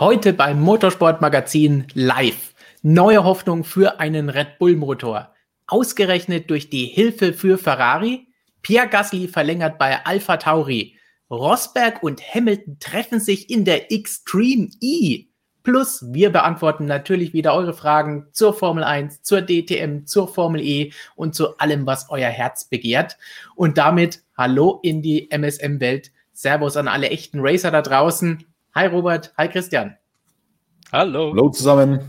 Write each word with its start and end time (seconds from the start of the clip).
Heute 0.00 0.32
beim 0.32 0.62
Motorsportmagazin 0.62 1.88
live. 1.92 2.54
Neue 2.80 3.22
Hoffnung 3.22 3.64
für 3.64 4.00
einen 4.00 4.30
Red 4.30 4.58
Bull 4.58 4.74
Motor. 4.74 5.34
Ausgerechnet 5.66 6.48
durch 6.48 6.70
die 6.70 6.86
Hilfe 6.86 7.34
für 7.34 7.58
Ferrari. 7.58 8.28
Pierre 8.62 8.88
Gasly 8.88 9.28
verlängert 9.28 9.76
bei 9.76 10.06
Alpha 10.06 10.38
Tauri. 10.38 10.96
Rosberg 11.30 12.02
und 12.02 12.22
Hamilton 12.22 12.78
treffen 12.80 13.20
sich 13.20 13.50
in 13.50 13.66
der 13.66 13.92
Extreme 13.92 14.70
E. 14.80 15.26
Plus, 15.64 16.02
wir 16.14 16.30
beantworten 16.30 16.86
natürlich 16.86 17.34
wieder 17.34 17.52
eure 17.52 17.74
Fragen 17.74 18.26
zur 18.32 18.54
Formel 18.54 18.84
1, 18.84 19.20
zur 19.20 19.42
DTM, 19.42 20.06
zur 20.06 20.28
Formel 20.28 20.62
E 20.62 20.92
und 21.14 21.34
zu 21.34 21.58
allem, 21.58 21.84
was 21.84 22.08
euer 22.08 22.30
Herz 22.30 22.64
begehrt. 22.64 23.18
Und 23.54 23.76
damit 23.76 24.22
hallo 24.34 24.80
in 24.82 25.02
die 25.02 25.30
MSM-Welt. 25.30 26.10
Servus 26.32 26.78
an 26.78 26.88
alle 26.88 27.10
echten 27.10 27.40
Racer 27.40 27.70
da 27.70 27.82
draußen. 27.82 28.46
Hi 28.74 28.86
Robert, 28.86 29.32
hi 29.36 29.48
Christian. 29.48 29.96
Hallo. 30.92 31.32
Hallo 31.32 31.48
zusammen. 31.50 32.00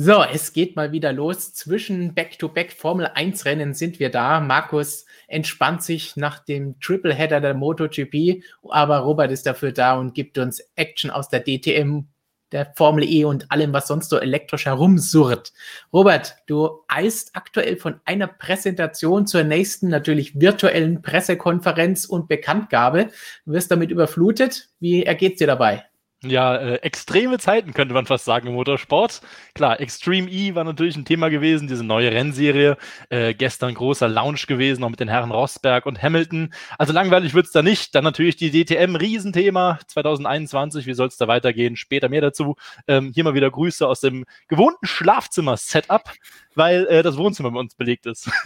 So, 0.00 0.22
es 0.22 0.52
geht 0.52 0.76
mal 0.76 0.92
wieder 0.92 1.12
los. 1.12 1.52
Zwischen 1.52 2.14
Back-to-Back 2.14 2.72
Formel 2.72 3.10
1 3.12 3.44
Rennen 3.44 3.74
sind 3.74 3.98
wir 3.98 4.10
da. 4.10 4.38
Markus 4.38 5.04
entspannt 5.26 5.82
sich 5.82 6.14
nach 6.14 6.38
dem 6.38 6.78
Tripleheader 6.78 7.40
der 7.40 7.54
MotoGP, 7.54 8.44
aber 8.68 8.98
Robert 8.98 9.32
ist 9.32 9.46
dafür 9.46 9.72
da 9.72 9.98
und 9.98 10.14
gibt 10.14 10.38
uns 10.38 10.60
Action 10.76 11.10
aus 11.10 11.28
der 11.28 11.42
DTM, 11.42 12.06
der 12.52 12.72
Formel 12.76 13.04
E 13.04 13.24
und 13.24 13.50
allem, 13.50 13.72
was 13.72 13.88
sonst 13.88 14.10
so 14.10 14.18
elektrisch 14.18 14.66
herumsurrt. 14.66 15.52
Robert, 15.92 16.36
du 16.46 16.82
eist 16.88 17.30
aktuell 17.34 17.76
von 17.76 18.00
einer 18.04 18.26
Präsentation 18.26 19.26
zur 19.26 19.44
nächsten, 19.44 19.88
natürlich 19.88 20.40
virtuellen 20.40 21.02
Pressekonferenz 21.02 22.04
und 22.04 22.28
Bekanntgabe. 22.28 23.08
Du 23.44 23.52
wirst 23.52 23.70
damit 23.70 23.90
überflutet. 23.90 24.68
Wie 24.80 25.02
ergeht's 25.02 25.38
dir 25.38 25.46
dabei? 25.46 25.84
Ja, 26.24 26.56
äh, 26.56 26.74
extreme 26.76 27.38
Zeiten 27.38 27.72
könnte 27.72 27.94
man 27.94 28.04
fast 28.04 28.24
sagen 28.24 28.48
im 28.48 28.54
Motorsport. 28.54 29.20
Klar, 29.54 29.78
Extreme 29.78 30.28
E 30.28 30.56
war 30.56 30.64
natürlich 30.64 30.96
ein 30.96 31.04
Thema 31.04 31.28
gewesen, 31.28 31.68
diese 31.68 31.84
neue 31.84 32.10
Rennserie. 32.10 32.76
Äh, 33.08 33.34
gestern 33.34 33.72
großer 33.74 34.08
Lounge 34.08 34.40
gewesen, 34.48 34.80
noch 34.80 34.90
mit 34.90 34.98
den 34.98 35.08
Herren 35.08 35.30
Rosberg 35.30 35.86
und 35.86 36.02
Hamilton. 36.02 36.52
Also 36.76 36.92
langweilig 36.92 37.34
wird's 37.34 37.52
da 37.52 37.62
nicht. 37.62 37.94
Dann 37.94 38.02
natürlich 38.02 38.34
die 38.34 38.50
DTM, 38.50 38.96
Riesenthema 38.96 39.78
2021. 39.86 40.86
Wie 40.86 40.94
soll's 40.94 41.18
da 41.18 41.28
weitergehen? 41.28 41.76
Später 41.76 42.08
mehr 42.08 42.22
dazu. 42.22 42.56
Ähm, 42.88 43.12
hier 43.14 43.22
mal 43.22 43.34
wieder 43.34 43.52
Grüße 43.52 43.86
aus 43.86 44.00
dem 44.00 44.24
gewohnten 44.48 44.88
Schlafzimmer-Setup, 44.88 46.10
weil 46.56 46.84
äh, 46.88 47.04
das 47.04 47.16
Wohnzimmer 47.16 47.52
bei 47.52 47.60
uns 47.60 47.76
belegt 47.76 48.06
ist. 48.06 48.28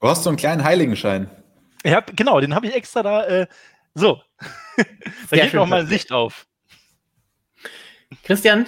Du 0.00 0.08
hast 0.08 0.24
so 0.24 0.30
einen 0.30 0.36
kleinen 0.36 0.64
Heiligenschein. 0.64 1.30
Ja, 1.84 2.00
genau, 2.00 2.40
den 2.40 2.56
habe 2.56 2.66
ich 2.66 2.74
extra 2.74 3.04
da. 3.04 3.24
Äh, 3.24 3.46
so, 3.94 4.20
da 5.30 5.36
geht 5.36 5.54
noch 5.54 5.68
mal 5.68 5.82
ein 5.82 5.86
Licht 5.86 6.10
auf. 6.10 6.48
Christian, 8.22 8.66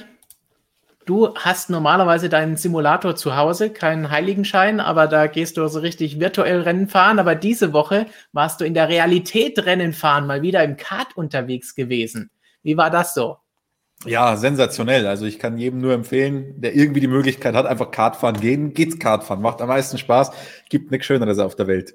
du 1.06 1.34
hast 1.36 1.70
normalerweise 1.70 2.28
deinen 2.28 2.56
Simulator 2.56 3.14
zu 3.14 3.36
Hause, 3.36 3.70
keinen 3.70 4.10
Heiligenschein, 4.10 4.80
aber 4.80 5.06
da 5.06 5.28
gehst 5.28 5.56
du 5.56 5.68
so 5.68 5.78
richtig 5.78 6.18
virtuell 6.18 6.62
Rennen 6.62 6.88
fahren. 6.88 7.18
Aber 7.18 7.34
diese 7.36 7.72
Woche 7.72 8.06
warst 8.32 8.60
du 8.60 8.64
in 8.64 8.74
der 8.74 8.88
Realität 8.88 9.64
Rennen 9.64 9.92
fahren, 9.92 10.26
mal 10.26 10.42
wieder 10.42 10.64
im 10.64 10.76
Kart 10.76 11.16
unterwegs 11.16 11.74
gewesen. 11.74 12.30
Wie 12.62 12.76
war 12.76 12.90
das 12.90 13.14
so? 13.14 13.36
Ja, 14.06 14.36
sensationell. 14.36 15.06
Also 15.06 15.24
ich 15.24 15.38
kann 15.38 15.56
jedem 15.56 15.80
nur 15.80 15.92
empfehlen, 15.92 16.60
der 16.60 16.74
irgendwie 16.74 17.00
die 17.00 17.06
Möglichkeit 17.06 17.54
hat, 17.54 17.66
einfach 17.66 17.90
Kart 17.90 18.16
fahren 18.16 18.40
gehen, 18.40 18.74
geht's 18.74 18.98
Kart 18.98 19.24
fahren. 19.24 19.40
Macht 19.40 19.60
am 19.60 19.68
meisten 19.68 19.98
Spaß. 19.98 20.32
Gibt 20.68 20.90
nichts 20.90 21.06
Schöneres 21.06 21.38
auf 21.38 21.54
der 21.54 21.68
Welt. 21.68 21.94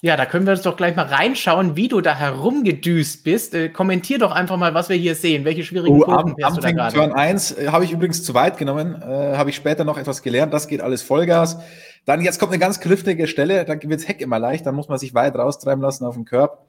Ja, 0.00 0.16
da 0.16 0.26
können 0.26 0.46
wir 0.46 0.52
uns 0.52 0.62
doch 0.62 0.76
gleich 0.76 0.94
mal 0.94 1.06
reinschauen, 1.06 1.74
wie 1.74 1.88
du 1.88 2.00
da 2.00 2.14
herumgedüst 2.14 3.24
bist. 3.24 3.52
Äh, 3.54 3.68
kommentier 3.68 4.20
doch 4.20 4.30
einfach 4.30 4.56
mal, 4.56 4.72
was 4.72 4.88
wir 4.88 4.96
hier 4.96 5.16
sehen. 5.16 5.44
Welche 5.44 5.64
schwierigen 5.64 6.00
oh, 6.00 6.04
Kurven 6.04 6.36
fährst 6.36 6.56
du 6.56 6.60
da 6.60 6.70
gerade? 6.70 6.94
Turn 6.94 7.12
1 7.12 7.58
äh, 7.58 7.68
habe 7.68 7.84
ich 7.84 7.90
übrigens 7.90 8.22
zu 8.22 8.32
weit 8.32 8.58
genommen. 8.58 9.02
Äh, 9.02 9.36
habe 9.36 9.50
ich 9.50 9.56
später 9.56 9.82
noch 9.82 9.98
etwas 9.98 10.22
gelernt. 10.22 10.54
Das 10.54 10.68
geht 10.68 10.80
alles 10.82 11.02
Vollgas. 11.02 11.58
Dann 12.04 12.20
jetzt 12.20 12.38
kommt 12.38 12.52
eine 12.52 12.60
ganz 12.60 12.78
klüftige 12.78 13.26
Stelle. 13.26 13.64
Da 13.64 13.74
wird 13.74 14.00
das 14.00 14.06
Heck 14.06 14.20
immer 14.20 14.38
leicht. 14.38 14.66
Da 14.66 14.70
muss 14.70 14.88
man 14.88 14.98
sich 14.98 15.14
weit 15.14 15.34
raustreiben 15.34 15.82
lassen 15.82 16.04
auf 16.04 16.14
den 16.14 16.24
Körb. 16.24 16.64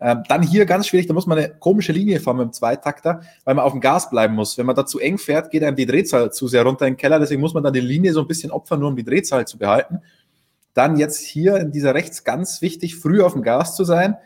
Ähm, 0.00 0.22
dann 0.28 0.42
hier 0.42 0.64
ganz 0.64 0.86
schwierig. 0.86 1.08
Da 1.08 1.14
muss 1.14 1.26
man 1.26 1.38
eine 1.38 1.48
komische 1.58 1.90
Linie 1.90 2.20
fahren 2.20 2.36
mit 2.36 2.44
dem 2.44 2.52
Zweitakter, 2.52 3.22
weil 3.44 3.56
man 3.56 3.64
auf 3.64 3.72
dem 3.72 3.80
Gas 3.80 4.08
bleiben 4.08 4.36
muss. 4.36 4.56
Wenn 4.56 4.66
man 4.66 4.76
da 4.76 4.86
zu 4.86 5.00
eng 5.00 5.18
fährt, 5.18 5.50
geht 5.50 5.64
einem 5.64 5.76
die 5.76 5.86
Drehzahl 5.86 6.32
zu 6.32 6.46
sehr 6.46 6.62
runter 6.62 6.86
in 6.86 6.94
den 6.94 6.98
Keller. 6.98 7.18
Deswegen 7.18 7.40
muss 7.40 7.54
man 7.54 7.64
dann 7.64 7.72
die 7.72 7.80
Linie 7.80 8.12
so 8.12 8.20
ein 8.20 8.28
bisschen 8.28 8.52
opfern, 8.52 8.78
nur 8.78 8.88
um 8.88 8.96
die 8.96 9.04
Drehzahl 9.04 9.48
zu 9.48 9.58
behalten. 9.58 10.00
Dann 10.74 10.96
jetzt 10.96 11.20
hier 11.20 11.56
in 11.56 11.70
dieser 11.70 11.94
rechts 11.94 12.24
ganz 12.24 12.62
wichtig, 12.62 12.96
früh 12.96 13.22
auf 13.22 13.32
dem 13.32 13.42
Gas 13.42 13.76
zu 13.76 13.84
sein, 13.84 14.16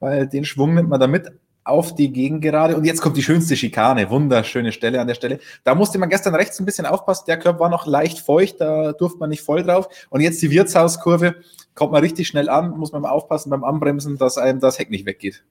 weil 0.00 0.26
den 0.28 0.44
Schwung 0.44 0.74
nimmt 0.74 0.88
man 0.88 1.00
damit 1.00 1.32
auf 1.64 1.94
die 1.94 2.12
Gegengerade. 2.12 2.76
Und 2.76 2.84
jetzt 2.84 3.00
kommt 3.00 3.16
die 3.16 3.22
schönste 3.22 3.56
Schikane. 3.56 4.10
Wunderschöne 4.10 4.70
Stelle 4.70 5.00
an 5.00 5.06
der 5.06 5.14
Stelle. 5.14 5.40
Da 5.64 5.74
musste 5.74 5.98
man 5.98 6.10
gestern 6.10 6.34
rechts 6.34 6.60
ein 6.60 6.66
bisschen 6.66 6.84
aufpassen. 6.84 7.24
Der 7.26 7.38
Körper 7.38 7.60
war 7.60 7.70
noch 7.70 7.86
leicht 7.86 8.20
feucht, 8.20 8.60
da 8.60 8.92
durfte 8.92 9.18
man 9.18 9.30
nicht 9.30 9.42
voll 9.42 9.62
drauf. 9.62 9.88
Und 10.10 10.20
jetzt 10.20 10.42
die 10.42 10.50
Wirtshauskurve. 10.50 11.36
Kommt 11.74 11.90
man 11.90 12.02
richtig 12.02 12.28
schnell 12.28 12.48
an, 12.48 12.70
muss 12.70 12.92
man 12.92 13.02
mal 13.02 13.10
aufpassen 13.10 13.50
beim 13.50 13.64
Anbremsen, 13.64 14.16
dass 14.16 14.38
einem 14.38 14.60
das 14.60 14.78
Heck 14.78 14.90
nicht 14.90 15.06
weggeht. 15.06 15.42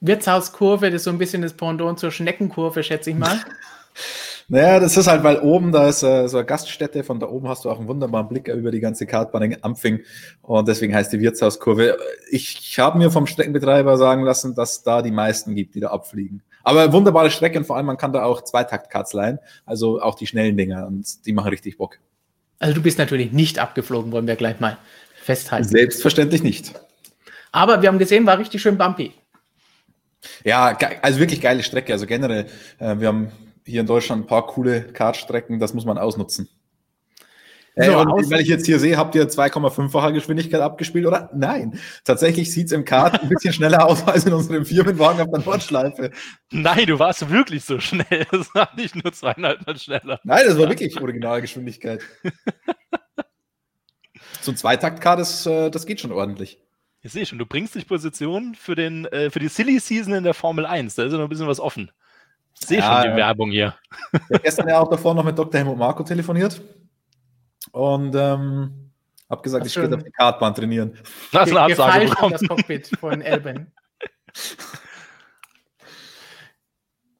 Wirtshauskurve, 0.00 0.90
das 0.90 0.96
ist 0.96 1.04
so 1.04 1.10
ein 1.10 1.18
bisschen 1.18 1.40
das 1.40 1.54
Pendant 1.54 1.98
zur 1.98 2.10
Schneckenkurve, 2.10 2.82
schätze 2.82 3.10
ich 3.10 3.16
mal. 3.16 3.40
Naja, 4.48 4.80
das 4.80 4.96
ist 4.96 5.06
halt, 5.06 5.22
weil 5.22 5.38
oben, 5.38 5.70
da 5.70 5.88
ist 5.88 6.02
äh, 6.02 6.26
so 6.26 6.38
eine 6.38 6.46
Gaststätte, 6.46 7.04
von 7.04 7.20
da 7.20 7.28
oben 7.28 7.48
hast 7.48 7.64
du 7.64 7.70
auch 7.70 7.78
einen 7.78 7.86
wunderbaren 7.86 8.28
Blick 8.28 8.48
über 8.48 8.72
die 8.72 8.80
ganze 8.80 9.06
Kartbahn 9.06 9.42
in 9.42 9.62
Ampfing 9.62 10.00
und 10.42 10.66
deswegen 10.66 10.92
heißt 10.94 11.12
die 11.12 11.20
Wirtshauskurve. 11.20 11.96
Ich, 12.30 12.58
ich 12.58 12.78
habe 12.80 12.98
mir 12.98 13.12
vom 13.12 13.28
Streckenbetreiber 13.28 13.96
sagen 13.96 14.24
lassen, 14.24 14.56
dass 14.56 14.82
da 14.82 15.02
die 15.02 15.12
meisten 15.12 15.54
gibt, 15.54 15.76
die 15.76 15.80
da 15.80 15.90
abfliegen. 15.90 16.42
Aber 16.64 16.92
wunderbare 16.92 17.30
Strecke 17.30 17.58
und 17.58 17.64
vor 17.64 17.76
allem, 17.76 17.86
man 17.86 17.96
kann 17.96 18.12
da 18.12 18.24
auch 18.24 18.42
Zweitakt-Karts 18.42 19.12
leihen, 19.12 19.38
also 19.64 20.02
auch 20.02 20.16
die 20.16 20.26
schnellen 20.26 20.56
Dinger 20.56 20.86
und 20.86 21.26
die 21.26 21.32
machen 21.32 21.48
richtig 21.50 21.78
Bock. 21.78 21.98
Also 22.58 22.74
du 22.74 22.82
bist 22.82 22.98
natürlich 22.98 23.32
nicht 23.32 23.58
abgeflogen, 23.58 24.12
wollen 24.12 24.26
wir 24.26 24.36
gleich 24.36 24.58
mal 24.60 24.78
festhalten. 25.14 25.68
Selbstverständlich 25.68 26.42
nicht. 26.42 26.74
Aber 27.52 27.82
wir 27.82 27.88
haben 27.88 27.98
gesehen, 27.98 28.26
war 28.26 28.38
richtig 28.38 28.60
schön 28.60 28.76
bumpy. 28.76 29.12
Ja, 30.44 30.76
also 31.02 31.18
wirklich 31.18 31.40
geile 31.40 31.62
Strecke. 31.62 31.92
Also 31.92 32.06
generell, 32.06 32.46
äh, 32.78 32.98
wir 32.98 33.08
haben 33.08 33.32
hier 33.64 33.80
in 33.80 33.86
Deutschland 33.86 34.24
ein 34.24 34.26
paar 34.26 34.46
coole 34.46 34.82
Kartstrecken, 34.82 35.58
das 35.58 35.74
muss 35.74 35.84
man 35.84 35.98
ausnutzen. 35.98 36.48
So, 37.76 37.82
äh, 37.82 38.06
weil 38.30 38.40
ich 38.40 38.48
jetzt 38.48 38.66
hier 38.66 38.78
sehe, 38.78 38.96
habt 38.96 39.14
ihr 39.14 39.28
2,5-fache 39.28 40.12
Geschwindigkeit 40.12 40.60
abgespielt 40.60 41.06
oder? 41.06 41.30
Nein. 41.32 41.78
Tatsächlich 42.04 42.52
sieht 42.52 42.66
es 42.66 42.72
im 42.72 42.84
Kart 42.84 43.22
ein 43.22 43.28
bisschen 43.28 43.52
schneller 43.52 43.86
aus 43.86 44.06
als 44.06 44.26
in 44.26 44.32
unserem 44.32 44.66
Firmenwagen 44.66 45.20
auf 45.20 45.30
der 45.30 45.40
Nordschleife. 45.40 46.10
Nein, 46.50 46.86
du 46.86 46.98
warst 46.98 47.30
wirklich 47.30 47.64
so 47.64 47.78
schnell. 47.78 48.26
Das 48.30 48.54
war 48.54 48.70
nicht 48.76 48.96
nur 48.96 49.12
zweieinhalb 49.12 49.66
Mal 49.66 49.78
schneller. 49.78 50.20
Nein, 50.24 50.42
das 50.46 50.58
war 50.58 50.68
wirklich 50.68 51.00
Originalgeschwindigkeit. 51.00 52.02
so 54.40 54.50
ein 54.50 54.56
Zweitakt-Kart, 54.56 55.20
das, 55.20 55.46
äh, 55.46 55.70
das 55.70 55.86
geht 55.86 56.00
schon 56.00 56.12
ordentlich. 56.12 56.58
Ich 57.02 57.12
sehe 57.12 57.24
schon, 57.24 57.38
du 57.38 57.46
bringst 57.46 57.76
dich 57.76 57.86
Position 57.86 58.54
für, 58.54 58.74
den, 58.74 59.06
äh, 59.06 59.30
für 59.30 59.38
die 59.38 59.48
Silly 59.48 59.78
Season 59.78 60.12
in 60.12 60.24
der 60.24 60.34
Formel 60.34 60.66
1. 60.66 60.96
Da 60.96 61.04
ist 61.04 61.12
ja 61.12 61.18
noch 61.18 61.26
ein 61.26 61.30
bisschen 61.30 61.46
was 61.46 61.60
offen. 61.60 61.90
Sehe 62.62 62.78
ja, 62.78 63.02
schon 63.02 63.10
die 63.10 63.16
Werbung 63.16 63.50
hier. 63.50 63.74
Ich 64.12 64.20
habe 64.20 64.38
gestern 64.40 64.68
ja 64.68 64.80
auch 64.80 64.88
davor 64.88 65.14
noch 65.14 65.24
mit 65.24 65.38
Dr. 65.38 65.58
Helmut 65.58 65.78
Marco 65.78 66.02
telefoniert 66.02 66.60
und 67.72 68.14
ähm, 68.14 68.92
habe 69.28 69.42
gesagt, 69.42 69.66
ich 69.66 69.76
werde 69.76 69.96
auf 69.96 70.02
die 70.02 70.10
Kartbahn 70.10 70.54
trainieren. 70.54 70.96
Lass 71.32 71.50
eine 71.50 71.60
Absage 71.60 72.06
bekommen. 72.06 72.32
das 72.32 72.46
Cockpit 72.46 72.90
von 72.98 73.22
Elben. 73.22 73.72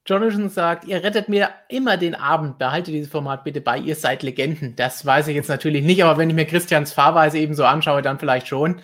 Jonathan 0.07 0.49
sagt, 0.49 0.85
ihr 0.87 1.05
rettet 1.05 1.29
mir 1.29 1.51
immer 1.69 1.97
den 1.97 2.17
Abend. 2.17 2.59
Behaltet 2.59 2.93
dieses 2.95 3.13
Format 3.13 3.45
bitte 3.45 3.61
bei. 3.61 3.79
Ihr 3.79 3.95
seid 3.95 4.25
Legenden. 4.25 4.75
Das 4.75 5.07
weiß 5.07 5.29
ich 5.29 5.37
jetzt 5.37 5.49
natürlich 5.49 5.85
nicht, 5.85 6.03
aber 6.03 6.19
wenn 6.19 6.29
ich 6.29 6.35
mir 6.35 6.47
Christians 6.47 6.93
Fahrweise 6.93 7.39
eben 7.39 7.55
so 7.55 7.65
anschaue, 7.65 8.03
dann 8.03 8.19
vielleicht 8.19 8.49
schon. 8.49 8.83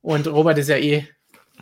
Und 0.00 0.26
Robert 0.26 0.56
ist 0.56 0.70
ja 0.70 0.78
eh 0.78 1.06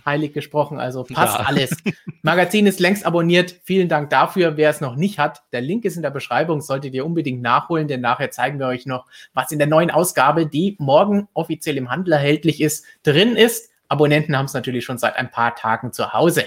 heilig 0.04 0.32
gesprochen, 0.32 0.78
also 0.78 1.04
passt 1.04 1.38
ja. 1.38 1.44
alles. 1.46 1.76
Magazin 2.22 2.66
ist 2.66 2.80
längst 2.80 3.06
abonniert. 3.06 3.56
Vielen 3.64 3.88
Dank 3.88 4.10
dafür. 4.10 4.56
Wer 4.56 4.70
es 4.70 4.80
noch 4.80 4.96
nicht 4.96 5.18
hat, 5.18 5.42
der 5.52 5.60
Link 5.60 5.84
ist 5.84 5.96
in 5.96 6.02
der 6.02 6.10
Beschreibung, 6.10 6.60
solltet 6.60 6.94
ihr 6.94 7.04
unbedingt 7.04 7.42
nachholen, 7.42 7.88
denn 7.88 8.00
nachher 8.00 8.30
zeigen 8.30 8.58
wir 8.58 8.66
euch 8.66 8.86
noch, 8.86 9.06
was 9.34 9.52
in 9.52 9.58
der 9.58 9.68
neuen 9.68 9.90
Ausgabe, 9.90 10.46
die 10.46 10.76
morgen 10.78 11.28
offiziell 11.34 11.76
im 11.76 11.90
Handel 11.90 12.12
erhältlich 12.12 12.60
ist, 12.60 12.84
drin 13.02 13.36
ist. 13.36 13.70
Abonnenten 13.88 14.36
haben 14.36 14.46
es 14.46 14.54
natürlich 14.54 14.84
schon 14.84 14.98
seit 14.98 15.16
ein 15.16 15.30
paar 15.30 15.54
Tagen 15.56 15.92
zu 15.92 16.12
Hause. 16.12 16.44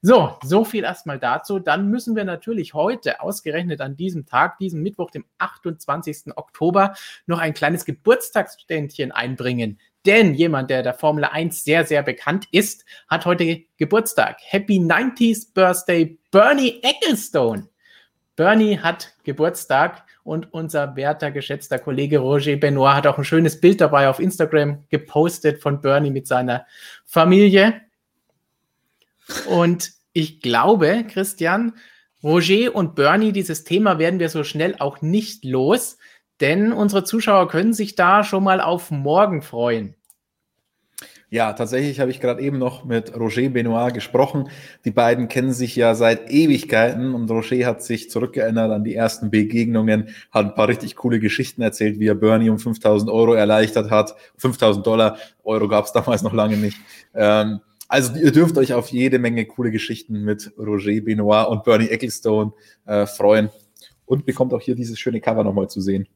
So, 0.00 0.36
so 0.44 0.64
viel 0.64 0.84
erstmal 0.84 1.18
dazu. 1.18 1.58
Dann 1.58 1.88
müssen 1.88 2.14
wir 2.14 2.24
natürlich 2.24 2.72
heute, 2.72 3.20
ausgerechnet 3.20 3.80
an 3.80 3.96
diesem 3.96 4.26
Tag, 4.26 4.58
diesem 4.58 4.80
Mittwoch, 4.80 5.10
dem 5.10 5.24
28. 5.38 6.36
Oktober, 6.36 6.94
noch 7.26 7.40
ein 7.40 7.52
kleines 7.52 7.84
Geburtstagsständchen 7.84 9.10
einbringen. 9.10 9.80
Denn 10.06 10.34
jemand, 10.34 10.70
der 10.70 10.82
der 10.82 10.94
Formel 10.94 11.24
1 11.24 11.64
sehr, 11.64 11.84
sehr 11.84 12.02
bekannt 12.02 12.46
ist, 12.50 12.84
hat 13.08 13.26
heute 13.26 13.64
Geburtstag. 13.76 14.38
Happy 14.42 14.78
90th 14.78 15.52
Birthday, 15.54 16.18
Bernie 16.30 16.80
Ecclestone. 16.82 17.68
Bernie 18.36 18.78
hat 18.78 19.14
Geburtstag 19.24 20.04
und 20.22 20.52
unser 20.52 20.94
werter, 20.94 21.32
geschätzter 21.32 21.80
Kollege 21.80 22.18
Roger 22.18 22.56
Benoit 22.56 22.94
hat 22.94 23.06
auch 23.08 23.18
ein 23.18 23.24
schönes 23.24 23.60
Bild 23.60 23.80
dabei 23.80 24.08
auf 24.08 24.20
Instagram 24.20 24.84
gepostet 24.90 25.60
von 25.60 25.80
Bernie 25.80 26.12
mit 26.12 26.28
seiner 26.28 26.64
Familie. 27.04 27.80
Und 29.48 29.90
ich 30.12 30.40
glaube, 30.40 31.04
Christian, 31.08 31.74
Roger 32.22 32.74
und 32.74 32.94
Bernie, 32.94 33.32
dieses 33.32 33.64
Thema 33.64 33.98
werden 33.98 34.20
wir 34.20 34.28
so 34.28 34.44
schnell 34.44 34.76
auch 34.78 35.02
nicht 35.02 35.44
los, 35.44 35.98
denn 36.40 36.72
unsere 36.72 37.04
Zuschauer 37.04 37.48
können 37.48 37.72
sich 37.72 37.94
da 37.94 38.24
schon 38.24 38.44
mal 38.44 38.60
auf 38.60 38.90
morgen 38.90 39.42
freuen. 39.42 39.94
Ja, 41.30 41.52
tatsächlich 41.52 42.00
habe 42.00 42.10
ich 42.10 42.20
gerade 42.20 42.40
eben 42.40 42.56
noch 42.56 42.86
mit 42.86 43.14
Roger 43.14 43.50
Benoit 43.50 43.92
gesprochen. 43.92 44.48
Die 44.86 44.90
beiden 44.90 45.28
kennen 45.28 45.52
sich 45.52 45.76
ja 45.76 45.94
seit 45.94 46.30
Ewigkeiten 46.30 47.14
und 47.14 47.30
Roger 47.30 47.66
hat 47.66 47.82
sich 47.82 48.08
zurückgeerinnert 48.08 48.72
an 48.72 48.82
die 48.82 48.94
ersten 48.94 49.30
Begegnungen, 49.30 50.08
hat 50.30 50.46
ein 50.46 50.54
paar 50.54 50.68
richtig 50.68 50.96
coole 50.96 51.20
Geschichten 51.20 51.60
erzählt, 51.60 52.00
wie 52.00 52.06
er 52.06 52.14
Bernie 52.14 52.48
um 52.48 52.58
5000 52.58 53.10
Euro 53.10 53.34
erleichtert 53.34 53.90
hat. 53.90 54.14
5000 54.38 54.86
Dollar, 54.86 55.18
Euro 55.44 55.68
gab 55.68 55.84
es 55.84 55.92
damals 55.92 56.22
noch 56.22 56.32
lange 56.32 56.56
nicht. 56.56 56.78
Ähm, 57.14 57.60
also 57.88 58.18
ihr 58.18 58.32
dürft 58.32 58.56
euch 58.56 58.72
auf 58.72 58.88
jede 58.88 59.18
Menge 59.18 59.44
coole 59.44 59.70
Geschichten 59.70 60.24
mit 60.24 60.50
Roger 60.58 60.98
Benoit 61.02 61.48
und 61.48 61.62
Bernie 61.62 61.88
Ecclestone 61.88 62.52
äh, 62.86 63.04
freuen 63.04 63.50
und 64.06 64.24
bekommt 64.24 64.54
auch 64.54 64.62
hier 64.62 64.74
dieses 64.74 64.98
schöne 64.98 65.20
Cover 65.20 65.44
nochmal 65.44 65.68
zu 65.68 65.82
sehen. 65.82 66.08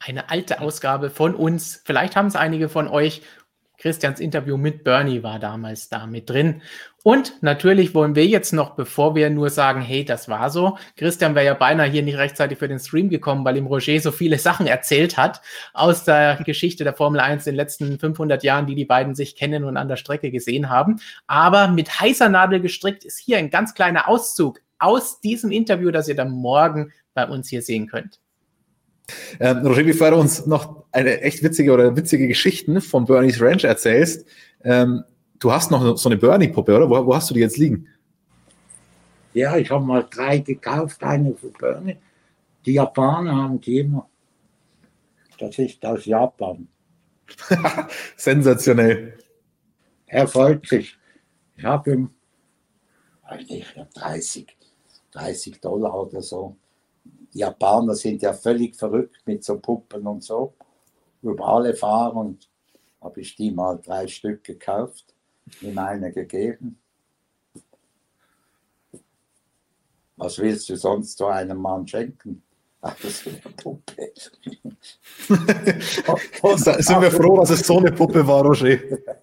Eine 0.00 0.30
alte 0.30 0.60
Ausgabe 0.60 1.10
von 1.10 1.34
uns. 1.34 1.82
Vielleicht 1.84 2.16
haben 2.16 2.26
es 2.26 2.34
einige 2.34 2.68
von 2.68 2.88
euch 2.88 3.22
Christians 3.80 4.20
Interview 4.20 4.56
mit 4.56 4.84
Bernie 4.84 5.22
war 5.22 5.38
damals 5.38 5.88
da 5.88 6.06
mit 6.06 6.28
drin. 6.28 6.62
Und 7.02 7.42
natürlich 7.42 7.94
wollen 7.94 8.14
wir 8.14 8.26
jetzt 8.26 8.52
noch, 8.52 8.76
bevor 8.76 9.14
wir 9.14 9.30
nur 9.30 9.48
sagen, 9.48 9.80
hey, 9.80 10.04
das 10.04 10.28
war 10.28 10.50
so, 10.50 10.76
Christian 10.96 11.34
wäre 11.34 11.46
ja 11.46 11.54
beinahe 11.54 11.88
hier 11.88 12.02
nicht 12.02 12.18
rechtzeitig 12.18 12.58
für 12.58 12.68
den 12.68 12.78
Stream 12.78 13.08
gekommen, 13.08 13.42
weil 13.44 13.56
ihm 13.56 13.66
Roger 13.66 13.98
so 14.00 14.12
viele 14.12 14.38
Sachen 14.38 14.66
erzählt 14.66 15.16
hat 15.16 15.40
aus 15.72 16.04
der 16.04 16.36
Geschichte 16.44 16.84
der 16.84 16.92
Formel 16.92 17.20
1 17.20 17.46
in 17.46 17.52
den 17.52 17.56
letzten 17.56 17.98
500 17.98 18.42
Jahren, 18.42 18.66
die 18.66 18.74
die 18.74 18.84
beiden 18.84 19.14
sich 19.14 19.34
kennen 19.34 19.64
und 19.64 19.78
an 19.78 19.88
der 19.88 19.96
Strecke 19.96 20.30
gesehen 20.30 20.68
haben. 20.68 21.00
Aber 21.26 21.68
mit 21.68 22.00
heißer 22.00 22.28
Nadel 22.28 22.60
gestrickt 22.60 23.04
ist 23.04 23.18
hier 23.18 23.38
ein 23.38 23.48
ganz 23.48 23.72
kleiner 23.72 24.08
Auszug 24.08 24.60
aus 24.78 25.20
diesem 25.20 25.50
Interview, 25.50 25.90
das 25.90 26.08
ihr 26.08 26.16
dann 26.16 26.30
morgen 26.30 26.92
bei 27.14 27.26
uns 27.26 27.48
hier 27.48 27.62
sehen 27.62 27.86
könnt. 27.86 28.20
Ähm, 29.38 29.66
Roger, 29.66 29.84
bevor 29.84 30.10
du 30.10 30.16
uns 30.16 30.46
noch 30.46 30.84
eine 30.92 31.20
echt 31.20 31.42
witzige 31.42 31.72
oder 31.72 31.96
witzige 31.96 32.28
Geschichten 32.28 32.80
von 32.80 33.04
Bernie's 33.04 33.40
Ranch 33.40 33.64
erzählst, 33.64 34.26
ähm, 34.64 35.04
du 35.38 35.52
hast 35.52 35.70
noch 35.70 35.96
so 35.96 36.08
eine 36.08 36.18
Bernie-Puppe, 36.18 36.76
oder? 36.76 36.90
Wo, 36.90 37.06
wo, 37.06 37.14
hast 37.14 37.30
du 37.30 37.34
die 37.34 37.40
jetzt 37.40 37.56
liegen? 37.56 37.86
Ja, 39.32 39.56
ich 39.56 39.70
habe 39.70 39.84
mal 39.84 40.06
drei 40.10 40.38
gekauft, 40.38 41.02
eine 41.02 41.34
für 41.34 41.50
Bernie. 41.50 41.96
Die 42.66 42.72
Japaner 42.72 43.34
haben 43.34 43.60
die 43.60 43.78
immer. 43.78 44.08
Das 45.38 45.58
ist 45.58 45.84
aus 45.84 46.04
Japan. 46.04 46.68
Sensationell. 48.16 49.16
Er 50.06 50.26
freut 50.26 50.66
sich. 50.66 50.98
Ich 51.56 51.64
habe 51.64 51.92
ihm, 51.92 52.10
weiß 53.22 53.48
nicht, 53.48 53.76
30, 53.94 54.56
30 55.12 55.60
Dollar 55.60 55.94
oder 55.94 56.20
so 56.20 56.56
Japaner 57.32 57.94
sind 57.94 58.22
ja 58.22 58.32
völlig 58.32 58.76
verrückt 58.76 59.22
mit 59.26 59.44
so 59.44 59.58
Puppen 59.58 60.06
und 60.06 60.22
so. 60.22 60.54
Über 61.22 61.46
alle 61.46 61.74
fahren 61.74 62.16
und 62.16 62.48
habe 63.00 63.20
ich 63.20 63.36
die 63.36 63.50
mal 63.50 63.78
drei 63.78 64.08
Stück 64.08 64.44
gekauft, 64.44 65.14
ihm 65.60 65.78
eine 65.78 66.12
gegeben. 66.12 66.78
Was 70.16 70.38
willst 70.38 70.68
du 70.68 70.76
sonst 70.76 71.16
so 71.16 71.26
einem 71.26 71.58
Mann 71.58 71.86
schenken? 71.86 72.42
Ist 73.02 73.26
eine 73.26 73.40
Puppe. 73.56 74.12
sind 75.26 77.00
wir 77.00 77.10
froh, 77.10 77.36
dass 77.36 77.50
es 77.50 77.66
so 77.66 77.78
eine 77.78 77.92
Puppe 77.92 78.26
war, 78.26 78.42
Roger. 78.42 78.78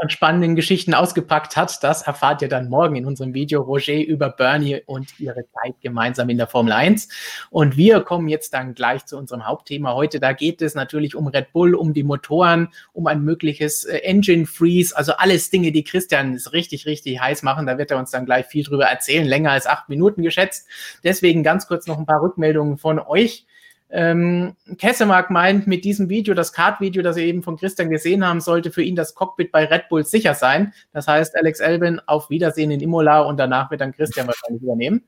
an 0.00 0.10
spannenden 0.10 0.56
Geschichten 0.56 0.94
ausgepackt 0.94 1.56
hat, 1.56 1.82
das 1.82 2.02
erfahrt 2.02 2.42
ihr 2.42 2.48
dann 2.48 2.68
morgen 2.68 2.96
in 2.96 3.06
unserem 3.06 3.34
Video 3.34 3.62
Roger 3.62 3.94
über 3.94 4.30
Bernie 4.30 4.82
und 4.86 5.18
ihre 5.20 5.44
Zeit 5.52 5.74
gemeinsam 5.80 6.28
in 6.28 6.38
der 6.38 6.48
Formel 6.48 6.72
1. 6.72 7.08
Und 7.50 7.76
wir 7.76 8.00
kommen 8.00 8.28
jetzt 8.28 8.52
dann 8.54 8.74
gleich 8.74 9.06
zu 9.06 9.16
unserem 9.16 9.46
Hauptthema 9.46 9.94
heute. 9.94 10.18
Da 10.18 10.32
geht 10.32 10.60
es 10.60 10.74
natürlich 10.74 11.14
um 11.14 11.28
Red 11.28 11.52
Bull, 11.52 11.74
um 11.74 11.92
die 11.92 12.02
Motoren, 12.02 12.68
um 12.92 13.06
ein 13.06 13.22
mögliches 13.22 13.84
äh, 13.84 13.98
Engine 13.98 14.46
Freeze, 14.46 14.96
also 14.96 15.12
alles 15.12 15.50
Dinge, 15.50 15.70
die 15.70 15.84
Christian 15.84 16.36
richtig, 16.52 16.86
richtig 16.86 17.20
heiß 17.20 17.42
machen. 17.42 17.66
Da 17.66 17.78
wird 17.78 17.90
er 17.90 17.98
uns 17.98 18.10
dann 18.10 18.26
gleich 18.26 18.46
viel 18.46 18.64
drüber 18.64 18.86
erzählen, 18.86 19.24
länger 19.24 19.52
als 19.52 19.66
acht 19.66 19.88
Minuten 19.88 20.22
geschätzt. 20.22 20.66
Deswegen 21.04 21.42
ganz 21.42 21.66
kurz 21.68 21.86
noch 21.86 21.98
ein 21.98 22.06
paar 22.06 22.22
Rückmeldungen 22.22 22.76
von 22.76 22.98
euch. 22.98 23.46
Ähm, 23.94 24.56
Kessemark 24.78 25.30
meint, 25.30 25.66
mit 25.66 25.84
diesem 25.84 26.08
Video, 26.08 26.32
das 26.32 26.54
Card-Video, 26.54 27.02
das 27.02 27.18
ihr 27.18 27.24
eben 27.24 27.42
von 27.42 27.58
Christian 27.58 27.90
gesehen 27.90 28.26
haben, 28.26 28.40
sollte 28.40 28.72
für 28.72 28.82
ihn 28.82 28.96
das 28.96 29.14
Cockpit 29.14 29.52
bei 29.52 29.66
Red 29.66 29.90
Bull 29.90 30.06
sicher 30.06 30.32
sein. 30.32 30.72
Das 30.94 31.06
heißt, 31.06 31.36
Alex 31.36 31.60
Elvin 31.60 32.00
auf 32.06 32.30
Wiedersehen 32.30 32.70
in 32.70 32.80
Imola 32.80 33.20
und 33.20 33.36
danach 33.36 33.70
wird 33.70 33.82
dann 33.82 33.92
Christian 33.92 34.26
wahrscheinlich 34.26 34.62
übernehmen. 34.62 35.04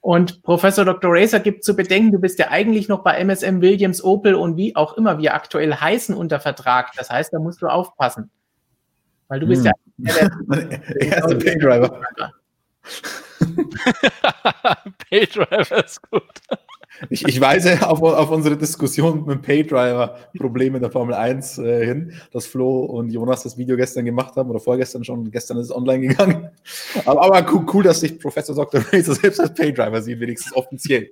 Und 0.00 0.44
Professor 0.44 0.84
Dr. 0.84 1.10
Racer 1.12 1.40
gibt 1.40 1.64
zu 1.64 1.74
bedenken, 1.74 2.12
du 2.12 2.20
bist 2.20 2.38
ja 2.38 2.50
eigentlich 2.50 2.88
noch 2.88 3.02
bei 3.02 3.18
MSM 3.18 3.60
Williams, 3.60 4.02
Opel 4.04 4.36
und 4.36 4.56
wie 4.56 4.76
auch 4.76 4.96
immer 4.96 5.18
wir 5.18 5.34
aktuell 5.34 5.74
heißen 5.74 6.14
unter 6.14 6.38
Vertrag. 6.38 6.92
Das 6.96 7.10
heißt, 7.10 7.32
da 7.32 7.40
musst 7.40 7.62
du 7.62 7.66
aufpassen. 7.66 8.30
Weil 9.26 9.40
du 9.40 9.48
bist 9.48 9.66
hm. 9.66 9.72
ja 10.06 10.14
der 10.48 11.00
erste 11.00 11.36
Paydriver. 11.36 12.00
Paydriver 15.10 15.84
ist 15.84 16.00
gut. 16.10 16.40
Ich, 17.10 17.26
ich 17.26 17.40
weise 17.40 17.86
auf, 17.88 18.02
auf 18.02 18.30
unsere 18.30 18.56
Diskussion 18.56 19.24
mit 19.24 19.36
dem 19.36 19.42
Paydriver-Problem 19.42 20.74
in 20.74 20.82
der 20.82 20.90
Formel 20.90 21.14
1 21.14 21.58
äh, 21.58 21.86
hin, 21.86 22.12
dass 22.32 22.46
Flo 22.46 22.80
und 22.80 23.10
Jonas 23.10 23.42
das 23.42 23.56
Video 23.56 23.76
gestern 23.76 24.04
gemacht 24.04 24.36
haben 24.36 24.50
oder 24.50 24.60
vorgestern 24.60 25.04
schon. 25.04 25.30
Gestern 25.30 25.58
ist 25.58 25.66
es 25.66 25.74
online 25.74 26.08
gegangen. 26.08 26.50
Aber, 27.04 27.22
aber 27.22 27.52
cool, 27.52 27.66
cool, 27.72 27.82
dass 27.84 28.00
sich 28.00 28.18
Professor 28.18 28.54
Dr. 28.54 28.80
Racer 28.92 29.14
selbst 29.14 29.40
als 29.40 29.54
Paydriver 29.54 30.02
sieht, 30.02 30.20
wenigstens 30.20 30.54
offiziell. 30.54 31.10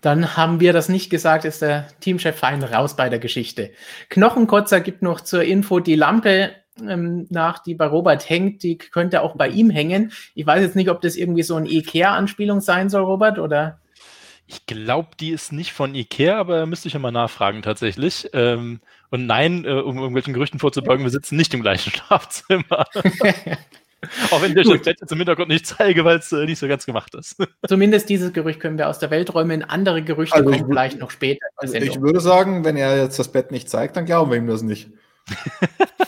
Dann 0.00 0.36
haben 0.36 0.60
wir 0.60 0.74
das 0.74 0.90
nicht 0.90 1.08
gesagt, 1.08 1.46
ist 1.46 1.62
der 1.62 1.86
Teamchef 2.00 2.36
fein 2.36 2.62
raus 2.62 2.94
bei 2.94 3.08
der 3.08 3.18
Geschichte. 3.18 3.70
Knochenkotzer 4.10 4.80
gibt 4.80 5.00
noch 5.00 5.22
zur 5.22 5.42
Info 5.44 5.80
die 5.80 5.94
Lampe 5.94 6.50
ähm, 6.86 7.26
nach, 7.30 7.60
die 7.60 7.74
bei 7.74 7.86
Robert 7.86 8.28
hängt, 8.28 8.62
die 8.62 8.76
könnte 8.76 9.22
auch 9.22 9.36
bei 9.36 9.48
ihm 9.48 9.70
hängen. 9.70 10.12
Ich 10.34 10.46
weiß 10.46 10.62
jetzt 10.62 10.76
nicht, 10.76 10.90
ob 10.90 11.00
das 11.00 11.16
irgendwie 11.16 11.42
so 11.42 11.56
eine 11.56 11.68
Ikea-Anspielung 11.68 12.60
sein 12.60 12.90
soll, 12.90 13.02
Robert, 13.02 13.38
oder? 13.38 13.80
Ich 14.46 14.66
glaube, 14.66 15.08
die 15.18 15.30
ist 15.30 15.52
nicht 15.52 15.72
von 15.72 15.94
Ikea, 15.94 16.38
aber 16.38 16.66
müsste 16.66 16.88
ich 16.88 16.94
ja 16.94 17.00
mal 17.00 17.10
nachfragen 17.10 17.62
tatsächlich. 17.62 18.28
Ähm, 18.34 18.80
und 19.10 19.26
nein, 19.26 19.64
äh, 19.64 19.70
um 19.70 19.96
irgendwelchen 19.96 20.34
Gerüchten 20.34 20.60
vorzubeugen, 20.60 21.04
wir 21.04 21.10
sitzen 21.10 21.36
nicht 21.36 21.54
im 21.54 21.62
gleichen 21.62 21.90
Schlafzimmer. 21.94 22.84
Auch 24.30 24.42
wenn 24.42 24.56
ich 24.56 24.68
das 24.68 24.86
jetzt 24.86 25.12
im 25.12 25.18
Hintergrund 25.18 25.48
nicht 25.48 25.66
zeige, 25.66 26.04
weil 26.04 26.18
es 26.18 26.30
äh, 26.32 26.44
nicht 26.44 26.58
so 26.58 26.68
ganz 26.68 26.86
gemacht 26.86 27.14
ist. 27.14 27.36
Zumindest 27.66 28.08
dieses 28.08 28.32
Gerücht 28.32 28.60
können 28.60 28.78
wir 28.78 28.88
aus 28.88 28.98
der 28.98 29.10
Welt 29.10 29.32
räumen. 29.34 29.62
Andere 29.62 30.02
Gerüchte 30.02 30.36
also 30.36 30.50
kommen 30.50 30.66
vielleicht 30.66 30.98
noch 30.98 31.10
später. 31.10 31.46
Also 31.56 31.74
ich 31.76 32.00
würde 32.00 32.20
sagen, 32.20 32.64
wenn 32.64 32.76
er 32.76 32.98
jetzt 32.98 33.18
das 33.18 33.32
Bett 33.32 33.50
nicht 33.50 33.70
zeigt, 33.70 33.96
dann 33.96 34.04
glauben 34.04 34.30
wir 34.30 34.38
ihm 34.38 34.46
das 34.46 34.62
nicht. 34.62 34.90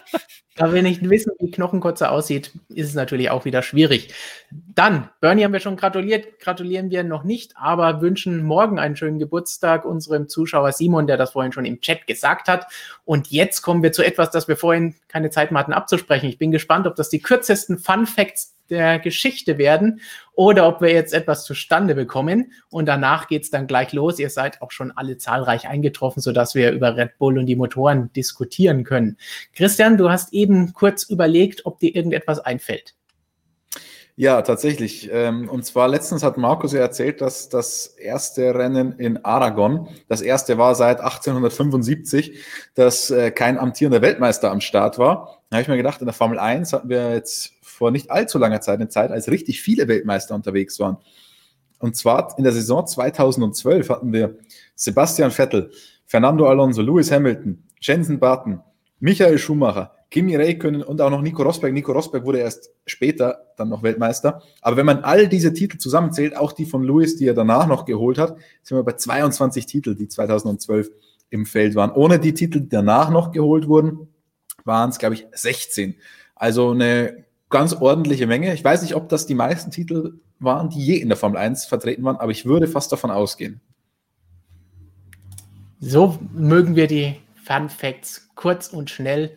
Da 0.57 0.73
wir 0.73 0.83
nicht 0.83 1.07
wissen, 1.09 1.33
wie 1.39 1.51
Knochenkotze 1.51 2.11
aussieht, 2.11 2.53
ist 2.71 2.89
es 2.89 2.95
natürlich 2.95 3.29
auch 3.29 3.45
wieder 3.45 3.61
schwierig. 3.61 4.15
Dann, 4.51 5.11
Bernie 5.21 5.45
haben 5.45 5.53
wir 5.53 5.61
schon 5.61 5.77
gratuliert, 5.77 6.41
gratulieren 6.41 6.91
wir 6.91 7.05
noch 7.05 7.25
nicht, 7.25 7.53
aber 7.59 8.01
wünschen 8.01 8.43
morgen 8.43 8.79
einen 8.79 8.97
schönen 8.97 9.19
Geburtstag 9.19 9.85
unserem 9.85 10.31
Zuschauer 10.31 10.73
Simon, 10.73 11.07
der 11.07 11.19
das 11.19 11.33
vorhin 11.33 11.53
schon 11.53 11.67
im 11.67 11.83
Chat 11.83 12.07
gesagt 12.07 12.49
hat. 12.49 12.69
Und 13.05 13.31
jetzt 13.31 13.61
kommen 13.61 13.83
wir 13.83 13.93
zu 13.93 14.03
etwas, 14.03 14.31
das 14.31 14.49
wir 14.49 14.57
vorhin 14.57 14.95
keine 15.09 15.29
Zeit 15.29 15.53
mehr 15.53 15.61
hatten 15.61 15.75
abzusprechen. 15.75 16.31
Ich 16.31 16.39
bin 16.39 16.53
gespannt, 16.53 16.87
ob 16.87 16.97
das 16.97 17.11
die 17.11 17.21
kürzesten 17.21 17.79
Fun 17.79 18.07
Facts 18.07 18.56
der 18.71 18.99
Geschichte 18.99 19.59
werden 19.59 20.01
oder 20.35 20.69
ob 20.69 20.81
wir 20.81 20.93
jetzt 20.93 21.15
etwas 21.15 21.45
zustande 21.45 21.95
bekommen. 21.95 22.53
Und 22.69 22.87
danach 22.87 23.29
geht 23.29 23.45
es 23.45 23.51
dann 23.51 23.67
gleich 23.67 23.93
los. 23.93 24.19
Ihr 24.19 24.31
seid 24.31 24.63
auch 24.63 24.71
schon 24.71 24.93
alle 24.93 25.19
zahlreich 25.19 25.69
eingetroffen, 25.69 26.23
sodass 26.23 26.55
wir 26.55 26.73
über 26.73 26.97
Red 26.97 27.19
Bull 27.19 27.39
und 27.39 27.47
die 27.47 27.57
Motoren 27.57 28.13
diskutieren 28.13 28.85
können. 28.85 29.17
Christian, 29.55 29.97
du 29.97 30.11
hast 30.11 30.33
eben 30.33 30.73
kurz 30.73 31.05
überlegt, 31.05 31.67
ob 31.67 31.79
dir 31.79 31.95
irgendetwas 31.95 32.41
einfällt. 32.41 32.95
Ja, 34.19 34.41
tatsächlich. 34.41 35.11
Ähm, 35.13 35.47
und 35.51 35.67
zwar 35.67 35.89
letztens 35.89 36.23
hat 36.23 36.39
Markus 36.39 36.73
ja 36.73 36.81
erzählt, 36.81 37.21
dass 37.21 37.51
das 37.51 37.87
erste 37.87 38.55
Rennen 38.55 38.93
in 38.99 39.23
Aragon, 39.27 39.89
das 40.09 40.23
erste 40.23 40.57
war 40.57 40.75
seit 40.75 41.01
1875, 41.01 42.43
dass 42.75 43.11
äh, 43.11 43.31
kein 43.31 43.59
amtierender 43.59 44.01
Weltmeister 44.01 44.51
am 44.51 44.63
Start 44.63 44.97
war. 44.97 45.43
Da 45.51 45.57
habe 45.57 45.63
ich 45.63 45.69
mir 45.69 45.77
gedacht, 45.77 46.01
in 46.01 46.07
der 46.07 46.15
Formel 46.15 46.39
1 46.39 46.73
hatten 46.73 46.89
wir 46.89 47.13
jetzt 47.13 47.53
vor 47.77 47.91
nicht 47.91 48.11
allzu 48.11 48.39
langer 48.39 48.63
Zeit 48.63 48.81
eine 48.81 48.89
Zeit, 48.89 49.11
als 49.11 49.29
richtig 49.29 49.61
viele 49.61 49.87
Weltmeister 49.87 50.35
unterwegs 50.35 50.81
waren. 50.81 50.97
Und 51.79 51.95
zwar 51.95 52.35
in 52.39 52.45
der 52.45 52.55
Saison 52.55 52.87
2012 52.87 53.91
hatten 53.91 54.13
wir 54.15 54.39
Sebastian 54.75 55.31
Vettel, 55.31 55.71
Fernando 56.07 56.49
Alonso, 56.49 56.81
Lewis 56.81 57.13
Hamilton, 57.13 57.63
Jensen 57.83 58.19
Button, 58.19 58.63
Michael 58.99 59.37
Schumacher, 59.37 59.93
Kimi 60.11 60.37
Räikkönen 60.37 60.83
und 60.83 61.03
auch 61.03 61.11
noch 61.11 61.21
Nico 61.21 61.43
Rosberg. 61.43 61.75
Nico 61.75 61.93
Rosberg 61.93 62.25
wurde 62.25 62.39
erst 62.39 62.71
später 62.87 63.45
dann 63.59 63.69
noch 63.69 63.83
Weltmeister. 63.83 64.41
Aber 64.63 64.79
wenn 64.79 64.87
man 64.87 65.05
all 65.05 65.29
diese 65.29 65.53
Titel 65.53 65.77
zusammenzählt, 65.77 66.35
auch 66.35 66.53
die 66.53 66.65
von 66.65 66.83
Lewis, 66.83 67.17
die 67.17 67.27
er 67.27 67.35
danach 67.35 67.67
noch 67.67 67.85
geholt 67.85 68.17
hat, 68.17 68.39
sind 68.63 68.79
wir 68.79 68.85
bei 68.85 68.93
22 68.93 69.67
Titel, 69.67 69.95
die 69.95 70.09
2012 70.09 70.91
im 71.29 71.45
Feld 71.45 71.75
waren. 71.75 71.91
Ohne 71.91 72.19
die 72.19 72.33
Titel, 72.33 72.61
die 72.61 72.71
danach 72.71 73.11
noch 73.11 73.33
geholt 73.33 73.69
wurden, 73.69 74.09
waren 74.65 74.89
es, 74.89 74.99
glaube 74.99 75.17
ich, 75.17 75.27
16. 75.33 75.97
Also 76.35 76.71
eine 76.71 77.26
ganz 77.51 77.73
ordentliche 77.75 78.27
Menge. 78.27 78.53
Ich 78.55 78.65
weiß 78.65 78.83
nicht, 78.83 78.95
ob 78.95 79.09
das 79.09 79.27
die 79.27 79.35
meisten 79.35 79.71
Titel 79.71 80.21
waren, 80.39 80.69
die 80.69 80.85
je 80.85 80.97
in 80.97 81.09
der 81.09 81.17
Formel 81.17 81.39
1 81.39 81.67
vertreten 81.67 82.05
waren, 82.05 82.17
aber 82.17 82.31
ich 82.31 82.45
würde 82.45 82.69
fast 82.69 82.93
davon 82.93 83.11
ausgehen. 83.11 83.61
So 85.81 86.19
mögen 86.33 86.77
wir 86.77 86.87
die 86.87 87.17
Fun 87.45 87.69
Facts 87.69 88.29
kurz 88.35 88.69
und 88.69 88.91
schnell. 88.91 89.37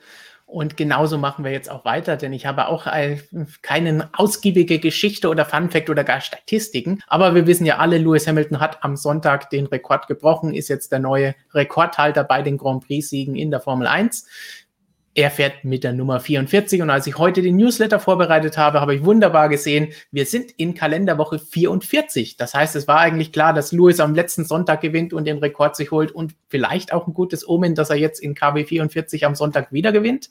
Und 0.50 0.78
genauso 0.78 1.20
machen 1.20 1.46
wir 1.46 1.52
jetzt 1.52 1.70
auch 1.70 1.86
weiter, 1.86 2.18
denn 2.18 2.34
ich 2.34 2.48
habe 2.48 2.70
auch 2.70 2.88
ein, 2.88 3.22
keine 3.62 4.10
ausgiebige 4.14 4.80
Geschichte 4.80 5.30
oder 5.30 5.46
Fun 5.46 5.70
Fact 5.70 5.92
oder 5.92 6.04
gar 6.04 6.22
Statistiken. 6.22 7.04
Aber 7.08 7.36
wir 7.36 7.46
wissen 7.46 7.68
ja 7.68 7.78
alle, 7.78 8.00
Lewis 8.00 8.26
Hamilton 8.26 8.60
hat 8.60 8.84
am 8.84 8.96
Sonntag 8.96 9.52
den 9.52 9.68
Rekord 9.68 10.08
gebrochen, 10.08 10.56
ist 10.56 10.68
jetzt 10.68 10.92
der 10.92 10.98
neue 10.98 11.36
Rekordhalter 11.54 12.24
bei 12.24 12.42
den 12.42 12.58
Grand 12.58 12.84
Prix-Siegen 12.84 13.36
in 13.36 13.52
der 13.52 13.60
Formel 13.60 13.86
1. 13.86 14.26
Er 15.16 15.32
fährt 15.32 15.64
mit 15.64 15.84
der 15.84 15.94
Nummer 15.94 16.20
44 16.20 16.84
und 16.84 16.92
als 16.92 17.08
ich 17.08 17.18
heute 17.18 17.42
den 17.42 17.58
Newsletter 17.58 18.00
vorbereitet 18.00 18.60
habe, 18.60 18.80
habe 18.80 18.94
ich 18.94 19.04
wunderbar 19.04 19.50
gesehen, 19.50 19.92
wir 20.12 20.28
sind 20.28 20.52
in 20.52 20.76
Kalenderwoche 20.76 21.40
44. 21.40 22.38
Das 22.38 22.54
heißt, 22.54 22.76
es 22.76 22.88
war 22.88 23.00
eigentlich 23.00 23.32
klar, 23.32 23.54
dass 23.54 23.72
Lewis 23.72 24.00
am 24.00 24.14
letzten 24.14 24.46
Sonntag 24.46 24.82
gewinnt 24.82 25.12
und 25.12 25.26
den 25.26 25.40
Rekord 25.40 25.76
sich 25.76 25.90
holt 25.90 26.12
und 26.12 26.36
vielleicht 26.48 26.94
auch 26.94 27.08
ein 27.08 27.16
gutes 27.16 27.48
Omen, 27.48 27.74
dass 27.74 27.90
er 27.90 27.96
jetzt 27.96 28.20
in 28.20 28.36
KW 28.36 28.66
44 28.66 29.26
am 29.26 29.34
Sonntag 29.34 29.74
wieder 29.74 29.92
gewinnt. 29.92 30.30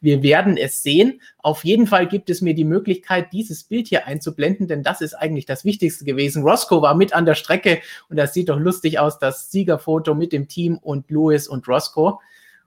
Wir 0.00 0.22
werden 0.22 0.56
es 0.56 0.82
sehen. 0.82 1.20
Auf 1.38 1.62
jeden 1.64 1.86
Fall 1.86 2.08
gibt 2.08 2.30
es 2.30 2.40
mir 2.40 2.54
die 2.54 2.64
Möglichkeit, 2.64 3.30
dieses 3.30 3.64
Bild 3.64 3.88
hier 3.88 4.06
einzublenden, 4.06 4.68
denn 4.68 4.82
das 4.82 5.02
ist 5.02 5.12
eigentlich 5.12 5.44
das 5.44 5.66
Wichtigste 5.66 6.06
gewesen. 6.06 6.44
Roscoe 6.44 6.80
war 6.80 6.94
mit 6.94 7.12
an 7.12 7.26
der 7.26 7.34
Strecke 7.34 7.80
und 8.08 8.16
das 8.16 8.32
sieht 8.32 8.48
doch 8.48 8.58
lustig 8.58 8.98
aus, 8.98 9.18
das 9.18 9.50
Siegerfoto 9.50 10.14
mit 10.14 10.32
dem 10.32 10.48
Team 10.48 10.78
und 10.78 11.10
Lewis 11.10 11.46
und 11.46 11.68
Roscoe. 11.68 12.18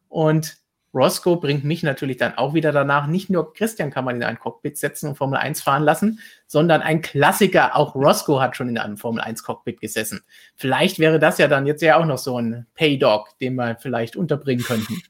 Und 0.08 0.58
Roscoe 0.98 1.38
bringt 1.38 1.64
mich 1.64 1.84
natürlich 1.84 2.18
dann 2.18 2.38
auch 2.38 2.56
wieder 2.56 2.72
danach. 2.72 3.06
Nicht 3.08 3.30
nur 3.30 3.54
Christian 3.54 3.92
kann 3.92 4.04
man 4.04 4.16
in 4.16 4.24
ein 4.24 4.40
Cockpit 4.40 4.78
setzen 4.78 5.10
und 5.10 5.16
Formel 5.16 5.38
1 5.38 5.62
fahren 5.62 5.84
lassen, 5.84 6.20
sondern 6.48 6.82
ein 6.82 7.02
Klassiker, 7.02 7.76
auch 7.76 7.94
Roscoe 7.94 8.40
hat 8.40 8.56
schon 8.56 8.70
in 8.70 8.78
einem 8.78 8.98
Formel 8.98 9.22
1 9.22 9.44
Cockpit 9.44 9.80
gesessen. 9.80 10.22
Vielleicht 10.56 10.98
wäre 10.98 11.20
das 11.20 11.38
ja 11.38 11.48
dann 11.48 11.68
jetzt 11.68 11.82
ja 11.82 11.98
auch 11.98 12.06
noch 12.06 12.18
so 12.18 12.40
ein 12.40 12.66
Paydog, 12.74 13.38
den 13.40 13.56
wir 13.56 13.78
vielleicht 13.80 14.16
unterbringen 14.16 14.64
könnten. 14.64 15.02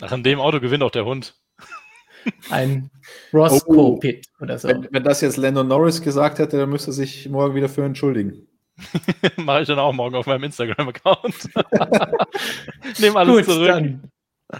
Ach, 0.00 0.10
in 0.10 0.24
dem 0.24 0.40
Auto 0.40 0.58
gewinnt 0.58 0.82
auch 0.82 0.90
der 0.90 1.04
Hund. 1.04 1.36
Ein 2.50 2.90
Roscoe-Pit 3.32 4.26
oh, 4.38 4.42
oder 4.42 4.58
so. 4.58 4.68
Wenn, 4.68 4.88
wenn, 4.90 5.04
das 5.04 5.20
jetzt 5.20 5.36
Lando 5.36 5.62
Norris 5.62 6.02
gesagt 6.02 6.38
hätte, 6.38 6.58
dann 6.58 6.70
müsste 6.70 6.90
er 6.90 6.94
sich 6.94 7.28
morgen 7.28 7.54
wieder 7.54 7.68
für 7.68 7.84
entschuldigen. 7.84 8.46
Mache 9.36 9.62
ich 9.62 9.68
dann 9.68 9.78
auch 9.78 9.92
morgen 9.92 10.16
auf 10.16 10.26
meinem 10.26 10.44
Instagram-Account. 10.44 11.50
Nehme 12.98 13.18
alles 13.18 13.36
Gut, 13.36 13.44
zurück. 13.44 13.68
Dann. 13.68 14.11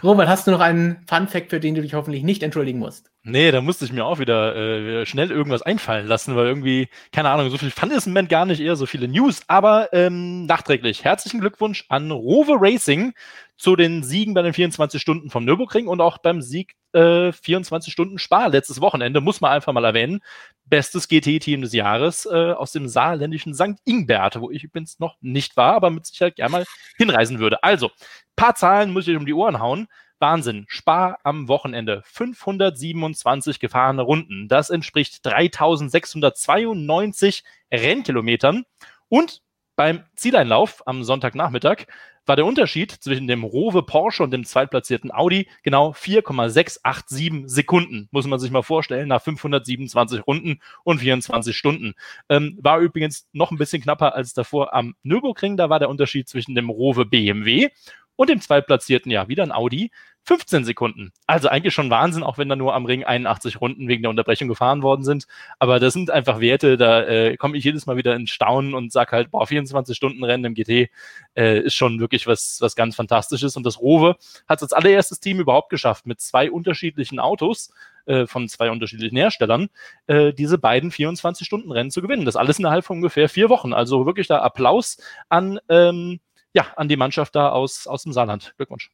Robert, 0.02 0.28
hast 0.28 0.46
du 0.46 0.50
noch 0.50 0.60
einen 0.60 1.04
Fun-Fact, 1.06 1.50
für 1.50 1.60
den 1.60 1.74
du 1.74 1.82
dich 1.82 1.94
hoffentlich 1.94 2.22
nicht 2.24 2.42
entschuldigen 2.42 2.78
musst? 2.78 3.11
Nee, 3.24 3.52
da 3.52 3.60
musste 3.60 3.84
ich 3.84 3.92
mir 3.92 4.04
auch 4.04 4.18
wieder 4.18 4.56
äh, 4.56 5.06
schnell 5.06 5.30
irgendwas 5.30 5.62
einfallen 5.62 6.08
lassen, 6.08 6.34
weil 6.34 6.46
irgendwie, 6.46 6.88
keine 7.12 7.30
Ahnung, 7.30 7.50
so 7.50 7.58
viel 7.58 7.70
fand 7.70 7.92
es 7.92 8.06
im 8.06 8.12
Moment 8.14 8.28
gar 8.28 8.46
nicht, 8.46 8.58
eher 8.60 8.74
so 8.74 8.84
viele 8.84 9.06
News. 9.06 9.42
Aber 9.46 9.92
ähm, 9.92 10.44
nachträglich 10.46 11.04
herzlichen 11.04 11.38
Glückwunsch 11.38 11.84
an 11.88 12.10
Rover 12.10 12.56
Racing 12.58 13.12
zu 13.56 13.76
den 13.76 14.02
Siegen 14.02 14.34
bei 14.34 14.42
den 14.42 14.52
24 14.52 15.00
Stunden 15.00 15.30
vom 15.30 15.44
Nürburgring 15.44 15.86
und 15.86 16.00
auch 16.00 16.18
beim 16.18 16.42
Sieg 16.42 16.74
äh, 16.94 17.30
24 17.30 17.92
Stunden 17.92 18.18
Spar 18.18 18.48
letztes 18.48 18.80
Wochenende, 18.80 19.20
muss 19.20 19.40
man 19.40 19.52
einfach 19.52 19.72
mal 19.72 19.84
erwähnen. 19.84 20.20
Bestes 20.64 21.06
GT-Team 21.06 21.62
des 21.62 21.72
Jahres 21.72 22.26
äh, 22.26 22.52
aus 22.52 22.72
dem 22.72 22.88
saarländischen 22.88 23.54
St. 23.54 23.78
Ingbert, 23.84 24.40
wo 24.40 24.50
ich 24.50 24.64
übrigens 24.64 24.98
noch 24.98 25.14
nicht 25.20 25.56
war, 25.56 25.74
aber 25.74 25.90
mit 25.90 26.06
Sicherheit 26.06 26.34
gerne 26.34 26.50
mal 26.50 26.64
hinreisen 26.96 27.38
würde. 27.38 27.62
Also, 27.62 27.92
paar 28.34 28.56
Zahlen 28.56 28.92
muss 28.92 29.06
ich 29.06 29.16
um 29.16 29.26
die 29.26 29.34
Ohren 29.34 29.60
hauen. 29.60 29.86
Wahnsinn. 30.22 30.64
Spar 30.68 31.18
am 31.24 31.48
Wochenende. 31.48 32.02
527 32.06 33.60
gefahrene 33.60 34.00
Runden. 34.00 34.48
Das 34.48 34.70
entspricht 34.70 35.26
3692 35.26 37.44
Rennkilometern. 37.70 38.64
Und 39.08 39.42
beim 39.76 40.04
Zieleinlauf 40.16 40.86
am 40.86 41.02
Sonntagnachmittag 41.02 41.86
war 42.24 42.36
der 42.36 42.46
Unterschied 42.46 42.92
zwischen 42.92 43.26
dem 43.26 43.42
Rowe 43.42 43.82
Porsche 43.82 44.22
und 44.22 44.30
dem 44.30 44.44
zweitplatzierten 44.44 45.12
Audi 45.12 45.48
genau 45.64 45.92
4,687 45.92 47.42
Sekunden. 47.46 48.08
Muss 48.12 48.26
man 48.26 48.38
sich 48.38 48.52
mal 48.52 48.62
vorstellen, 48.62 49.08
nach 49.08 49.22
527 49.22 50.24
Runden 50.26 50.60
und 50.84 51.00
24 51.00 51.56
Stunden. 51.56 51.94
Ähm, 52.28 52.58
war 52.62 52.78
übrigens 52.78 53.28
noch 53.32 53.50
ein 53.50 53.58
bisschen 53.58 53.82
knapper 53.82 54.14
als 54.14 54.34
davor 54.34 54.72
am 54.72 54.94
Nürburgring. 55.02 55.56
Da 55.56 55.68
war 55.68 55.80
der 55.80 55.90
Unterschied 55.90 56.28
zwischen 56.28 56.54
dem 56.54 56.70
Rowe 56.70 57.04
BMW 57.04 57.70
und 58.16 58.28
dem 58.28 58.40
zweitplatzierten, 58.40 59.10
ja, 59.10 59.28
wieder 59.28 59.42
ein 59.42 59.52
Audi, 59.52 59.90
15 60.24 60.64
Sekunden. 60.64 61.12
Also 61.26 61.48
eigentlich 61.48 61.74
schon 61.74 61.90
Wahnsinn, 61.90 62.22
auch 62.22 62.38
wenn 62.38 62.48
da 62.48 62.54
nur 62.54 62.74
am 62.74 62.86
Ring 62.86 63.04
81 63.04 63.60
Runden 63.60 63.88
wegen 63.88 64.02
der 64.02 64.10
Unterbrechung 64.10 64.48
gefahren 64.48 64.82
worden 64.82 65.04
sind. 65.04 65.26
Aber 65.58 65.80
das 65.80 65.92
sind 65.92 66.10
einfach 66.10 66.40
Werte, 66.40 66.76
da 66.76 67.02
äh, 67.02 67.36
komme 67.36 67.56
ich 67.56 67.64
jedes 67.64 67.86
Mal 67.86 67.96
wieder 67.96 68.14
in 68.14 68.28
Staunen 68.28 68.74
und 68.74 68.92
sage 68.92 69.12
halt, 69.12 69.30
boah, 69.32 69.46
24 69.46 69.96
Stunden 69.96 70.22
Rennen 70.22 70.44
im 70.44 70.54
GT 70.54 70.90
äh, 71.34 71.60
ist 71.60 71.74
schon 71.74 71.98
wirklich 71.98 72.26
was, 72.26 72.58
was 72.60 72.76
ganz 72.76 72.94
Fantastisches. 72.94 73.56
Und 73.56 73.66
das 73.66 73.80
Rowe 73.80 74.16
hat 74.46 74.58
es 74.58 74.62
als 74.62 74.72
allererstes 74.72 75.18
Team 75.18 75.40
überhaupt 75.40 75.70
geschafft, 75.70 76.06
mit 76.06 76.20
zwei 76.20 76.50
unterschiedlichen 76.50 77.18
Autos 77.18 77.72
äh, 78.06 78.26
von 78.26 78.48
zwei 78.48 78.70
unterschiedlichen 78.70 79.16
Herstellern, 79.16 79.70
äh, 80.06 80.32
diese 80.32 80.58
beiden 80.58 80.92
24-Stunden-Rennen 80.92 81.90
zu 81.90 82.00
gewinnen. 82.00 82.24
Das 82.24 82.36
alles 82.36 82.60
innerhalb 82.60 82.84
von 82.84 82.98
ungefähr 82.98 83.28
vier 83.28 83.48
Wochen. 83.48 83.72
Also 83.72 84.06
wirklich 84.06 84.28
da 84.28 84.40
Applaus 84.40 84.98
an, 85.28 85.58
ähm, 85.68 86.20
ja, 86.52 86.66
an 86.76 86.88
die 86.88 86.96
Mannschaft 86.96 87.34
da 87.34 87.48
aus, 87.50 87.86
aus 87.86 88.04
dem 88.04 88.12
Saarland. 88.12 88.54
Glückwunsch. 88.56 88.90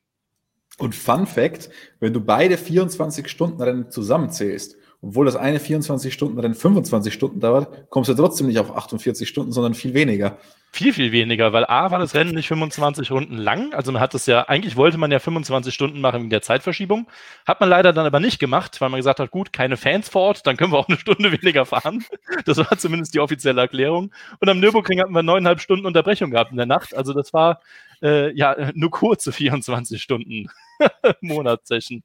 Und 0.78 0.94
Fun 0.94 1.26
Fact, 1.26 1.70
wenn 2.00 2.12
du 2.12 2.20
beide 2.20 2.56
24 2.56 3.28
Stunden 3.28 3.60
Rennen 3.60 3.90
zusammenzählst, 3.90 4.76
obwohl 5.00 5.26
das 5.26 5.36
eine 5.36 5.60
24 5.60 6.12
Stunden 6.12 6.38
Rennen 6.38 6.54
25 6.54 7.12
Stunden 7.12 7.40
dauert, 7.40 7.88
kommst 7.90 8.10
du 8.10 8.14
trotzdem 8.14 8.48
nicht 8.48 8.58
auf 8.58 8.76
48 8.76 9.28
Stunden, 9.28 9.52
sondern 9.52 9.74
viel 9.74 9.94
weniger. 9.94 10.38
Viel, 10.72 10.92
viel 10.92 11.12
weniger, 11.12 11.52
weil 11.52 11.64
A 11.64 11.90
war 11.90 11.98
das 11.98 12.14
Rennen 12.14 12.34
nicht 12.34 12.48
25 12.48 13.10
Runden 13.10 13.38
lang. 13.38 13.72
Also 13.72 13.90
man 13.90 14.02
hat 14.02 14.14
es 14.14 14.26
ja, 14.26 14.48
eigentlich 14.48 14.76
wollte 14.76 14.98
man 14.98 15.10
ja 15.10 15.18
25 15.18 15.72
Stunden 15.72 16.00
machen 16.00 16.20
wegen 16.20 16.30
der 16.30 16.42
Zeitverschiebung. 16.42 17.08
Hat 17.46 17.60
man 17.60 17.68
leider 17.68 17.92
dann 17.92 18.06
aber 18.06 18.20
nicht 18.20 18.38
gemacht, 18.38 18.80
weil 18.80 18.88
man 18.90 18.98
gesagt 18.98 19.18
hat, 19.18 19.30
gut, 19.30 19.52
keine 19.52 19.76
Fans 19.76 20.08
vor 20.08 20.22
Ort, 20.22 20.46
dann 20.46 20.56
können 20.56 20.72
wir 20.72 20.78
auch 20.78 20.88
eine 20.88 20.98
Stunde 20.98 21.32
weniger 21.42 21.64
fahren. 21.64 22.04
Das 22.44 22.58
war 22.58 22.76
zumindest 22.76 23.14
die 23.14 23.20
offizielle 23.20 23.60
Erklärung. 23.60 24.12
Und 24.40 24.48
am 24.48 24.60
Nürburgring 24.60 25.00
hatten 25.00 25.12
wir 25.12 25.22
neuneinhalb 25.22 25.60
Stunden 25.60 25.86
Unterbrechung 25.86 26.30
gehabt 26.30 26.50
in 26.50 26.56
der 26.56 26.66
Nacht. 26.66 26.94
Also 26.96 27.12
das 27.12 27.32
war 27.32 27.60
äh, 28.02 28.32
ja 28.32 28.70
nur 28.74 28.90
kurze 28.90 29.32
24 29.32 30.02
Stunden 30.02 30.48
Monatssession. 31.20 32.02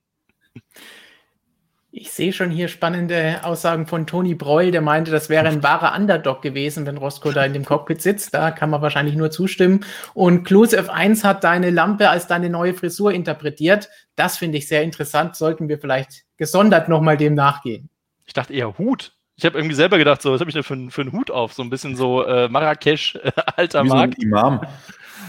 Ich 1.96 2.12
sehe 2.12 2.34
schon 2.34 2.50
hier 2.50 2.70
spannende 2.70 3.42
Aussagen 3.44 3.86
von 3.86 4.08
Toni 4.08 4.34
Breul, 4.34 4.72
der 4.72 4.82
meinte, 4.82 5.12
das 5.12 5.30
wäre 5.30 5.48
ein 5.48 5.62
wahrer 5.62 5.96
Underdog 5.96 6.42
gewesen, 6.42 6.88
wenn 6.88 6.98
Roscoe 6.98 7.34
da 7.34 7.46
in 7.46 7.54
dem 7.54 7.66
Cockpit 7.66 8.02
sitzt. 8.02 8.34
Da 8.34 8.50
kann 8.50 8.72
man 8.72 8.82
wahrscheinlich 8.82 9.16
nur 9.16 9.30
zustimmen. 9.30 9.86
Und 10.16 10.44
Klus 10.44 10.74
F1 10.74 11.24
hat 11.24 11.44
deine 11.44 11.70
Lampe 11.70 12.10
als 12.10 12.26
deine 12.26 12.50
neue 12.50 12.74
Frisur 12.74 13.12
interpretiert. 13.12 13.90
Das 14.16 14.40
finde 14.40 14.58
ich 14.58 14.68
sehr 14.68 14.82
interessant. 14.82 15.36
Sollten 15.36 15.70
wir 15.70 15.78
vielleicht 15.78 16.24
gesondert 16.38 16.90
nochmal 16.90 17.16
dem 17.16 17.36
nachgehen. 17.36 17.92
Ich 18.26 18.34
dachte 18.34 18.54
eher 18.56 18.76
Hut. 18.80 19.14
Ich 19.36 19.46
habe 19.46 19.60
irgendwie 19.60 19.76
selber 19.76 20.00
gedacht, 20.00 20.24
so, 20.24 20.32
was 20.32 20.40
habe 20.40 20.50
ich 20.50 20.56
denn 20.56 20.64
für, 20.64 20.90
für 20.90 21.02
einen 21.02 21.12
Hut 21.12 21.30
auf? 21.30 21.54
So 21.54 21.62
ein 21.62 21.70
bisschen 21.70 21.96
so 21.96 22.24
äh, 22.26 22.50
Marrakesch, 22.50 23.18
äh, 23.18 23.32
alter 23.56 23.84
Wie 23.84 23.90
Markt. 23.90 24.16
So 24.18 24.24
Imam. 24.24 24.62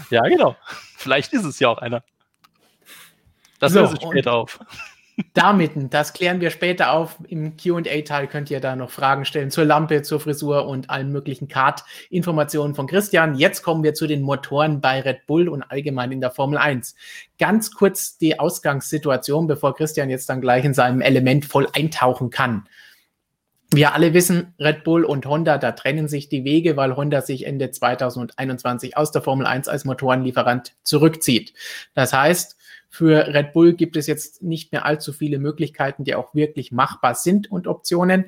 Ja, 0.09 0.21
genau. 0.23 0.55
Vielleicht 0.97 1.33
ist 1.33 1.45
es 1.45 1.59
ja 1.59 1.69
auch 1.69 1.77
einer. 1.77 2.03
Das 3.59 3.73
so, 3.73 3.81
löse 3.81 3.95
ich 3.99 4.07
später 4.07 4.33
auf. 4.33 4.59
Damit, 5.33 5.71
das 5.93 6.11
klären 6.11 6.41
wir 6.41 6.49
später 6.49 6.91
auf. 6.91 7.17
Im 7.29 7.55
QA-Teil 7.55 8.27
könnt 8.27 8.51
ihr 8.51 8.59
da 8.59 8.75
noch 8.75 8.89
Fragen 8.89 9.23
stellen 9.23 9.49
zur 9.49 9.63
Lampe, 9.63 10.01
zur 10.01 10.19
Frisur 10.19 10.67
und 10.67 10.89
allen 10.89 11.09
möglichen 11.11 11.47
Kart-Informationen 11.47 12.75
von 12.75 12.85
Christian. 12.85 13.35
Jetzt 13.35 13.63
kommen 13.63 13.83
wir 13.83 13.93
zu 13.93 14.07
den 14.07 14.21
Motoren 14.21 14.81
bei 14.81 14.99
Red 14.99 15.25
Bull 15.25 15.47
und 15.47 15.63
allgemein 15.63 16.11
in 16.11 16.19
der 16.19 16.31
Formel 16.31 16.57
1. 16.57 16.95
Ganz 17.39 17.71
kurz 17.71 18.17
die 18.17 18.39
Ausgangssituation, 18.39 19.47
bevor 19.47 19.73
Christian 19.73 20.09
jetzt 20.09 20.29
dann 20.29 20.41
gleich 20.41 20.65
in 20.65 20.73
seinem 20.73 20.99
Element 20.99 21.45
voll 21.45 21.69
eintauchen 21.73 22.29
kann. 22.29 22.67
Wir 23.71 23.93
alle 23.93 24.13
wissen, 24.13 24.53
Red 24.59 24.83
Bull 24.83 25.03
und 25.03 25.25
Honda, 25.25 25.57
da 25.57 25.71
trennen 25.71 26.07
sich 26.07 26.29
die 26.29 26.43
Wege, 26.43 26.77
weil 26.77 26.95
Honda 26.95 27.21
sich 27.21 27.45
Ende 27.45 27.71
2021 27.71 28.95
aus 28.95 29.11
der 29.11 29.21
Formel 29.21 29.47
1 29.47 29.67
als 29.67 29.85
Motorenlieferant 29.85 30.73
zurückzieht. 30.83 31.53
Das 31.93 32.13
heißt, 32.13 32.57
für 32.89 33.27
Red 33.27 33.53
Bull 33.53 33.73
gibt 33.73 33.97
es 33.97 34.07
jetzt 34.07 34.41
nicht 34.43 34.71
mehr 34.71 34.85
allzu 34.85 35.11
viele 35.11 35.39
Möglichkeiten, 35.39 36.03
die 36.03 36.15
auch 36.15 36.33
wirklich 36.33 36.71
machbar 36.71 37.15
sind 37.15 37.51
und 37.51 37.67
Optionen. 37.67 38.25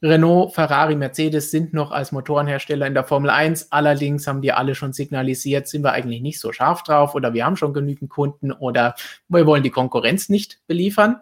Renault, 0.00 0.54
Ferrari, 0.54 0.94
Mercedes 0.94 1.50
sind 1.50 1.74
noch 1.74 1.90
als 1.90 2.12
Motorenhersteller 2.12 2.86
in 2.86 2.94
der 2.94 3.02
Formel 3.02 3.30
1. 3.30 3.72
Allerdings 3.72 4.28
haben 4.28 4.42
die 4.42 4.52
alle 4.52 4.76
schon 4.76 4.92
signalisiert, 4.92 5.66
sind 5.66 5.82
wir 5.82 5.92
eigentlich 5.92 6.22
nicht 6.22 6.38
so 6.38 6.52
scharf 6.52 6.84
drauf 6.84 7.16
oder 7.16 7.34
wir 7.34 7.44
haben 7.44 7.56
schon 7.56 7.74
genügend 7.74 8.08
Kunden 8.08 8.52
oder 8.52 8.94
wir 9.28 9.44
wollen 9.44 9.64
die 9.64 9.70
Konkurrenz 9.70 10.28
nicht 10.28 10.60
beliefern. 10.68 11.16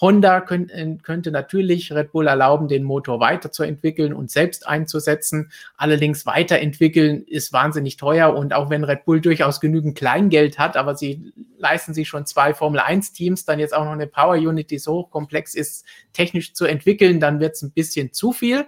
Honda 0.00 0.40
könnt, 0.40 0.70
äh, 0.70 0.96
könnte 1.02 1.30
natürlich 1.30 1.92
Red 1.92 2.12
Bull 2.12 2.26
erlauben, 2.26 2.68
den 2.68 2.82
Motor 2.82 3.18
weiterzuentwickeln 3.20 4.12
und 4.12 4.30
selbst 4.30 4.66
einzusetzen. 4.66 5.50
Allerdings 5.76 6.26
weiterentwickeln 6.26 7.24
ist 7.24 7.52
wahnsinnig 7.52 7.96
teuer 7.96 8.34
und 8.34 8.52
auch 8.52 8.68
wenn 8.68 8.84
Red 8.84 9.04
Bull 9.04 9.20
durchaus 9.20 9.60
genügend 9.60 9.96
Kleingeld 9.96 10.58
hat, 10.58 10.76
aber 10.76 10.96
sie 10.96 11.32
leisten 11.58 11.94
sich 11.94 12.08
schon 12.08 12.26
zwei 12.26 12.52
Formel-1-Teams, 12.52 13.46
dann 13.46 13.58
jetzt 13.58 13.74
auch 13.74 13.84
noch 13.84 13.92
eine 13.92 14.06
Power-Unit, 14.06 14.70
die 14.70 14.78
so 14.78 15.04
komplex 15.04 15.54
ist, 15.54 15.86
technisch 16.12 16.52
zu 16.52 16.66
entwickeln, 16.66 17.18
dann 17.18 17.40
wird 17.40 17.54
es 17.54 17.62
ein 17.62 17.72
bisschen 17.72 18.12
zu 18.12 18.32
viel. 18.32 18.66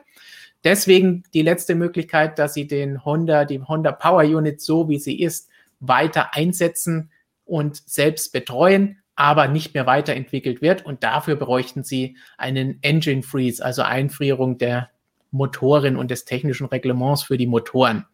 Deswegen 0.64 1.22
die 1.34 1.42
letzte 1.42 1.74
Möglichkeit, 1.74 2.38
dass 2.38 2.54
sie 2.54 2.66
den 2.66 3.04
Honda, 3.04 3.44
die 3.44 3.60
Honda 3.62 3.92
Power 3.92 4.24
Unit 4.24 4.60
so 4.60 4.88
wie 4.88 4.98
sie 4.98 5.20
ist, 5.20 5.48
weiter 5.78 6.34
einsetzen 6.34 7.10
und 7.44 7.76
selbst 7.88 8.32
betreuen, 8.32 8.98
aber 9.18 9.48
nicht 9.48 9.74
mehr 9.74 9.84
weiterentwickelt 9.84 10.62
wird. 10.62 10.86
Und 10.86 11.02
dafür 11.02 11.34
bräuchten 11.34 11.82
sie 11.82 12.16
einen 12.36 12.78
Engine 12.82 13.24
Freeze, 13.24 13.64
also 13.64 13.82
Einfrierung 13.82 14.58
der 14.58 14.90
Motoren 15.32 15.96
und 15.96 16.12
des 16.12 16.24
technischen 16.24 16.66
Reglements 16.66 17.24
für 17.24 17.36
die 17.36 17.48
Motoren. 17.48 18.06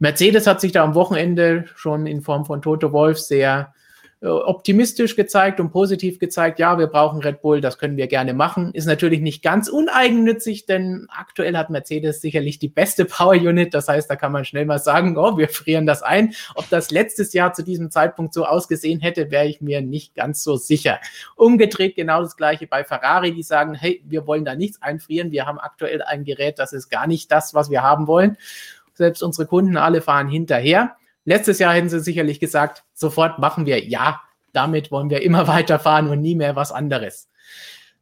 Mercedes 0.00 0.48
hat 0.48 0.60
sich 0.60 0.72
da 0.72 0.82
am 0.82 0.96
Wochenende 0.96 1.66
schon 1.76 2.06
in 2.06 2.22
Form 2.22 2.44
von 2.44 2.60
Toto 2.60 2.92
Wolf 2.92 3.20
sehr 3.20 3.72
optimistisch 4.22 5.14
gezeigt 5.14 5.60
und 5.60 5.70
positiv 5.70 6.18
gezeigt, 6.18 6.58
ja, 6.58 6.78
wir 6.78 6.86
brauchen 6.86 7.20
Red 7.20 7.42
Bull, 7.42 7.60
das 7.60 7.76
können 7.76 7.98
wir 7.98 8.06
gerne 8.06 8.32
machen. 8.32 8.72
Ist 8.72 8.86
natürlich 8.86 9.20
nicht 9.20 9.42
ganz 9.42 9.68
uneigennützig, 9.68 10.64
denn 10.64 11.06
aktuell 11.10 11.54
hat 11.56 11.68
Mercedes 11.68 12.22
sicherlich 12.22 12.58
die 12.58 12.68
beste 12.68 13.04
Power 13.04 13.34
Unit. 13.34 13.74
Das 13.74 13.88
heißt, 13.88 14.08
da 14.08 14.16
kann 14.16 14.32
man 14.32 14.46
schnell 14.46 14.64
mal 14.64 14.78
sagen, 14.78 15.18
oh, 15.18 15.36
wir 15.36 15.50
frieren 15.50 15.84
das 15.84 16.02
ein. 16.02 16.34
Ob 16.54 16.68
das 16.70 16.90
letztes 16.90 17.34
Jahr 17.34 17.52
zu 17.52 17.62
diesem 17.62 17.90
Zeitpunkt 17.90 18.32
so 18.32 18.46
ausgesehen 18.46 19.00
hätte, 19.00 19.30
wäre 19.30 19.46
ich 19.46 19.60
mir 19.60 19.82
nicht 19.82 20.14
ganz 20.14 20.42
so 20.42 20.56
sicher. 20.56 20.98
Umgedreht 21.36 21.94
genau 21.94 22.22
das 22.22 22.38
gleiche 22.38 22.66
bei 22.66 22.84
Ferrari, 22.84 23.34
die 23.34 23.42
sagen, 23.42 23.74
hey, 23.74 24.02
wir 24.06 24.26
wollen 24.26 24.46
da 24.46 24.54
nichts 24.54 24.80
einfrieren. 24.80 25.30
Wir 25.30 25.44
haben 25.44 25.58
aktuell 25.58 26.00
ein 26.00 26.24
Gerät, 26.24 26.58
das 26.58 26.72
ist 26.72 26.88
gar 26.88 27.06
nicht 27.06 27.30
das, 27.30 27.52
was 27.52 27.70
wir 27.70 27.82
haben 27.82 28.06
wollen. 28.06 28.38
Selbst 28.94 29.22
unsere 29.22 29.46
Kunden 29.46 29.76
alle 29.76 30.00
fahren 30.00 30.28
hinterher. 30.28 30.96
Letztes 31.26 31.58
Jahr 31.58 31.74
hätten 31.74 31.90
sie 31.90 32.00
sicherlich 32.00 32.40
gesagt, 32.40 32.84
sofort 32.94 33.38
machen 33.38 33.66
wir 33.66 33.84
ja, 33.84 34.22
damit 34.52 34.90
wollen 34.90 35.10
wir 35.10 35.22
immer 35.22 35.46
weiterfahren 35.48 36.08
und 36.08 36.22
nie 36.22 36.34
mehr 36.34 36.56
was 36.56 36.72
anderes. 36.72 37.28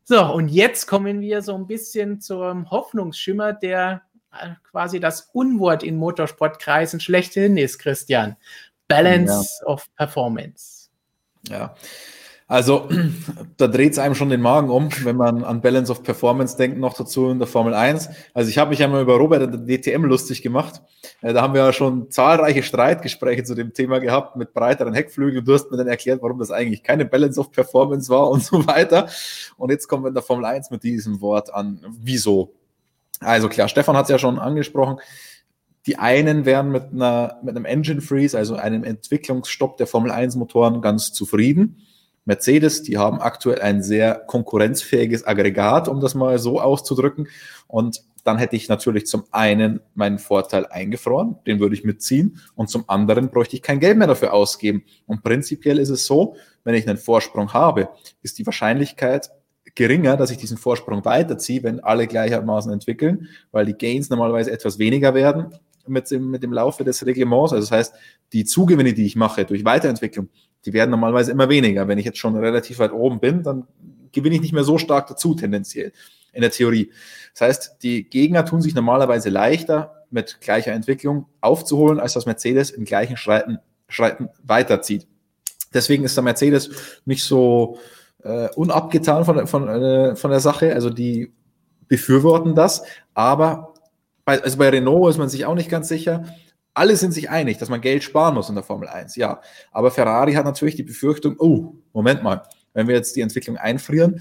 So, 0.05 0.23
und 0.33 0.49
jetzt 0.49 0.87
kommen 0.87 1.21
wir 1.21 1.43
so 1.43 1.57
ein 1.57 1.67
bisschen 1.67 2.21
zum 2.21 2.71
Hoffnungsschimmer, 2.71 3.55
der 3.55 4.03
äh, 4.33 4.51
quasi 4.71 5.01
das 5.01 5.31
Unwort 5.33 5.83
in 5.83 5.97
Motorsportkreisen 5.97 7.01
schlechthin 7.01 7.57
ist, 7.57 7.79
Christian. 7.79 8.37
Balance 8.87 9.49
ja. 9.63 9.67
of 9.67 9.89
Performance. 9.97 10.91
Ja, 11.49 11.75
also 12.55 12.89
da 13.57 13.67
dreht 13.67 13.95
es 13.95 13.99
einem 13.99 14.15
schon 14.15 14.29
den 14.29 14.41
Magen 14.41 14.71
um, 14.71 14.89
wenn 15.03 15.17
man 15.17 15.43
an 15.43 15.61
Balance 15.61 15.91
of 15.91 16.05
Performance 16.05 16.57
denkt, 16.57 16.79
noch 16.79 16.95
dazu 16.95 17.29
in 17.29 17.41
der 17.41 17.49
Formel 17.49 17.75
1. 17.75 18.09
Also 18.33 18.49
ich 18.49 18.59
habe 18.59 18.71
mich 18.71 18.81
einmal 18.81 19.03
über 19.03 19.17
Robert 19.17 19.43
in 19.43 19.67
der 19.67 19.79
DTM 19.79 20.05
lustig 20.05 20.41
gemacht. 20.41 20.81
Äh, 21.21 21.33
da 21.33 21.43
haben 21.43 21.53
wir 21.53 21.65
ja 21.65 21.73
schon 21.73 22.13
zahlreiche 22.13 22.63
Streitgespräche 22.63 23.43
zu 23.43 23.57
dem 23.57 23.75
Thema 23.75 23.99
gehabt 23.99 24.37
mit 24.37 24.55
breiteren 24.55 24.95
Heckflügeln. 24.95 25.45
Du 25.45 25.53
hast 25.53 25.73
mir 25.73 25.79
dann 25.79 25.89
erklärt, 25.89 26.23
warum 26.23 26.39
das 26.39 26.53
eigentlich 26.53 26.85
keine 26.85 27.05
Balance 27.05 27.41
of 27.41 27.51
Performance 27.51 28.09
war 28.09 28.31
und 28.31 28.45
so 28.45 28.65
weiter. 28.69 29.09
Und 29.57 29.73
jetzt 29.73 29.89
kommen 29.89 30.05
wir 30.05 30.09
in 30.09 30.15
der 30.15 30.23
Formel 30.23 30.45
1 30.45 30.71
mit 30.71 30.85
diesem 30.85 31.21
Wort 31.21 31.53
an. 31.53 31.81
Wieso? 31.91 32.55
Also 33.19 33.49
klar, 33.49 33.69
Stefan 33.69 33.97
hat 33.97 34.05
es 34.05 34.11
ja 34.11 34.19
schon 34.21 34.39
angesprochen. 34.39 34.99
Die 35.87 35.99
einen 35.99 36.45
wären 36.45 36.71
mit, 36.71 36.93
einer, 36.93 37.41
mit 37.43 37.57
einem 37.57 37.65
Engine 37.65 38.01
Freeze, 38.01 38.39
also 38.39 38.55
einem 38.55 38.85
Entwicklungsstopp 38.85 39.77
der 39.77 39.89
Formel 39.89 40.13
1 40.13 40.37
Motoren, 40.37 40.81
ganz 40.83 41.13
zufrieden 41.13 41.81
Mercedes, 42.25 42.83
die 42.83 42.99
haben 42.99 43.21
aktuell 43.21 43.61
ein 43.61 43.83
sehr 43.83 44.15
konkurrenzfähiges 44.15 45.27
Aggregat, 45.27 45.89
um 45.89 46.01
das 46.01 46.15
mal 46.15 46.39
so 46.39 46.61
auszudrücken. 46.61 47.29
Und 47.67 48.03
dann 48.25 48.39
hätte 48.39 48.57
ich 48.57 48.69
natürlich 48.69 49.07
zum 49.07 49.25
einen 49.31 49.81
meinen 49.95 50.19
Vorteil 50.19 50.67
eingefroren, 50.67 51.37
den 51.47 51.61
würde 51.61 51.75
ich 51.75 51.85
mitziehen, 51.85 52.41
und 52.55 52.71
zum 52.71 52.85
anderen 52.89 53.29
bräuchte 53.31 53.57
ich 53.57 53.63
kein 53.63 53.81
Geld 53.81 53.99
mehr 53.99 54.07
dafür 54.07 54.33
ausgeben. 54.33 54.85
Und 55.07 55.23
prinzipiell 55.23 55.79
ist 55.79 55.91
es 55.91 56.07
so, 56.07 56.37
wenn 56.65 56.75
ich 56.75 56.89
einen 56.89 56.99
Vorsprung 56.99 57.53
habe, 57.53 57.91
ist 58.23 58.39
die 58.39 58.47
Wahrscheinlichkeit 58.47 59.31
geringer, 59.75 60.17
dass 60.17 60.31
ich 60.31 60.39
diesen 60.39 60.57
Vorsprung 60.57 61.05
weiterziehe, 61.05 61.63
wenn 61.63 61.81
alle 61.81 62.07
gleichermaßen 62.07 62.73
entwickeln, 62.73 63.29
weil 63.51 63.67
die 63.67 63.75
Gains 63.75 64.09
normalerweise 64.09 64.51
etwas 64.51 64.79
weniger 64.79 65.15
werden 65.15 65.55
mit 65.87 66.11
dem, 66.11 66.31
mit 66.31 66.43
dem 66.43 66.53
Laufe 66.53 66.85
des 66.85 67.05
Reglements. 67.05 67.53
Also 67.53 67.67
das 67.67 67.71
heißt, 67.71 67.95
die 68.33 68.45
Zugewinne, 68.45 68.95
die 68.95 69.05
ich 69.05 69.17
mache 69.17 69.45
durch 69.45 69.65
Weiterentwicklung, 69.65 70.29
die 70.65 70.73
werden 70.73 70.91
normalerweise 70.91 71.31
immer 71.31 71.49
weniger. 71.49 71.89
Wenn 71.89 71.99
ich 71.99 72.05
jetzt 72.05 72.19
schon 72.19 72.37
relativ 72.37 72.79
weit 72.79 72.93
oben 72.93 73.21
bin, 73.21 73.43
dann 73.43 73.67
gewinne 74.13 74.37
ich 74.37 74.41
nicht 74.41 74.53
mehr 74.53 74.65
so 74.65 74.79
stark 74.79 75.07
dazu, 75.09 75.35
tendenziell 75.35 75.93
in 76.33 76.43
der 76.43 76.51
Theorie. 76.51 76.91
Das 77.33 77.43
heißt, 77.43 77.77
die 77.83 78.09
Gegner 78.09 78.45
tun 78.45 78.61
sich 78.61 78.75
normalerweise 78.75 79.29
leichter, 79.29 80.05
mit 80.11 80.41
gleicher 80.41 80.73
Entwicklung 80.73 81.27
aufzuholen, 81.41 81.99
als 81.99 82.13
das 82.13 82.27
Mercedes 82.27 82.71
im 82.71 82.85
gleichen 82.85 83.17
Schreiten, 83.17 83.59
Schreiten 83.89 84.29
weiterzieht. 84.43 85.09
Deswegen 85.73 86.05
ist 86.05 86.17
der 86.17 86.23
Mercedes 86.23 86.71
nicht 87.05 87.25
so 87.25 87.79
äh, 88.23 88.49
unabgetan 88.55 89.25
von, 89.25 89.47
von, 89.47 89.69
äh, 89.69 90.17
von 90.17 90.31
der 90.31 90.41
Sache. 90.41 90.73
Also 90.73 90.89
die 90.89 91.33
befürworten 91.89 92.55
das, 92.55 92.85
aber 93.13 93.75
bei, 94.25 94.41
also 94.41 94.57
bei 94.57 94.69
Renault 94.71 95.11
ist 95.11 95.19
man 95.19 95.29
sich 95.29 95.45
auch 95.47 95.55
nicht 95.55 95.69
ganz 95.69 95.89
sicher. 95.89 96.25
Alle 96.75 96.97
sind 96.97 97.13
sich 97.13 97.31
einig, 97.31 97.59
dass 97.59 97.69
man 97.69 97.81
Geld 97.81 98.03
sparen 98.03 98.35
muss 98.35 98.49
in 98.49 98.57
der 98.57 98.65
Formel 98.65 98.89
1, 98.89 99.17
ja. 99.17 99.41
Aber 99.71 99.91
Ferrari 99.91 100.35
hat 100.35 100.45
natürlich 100.45 100.75
die 100.75 100.83
Befürchtung, 100.83 101.37
oh, 101.39 101.75
Moment 101.93 102.23
mal, 102.23 102.43
wenn 102.73 102.89
wir 102.89 102.97
jetzt 102.97 103.15
die 103.15 103.21
Entwicklung 103.21 103.57
einfrieren, 103.57 104.21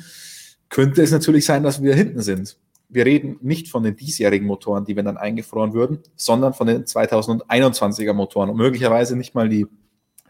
könnte 0.70 1.02
es 1.02 1.12
natürlich 1.12 1.46
sein, 1.46 1.64
dass 1.64 1.82
wir 1.82 1.96
hinten 1.96 2.22
sind. 2.22 2.58
Wir 2.90 3.06
reden 3.06 3.38
nicht 3.42 3.70
von 3.70 3.82
den 3.82 3.96
diesjährigen 3.96 4.48
Motoren, 4.48 4.86
die 4.86 4.96
wir 4.96 5.04
dann 5.04 5.18
eingefroren 5.18 5.74
würden, 5.74 6.00
sondern 6.16 6.54
von 6.54 6.68
den 6.68 6.86
2021er 6.86 8.14
Motoren 8.14 8.52
und 8.52 8.58
möglicherweise 8.58 9.16
nicht 9.16 9.34
mal 9.34 9.50
die 9.50 9.66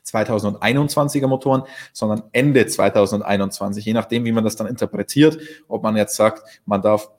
2021er 0.05 1.27
Motoren, 1.27 1.63
sondern 1.91 2.23
Ende 2.31 2.65
2021, 2.65 3.85
je 3.85 3.93
nachdem, 3.93 4.25
wie 4.25 4.31
man 4.31 4.43
das 4.43 4.55
dann 4.55 4.67
interpretiert, 4.67 5.37
ob 5.67 5.83
man 5.83 5.95
jetzt 5.97 6.15
sagt, 6.15 6.61
man 6.65 6.81
darf 6.81 7.09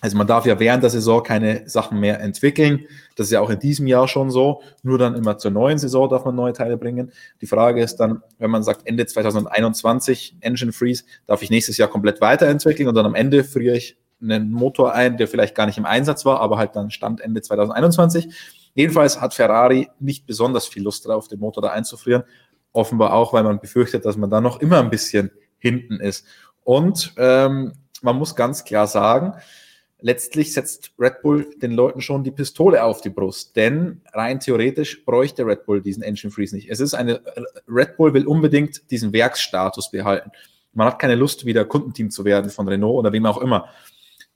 also 0.00 0.16
man 0.16 0.26
darf 0.26 0.46
ja 0.46 0.58
während 0.58 0.82
der 0.82 0.90
Saison 0.90 1.22
keine 1.22 1.68
Sachen 1.68 2.00
mehr 2.00 2.20
entwickeln. 2.20 2.86
Das 3.16 3.26
ist 3.26 3.32
ja 3.32 3.40
auch 3.40 3.50
in 3.50 3.58
diesem 3.58 3.86
Jahr 3.86 4.08
schon 4.08 4.30
so. 4.30 4.62
Nur 4.82 4.98
dann 4.98 5.14
immer 5.14 5.36
zur 5.36 5.50
neuen 5.50 5.78
Saison 5.78 6.08
darf 6.08 6.24
man 6.24 6.34
neue 6.34 6.52
Teile 6.52 6.76
bringen. 6.76 7.12
Die 7.40 7.46
Frage 7.46 7.82
ist 7.82 7.96
dann, 7.96 8.22
wenn 8.38 8.50
man 8.50 8.62
sagt 8.62 8.86
Ende 8.86 9.04
2021 9.06 10.36
Engine 10.40 10.72
Freeze, 10.72 11.04
darf 11.26 11.42
ich 11.42 11.50
nächstes 11.50 11.76
Jahr 11.76 11.88
komplett 11.88 12.20
weiterentwickeln 12.20 12.88
und 12.88 12.94
dann 12.94 13.06
am 13.06 13.14
Ende 13.14 13.44
friere 13.44 13.76
ich 13.76 13.98
einen 14.22 14.50
Motor 14.50 14.94
ein, 14.94 15.16
der 15.16 15.28
vielleicht 15.28 15.54
gar 15.54 15.66
nicht 15.66 15.78
im 15.78 15.86
Einsatz 15.86 16.24
war, 16.24 16.40
aber 16.40 16.58
halt 16.58 16.76
dann 16.76 16.90
Stand 16.90 17.20
Ende 17.20 17.42
2021. 17.42 18.28
Jedenfalls 18.74 19.20
hat 19.20 19.34
Ferrari 19.34 19.88
nicht 19.98 20.26
besonders 20.26 20.66
viel 20.66 20.82
Lust 20.82 21.06
drauf, 21.06 21.28
den 21.28 21.40
Motor 21.40 21.62
da 21.62 21.70
einzufrieren. 21.70 22.22
Offenbar 22.72 23.14
auch, 23.14 23.32
weil 23.32 23.42
man 23.42 23.60
befürchtet, 23.60 24.04
dass 24.04 24.16
man 24.16 24.30
da 24.30 24.40
noch 24.40 24.60
immer 24.60 24.78
ein 24.78 24.90
bisschen 24.90 25.30
hinten 25.58 25.96
ist. 25.96 26.24
Und 26.62 27.14
ähm, 27.16 27.72
man 28.02 28.16
muss 28.16 28.36
ganz 28.36 28.64
klar 28.64 28.86
sagen, 28.86 29.34
letztlich 30.02 30.52
setzt 30.52 30.92
Red 30.98 31.22
Bull 31.22 31.46
den 31.60 31.72
Leuten 31.72 32.00
schon 32.00 32.24
die 32.24 32.30
Pistole 32.30 32.82
auf 32.84 33.00
die 33.00 33.10
Brust, 33.10 33.56
denn 33.56 34.02
rein 34.12 34.40
theoretisch 34.40 35.04
bräuchte 35.04 35.46
Red 35.46 35.66
Bull 35.66 35.82
diesen 35.82 36.02
Engine 36.02 36.30
Freeze 36.30 36.54
nicht. 36.54 36.70
Es 36.70 36.80
ist 36.80 36.94
eine, 36.94 37.20
Red 37.68 37.96
Bull 37.96 38.14
will 38.14 38.26
unbedingt 38.26 38.90
diesen 38.90 39.12
Werksstatus 39.12 39.90
behalten. 39.90 40.30
Man 40.72 40.86
hat 40.86 40.98
keine 40.98 41.14
Lust, 41.14 41.44
wieder 41.44 41.64
Kundenteam 41.64 42.10
zu 42.10 42.24
werden 42.24 42.50
von 42.50 42.68
Renault 42.68 42.98
oder 42.98 43.12
wem 43.12 43.26
auch 43.26 43.38
immer. 43.38 43.68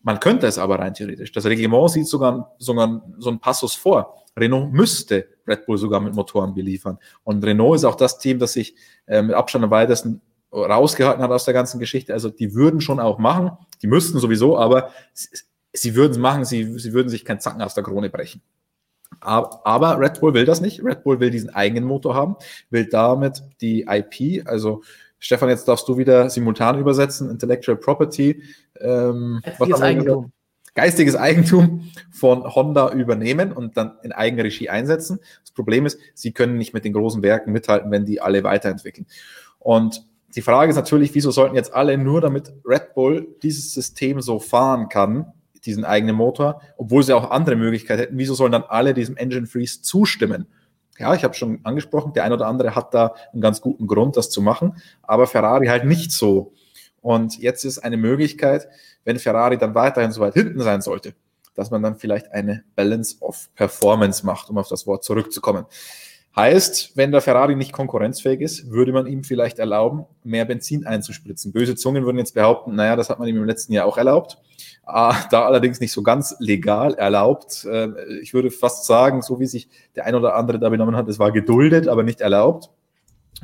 Man 0.03 0.21
könnte 0.21 0.47
es 0.47 0.59
aber 0.59 0.79
rein 0.79 0.95
theoretisch. 0.95 1.33
Das 1.33 1.47
Reglement 1.47 1.91
sieht 1.91 2.07
sogar, 2.07 2.55
sogar 2.59 3.03
so 3.19 3.31
einen 3.31 3.41
Passus 3.41 3.75
vor. 3.75 4.23
Renault 4.37 4.73
müsste 4.73 5.29
Red 5.47 5.65
Bull 5.67 5.79
sogar 5.79 6.01
mit 6.01 6.15
Motoren 6.15 6.55
beliefern. 6.55 6.99
Und 7.23 7.45
Renault 7.45 7.77
ist 7.77 7.85
auch 7.85 7.95
das 7.95 8.19
Team, 8.19 8.39
das 8.39 8.53
sich 8.53 8.75
äh, 9.07 9.23
mit 9.23 9.35
Abstand 9.35 9.65
am 9.65 9.71
weitesten 9.71 10.21
rausgehalten 10.55 11.23
hat 11.23 11.31
aus 11.31 11.45
der 11.45 11.55
ganzen 11.55 11.81
Geschichte. 11.81 12.13
Also 12.13 12.31
die 12.31 12.55
würden 12.55 12.81
schon 12.81 13.01
auch 13.01 13.19
machen, 13.19 13.53
die 13.83 13.87
müssten 13.87 14.19
sowieso, 14.19 14.59
aber 14.59 14.91
sie 15.75 15.95
würden 15.95 16.13
es 16.13 16.19
machen, 16.19 16.45
sie, 16.45 16.79
sie 16.79 16.93
würden 16.93 17.09
sich 17.09 17.25
keinen 17.25 17.41
Zacken 17.41 17.61
aus 17.61 17.75
der 17.75 17.85
Krone 17.85 18.09
brechen. 18.09 18.41
Aber 19.21 19.99
Red 19.99 20.21
Bull 20.21 20.35
will 20.35 20.45
das 20.45 20.61
nicht. 20.61 20.83
Red 20.83 21.05
Bull 21.05 21.21
will 21.21 21.31
diesen 21.31 21.51
eigenen 21.51 21.85
Motor 21.85 22.15
haben, 22.15 22.37
will 22.71 22.87
damit 22.87 23.43
die 23.61 23.87
IP, 23.89 24.47
also 24.47 24.83
Stefan, 25.19 25.49
jetzt 25.49 25.69
darfst 25.69 25.89
du 25.89 25.97
wieder 25.97 26.29
simultan 26.29 26.79
übersetzen, 26.79 27.31
Intellectual 27.31 27.77
Property, 27.77 28.43
ähm, 28.81 29.41
geistiges 29.43 29.81
Eigentum. 29.81 30.33
geistiges 30.75 31.17
Eigentum 31.17 31.91
von 32.13 32.45
Honda 32.45 32.93
übernehmen 32.93 33.53
und 33.53 33.77
dann 33.77 33.93
in 34.03 34.13
Eigenregie 34.13 34.69
einsetzen. 34.69 35.21
Das 35.41 35.53
Problem 35.53 35.87
ist, 35.87 35.99
sie 36.13 36.33
können 36.33 36.59
nicht 36.59 36.75
mit 36.75 36.85
den 36.85 36.93
großen 36.93 37.23
Werken 37.23 37.53
mithalten, 37.53 37.91
wenn 37.91 38.05
die 38.05 38.21
alle 38.21 38.45
weiterentwickeln. 38.45 39.07
Und 39.59 40.05
die 40.37 40.43
Frage 40.43 40.71
ist 40.71 40.77
natürlich, 40.77 41.15
wieso 41.15 41.31
sollten 41.31 41.55
jetzt 41.55 41.73
alle 41.73 41.97
nur 41.97 42.21
damit 42.21 42.53
Red 42.65 42.95
Bull 42.95 43.29
dieses 43.43 43.73
System 43.73 44.21
so 44.21 44.41
fahren 44.41 44.89
kann, 44.89 45.33
diesen 45.67 45.85
eigenen 45.85 46.17
Motor, 46.17 46.61
obwohl 46.77 47.03
sie 47.03 47.13
auch 47.15 47.31
andere 47.31 47.57
Möglichkeiten 47.57 48.01
hätten. 48.01 48.19
Wieso 48.19 48.35
sollen 48.35 48.53
dann 48.53 48.65
alle 48.65 48.95
diesem 48.95 49.17
Engine 49.17 49.47
Freeze 49.47 49.83
zustimmen? 49.83 50.47
Ja, 50.99 51.15
ich 51.15 51.25
habe 51.25 51.35
schon 51.35 51.61
angesprochen, 51.65 52.13
der 52.13 52.25
ein 52.25 52.33
oder 52.33 52.47
andere 52.47 52.75
hat 52.75 52.95
da 52.95 53.15
einen 53.33 53.43
ganz 53.43 53.61
guten 53.61 53.87
Grund, 53.87 54.17
das 54.17 54.31
zu 54.31 54.41
machen, 54.41 54.77
aber 55.03 55.27
Ferrari 55.27 55.67
halt 55.67 55.85
nicht 55.85 56.13
so. 56.13 56.53
Und 57.01 57.39
jetzt 57.39 57.65
ist 57.65 57.81
eine 57.81 57.97
Möglichkeit, 57.97 58.69
wenn 59.05 59.19
Ferrari 59.19 59.59
dann 59.59 59.75
weiterhin 59.75 60.13
so 60.13 60.21
weit 60.21 60.35
hinten 60.35 60.61
sein 60.63 60.81
sollte, 60.81 61.15
dass 61.55 61.71
man 61.71 61.83
dann 61.83 61.97
vielleicht 61.97 62.33
eine 62.33 62.65
Balance 62.77 63.17
of 63.21 63.51
Performance 63.55 64.25
macht, 64.25 64.49
um 64.51 64.59
auf 64.59 64.69
das 64.69 64.87
Wort 64.87 65.05
zurückzukommen. 65.05 65.67
Heißt, 66.37 66.97
wenn 66.97 67.13
der 67.13 67.21
Ferrari 67.21 67.55
nicht 67.55 67.73
konkurrenzfähig 67.73 68.41
ist, 68.41 68.71
würde 68.71 68.93
man 68.93 69.07
ihm 69.07 69.23
vielleicht 69.23 69.61
erlauben, 69.61 70.05
mehr 70.25 70.45
Benzin 70.45 70.85
einzuspritzen. 70.85 71.53
Böse 71.53 71.77
Zungen 71.77 72.05
würden 72.05 72.19
jetzt 72.19 72.35
behaupten, 72.35 72.75
naja, 72.75 72.97
das 72.97 73.09
hat 73.09 73.21
man 73.21 73.29
ihm 73.29 73.37
im 73.37 73.45
letzten 73.45 73.73
Jahr 73.73 73.87
auch 73.87 73.99
erlaubt. 73.99 74.39
Ah, 74.85 75.15
da 75.31 75.45
allerdings 75.45 75.79
nicht 75.79 75.93
so 75.93 76.03
ganz 76.03 76.35
legal 76.41 76.95
erlaubt. 76.95 77.67
Ähm, 77.71 77.97
ich 78.21 78.35
würde 78.35 78.51
fast 78.51 78.85
sagen, 78.85 79.23
so 79.23 79.39
wie 79.39 79.47
sich 79.47 79.69
der 79.95 80.07
ein 80.07 80.15
oder 80.17 80.35
andere 80.35 80.59
da 80.59 80.69
benommen 80.71 80.97
hat, 80.97 81.09
es 81.09 81.21
war 81.21 81.31
geduldet, 81.31 81.87
aber 81.87 82.03
nicht 82.03 82.21
erlaubt. 82.21 82.71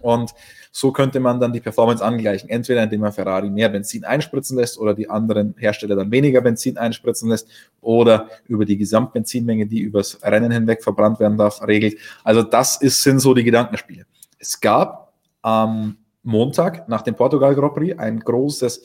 Und 0.03 0.33
so 0.73 0.93
könnte 0.93 1.21
man 1.21 1.41
dann 1.41 1.53
die 1.53 1.61
Performance 1.61 2.05
angleichen. 2.05 2.49
Entweder 2.49 2.83
indem 2.83 3.01
man 3.01 3.13
Ferrari 3.13 3.51
mehr 3.51 3.69
Benzin 3.69 4.05
einspritzen 4.05 4.57
lässt 4.57 4.79
oder 4.79 4.95
die 4.95 5.11
anderen 5.11 5.55
Hersteller 5.59 5.97
dann 5.97 6.11
weniger 6.11 6.41
Benzin 6.41 6.79
einspritzen 6.79 7.29
lässt 7.29 7.49
oder 7.81 8.29
über 8.47 8.65
die 8.65 8.77
Gesamtbenzinmenge, 8.77 9.67
die 9.67 9.81
übers 9.81 10.19
Rennen 10.23 10.51
hinweg 10.51 10.83
verbrannt 10.83 11.21
werden 11.21 11.39
darf, 11.39 11.63
regelt. 11.67 11.99
Also 12.25 12.43
das 12.43 12.81
ist, 12.81 13.03
sind 13.03 13.21
so 13.21 13.35
die 13.35 13.45
Gedankenspiele. 13.45 14.07
Es 14.39 14.61
gab 14.61 15.13
am 15.43 15.97
Montag 16.23 16.89
nach 16.89 17.03
dem 17.03 17.15
Portugal 17.15 17.55
Grand 17.55 17.75
Prix 17.75 17.99
ein 17.99 18.21
großes 18.21 18.83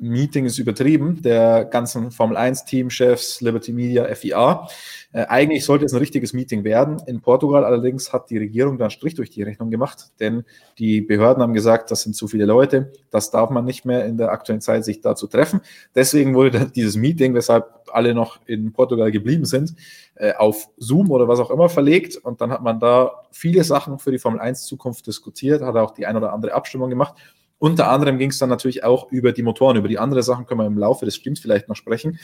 Meeting 0.00 0.46
ist 0.46 0.58
übertrieben, 0.58 1.20
der 1.20 1.66
ganzen 1.66 2.10
Formel 2.10 2.36
1 2.36 2.64
Teamchefs, 2.64 3.42
Liberty 3.42 3.72
Media, 3.72 4.06
FIA. 4.14 4.66
Äh, 5.12 5.26
eigentlich 5.26 5.64
sollte 5.64 5.84
es 5.84 5.92
ein 5.92 5.98
richtiges 5.98 6.32
Meeting 6.32 6.64
werden. 6.64 7.02
In 7.06 7.20
Portugal 7.20 7.64
allerdings 7.64 8.12
hat 8.12 8.30
die 8.30 8.38
Regierung 8.38 8.78
da 8.78 8.86
einen 8.86 8.90
Strich 8.90 9.14
durch 9.14 9.28
die 9.28 9.42
Rechnung 9.42 9.70
gemacht, 9.70 10.10
denn 10.18 10.44
die 10.78 11.02
Behörden 11.02 11.42
haben 11.42 11.52
gesagt, 11.52 11.90
das 11.90 12.02
sind 12.02 12.16
zu 12.16 12.28
viele 12.28 12.46
Leute, 12.46 12.92
das 13.10 13.30
darf 13.30 13.50
man 13.50 13.66
nicht 13.66 13.84
mehr 13.84 14.06
in 14.06 14.16
der 14.16 14.30
aktuellen 14.32 14.62
Zeit 14.62 14.86
sich 14.86 15.02
dazu 15.02 15.26
treffen. 15.26 15.60
Deswegen 15.94 16.34
wurde 16.34 16.70
dieses 16.74 16.96
Meeting, 16.96 17.34
weshalb 17.34 17.80
alle 17.92 18.14
noch 18.14 18.38
in 18.46 18.72
Portugal 18.72 19.10
geblieben 19.10 19.44
sind, 19.44 19.74
äh, 20.14 20.32
auf 20.34 20.68
Zoom 20.78 21.10
oder 21.10 21.28
was 21.28 21.40
auch 21.40 21.50
immer 21.50 21.68
verlegt. 21.68 22.16
Und 22.16 22.40
dann 22.40 22.50
hat 22.50 22.62
man 22.62 22.80
da 22.80 23.12
viele 23.32 23.64
Sachen 23.64 23.98
für 23.98 24.12
die 24.12 24.18
Formel 24.18 24.40
1 24.40 24.64
Zukunft 24.64 25.06
diskutiert, 25.06 25.60
hat 25.60 25.76
auch 25.76 25.90
die 25.90 26.06
ein 26.06 26.16
oder 26.16 26.32
andere 26.32 26.54
Abstimmung 26.54 26.88
gemacht. 26.88 27.14
Unter 27.60 27.90
anderem 27.90 28.18
ging 28.18 28.30
es 28.30 28.38
dann 28.38 28.48
natürlich 28.48 28.84
auch 28.84 29.12
über 29.12 29.32
die 29.32 29.42
Motoren. 29.42 29.76
Über 29.76 29.86
die 29.86 29.98
anderen 29.98 30.22
Sachen 30.22 30.46
können 30.46 30.60
wir 30.60 30.66
im 30.66 30.78
Laufe 30.78 31.04
des 31.04 31.14
Streams 31.14 31.40
vielleicht 31.40 31.68
noch 31.68 31.76
sprechen. 31.76 32.18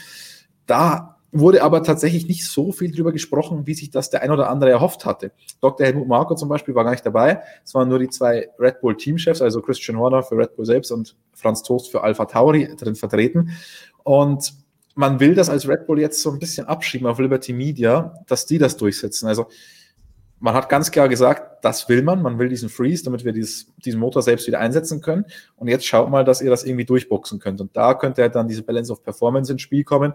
Da 0.65 1.17
wurde 1.31 1.61
aber 1.61 1.83
tatsächlich 1.83 2.27
nicht 2.27 2.45
so 2.47 2.71
viel 2.71 2.91
drüber 2.91 3.11
gesprochen, 3.11 3.67
wie 3.67 3.75
sich 3.75 3.91
das 3.91 4.09
der 4.09 4.23
ein 4.23 4.31
oder 4.31 4.49
andere 4.49 4.71
erhofft 4.71 5.05
hatte. 5.05 5.31
Dr. 5.61 5.85
Helmut 5.85 6.07
Marko 6.07 6.33
zum 6.33 6.49
Beispiel 6.49 6.73
war 6.73 6.83
gar 6.83 6.91
nicht 6.91 7.05
dabei. 7.05 7.43
Es 7.63 7.75
waren 7.75 7.87
nur 7.87 7.99
die 7.99 8.09
zwei 8.09 8.49
Red 8.57 8.81
Bull 8.81 8.97
Teamchefs, 8.97 9.41
also 9.41 9.61
Christian 9.61 9.99
Horner 9.99 10.23
für 10.23 10.37
Red 10.37 10.55
Bull 10.55 10.65
selbst 10.65 10.91
und 10.91 11.15
Franz 11.33 11.61
Toast 11.61 11.91
für 11.91 12.01
Alpha 12.01 12.25
Tauri 12.25 12.75
drin 12.75 12.95
vertreten. 12.95 13.51
Und 14.03 14.53
man 14.95 15.19
will 15.19 15.35
das 15.35 15.49
als 15.49 15.67
Red 15.67 15.85
Bull 15.85 15.99
jetzt 15.99 16.19
so 16.19 16.31
ein 16.31 16.39
bisschen 16.39 16.65
abschieben 16.65 17.05
auf 17.05 17.19
Liberty 17.19 17.53
Media, 17.53 18.15
dass 18.25 18.47
die 18.47 18.57
das 18.57 18.75
durchsetzen. 18.75 19.27
Also 19.27 19.45
man 20.39 20.53
hat 20.53 20.69
ganz 20.69 20.91
klar 20.91 21.09
gesagt, 21.09 21.63
das 21.63 21.89
will 21.89 22.03
man, 22.03 22.21
man 22.21 22.37
will 22.37 22.49
diesen 22.49 22.69
Freeze, 22.69 23.03
damit 23.03 23.25
wir 23.25 23.33
dieses, 23.33 23.73
diesen 23.77 23.99
Motor 23.99 24.21
selbst 24.21 24.47
wieder 24.47 24.59
einsetzen 24.59 25.01
können. 25.01 25.25
Und 25.55 25.67
jetzt 25.67 25.85
schaut 25.85 26.09
mal, 26.09 26.23
dass 26.23 26.41
ihr 26.41 26.49
das 26.49 26.63
irgendwie 26.63 26.85
durchboxen 26.85 27.39
könnt. 27.39 27.59
Und 27.59 27.75
da 27.75 27.93
könnte 27.95 28.21
halt 28.21 28.35
dann 28.35 28.47
diese 28.47 28.63
Balance 28.63 28.91
of 28.91 29.03
Performance 29.03 29.51
ins 29.51 29.61
Spiel 29.61 29.83
kommen, 29.83 30.13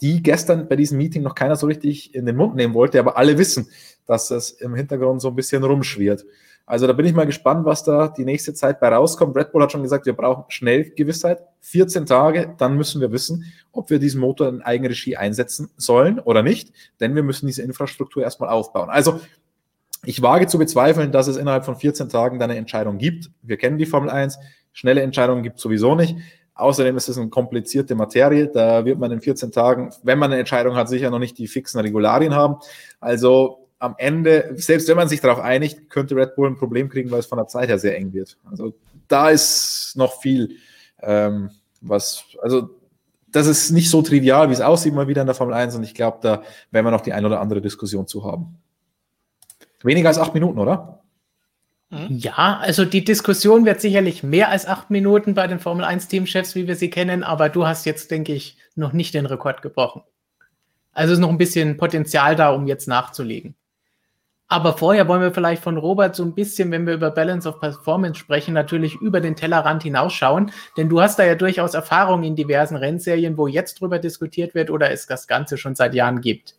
die 0.00 0.22
gestern 0.22 0.68
bei 0.68 0.74
diesem 0.74 0.98
Meeting 0.98 1.22
noch 1.22 1.36
keiner 1.36 1.54
so 1.54 1.68
richtig 1.68 2.14
in 2.14 2.26
den 2.26 2.34
Mund 2.34 2.56
nehmen 2.56 2.74
wollte, 2.74 2.98
aber 2.98 3.16
alle 3.16 3.38
wissen, 3.38 3.68
dass 4.04 4.32
es 4.32 4.50
im 4.50 4.74
Hintergrund 4.74 5.22
so 5.22 5.28
ein 5.28 5.36
bisschen 5.36 5.62
rumschwirrt. 5.62 6.24
Also 6.66 6.86
da 6.86 6.92
bin 6.92 7.06
ich 7.06 7.12
mal 7.12 7.26
gespannt, 7.26 7.64
was 7.64 7.84
da 7.84 8.08
die 8.08 8.24
nächste 8.24 8.54
Zeit 8.54 8.80
bei 8.80 8.88
rauskommt. 8.88 9.36
Red 9.36 9.52
Bull 9.52 9.62
hat 9.62 9.72
schon 9.72 9.82
gesagt, 9.82 10.06
wir 10.06 10.12
brauchen 10.12 10.44
schnell 10.48 10.90
Gewissheit. 10.90 11.42
14 11.60 12.06
Tage, 12.06 12.54
dann 12.58 12.76
müssen 12.76 13.00
wir 13.00 13.12
wissen, 13.12 13.52
ob 13.72 13.90
wir 13.90 13.98
diesen 13.98 14.20
Motor 14.20 14.48
in 14.48 14.62
Eigenregie 14.62 15.16
einsetzen 15.16 15.70
sollen 15.76 16.18
oder 16.18 16.42
nicht, 16.42 16.72
denn 17.00 17.14
wir 17.14 17.22
müssen 17.22 17.46
diese 17.46 17.62
Infrastruktur 17.62 18.22
erstmal 18.22 18.48
aufbauen. 18.48 18.90
Also 18.90 19.20
ich 20.04 20.20
wage 20.22 20.46
zu 20.46 20.58
bezweifeln, 20.58 21.12
dass 21.12 21.28
es 21.28 21.36
innerhalb 21.36 21.64
von 21.64 21.76
14 21.76 22.08
Tagen 22.08 22.38
dann 22.38 22.50
eine 22.50 22.58
Entscheidung 22.58 22.98
gibt. 22.98 23.30
Wir 23.42 23.56
kennen 23.56 23.78
die 23.78 23.86
Formel 23.86 24.10
1. 24.10 24.38
Schnelle 24.72 25.02
Entscheidungen 25.02 25.42
gibt 25.42 25.56
es 25.56 25.62
sowieso 25.62 25.94
nicht. 25.94 26.16
Außerdem 26.54 26.96
ist 26.96 27.08
es 27.08 27.18
eine 27.18 27.28
komplizierte 27.28 27.94
Materie. 27.94 28.48
Da 28.48 28.84
wird 28.84 28.98
man 28.98 29.10
in 29.12 29.20
14 29.20 29.52
Tagen, 29.52 29.90
wenn 30.02 30.18
man 30.18 30.30
eine 30.30 30.40
Entscheidung 30.40 30.76
hat, 30.76 30.88
sicher 30.88 31.10
noch 31.10 31.18
nicht 31.18 31.38
die 31.38 31.46
fixen 31.46 31.80
Regularien 31.80 32.34
haben. 32.34 32.56
Also 33.00 33.68
am 33.78 33.94
Ende, 33.98 34.52
selbst 34.56 34.88
wenn 34.88 34.96
man 34.96 35.08
sich 35.08 35.20
darauf 35.20 35.40
einigt, 35.40 35.88
könnte 35.88 36.14
Red 36.14 36.36
Bull 36.36 36.48
ein 36.48 36.56
Problem 36.56 36.88
kriegen, 36.88 37.10
weil 37.10 37.20
es 37.20 37.26
von 37.26 37.38
der 37.38 37.48
Zeit 37.48 37.68
her 37.68 37.78
sehr 37.78 37.96
eng 37.96 38.12
wird. 38.12 38.38
Also 38.48 38.74
da 39.08 39.30
ist 39.30 39.94
noch 39.96 40.20
viel, 40.20 40.56
ähm, 41.00 41.50
was, 41.80 42.24
also 42.40 42.70
das 43.28 43.46
ist 43.46 43.70
nicht 43.70 43.90
so 43.90 44.02
trivial, 44.02 44.48
wie 44.48 44.52
es 44.52 44.60
aussieht 44.60 44.94
mal 44.94 45.08
wieder 45.08 45.22
in 45.22 45.26
der 45.26 45.34
Formel 45.34 45.54
1 45.54 45.74
und 45.74 45.82
ich 45.82 45.94
glaube, 45.94 46.18
da 46.20 46.42
werden 46.70 46.86
wir 46.86 46.90
noch 46.90 47.00
die 47.00 47.12
ein 47.12 47.24
oder 47.24 47.40
andere 47.40 47.60
Diskussion 47.60 48.06
zu 48.06 48.24
haben. 48.24 48.58
Weniger 49.84 50.08
als 50.08 50.18
acht 50.18 50.34
Minuten, 50.34 50.58
oder? 50.58 51.02
Mhm. 51.90 52.06
Ja, 52.08 52.58
also 52.60 52.84
die 52.84 53.04
Diskussion 53.04 53.66
wird 53.66 53.80
sicherlich 53.80 54.22
mehr 54.22 54.48
als 54.48 54.66
acht 54.66 54.90
Minuten 54.90 55.34
bei 55.34 55.46
den 55.46 55.58
Formel 55.58 55.84
1 55.84 56.08
Teamchefs, 56.08 56.54
wie 56.54 56.66
wir 56.66 56.76
sie 56.76 56.90
kennen, 56.90 57.22
aber 57.22 57.48
du 57.50 57.66
hast 57.66 57.84
jetzt, 57.84 58.10
denke 58.10 58.32
ich, 58.32 58.56
noch 58.74 58.92
nicht 58.92 59.14
den 59.14 59.26
Rekord 59.26 59.60
gebrochen. 59.60 60.02
Also 60.92 61.12
ist 61.12 61.18
noch 61.18 61.28
ein 61.28 61.38
bisschen 61.38 61.76
Potenzial 61.76 62.34
da, 62.34 62.50
um 62.50 62.66
jetzt 62.66 62.88
nachzulegen. 62.88 63.54
Aber 64.48 64.76
vorher 64.76 65.08
wollen 65.08 65.22
wir 65.22 65.32
vielleicht 65.32 65.62
von 65.62 65.78
Robert 65.78 66.14
so 66.14 66.22
ein 66.24 66.34
bisschen, 66.34 66.70
wenn 66.70 66.86
wir 66.86 66.92
über 66.92 67.10
Balance 67.10 67.48
of 67.48 67.58
Performance 67.58 68.18
sprechen, 68.18 68.52
natürlich 68.52 68.96
über 68.96 69.22
den 69.22 69.34
Tellerrand 69.34 69.82
hinausschauen. 69.82 70.50
Denn 70.76 70.90
du 70.90 71.00
hast 71.00 71.18
da 71.18 71.24
ja 71.24 71.34
durchaus 71.34 71.72
Erfahrung 71.72 72.22
in 72.22 72.36
diversen 72.36 72.76
Rennserien, 72.76 73.38
wo 73.38 73.46
jetzt 73.46 73.80
drüber 73.80 73.98
diskutiert 73.98 74.54
wird 74.54 74.70
oder 74.70 74.90
es 74.90 75.06
das 75.06 75.26
Ganze 75.26 75.56
schon 75.56 75.74
seit 75.74 75.94
Jahren 75.94 76.20
gibt. 76.20 76.56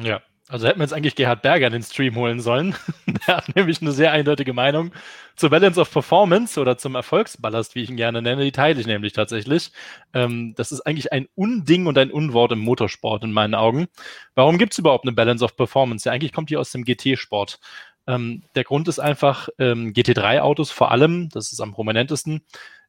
Ja, 0.00 0.22
also 0.48 0.66
hätten 0.68 0.78
wir 0.78 0.84
jetzt 0.84 0.92
eigentlich 0.92 1.16
Gerhard 1.16 1.42
Berger 1.42 1.66
in 1.66 1.72
den 1.72 1.82
Stream 1.82 2.14
holen 2.14 2.40
sollen. 2.40 2.76
Der 3.26 3.38
hat 3.38 3.56
nämlich 3.56 3.82
eine 3.82 3.90
sehr 3.90 4.12
eindeutige 4.12 4.52
Meinung 4.52 4.92
zur 5.34 5.50
Balance 5.50 5.80
of 5.80 5.90
Performance 5.90 6.60
oder 6.60 6.78
zum 6.78 6.94
Erfolgsballast, 6.94 7.74
wie 7.74 7.82
ich 7.82 7.90
ihn 7.90 7.96
gerne 7.96 8.22
nenne. 8.22 8.44
Die 8.44 8.52
teile 8.52 8.80
ich 8.80 8.86
nämlich 8.86 9.12
tatsächlich. 9.12 9.72
Ähm, 10.14 10.54
das 10.56 10.70
ist 10.70 10.82
eigentlich 10.82 11.12
ein 11.12 11.26
Unding 11.34 11.86
und 11.86 11.98
ein 11.98 12.12
Unwort 12.12 12.52
im 12.52 12.60
Motorsport 12.60 13.24
in 13.24 13.32
meinen 13.32 13.54
Augen. 13.54 13.88
Warum 14.34 14.58
gibt 14.58 14.72
es 14.72 14.78
überhaupt 14.78 15.04
eine 15.04 15.12
Balance 15.12 15.44
of 15.44 15.56
Performance? 15.56 16.08
Ja, 16.08 16.12
eigentlich 16.12 16.32
kommt 16.32 16.50
die 16.50 16.56
aus 16.56 16.70
dem 16.70 16.84
GT-Sport. 16.84 17.58
Ähm, 18.06 18.44
der 18.54 18.62
Grund 18.62 18.86
ist 18.86 19.00
einfach, 19.00 19.48
ähm, 19.58 19.92
GT3-Autos 19.92 20.70
vor 20.70 20.92
allem, 20.92 21.28
das 21.30 21.52
ist 21.52 21.60
am 21.60 21.72
prominentesten, 21.72 22.42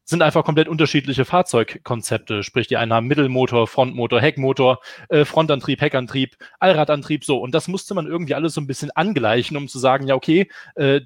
sind 0.09 0.21
einfach 0.21 0.45
komplett 0.45 0.69
unterschiedliche 0.69 1.25
Fahrzeugkonzepte. 1.25 2.41
Sprich, 2.41 2.67
die 2.67 2.77
einen 2.77 2.93
haben 2.93 3.07
Mittelmotor, 3.07 3.67
Frontmotor, 3.67 4.21
Heckmotor, 4.21 4.79
äh, 5.09 5.25
Frontantrieb, 5.25 5.81
Heckantrieb, 5.81 6.37
Allradantrieb, 6.59 7.25
so. 7.25 7.37
Und 7.39 7.53
das 7.53 7.67
musste 7.67 7.93
man 7.93 8.07
irgendwie 8.07 8.33
alles 8.33 8.53
so 8.53 8.61
ein 8.61 8.67
bisschen 8.67 8.89
angleichen, 8.91 9.57
um 9.57 9.67
zu 9.67 9.79
sagen, 9.79 10.07
ja, 10.07 10.15
okay, 10.15 10.49
äh, 10.75 11.01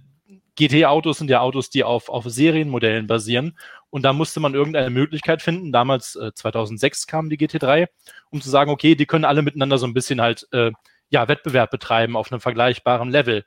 GT-Autos 0.55 1.17
sind 1.17 1.31
ja 1.31 1.41
Autos, 1.41 1.71
die 1.71 1.83
auf, 1.83 2.09
auf 2.09 2.25
Serienmodellen 2.25 3.07
basieren. 3.07 3.57
Und 3.89 4.03
da 4.03 4.13
musste 4.13 4.39
man 4.39 4.53
irgendeine 4.53 4.91
Möglichkeit 4.91 5.41
finden. 5.41 5.71
Damals, 5.71 6.15
äh, 6.15 6.31
2006 6.35 7.07
kam 7.07 7.31
die 7.31 7.37
GT3, 7.37 7.87
um 8.29 8.39
zu 8.39 8.51
sagen, 8.51 8.69
okay, 8.69 8.93
die 8.93 9.07
können 9.07 9.25
alle 9.25 9.41
miteinander 9.41 9.79
so 9.79 9.87
ein 9.87 9.95
bisschen 9.95 10.21
halt, 10.21 10.47
äh, 10.51 10.71
ja, 11.09 11.27
Wettbewerb 11.27 11.71
betreiben 11.71 12.15
auf 12.15 12.31
einem 12.31 12.39
vergleichbaren 12.39 13.09
Level 13.09 13.45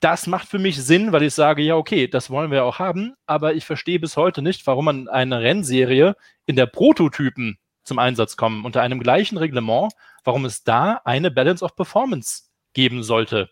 das 0.00 0.26
macht 0.26 0.48
für 0.48 0.58
mich 0.58 0.82
Sinn, 0.82 1.12
weil 1.12 1.22
ich 1.22 1.34
sage, 1.34 1.62
ja, 1.62 1.76
okay, 1.76 2.06
das 2.08 2.30
wollen 2.30 2.50
wir 2.50 2.64
auch 2.64 2.78
haben, 2.78 3.14
aber 3.26 3.54
ich 3.54 3.64
verstehe 3.64 3.98
bis 3.98 4.16
heute 4.16 4.42
nicht, 4.42 4.66
warum 4.66 4.84
man 4.86 5.08
eine 5.08 5.40
Rennserie 5.40 6.16
in 6.44 6.56
der 6.56 6.66
Prototypen 6.66 7.58
zum 7.82 7.98
Einsatz 7.98 8.36
kommen, 8.36 8.64
unter 8.64 8.82
einem 8.82 9.00
gleichen 9.00 9.38
Reglement, 9.38 9.92
warum 10.24 10.44
es 10.44 10.64
da 10.64 11.00
eine 11.04 11.30
Balance 11.30 11.64
of 11.64 11.76
Performance 11.76 12.44
geben 12.74 13.02
sollte. 13.02 13.48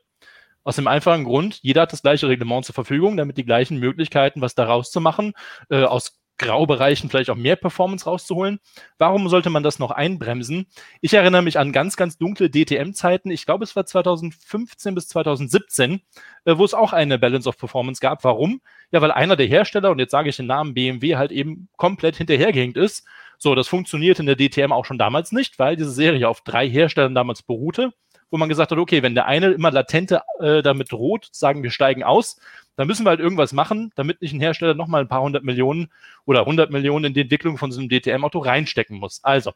Aus 0.64 0.76
dem 0.76 0.86
einfachen 0.86 1.24
Grund, 1.24 1.60
jeder 1.62 1.82
hat 1.82 1.92
das 1.92 2.02
gleiche 2.02 2.28
Reglement 2.28 2.64
zur 2.64 2.74
Verfügung, 2.74 3.16
damit 3.16 3.36
die 3.36 3.44
gleichen 3.44 3.78
Möglichkeiten, 3.78 4.40
was 4.40 4.54
daraus 4.54 4.90
zu 4.90 5.00
machen, 5.00 5.34
äh, 5.70 5.84
aus 5.84 6.20
Graubereichen 6.38 7.08
vielleicht 7.08 7.30
auch 7.30 7.36
mehr 7.36 7.56
Performance 7.56 8.04
rauszuholen. 8.04 8.58
Warum 8.98 9.28
sollte 9.28 9.50
man 9.50 9.62
das 9.62 9.78
noch 9.78 9.90
einbremsen? 9.90 10.66
Ich 11.00 11.14
erinnere 11.14 11.42
mich 11.42 11.58
an 11.58 11.72
ganz, 11.72 11.96
ganz 11.96 12.18
dunkle 12.18 12.50
DTM-Zeiten. 12.50 13.30
Ich 13.30 13.46
glaube, 13.46 13.64
es 13.64 13.76
war 13.76 13.86
2015 13.86 14.94
bis 14.94 15.08
2017, 15.08 16.00
äh, 16.44 16.58
wo 16.58 16.64
es 16.64 16.74
auch 16.74 16.92
eine 16.92 17.18
Balance 17.18 17.48
of 17.48 17.56
Performance 17.56 18.00
gab. 18.00 18.24
Warum? 18.24 18.60
Ja, 18.90 19.00
weil 19.00 19.12
einer 19.12 19.36
der 19.36 19.46
Hersteller, 19.46 19.90
und 19.90 19.98
jetzt 19.98 20.10
sage 20.10 20.28
ich 20.28 20.36
den 20.36 20.46
Namen 20.46 20.74
BMW, 20.74 21.16
halt 21.16 21.32
eben 21.32 21.68
komplett 21.76 22.16
hinterhergehängt 22.16 22.76
ist. 22.76 23.04
So, 23.38 23.54
das 23.54 23.68
funktioniert 23.68 24.18
in 24.18 24.26
der 24.26 24.36
DTM 24.36 24.72
auch 24.72 24.84
schon 24.84 24.98
damals 24.98 25.32
nicht, 25.32 25.58
weil 25.58 25.76
diese 25.76 25.90
Serie 25.90 26.28
auf 26.28 26.40
drei 26.40 26.68
Herstellern 26.68 27.14
damals 27.14 27.42
beruhte 27.42 27.92
wo 28.30 28.36
man 28.36 28.48
gesagt 28.48 28.70
hat, 28.70 28.78
okay, 28.78 29.02
wenn 29.02 29.14
der 29.14 29.26
eine 29.26 29.52
immer 29.52 29.70
latente 29.70 30.22
äh, 30.40 30.62
damit 30.62 30.92
droht, 30.92 31.28
sagen 31.32 31.62
wir 31.62 31.70
steigen 31.70 32.02
aus, 32.02 32.40
dann 32.76 32.86
müssen 32.86 33.06
wir 33.06 33.10
halt 33.10 33.20
irgendwas 33.20 33.52
machen, 33.52 33.92
damit 33.94 34.20
nicht 34.22 34.32
ein 34.32 34.40
Hersteller 34.40 34.74
nochmal 34.74 35.02
ein 35.02 35.08
paar 35.08 35.22
hundert 35.22 35.44
Millionen 35.44 35.90
oder 36.24 36.44
hundert 36.44 36.70
Millionen 36.70 37.06
in 37.06 37.14
die 37.14 37.22
Entwicklung 37.22 37.58
von 37.58 37.70
so 37.72 37.80
einem 37.80 37.88
DTM-Auto 37.88 38.40
reinstecken 38.40 38.98
muss. 38.98 39.22
Also, 39.22 39.52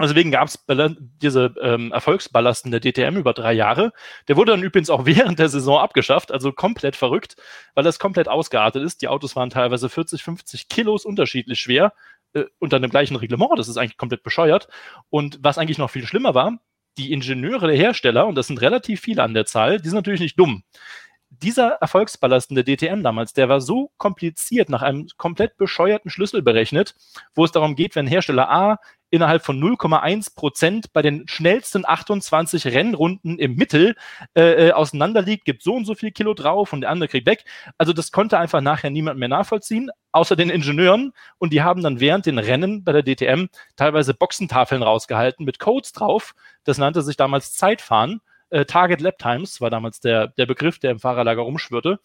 Deswegen 0.00 0.30
gab 0.30 0.48
es 0.48 0.58
diese 1.20 1.54
ähm, 1.60 1.92
Erfolgsballast 1.92 2.64
in 2.64 2.70
der 2.70 2.80
DTM 2.80 3.16
über 3.18 3.34
drei 3.34 3.52
Jahre. 3.52 3.92
Der 4.26 4.36
wurde 4.36 4.52
dann 4.52 4.62
übrigens 4.62 4.88
auch 4.88 5.04
während 5.06 5.38
der 5.38 5.48
Saison 5.48 5.78
abgeschafft, 5.78 6.32
also 6.32 6.50
komplett 6.50 6.96
verrückt, 6.96 7.36
weil 7.74 7.84
das 7.84 7.98
komplett 7.98 8.28
ausgeartet 8.28 8.82
ist. 8.82 9.02
Die 9.02 9.08
Autos 9.08 9.36
waren 9.36 9.50
teilweise 9.50 9.88
40, 9.88 10.22
50 10.22 10.68
Kilos 10.68 11.04
unterschiedlich 11.04 11.60
schwer 11.60 11.92
äh, 12.32 12.44
unter 12.58 12.80
dem 12.80 12.90
gleichen 12.90 13.16
Reglement. 13.16 13.58
Das 13.58 13.68
ist 13.68 13.76
eigentlich 13.76 13.98
komplett 13.98 14.22
bescheuert. 14.22 14.68
Und 15.10 15.38
was 15.42 15.58
eigentlich 15.58 15.78
noch 15.78 15.90
viel 15.90 16.06
schlimmer 16.06 16.34
war, 16.34 16.58
die 16.98 17.12
Ingenieure 17.12 17.66
der 17.68 17.76
Hersteller, 17.76 18.26
und 18.26 18.34
das 18.34 18.46
sind 18.46 18.60
relativ 18.60 19.00
viele 19.00 19.22
an 19.22 19.34
der 19.34 19.46
Zahl, 19.46 19.80
die 19.80 19.88
sind 19.88 19.96
natürlich 19.96 20.20
nicht 20.20 20.38
dumm. 20.38 20.62
Dieser 21.30 21.70
Erfolgsballast 21.80 22.50
in 22.50 22.56
der 22.56 22.64
DTM 22.64 23.02
damals, 23.02 23.32
der 23.32 23.48
war 23.48 23.60
so 23.60 23.90
kompliziert, 23.96 24.68
nach 24.68 24.82
einem 24.82 25.06
komplett 25.16 25.56
bescheuerten 25.56 26.10
Schlüssel 26.10 26.42
berechnet, 26.42 26.94
wo 27.34 27.44
es 27.44 27.52
darum 27.52 27.74
geht, 27.74 27.96
wenn 27.96 28.06
Hersteller 28.06 28.50
A 28.50 28.78
innerhalb 29.12 29.44
von 29.44 29.62
0,1 29.62 30.34
Prozent 30.34 30.92
bei 30.94 31.02
den 31.02 31.28
schnellsten 31.28 31.86
28 31.86 32.66
Rennrunden 32.68 33.38
im 33.38 33.56
Mittel 33.56 33.94
äh, 34.34 34.68
äh, 34.68 34.72
auseinanderliegt, 34.72 35.44
gibt 35.44 35.62
so 35.62 35.74
und 35.74 35.84
so 35.84 35.94
viel 35.94 36.12
Kilo 36.12 36.32
drauf 36.32 36.72
und 36.72 36.80
der 36.80 36.90
andere 36.90 37.08
kriegt 37.08 37.26
weg. 37.26 37.44
Also 37.76 37.92
das 37.92 38.10
konnte 38.10 38.38
einfach 38.38 38.62
nachher 38.62 38.88
niemand 38.88 39.20
mehr 39.20 39.28
nachvollziehen, 39.28 39.90
außer 40.12 40.34
den 40.34 40.48
Ingenieuren. 40.48 41.12
Und 41.36 41.52
die 41.52 41.62
haben 41.62 41.82
dann 41.82 42.00
während 42.00 42.24
den 42.24 42.38
Rennen 42.38 42.84
bei 42.84 42.92
der 42.92 43.02
DTM 43.02 43.48
teilweise 43.76 44.14
Boxentafeln 44.14 44.82
rausgehalten 44.82 45.44
mit 45.44 45.58
Codes 45.58 45.92
drauf. 45.92 46.34
Das 46.64 46.78
nannte 46.78 47.02
sich 47.02 47.18
damals 47.18 47.52
Zeitfahren. 47.52 48.22
Äh, 48.48 48.64
Target 48.64 49.02
Lap 49.02 49.18
Times 49.18 49.60
war 49.60 49.68
damals 49.68 50.00
der, 50.00 50.28
der 50.28 50.46
Begriff, 50.46 50.78
der 50.78 50.90
im 50.90 51.00
Fahrerlager 51.00 51.42
rumschwirrte 51.42 51.98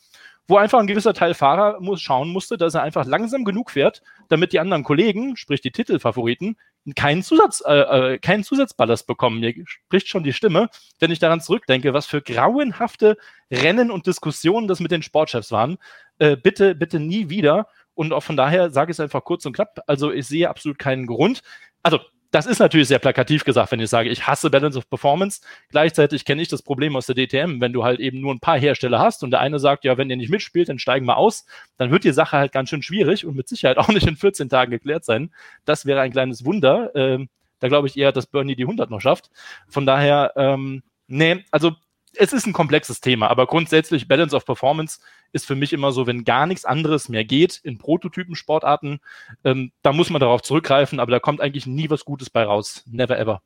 wo 0.47 0.57
einfach 0.57 0.79
ein 0.79 0.87
gewisser 0.87 1.13
Teil 1.13 1.33
Fahrer 1.33 1.79
muss, 1.81 2.01
schauen 2.01 2.29
musste, 2.29 2.57
dass 2.57 2.73
er 2.73 2.83
einfach 2.83 3.05
langsam 3.05 3.43
genug 3.43 3.71
fährt, 3.71 4.01
damit 4.29 4.53
die 4.53 4.59
anderen 4.59 4.83
Kollegen, 4.83 5.35
sprich 5.35 5.61
die 5.61 5.71
Titelfavoriten, 5.71 6.57
keinen, 6.95 7.23
Zusatz, 7.23 7.63
äh, 7.65 8.13
äh, 8.13 8.17
keinen 8.19 8.43
Zusatzballast 8.43 9.07
bekommen. 9.07 9.39
Mir 9.39 9.53
spricht 9.65 10.07
schon 10.07 10.23
die 10.23 10.33
Stimme, 10.33 10.69
wenn 10.99 11.11
ich 11.11 11.19
daran 11.19 11.41
zurückdenke, 11.41 11.93
was 11.93 12.05
für 12.05 12.21
grauenhafte 12.21 13.17
Rennen 13.51 13.91
und 13.91 14.07
Diskussionen 14.07 14.67
das 14.67 14.79
mit 14.79 14.91
den 14.91 15.03
Sportchefs 15.03 15.51
waren. 15.51 15.77
Äh, 16.19 16.37
bitte, 16.37 16.75
bitte 16.75 16.99
nie 16.99 17.29
wieder. 17.29 17.67
Und 17.93 18.13
auch 18.13 18.23
von 18.23 18.37
daher 18.37 18.69
sage 18.69 18.91
ich 18.91 18.95
es 18.95 18.99
einfach 18.99 19.23
kurz 19.23 19.45
und 19.45 19.53
knapp. 19.53 19.79
Also 19.87 20.11
ich 20.11 20.27
sehe 20.27 20.49
absolut 20.49 20.77
keinen 20.79 21.07
Grund. 21.07 21.41
Also 21.83 21.99
das 22.31 22.45
ist 22.45 22.59
natürlich 22.59 22.87
sehr 22.87 22.99
plakativ 22.99 23.43
gesagt, 23.43 23.71
wenn 23.71 23.79
ich 23.79 23.89
sage, 23.89 24.09
ich 24.09 24.27
hasse 24.27 24.49
Balance 24.49 24.77
of 24.77 24.89
Performance. 24.89 25.41
Gleichzeitig 25.69 26.25
kenne 26.25 26.41
ich 26.41 26.47
das 26.47 26.61
Problem 26.61 26.95
aus 26.95 27.05
der 27.05 27.15
DTM, 27.15 27.61
wenn 27.61 27.73
du 27.73 27.83
halt 27.83 27.99
eben 27.99 28.19
nur 28.19 28.33
ein 28.33 28.39
paar 28.39 28.59
Hersteller 28.59 28.99
hast 28.99 29.23
und 29.23 29.31
der 29.31 29.39
eine 29.39 29.59
sagt, 29.59 29.85
ja, 29.85 29.97
wenn 29.97 30.09
ihr 30.09 30.17
nicht 30.17 30.29
mitspielt, 30.29 30.69
dann 30.69 30.79
steigen 30.79 31.05
wir 31.05 31.17
aus, 31.17 31.45
dann 31.77 31.91
wird 31.91 32.03
die 32.03 32.11
Sache 32.11 32.37
halt 32.37 32.51
ganz 32.51 32.69
schön 32.69 32.81
schwierig 32.81 33.25
und 33.25 33.35
mit 33.35 33.47
Sicherheit 33.47 33.77
auch 33.77 33.87
nicht 33.89 34.07
in 34.07 34.15
14 34.15 34.49
Tagen 34.49 34.71
geklärt 34.71 35.05
sein. 35.05 35.31
Das 35.65 35.85
wäre 35.85 36.01
ein 36.01 36.11
kleines 36.11 36.45
Wunder. 36.45 36.91
Ähm, 36.95 37.29
da 37.59 37.67
glaube 37.69 37.87
ich 37.87 37.97
eher, 37.97 38.11
dass 38.11 38.27
Bernie 38.27 38.55
die 38.55 38.63
100 38.63 38.89
noch 38.89 39.01
schafft. 39.01 39.31
Von 39.67 39.85
daher, 39.85 40.33
ähm, 40.35 40.83
nee, 41.07 41.43
also 41.51 41.75
es 42.19 42.33
ist 42.33 42.45
ein 42.45 42.53
komplexes 42.53 43.01
Thema, 43.01 43.29
aber 43.29 43.47
grundsätzlich 43.47 44.07
Balance 44.07 44.35
of 44.35 44.45
Performance 44.45 44.99
ist 45.31 45.45
für 45.45 45.55
mich 45.55 45.73
immer 45.73 45.91
so, 45.91 46.07
wenn 46.07 46.23
gar 46.23 46.45
nichts 46.45 46.65
anderes 46.65 47.09
mehr 47.09 47.25
geht 47.25 47.59
in 47.63 47.77
Prototypen-Sportarten, 47.77 48.99
ähm, 49.43 49.71
da 49.81 49.93
muss 49.93 50.09
man 50.09 50.19
darauf 50.19 50.41
zurückgreifen, 50.41 50.99
aber 50.99 51.11
da 51.11 51.19
kommt 51.19 51.41
eigentlich 51.41 51.67
nie 51.67 51.89
was 51.89 52.05
Gutes 52.05 52.29
bei 52.29 52.43
raus. 52.43 52.83
Never 52.87 53.17
ever. 53.17 53.41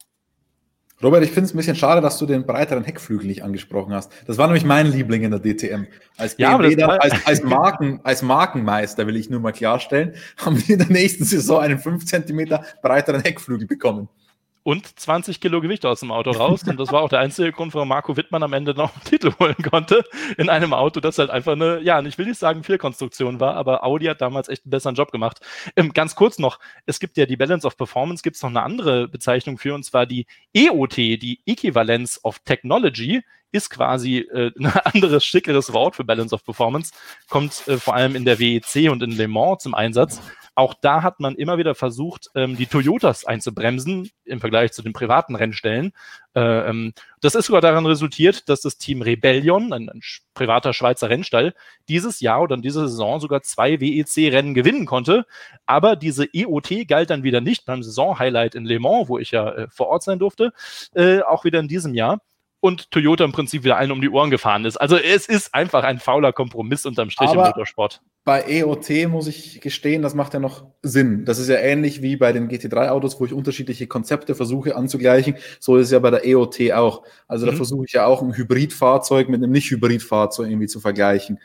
Robert, 1.04 1.24
ich 1.24 1.32
finde 1.32 1.48
es 1.48 1.54
ein 1.54 1.58
bisschen 1.58 1.76
schade, 1.76 2.00
dass 2.00 2.20
du 2.20 2.28
den 2.28 2.46
breiteren 2.46 2.84
Heckflügel 2.84 3.26
nicht 3.26 3.44
angesprochen 3.44 3.92
hast. 3.92 4.12
Das 4.28 4.38
war 4.38 4.46
nämlich 4.46 4.64
mein 4.64 4.86
Liebling 4.86 5.24
in 5.24 5.32
der 5.32 5.40
DTM. 5.40 5.88
Als 6.16 6.36
BMW 6.36 6.76
ja, 6.76 6.88
als, 6.88 7.26
als, 7.26 7.42
Marken, 7.42 8.00
als 8.04 8.22
Markenmeister 8.22 9.08
will 9.08 9.16
ich 9.16 9.28
nur 9.28 9.40
mal 9.40 9.52
klarstellen, 9.52 10.14
haben 10.38 10.60
wir 10.60 10.74
in 10.74 10.80
der 10.80 10.92
nächsten 10.92 11.24
Saison 11.26 11.60
einen 11.60 11.80
5 11.80 12.06
cm 12.06 12.60
breiteren 12.84 13.22
Heckflügel 13.22 13.66
bekommen 13.66 14.10
und 14.64 15.00
20 15.00 15.42
Kilo 15.42 15.62
Gewicht 15.62 15.86
aus 15.86 16.02
dem 16.02 16.12
Auto 16.12 16.32
raus. 16.32 16.64
Und 16.64 16.80
das 16.80 16.92
war 16.92 17.02
auch 17.02 17.10
der 17.10 17.20
einzige 17.20 17.52
Grund, 17.52 17.74
warum 17.74 17.88
Marco 17.88 18.16
Wittmann 18.18 18.44
am 18.44 18.54
Ende 18.54 18.74
noch 18.74 18.94
einen 18.94 19.04
Titel 19.06 19.32
holen 19.40 19.56
konnte 19.70 20.04
in 20.38 20.50
einem 20.50 20.74
Auto, 20.74 21.00
das 21.00 21.18
halt 21.18 21.30
einfach 21.30 21.54
eine, 21.54 21.80
ja, 21.82 22.02
ich 22.02 22.18
will 22.18 22.28
nicht 22.28 22.40
sagen 22.40 22.64
Fehlkonstruktion 22.64 23.40
war, 23.40 23.56
aber 23.56 23.84
Audi 23.84 24.06
hat 24.06 24.22
damals 24.22 24.50
echt 24.50 24.66
einen 24.66 24.72
besseren 24.72 24.96
Job 24.96 25.12
gemacht. 25.12 25.40
Ähm, 25.76 25.94
ganz 25.94 26.16
kurz 26.16 26.40
noch, 26.40 26.60
es 26.86 27.00
gibt 27.00 27.18
ja 27.18 27.26
die 27.26 27.38
Balance 27.38 27.66
of 27.66 27.78
Performance, 27.78 28.24
gibt 28.24 28.36
es 28.36 28.44
noch 28.44 28.50
eine 28.50 28.64
andere 28.64 29.08
Bezeichnung 29.08 29.58
für, 29.58 29.74
und 29.74 29.84
zwar 29.84 30.06
die 30.06 30.28
EOT, 30.54 30.98
die 30.98 31.42
Equivalence 31.46 32.24
of 32.24 32.40
Technology, 32.40 33.22
ist 33.52 33.70
quasi 33.70 34.20
äh, 34.20 34.52
ein 34.60 34.68
anderes, 34.68 35.24
schickeres 35.24 35.74
Wort 35.74 35.96
für 35.96 36.04
Balance 36.04 36.34
of 36.34 36.44
Performance, 36.44 36.94
kommt 37.30 37.68
äh, 37.68 37.78
vor 37.78 37.96
allem 37.96 38.16
in 38.16 38.26
der 38.26 38.40
WEC 38.40 38.90
und 38.90 39.04
in 39.04 39.12
Le 39.12 39.28
Mans 39.28 39.64
zum 39.64 39.74
Einsatz. 39.74 40.22
Auch 40.54 40.74
da 40.74 41.02
hat 41.02 41.22
man 41.22 41.36
immer 41.36 41.58
wieder 41.58 41.76
versucht, 41.76 42.30
ähm, 42.36 42.58
die 42.58 42.66
Toyotas 42.66 43.26
einzubremsen 43.26 44.12
im 44.26 44.42
Vergleich 44.42 44.74
zu 44.74 44.82
den 44.82 44.92
privaten 44.92 45.36
Rennstellen. 45.36 45.94
Äh, 46.36 46.42
ähm, 46.42 46.94
das 47.22 47.36
ist 47.36 47.46
sogar 47.46 47.62
daran 47.62 47.86
resultiert, 47.86 48.50
dass 48.50 48.60
das 48.60 48.78
Team 48.78 49.02
Rebellion, 49.02 49.72
ein, 49.72 49.90
ein 49.90 50.02
privater 50.34 50.74
Schweizer 50.74 51.10
Rennstall, 51.10 51.54
dieses 51.88 52.20
Jahr 52.20 52.42
oder 52.42 52.56
in 52.56 52.62
dieser 52.62 52.90
Saison 52.90 53.22
sogar 53.22 53.42
zwei 53.44 53.80
WEC-Rennen 53.80 54.54
gewinnen 54.54 54.86
konnte. 54.86 55.26
Aber 55.66 55.96
diese 55.96 56.28
EOT 56.34 56.86
galt 56.86 57.12
dann 57.12 57.24
wieder 57.24 57.40
nicht 57.40 57.66
beim 57.66 57.82
Saisonhighlight 57.82 58.54
in 58.54 58.66
Le 58.66 58.80
Mans, 58.80 59.08
wo 59.08 59.18
ich 59.20 59.32
ja 59.32 59.50
äh, 59.52 59.68
vor 59.70 59.88
Ort 59.88 60.04
sein 60.04 60.20
durfte, 60.20 60.52
äh, 60.94 61.22
auch 61.22 61.46
wieder 61.46 61.62
in 61.62 61.70
diesem 61.70 61.94
Jahr 61.94 62.20
und 62.62 62.92
Toyota 62.92 63.26
im 63.26 63.32
Prinzip 63.32 63.64
wieder 63.64 63.78
allen 63.78 63.92
um 63.92 64.02
die 64.02 64.10
Ohren 64.10 64.30
gefahren 64.30 64.66
ist. 64.66 64.78
Also 64.78 64.96
es 64.96 65.28
ist 65.28 65.54
einfach 65.54 65.84
ein 65.84 66.00
fauler 66.00 66.32
Kompromiss 66.32 66.86
unterm 66.86 67.10
Strich 67.10 67.30
Aber 67.30 67.42
im 67.42 67.48
Motorsport. 67.48 68.02
Bei 68.24 68.44
EOT 68.44 69.10
muss 69.10 69.26
ich 69.26 69.60
gestehen, 69.62 70.04
das 70.04 70.14
macht 70.14 70.36
ja 70.36 70.40
noch 70.40 70.68
Sinn. 70.84 71.26
Das 71.26 71.40
ist 71.40 71.50
ja 71.50 71.56
ähnlich 71.56 72.04
wie 72.04 72.18
bei 72.18 72.32
den 72.32 72.50
GT3-Autos, 72.50 73.20
wo 73.20 73.26
ich 73.26 73.34
unterschiedliche 73.34 73.88
Konzepte 73.88 74.36
versuche 74.36 74.76
anzugleichen. 74.76 75.36
So 75.60 75.76
ist 75.78 75.88
es 75.88 75.92
ja 75.92 76.00
bei 76.00 76.12
der 76.12 76.26
EOT 76.26 76.72
auch. 76.74 77.04
Also 77.28 77.48
da 77.48 77.52
mhm. 77.52 77.58
versuche 77.58 77.86
ich 77.86 77.94
ja 77.94 78.06
auch 78.06 78.22
ein 78.22 78.38
Hybridfahrzeug 78.38 79.28
mit 79.28 79.44
einem 79.44 79.52
Nicht-Hybridfahrzeug 79.52 80.48
irgendwie 80.48 80.68
zu 80.68 80.80
vergleichen. 80.80 81.40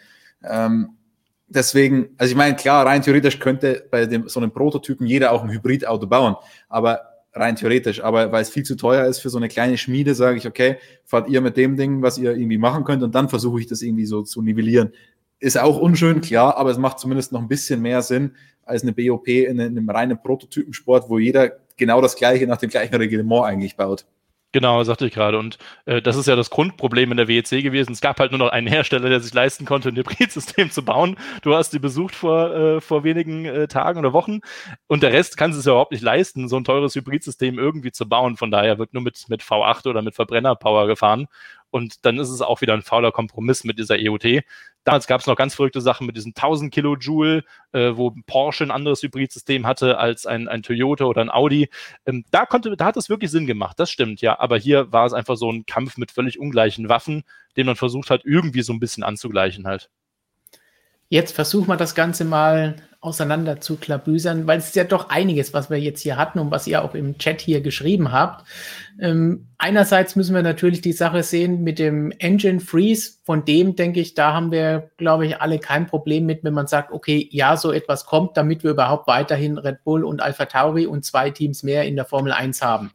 Ähm, 0.45 0.91
deswegen, 1.49 2.11
also 2.19 2.31
ich 2.31 2.37
meine, 2.37 2.57
klar, 2.57 2.85
rein 2.85 3.01
theoretisch 3.01 3.39
könnte 3.39 3.87
bei 3.91 4.05
dem, 4.05 4.29
so 4.29 4.39
einem 4.39 4.51
Prototypen 4.51 5.07
jeder 5.07 5.33
auch 5.33 5.43
ein 5.43 5.51
Hybridauto 5.51 6.07
bauen. 6.07 6.37
Aber 6.69 7.16
rein 7.37 7.57
theoretisch, 7.57 8.03
aber 8.03 8.33
weil 8.33 8.43
es 8.43 8.51
viel 8.51 8.65
zu 8.65 8.77
teuer 8.77 9.07
ist 9.07 9.19
für 9.19 9.31
so 9.31 9.37
eine 9.39 9.49
kleine 9.49 9.79
Schmiede, 9.79 10.15
sage 10.15 10.39
ich, 10.39 10.47
okay, 10.47 10.77
fahrt 11.05 11.29
ihr 11.29 11.41
mit 11.41 11.57
dem 11.57 11.77
Ding, 11.77 12.03
was 12.03 12.19
ihr 12.19 12.33
irgendwie 12.33 12.59
machen 12.59 12.85
könnt 12.85 13.03
und 13.03 13.15
dann 13.15 13.29
versuche 13.29 13.61
ich 13.61 13.67
das 13.67 13.83
irgendwie 13.83 14.07
so 14.07 14.23
zu 14.23 14.43
nivellieren. 14.43 14.93
Ist 15.39 15.59
auch 15.59 15.79
unschön, 15.79 16.23
klar, 16.23 16.57
aber 16.57 16.71
es 16.71 16.79
macht 16.79 16.99
zumindest 16.99 17.33
noch 17.33 17.41
ein 17.41 17.49
bisschen 17.49 17.83
mehr 17.83 18.03
Sinn 18.03 18.33
als 18.65 18.83
eine 18.83 18.93
BOP 18.93 19.29
in 19.29 19.61
einem 19.61 19.89
reinen 19.89 20.21
Prototypensport, 20.21 21.09
wo 21.09 21.19
jeder 21.19 21.53
genau 21.77 22.01
das 22.01 22.17
gleiche 22.17 22.47
nach 22.47 22.57
dem 22.57 22.71
gleichen 22.71 22.95
Reglement 22.95 23.45
eigentlich 23.45 23.77
baut. 23.77 24.07
Genau, 24.53 24.83
sagte 24.85 25.07
ich 25.07 25.13
gerade. 25.13 25.39
Und 25.39 25.59
äh, 25.85 26.01
das 26.01 26.17
ist 26.17 26.27
ja 26.27 26.37
das 26.37 26.51
Grundproblem 26.51 27.11
in 27.11 27.17
der 27.19 27.29
WEC 27.29 27.63
gewesen. 27.63 27.93
Es 27.93 28.01
gab 28.01 28.19
halt 28.19 28.31
nur 28.31 28.39
noch 28.39 28.49
einen 28.49 28.67
Hersteller, 28.67 29.09
der 29.11 29.21
sich 29.21 29.35
leisten 29.35 29.67
konnte, 29.67 29.91
ein 29.91 29.97
Hybridsystem 29.97 30.71
zu 30.73 30.85
bauen. 30.85 31.17
Du 31.43 31.55
hast 31.55 31.73
die 31.73 31.79
besucht 31.79 32.15
vor, 32.15 32.55
äh, 32.55 32.81
vor 32.81 33.05
wenigen 33.05 33.45
äh, 33.45 33.69
Tagen 33.69 33.99
oder 33.99 34.13
Wochen. 34.13 34.41
Und 34.87 35.03
der 35.03 35.13
Rest 35.13 35.37
kann 35.37 35.51
es 35.51 35.65
ja 35.65 35.73
überhaupt 35.73 35.93
nicht 35.93 36.03
leisten, 36.03 36.49
so 36.49 36.57
ein 36.57 36.65
teures 36.65 36.95
Hybridsystem 36.95 37.59
irgendwie 37.59 37.93
zu 37.93 38.09
bauen. 38.09 38.37
Von 38.37 38.51
daher 38.51 38.79
wird 38.79 38.95
nur 38.95 39.03
mit, 39.03 39.29
mit 39.29 39.43
V8 39.43 39.89
oder 39.89 40.01
mit 40.01 40.15
Verbrennerpower 40.15 40.87
gefahren. 40.87 41.27
Und 41.71 42.07
dann 42.07 42.19
ist 42.19 42.31
es 42.31 42.41
auch 42.41 42.63
wieder 42.63 42.73
ein 42.73 42.83
fauler 42.83 43.13
Kompromiss 43.13 43.65
mit 43.65 43.79
dieser 43.79 43.99
EOT. 43.99 44.43
Damals 44.87 45.09
gab 45.09 45.21
es 45.21 45.27
noch 45.27 45.35
ganz 45.35 45.57
verrückte 45.57 45.81
Sachen 45.81 46.07
mit 46.07 46.17
diesen 46.17 46.33
1000 46.33 46.73
Kilojoule, 46.73 47.43
äh, 47.73 47.97
wo 47.97 48.15
Porsche 48.25 48.63
ein 48.63 48.71
anderes 48.71 49.03
Hybridsystem 49.03 49.67
hatte 49.67 49.99
als 49.99 50.27
ein, 50.27 50.47
ein 50.47 50.63
Toyota 50.63 51.07
oder 51.07 51.23
ein 51.23 51.29
Audi. 51.29 51.69
Ähm, 52.07 52.25
da, 52.31 52.47
konnte, 52.47 52.77
da 52.77 52.85
hat 52.85 52.97
es 52.97 53.09
wirklich 53.09 53.33
Sinn 53.33 53.49
gemacht, 53.49 53.81
das 53.81 53.91
stimmt, 53.91 54.21
ja. 54.21 54.39
Aber 54.39 54.57
hier 54.57 54.93
war 54.93 55.05
es 55.05 55.13
einfach 55.13 55.37
so 55.37 55.51
ein 55.51 55.67
Kampf 55.67 55.97
mit 55.97 56.13
völlig 56.13 56.39
ungleichen 56.39 56.89
Waffen, 56.89 57.25
den 57.57 57.67
man 57.67 57.75
versucht 57.75 58.11
hat, 58.11 58.25
irgendwie 58.25 58.63
so 58.63 58.73
ein 58.73 58.79
bisschen 58.79 59.03
anzugleichen 59.03 59.67
halt. 59.67 59.91
Jetzt 61.09 61.35
versuchen 61.35 61.67
wir 61.67 61.77
das 61.77 61.97
Ganze 61.97 62.25
mal 62.25 62.77
auseinander 63.07 63.61
zu 63.61 63.77
klabüsern, 63.77 64.47
weil 64.47 64.59
es 64.59 64.67
ist 64.67 64.77
ja 64.77 64.85
doch 64.85 65.09
einiges, 65.09 65.55
was 65.55 65.71
wir 65.71 65.79
jetzt 65.79 66.01
hier 66.01 66.17
hatten 66.17 66.41
und 66.41 66.51
was 66.51 66.67
ihr 66.67 66.83
auch 66.85 66.95
im 66.95 67.19
Chat 67.19 67.41
hier 67.41 67.61
geschrieben 67.61 68.11
habt. 68.11 68.45
Ähm, 69.01 69.47
einerseits 69.59 70.17
müssen 70.17 70.35
wir 70.35 70.43
natürlich 70.43 70.81
die 70.81 70.93
Sache 70.93 71.23
sehen 71.23 71.63
mit 71.63 71.79
dem 71.79 72.11
Engine 72.19 72.61
Freeze. 72.61 73.19
Von 73.25 73.45
dem 73.45 73.77
denke 73.77 74.01
ich, 74.01 74.15
da 74.15 74.35
haben 74.35 74.51
wir, 74.51 74.91
glaube 74.97 75.27
ich, 75.27 75.41
alle 75.41 75.59
kein 75.59 75.87
Problem 75.87 76.27
mit, 76.27 76.43
wenn 76.43 76.55
man 76.55 76.67
sagt, 76.67 76.91
okay, 76.93 77.29
ja, 77.31 77.57
so 77.57 77.71
etwas 77.71 78.07
kommt, 78.07 78.37
damit 78.37 78.65
wir 78.65 78.73
überhaupt 78.73 79.07
weiterhin 79.07 79.57
Red 79.57 79.85
Bull 79.85 80.05
und 80.05 80.21
Alpha 80.21 80.47
Tauri 80.47 80.87
und 80.87 81.05
zwei 81.05 81.31
Teams 81.31 81.63
mehr 81.63 81.85
in 81.85 81.95
der 81.95 82.07
Formel 82.07 82.33
1 82.33 82.61
haben. 82.61 82.91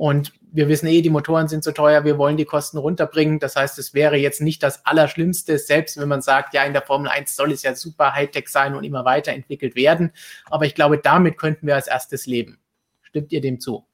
Und 0.00 0.32
wir 0.50 0.66
wissen 0.68 0.86
eh, 0.86 1.02
die 1.02 1.10
Motoren 1.10 1.46
sind 1.46 1.62
zu 1.62 1.74
teuer, 1.74 2.04
wir 2.04 2.16
wollen 2.16 2.38
die 2.38 2.46
Kosten 2.46 2.78
runterbringen. 2.78 3.38
Das 3.38 3.54
heißt, 3.54 3.78
es 3.78 3.92
wäre 3.92 4.16
jetzt 4.16 4.40
nicht 4.40 4.62
das 4.62 4.86
Allerschlimmste, 4.86 5.58
selbst 5.58 6.00
wenn 6.00 6.08
man 6.08 6.22
sagt, 6.22 6.54
ja, 6.54 6.64
in 6.64 6.72
der 6.72 6.80
Formel 6.80 7.10
1 7.10 7.36
soll 7.36 7.52
es 7.52 7.62
ja 7.62 7.74
super 7.74 8.14
Hightech 8.14 8.48
sein 8.48 8.74
und 8.74 8.82
immer 8.82 9.04
weiterentwickelt 9.04 9.76
werden. 9.76 10.12
Aber 10.46 10.64
ich 10.64 10.74
glaube, 10.74 10.96
damit 10.96 11.36
könnten 11.36 11.66
wir 11.66 11.74
als 11.74 11.86
erstes 11.86 12.24
leben. 12.24 12.58
Stimmt 13.02 13.30
ihr 13.30 13.42
dem 13.42 13.60
zu? 13.60 13.84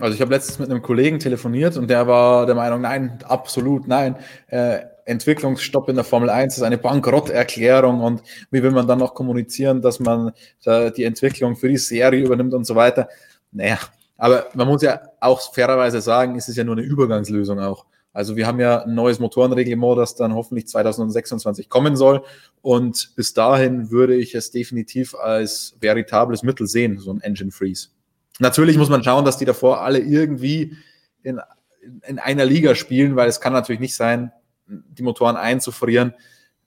Also 0.00 0.16
ich 0.16 0.20
habe 0.20 0.34
letztens 0.34 0.58
mit 0.58 0.70
einem 0.70 0.82
Kollegen 0.82 1.20
telefoniert 1.20 1.76
und 1.76 1.88
der 1.88 2.08
war 2.08 2.44
der 2.44 2.56
Meinung, 2.56 2.80
nein, 2.80 3.20
absolut 3.22 3.86
nein. 3.86 4.16
Äh, 4.48 4.80
Entwicklungsstopp 5.04 5.88
in 5.88 5.94
der 5.94 6.04
Formel 6.04 6.30
1 6.30 6.56
ist 6.56 6.64
eine 6.64 6.78
Bankrotterklärung 6.78 8.00
und 8.00 8.22
wie 8.50 8.64
will 8.64 8.72
man 8.72 8.88
dann 8.88 8.98
noch 8.98 9.14
kommunizieren, 9.14 9.82
dass 9.82 10.00
man 10.00 10.32
äh, 10.64 10.90
die 10.90 11.04
Entwicklung 11.04 11.54
für 11.54 11.68
die 11.68 11.76
Serie 11.76 12.24
übernimmt 12.24 12.54
und 12.54 12.64
so 12.64 12.74
weiter. 12.74 13.08
Naja, 13.52 13.78
aber 14.22 14.46
man 14.54 14.68
muss 14.68 14.82
ja 14.82 15.00
auch 15.18 15.52
fairerweise 15.52 16.00
sagen, 16.00 16.36
es 16.36 16.48
ist 16.48 16.56
ja 16.56 16.62
nur 16.62 16.76
eine 16.76 16.86
Übergangslösung 16.86 17.58
auch. 17.58 17.86
Also 18.12 18.36
wir 18.36 18.46
haben 18.46 18.60
ja 18.60 18.84
ein 18.84 18.94
neues 18.94 19.18
Motorenreglement, 19.18 19.98
das 19.98 20.14
dann 20.14 20.32
hoffentlich 20.32 20.68
2026 20.68 21.68
kommen 21.68 21.96
soll. 21.96 22.22
Und 22.60 23.16
bis 23.16 23.34
dahin 23.34 23.90
würde 23.90 24.14
ich 24.14 24.36
es 24.36 24.52
definitiv 24.52 25.16
als 25.16 25.74
veritables 25.80 26.44
Mittel 26.44 26.68
sehen, 26.68 27.00
so 27.00 27.12
ein 27.12 27.20
Engine 27.20 27.50
Freeze. 27.50 27.88
Natürlich 28.38 28.78
muss 28.78 28.88
man 28.88 29.02
schauen, 29.02 29.24
dass 29.24 29.38
die 29.38 29.44
davor 29.44 29.80
alle 29.80 29.98
irgendwie 29.98 30.76
in, 31.24 31.40
in 32.06 32.20
einer 32.20 32.44
Liga 32.44 32.76
spielen, 32.76 33.16
weil 33.16 33.28
es 33.28 33.40
kann 33.40 33.52
natürlich 33.52 33.80
nicht 33.80 33.96
sein, 33.96 34.30
die 34.68 35.02
Motoren 35.02 35.34
einzufrieren, 35.34 36.14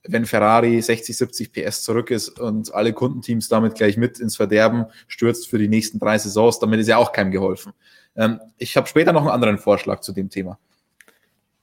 wenn 0.08 0.26
Ferrari 0.26 0.82
60, 0.82 1.18
70 1.18 1.52
PS 1.54 1.84
zurück 1.84 2.12
ist 2.12 2.39
und 2.39 2.74
alle 2.74 2.94
Kundenteams 2.94 3.50
damit 3.50 3.76
gleich 3.76 3.98
mit 3.98 4.20
ins 4.20 4.36
Verderben 4.36 4.86
stürzt 5.08 5.48
für 5.48 5.58
die 5.58 5.68
nächsten 5.68 6.00
drei 6.00 6.18
Saisons, 6.18 6.60
damit 6.60 6.80
ist 6.80 6.88
ja 6.88 6.98
auch 6.98 7.12
keinem 7.12 7.32
geholfen. 7.32 7.74
Ähm, 8.15 8.39
ich 8.58 8.78
habe 8.78 8.88
später 8.88 9.13
noch 9.13 9.22
einen 9.22 9.32
anderen 9.32 9.58
Vorschlag 9.58 10.02
zu 10.02 10.13
dem 10.13 10.30
Thema. 10.30 10.58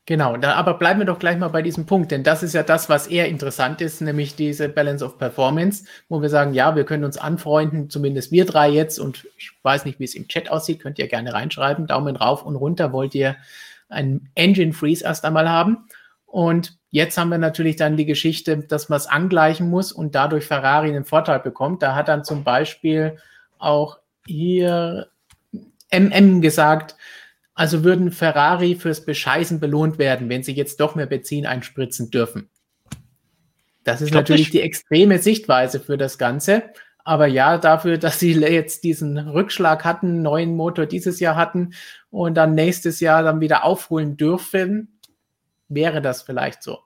Genau, 0.05 0.37
da, 0.37 0.55
aber 0.55 0.75
bleiben 0.75 0.99
wir 0.99 1.07
doch 1.07 1.21
gleich 1.21 1.39
mal 1.39 1.49
bei 1.49 1.63
diesem 1.63 1.87
Punkt, 1.87 2.11
denn 2.11 2.25
das 2.25 2.43
ist 2.43 2.55
ja 2.55 2.65
das, 2.65 2.89
was 2.89 3.07
eher 3.07 3.29
interessant 3.29 3.81
ist, 3.81 4.01
nämlich 4.01 4.35
diese 4.35 4.69
Balance 4.69 5.05
of 5.05 5.17
Performance, 5.17 5.85
wo 6.09 6.21
wir 6.21 6.29
sagen, 6.29 6.55
ja, 6.55 6.75
wir 6.75 6.85
können 6.85 7.05
uns 7.05 7.19
anfreunden, 7.19 7.89
zumindest 7.89 8.33
wir 8.33 8.45
drei 8.45 8.69
jetzt, 8.69 8.99
und 8.99 9.29
ich 9.39 9.53
weiß 9.63 9.85
nicht, 9.85 10.01
wie 10.01 10.05
es 10.05 10.17
im 10.17 10.27
Chat 10.27 10.51
aussieht, 10.51 10.81
könnt 10.81 10.99
ihr 10.99 11.07
gerne 11.07 11.33
reinschreiben, 11.33 11.87
Daumen 11.87 12.17
rauf 12.17 12.45
und 12.45 12.57
runter, 12.57 12.93
wollt 12.93 13.15
ihr 13.15 13.37
einen 13.89 14.29
Engine 14.35 14.73
Freeze 14.73 15.05
erst 15.05 15.25
einmal 15.25 15.49
haben. 15.49 15.87
Und 16.33 16.79
jetzt 16.91 17.19
haben 17.19 17.29
wir 17.29 17.37
natürlich 17.37 17.77
dann 17.77 17.99
die 17.99 18.07
Geschichte, 18.07 18.57
dass 18.57 18.89
man 18.89 18.97
es 18.97 19.07
angleichen 19.07 19.69
muss 19.69 19.93
und 19.93 20.15
dadurch 20.15 20.47
Ferrari 20.47 20.89
einen 20.89 21.05
Vorteil 21.05 21.41
bekommt. 21.41 21.83
Da 21.83 21.95
hat 21.95 22.09
dann 22.09 22.25
zum 22.25 22.43
Beispiel 22.43 23.19
auch 23.59 23.99
hier 24.27 25.09
MM 25.91 26.41
gesagt, 26.41 26.97
also 27.53 27.85
würden 27.85 28.11
Ferrari 28.11 28.77
fürs 28.77 29.05
Bescheißen 29.05 29.61
belohnt 29.61 29.99
werden, 29.99 30.31
wenn 30.31 30.43
sie 30.43 30.55
jetzt 30.55 30.81
doch 30.81 30.95
mehr 30.95 31.05
Benzin 31.05 31.45
einspritzen 31.45 32.11
dürfen. 32.11 32.49
Das 33.85 34.01
ist 34.01 34.15
natürlich 34.15 34.47
nicht. 34.47 34.55
die 34.55 34.63
extreme 34.63 35.19
Sichtweise 35.19 35.81
für 35.81 35.99
das 35.99 36.17
Ganze. 36.17 36.63
Aber 37.05 37.27
ja, 37.27 37.59
dafür, 37.59 37.99
dass 37.99 38.19
sie 38.19 38.33
jetzt 38.33 38.85
diesen 38.85 39.19
Rückschlag 39.19 39.85
hatten, 39.85 40.23
neuen 40.23 40.57
Motor 40.57 40.87
dieses 40.87 41.21
Jahr 41.21 41.37
hatten 41.37 41.75
und 42.09 42.39
dann 42.39 42.55
nächstes 42.55 43.01
Jahr 43.01 43.23
dann 43.23 43.41
wieder 43.41 43.67
aufholen 43.67 44.17
dürfen, 44.17 44.92
wäre 45.75 46.03
das 46.03 46.23
vielleicht 46.23 46.63
so. 46.63 46.81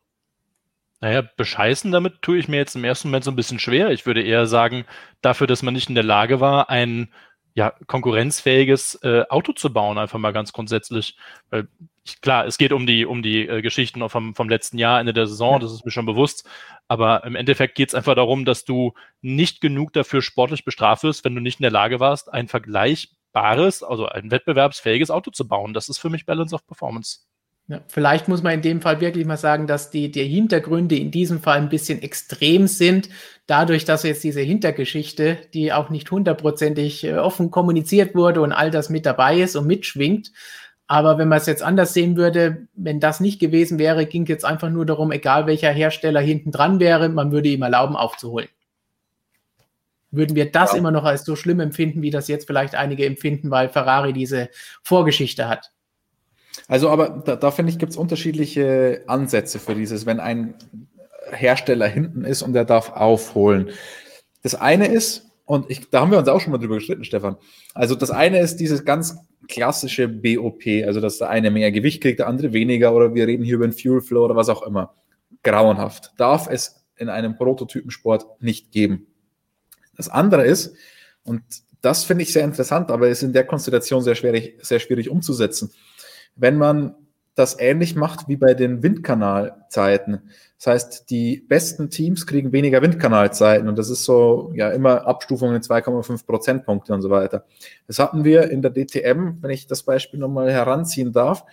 Naja, 1.01 1.23
bescheißen 1.37 1.93
damit 1.93 2.23
tue 2.23 2.39
ich 2.39 2.49
mir 2.49 2.57
jetzt 2.57 2.75
im 2.75 2.85
ersten 2.85 3.09
Moment 3.09 3.25
so 3.25 3.31
ein 3.31 3.37
bisschen 3.37 3.59
schwer. 3.59 3.91
Ich 3.91 4.07
würde 4.07 4.23
eher 4.23 4.47
sagen, 4.47 4.87
dafür, 5.21 5.47
dass 5.47 5.63
man 5.63 5.75
nicht 5.75 5.89
in 5.89 5.95
der 5.95 6.05
Lage 6.05 6.41
war, 6.41 6.71
ein 6.71 7.13
ja, 7.55 7.73
konkurrenzfähiges 7.87 8.97
äh, 9.03 9.25
Auto 9.31 9.53
zu 9.53 9.73
bauen, 9.73 9.99
einfach 9.99 10.19
mal 10.19 10.33
ganz 10.33 10.53
grundsätzlich. 10.53 11.17
Weil 11.51 11.69
ich, 12.05 12.21
klar, 12.21 12.47
es 12.47 12.59
geht 12.59 12.73
um 12.73 12.87
die, 12.87 13.07
um 13.07 13.23
die 13.23 13.49
äh, 13.49 13.63
Geschichten 13.63 14.07
vom, 14.09 14.35
vom 14.35 14.49
letzten 14.49 14.79
Jahr, 14.79 15.01
Ende 15.01 15.13
der 15.13 15.27
Saison, 15.27 15.61
das 15.61 15.73
ist 15.73 15.85
mir 15.85 15.91
schon 15.91 16.07
bewusst. 16.07 16.49
Aber 16.89 17.25
im 17.25 17.35
Endeffekt 17.35 17.75
geht 17.75 17.89
es 17.89 17.95
einfach 17.95 18.15
darum, 18.15 18.45
dass 18.45 18.65
du 18.65 18.93
nicht 19.23 19.61
genug 19.61 19.93
dafür 19.93 20.23
sportlich 20.23 20.65
bestraft 20.65 21.03
wirst, 21.03 21.25
wenn 21.25 21.35
du 21.35 21.41
nicht 21.41 21.59
in 21.59 21.65
der 21.65 21.71
Lage 21.73 21.99
warst, 21.99 22.33
ein 22.33 22.49
vergleichbares, 22.49 23.83
also 23.83 24.07
ein 24.07 24.31
wettbewerbsfähiges 24.31 25.11
Auto 25.11 25.31
zu 25.31 25.49
bauen. 25.49 25.75
Das 25.75 25.89
ist 25.89 25.99
für 25.99 26.11
mich 26.11 26.27
Balance 26.27 26.55
of 26.55 26.67
Performance. 26.67 27.26
Ja, 27.69 27.81
vielleicht 27.89 28.29
muss 28.29 28.45
man 28.45 28.55
in 28.55 28.63
dem 28.63 28.81
Fall 28.81 29.01
wirklich 29.01 29.27
mal 29.27 29.37
sagen, 29.37 29.67
dass 29.67 29.91
die, 29.91 30.13
die 30.13 30.23
Hintergründe 30.23 30.95
in 30.97 31.11
diesem 31.11 31.41
Fall 31.41 31.59
ein 31.59 31.69
bisschen 31.69 32.01
extrem 32.01 32.69
sind, 32.69 33.09
dadurch, 33.49 33.85
dass 33.85 34.05
jetzt 34.05 34.23
diese 34.23 34.41
Hintergeschichte, 34.41 35.39
die 35.53 35.73
auch 35.73 35.91
nicht 35.91 36.09
hundertprozentig 36.13 37.03
äh, 37.03 37.15
offen 37.15 37.51
kommuniziert 37.51 38.15
wurde 38.15 38.41
und 38.41 38.53
all 38.53 38.71
das 38.71 38.89
mit 38.89 39.05
dabei 39.05 39.41
ist 39.41 39.57
und 39.57 39.67
mitschwingt. 39.67 40.33
Aber 40.87 41.19
wenn 41.19 41.27
man 41.27 41.39
es 41.39 41.47
jetzt 41.47 41.65
anders 41.65 41.93
sehen 41.93 42.17
würde, 42.17 42.69
wenn 42.75 43.01
das 43.01 43.19
nicht 43.19 43.41
gewesen 43.41 43.81
wäre, 43.81 44.07
ging 44.07 44.27
jetzt 44.27 44.45
einfach 44.45 44.71
nur 44.71 44.87
darum, 44.87 45.11
egal 45.11 45.47
welcher 45.49 45.73
Hersteller 45.73 46.21
hinten 46.21 46.53
dran 46.53 46.79
wäre, 46.79 47.09
man 47.09 47.33
würde 47.33 47.49
ihm 47.49 47.63
erlauben, 47.63 47.97
aufzuholen. 47.97 48.49
Würden 50.13 50.37
wir 50.37 50.53
das 50.53 50.73
ja. 50.73 50.79
immer 50.79 50.93
noch 50.93 51.03
als 51.03 51.25
so 51.25 51.35
schlimm 51.35 51.59
empfinden, 51.59 52.03
wie 52.03 52.11
das 52.11 52.29
jetzt 52.29 52.47
vielleicht 52.47 52.77
einige 52.77 53.05
empfinden, 53.05 53.51
weil 53.51 53.69
Ferrari 53.69 54.13
diese 54.13 54.51
Vorgeschichte 54.85 55.49
hat? 55.49 55.73
Also, 56.69 56.91
aber 56.91 57.23
da, 57.25 57.37
da 57.37 57.51
finde 57.51 57.73
ich, 57.73 57.79
gibt 57.79 57.93
es 57.93 57.99
unterschiedliche 57.99 59.05
Ansätze 59.07 59.59
für 59.59 59.75
dieses, 59.75 60.07
wenn 60.07 60.21
ein 60.21 60.55
Hersteller 61.31 61.87
hinten 61.87 62.25
ist 62.25 62.43
und 62.43 62.53
der 62.53 62.65
darf 62.65 62.93
aufholen. 62.93 63.71
Das 64.43 64.55
eine 64.55 64.89
ist, 64.89 65.27
und 65.45 65.71
ich, 65.71 65.91
da 65.91 66.01
haben 66.01 66.11
wir 66.11 66.19
uns 66.19 66.29
auch 66.29 66.41
schon 66.41 66.53
mal 66.53 66.59
drüber 66.59 66.77
gestritten, 66.77 67.05
Stefan. 67.05 67.37
Also 67.75 67.95
das 67.95 68.11
eine 68.11 68.41
ist 68.41 68.57
dieses 68.57 68.85
ganz 68.85 69.17
klassische 69.49 70.09
BOP, 70.09 70.63
also 70.85 71.01
dass 71.01 71.19
der 71.19 71.31
eine 71.31 71.51
mehr 71.51 71.71
Gewicht 71.73 72.03
kriegt, 72.03 72.19
der 72.19 72.27
andere 72.27 72.53
weniger, 72.53 72.95
oder 72.95 73.15
wir 73.15 73.27
reden 73.27 73.45
hier 73.45 73.57
über 73.57 73.65
einen 73.65 73.73
Fuel 73.73 74.01
Flow 74.01 74.25
oder 74.25 74.37
was 74.37 74.49
auch 74.49 74.63
immer. 74.63 74.95
Grauenhaft. 75.43 76.13
Darf 76.17 76.49
es 76.51 76.85
in 76.97 77.09
einem 77.09 77.37
Prototypensport 77.37 78.43
nicht 78.43 78.73
geben. 78.73 79.07
Das 79.97 80.09
andere 80.09 80.45
ist, 80.45 80.75
und 81.23 81.43
das 81.81 82.05
finde 82.05 82.23
ich 82.23 82.33
sehr 82.33 82.45
interessant, 82.45 82.91
aber 82.91 83.09
ist 83.09 83.23
in 83.23 83.33
der 83.33 83.45
Konstellation 83.45 84.03
sehr 84.03 84.15
schwierig, 84.15 84.59
sehr 84.63 84.81
schwierig 84.81 85.11
umzusetzen 85.11 85.71
wenn 86.37 86.57
man 86.57 86.95
das 87.37 87.61
ähnlich 87.61 87.95
macht 87.95 88.29
wie 88.29 88.37
bei 88.37 88.55
den 88.55 88.83
Windkanalzeiten. 88.83 90.23
Das 90.57 90.67
heißt, 90.67 91.11
die 91.11 91.45
besten 91.47 91.91
Teams 91.91 92.27
kriegen 92.27 92.51
weniger 92.53 92.81
Windkanalzeiten 92.81 93.69
und 93.69 93.77
das 93.79 93.91
ist 93.91 94.05
so, 94.05 94.53
ja, 94.55 94.71
immer 94.71 95.07
Abstufungen 95.07 95.55
in 95.55 95.63
2,5 95.63 96.25
Prozentpunkte 96.25 96.95
und 96.95 97.03
so 97.03 97.11
weiter. 97.11 97.45
Das 97.87 97.99
hatten 97.99 98.25
wir 98.25 98.51
in 98.51 98.63
der 98.63 98.73
DTM, 98.73 99.43
wenn 99.43 99.51
ich 99.51 99.67
das 99.67 99.83
Beispiel 99.83 100.19
nochmal 100.19 100.51
heranziehen 100.51 101.13
darf, 101.13 101.45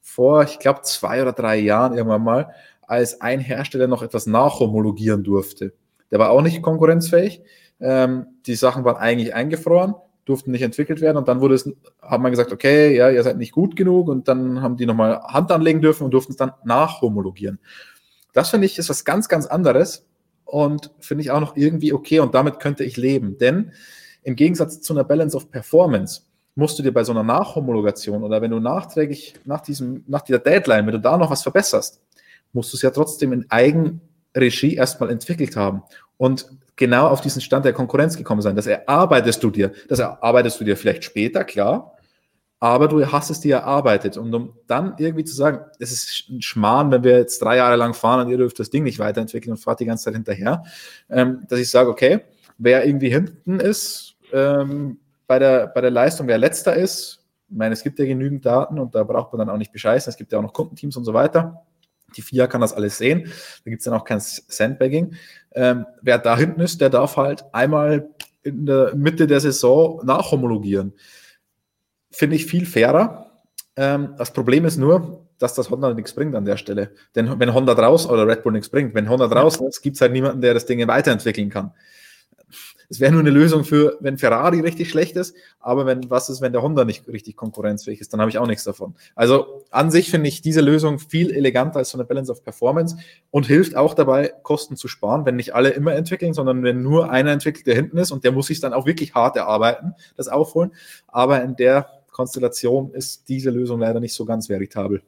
vor, 0.00 0.44
ich 0.44 0.60
glaube, 0.60 0.82
zwei 0.82 1.20
oder 1.20 1.32
drei 1.32 1.56
Jahren 1.56 1.96
irgendwann 1.96 2.22
mal, 2.22 2.54
als 2.82 3.20
ein 3.20 3.40
Hersteller 3.40 3.88
noch 3.88 4.02
etwas 4.02 4.26
nachhomologieren 4.26 5.24
durfte. 5.24 5.72
Der 6.12 6.20
war 6.20 6.30
auch 6.30 6.42
nicht 6.42 6.62
konkurrenzfähig. 6.62 7.42
Ähm, 7.80 8.26
die 8.46 8.54
Sachen 8.54 8.84
waren 8.84 8.96
eigentlich 8.96 9.34
eingefroren 9.34 9.94
durften 10.24 10.50
nicht 10.50 10.62
entwickelt 10.62 11.00
werden 11.00 11.16
und 11.16 11.28
dann 11.28 11.40
wurde 11.40 11.54
es, 11.54 11.70
haben 12.00 12.22
wir 12.22 12.30
gesagt, 12.30 12.52
okay, 12.52 12.96
ja, 12.96 13.10
ihr 13.10 13.22
seid 13.22 13.36
nicht 13.36 13.52
gut 13.52 13.76
genug 13.76 14.08
und 14.08 14.28
dann 14.28 14.62
haben 14.62 14.76
die 14.76 14.86
nochmal 14.86 15.20
Hand 15.22 15.52
anlegen 15.52 15.82
dürfen 15.82 16.04
und 16.04 16.12
durften 16.12 16.32
es 16.32 16.38
dann 16.38 16.52
nachhomologieren. 16.64 17.58
Das 18.32 18.50
finde 18.50 18.66
ich 18.66 18.78
ist 18.78 18.88
was 18.88 19.04
ganz, 19.04 19.28
ganz 19.28 19.46
anderes 19.46 20.06
und 20.44 20.90
finde 21.00 21.22
ich 21.22 21.30
auch 21.30 21.40
noch 21.40 21.56
irgendwie 21.56 21.92
okay 21.92 22.20
und 22.20 22.34
damit 22.34 22.58
könnte 22.58 22.84
ich 22.84 22.96
leben, 22.96 23.38
denn 23.38 23.72
im 24.22 24.36
Gegensatz 24.36 24.80
zu 24.80 24.94
einer 24.94 25.04
Balance 25.04 25.36
of 25.36 25.50
Performance 25.50 26.22
musst 26.54 26.78
du 26.78 26.82
dir 26.82 26.92
bei 26.92 27.04
so 27.04 27.12
einer 27.12 27.22
Nachhomologation 27.22 28.22
oder 28.22 28.40
wenn 28.40 28.50
du 28.50 28.60
nachträglich 28.60 29.34
nach 29.44 29.60
diesem, 29.60 30.04
nach 30.06 30.22
dieser 30.22 30.38
Deadline, 30.38 30.86
wenn 30.86 30.94
du 30.94 31.00
da 31.00 31.16
noch 31.16 31.30
was 31.30 31.42
verbesserst, 31.42 32.00
musst 32.52 32.72
du 32.72 32.76
es 32.76 32.82
ja 32.82 32.90
trotzdem 32.90 33.32
in 33.32 33.46
Eigenregie 33.50 34.76
erstmal 34.76 35.10
entwickelt 35.10 35.56
haben. 35.56 35.82
Und 36.16 36.48
genau 36.76 37.08
auf 37.08 37.20
diesen 37.20 37.40
Stand 37.40 37.64
der 37.64 37.72
Konkurrenz 37.72 38.16
gekommen 38.16 38.42
sein. 38.42 38.56
Das 38.56 38.66
erarbeitest 38.66 39.42
du 39.42 39.50
dir. 39.50 39.72
Das 39.88 39.98
erarbeitest 39.98 40.60
du 40.60 40.64
dir 40.64 40.76
vielleicht 40.76 41.04
später, 41.04 41.44
klar. 41.44 41.96
Aber 42.60 42.88
du 42.88 43.12
hast 43.12 43.30
es 43.30 43.40
dir 43.40 43.56
erarbeitet. 43.56 44.16
Und 44.16 44.34
um 44.34 44.56
dann 44.66 44.94
irgendwie 44.98 45.24
zu 45.24 45.34
sagen, 45.34 45.60
es 45.78 45.92
ist 45.92 46.30
ein 46.30 46.40
Schmarrn, 46.40 46.90
wenn 46.90 47.04
wir 47.04 47.18
jetzt 47.18 47.42
drei 47.42 47.56
Jahre 47.56 47.76
lang 47.76 47.94
fahren 47.94 48.24
und 48.24 48.30
ihr 48.30 48.38
dürft 48.38 48.58
das 48.58 48.70
Ding 48.70 48.84
nicht 48.84 48.98
weiterentwickeln 48.98 49.52
und 49.52 49.58
fahrt 49.58 49.80
die 49.80 49.84
ganze 49.84 50.04
Zeit 50.04 50.14
hinterher, 50.14 50.62
ähm, 51.10 51.44
dass 51.48 51.58
ich 51.58 51.70
sage, 51.70 51.90
okay, 51.90 52.20
wer 52.56 52.86
irgendwie 52.86 53.10
hinten 53.10 53.60
ist, 53.60 54.14
ähm, 54.32 54.98
bei, 55.26 55.38
der, 55.38 55.66
bei 55.66 55.80
der 55.80 55.90
Leistung, 55.90 56.26
wer 56.26 56.38
letzter 56.38 56.74
ist, 56.74 57.24
ich 57.48 57.56
meine, 57.56 57.74
es 57.74 57.82
gibt 57.82 57.98
ja 57.98 58.06
genügend 58.06 58.46
Daten 58.46 58.78
und 58.78 58.94
da 58.94 59.04
braucht 59.04 59.32
man 59.32 59.38
dann 59.40 59.50
auch 59.50 59.58
nicht 59.58 59.72
bescheißen. 59.72 60.10
Es 60.10 60.16
gibt 60.16 60.32
ja 60.32 60.38
auch 60.38 60.42
noch 60.42 60.52
Kundenteams 60.52 60.96
und 60.96 61.04
so 61.04 61.14
weiter. 61.14 61.64
Die 62.16 62.22
FIA 62.22 62.46
kann 62.46 62.60
das 62.60 62.72
alles 62.72 62.98
sehen. 62.98 63.24
Da 63.64 63.70
gibt 63.70 63.80
es 63.80 63.84
dann 63.84 63.94
auch 63.94 64.04
kein 64.04 64.20
Sandbagging. 64.20 65.14
Ähm, 65.54 65.86
wer 66.02 66.18
da 66.18 66.36
hinten 66.36 66.60
ist, 66.60 66.80
der 66.80 66.90
darf 66.90 67.16
halt 67.16 67.44
einmal 67.52 68.08
in 68.42 68.66
der 68.66 68.94
Mitte 68.94 69.26
der 69.26 69.40
Saison 69.40 70.04
nachhomologieren. 70.04 70.92
Finde 72.10 72.36
ich 72.36 72.46
viel 72.46 72.66
fairer. 72.66 73.30
Ähm, 73.76 74.14
das 74.18 74.32
Problem 74.32 74.64
ist 74.64 74.76
nur, 74.76 75.26
dass 75.38 75.54
das 75.54 75.70
Honda 75.70 75.92
nichts 75.94 76.12
bringt 76.12 76.34
an 76.34 76.44
der 76.44 76.56
Stelle. 76.56 76.92
Denn 77.14 77.38
wenn 77.38 77.54
Honda 77.54 77.74
draußen 77.74 78.10
oder 78.10 78.26
Red 78.26 78.42
Bull 78.42 78.52
nichts 78.52 78.68
bringt, 78.68 78.94
wenn 78.94 79.08
Honda 79.08 79.26
draußen 79.26 79.66
ist, 79.66 79.82
gibt 79.82 79.96
es 79.96 80.00
halt 80.00 80.12
niemanden, 80.12 80.40
der 80.40 80.54
das 80.54 80.66
Ding 80.66 80.86
weiterentwickeln 80.86 81.50
kann. 81.50 81.72
Es 82.88 83.00
wäre 83.00 83.12
nur 83.12 83.20
eine 83.20 83.30
Lösung 83.30 83.64
für, 83.64 83.96
wenn 84.00 84.18
Ferrari 84.18 84.60
richtig 84.60 84.90
schlecht 84.90 85.16
ist, 85.16 85.34
aber 85.60 85.86
wenn, 85.86 86.10
was 86.10 86.28
ist, 86.28 86.40
wenn 86.40 86.52
der 86.52 86.62
Honda 86.62 86.84
nicht 86.84 87.08
richtig 87.08 87.36
konkurrenzfähig 87.36 88.00
ist, 88.00 88.12
dann 88.12 88.20
habe 88.20 88.30
ich 88.30 88.38
auch 88.38 88.46
nichts 88.46 88.64
davon. 88.64 88.94
Also 89.14 89.64
an 89.70 89.90
sich 89.90 90.10
finde 90.10 90.28
ich 90.28 90.42
diese 90.42 90.60
Lösung 90.60 90.98
viel 90.98 91.30
eleganter 91.30 91.78
als 91.78 91.90
so 91.90 91.98
eine 91.98 92.04
Balance 92.04 92.30
of 92.30 92.44
Performance 92.44 92.96
und 93.30 93.46
hilft 93.46 93.76
auch 93.76 93.94
dabei, 93.94 94.32
Kosten 94.42 94.76
zu 94.76 94.88
sparen, 94.88 95.24
wenn 95.26 95.36
nicht 95.36 95.54
alle 95.54 95.70
immer 95.70 95.94
entwickeln, 95.94 96.34
sondern 96.34 96.62
wenn 96.62 96.82
nur 96.82 97.10
einer 97.10 97.32
entwickelt, 97.32 97.66
der 97.66 97.74
hinten 97.74 97.98
ist 97.98 98.10
und 98.10 98.24
der 98.24 98.32
muss 98.32 98.46
sich 98.46 98.60
dann 98.60 98.72
auch 98.72 98.86
wirklich 98.86 99.14
hart 99.14 99.36
erarbeiten, 99.36 99.94
das 100.16 100.28
aufholen. 100.28 100.72
Aber 101.08 101.42
in 101.42 101.56
der 101.56 101.88
Konstellation 102.10 102.92
ist 102.92 103.28
diese 103.28 103.50
Lösung 103.50 103.80
leider 103.80 104.00
nicht 104.00 104.14
so 104.14 104.24
ganz 104.24 104.48
veritabel. 104.48 105.02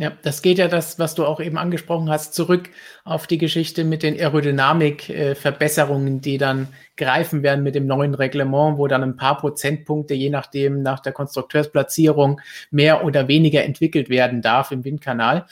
Ja, 0.00 0.12
das 0.22 0.42
geht 0.42 0.58
ja 0.58 0.68
das, 0.68 1.00
was 1.00 1.16
du 1.16 1.26
auch 1.26 1.40
eben 1.40 1.58
angesprochen 1.58 2.08
hast, 2.08 2.32
zurück 2.32 2.70
auf 3.02 3.26
die 3.26 3.36
Geschichte 3.36 3.82
mit 3.82 4.04
den 4.04 4.14
Aerodynamik-Verbesserungen, 4.14 6.20
die 6.20 6.38
dann 6.38 6.68
greifen 6.96 7.42
werden 7.42 7.64
mit 7.64 7.74
dem 7.74 7.88
neuen 7.88 8.14
Reglement, 8.14 8.78
wo 8.78 8.86
dann 8.86 9.02
ein 9.02 9.16
paar 9.16 9.38
Prozentpunkte, 9.38 10.14
je 10.14 10.30
nachdem 10.30 10.82
nach 10.82 11.00
der 11.00 11.12
Konstrukteursplatzierung, 11.12 12.40
mehr 12.70 13.04
oder 13.04 13.26
weniger 13.26 13.64
entwickelt 13.64 14.08
werden 14.08 14.40
darf 14.40 14.70
im 14.70 14.84
Windkanal. 14.84 15.46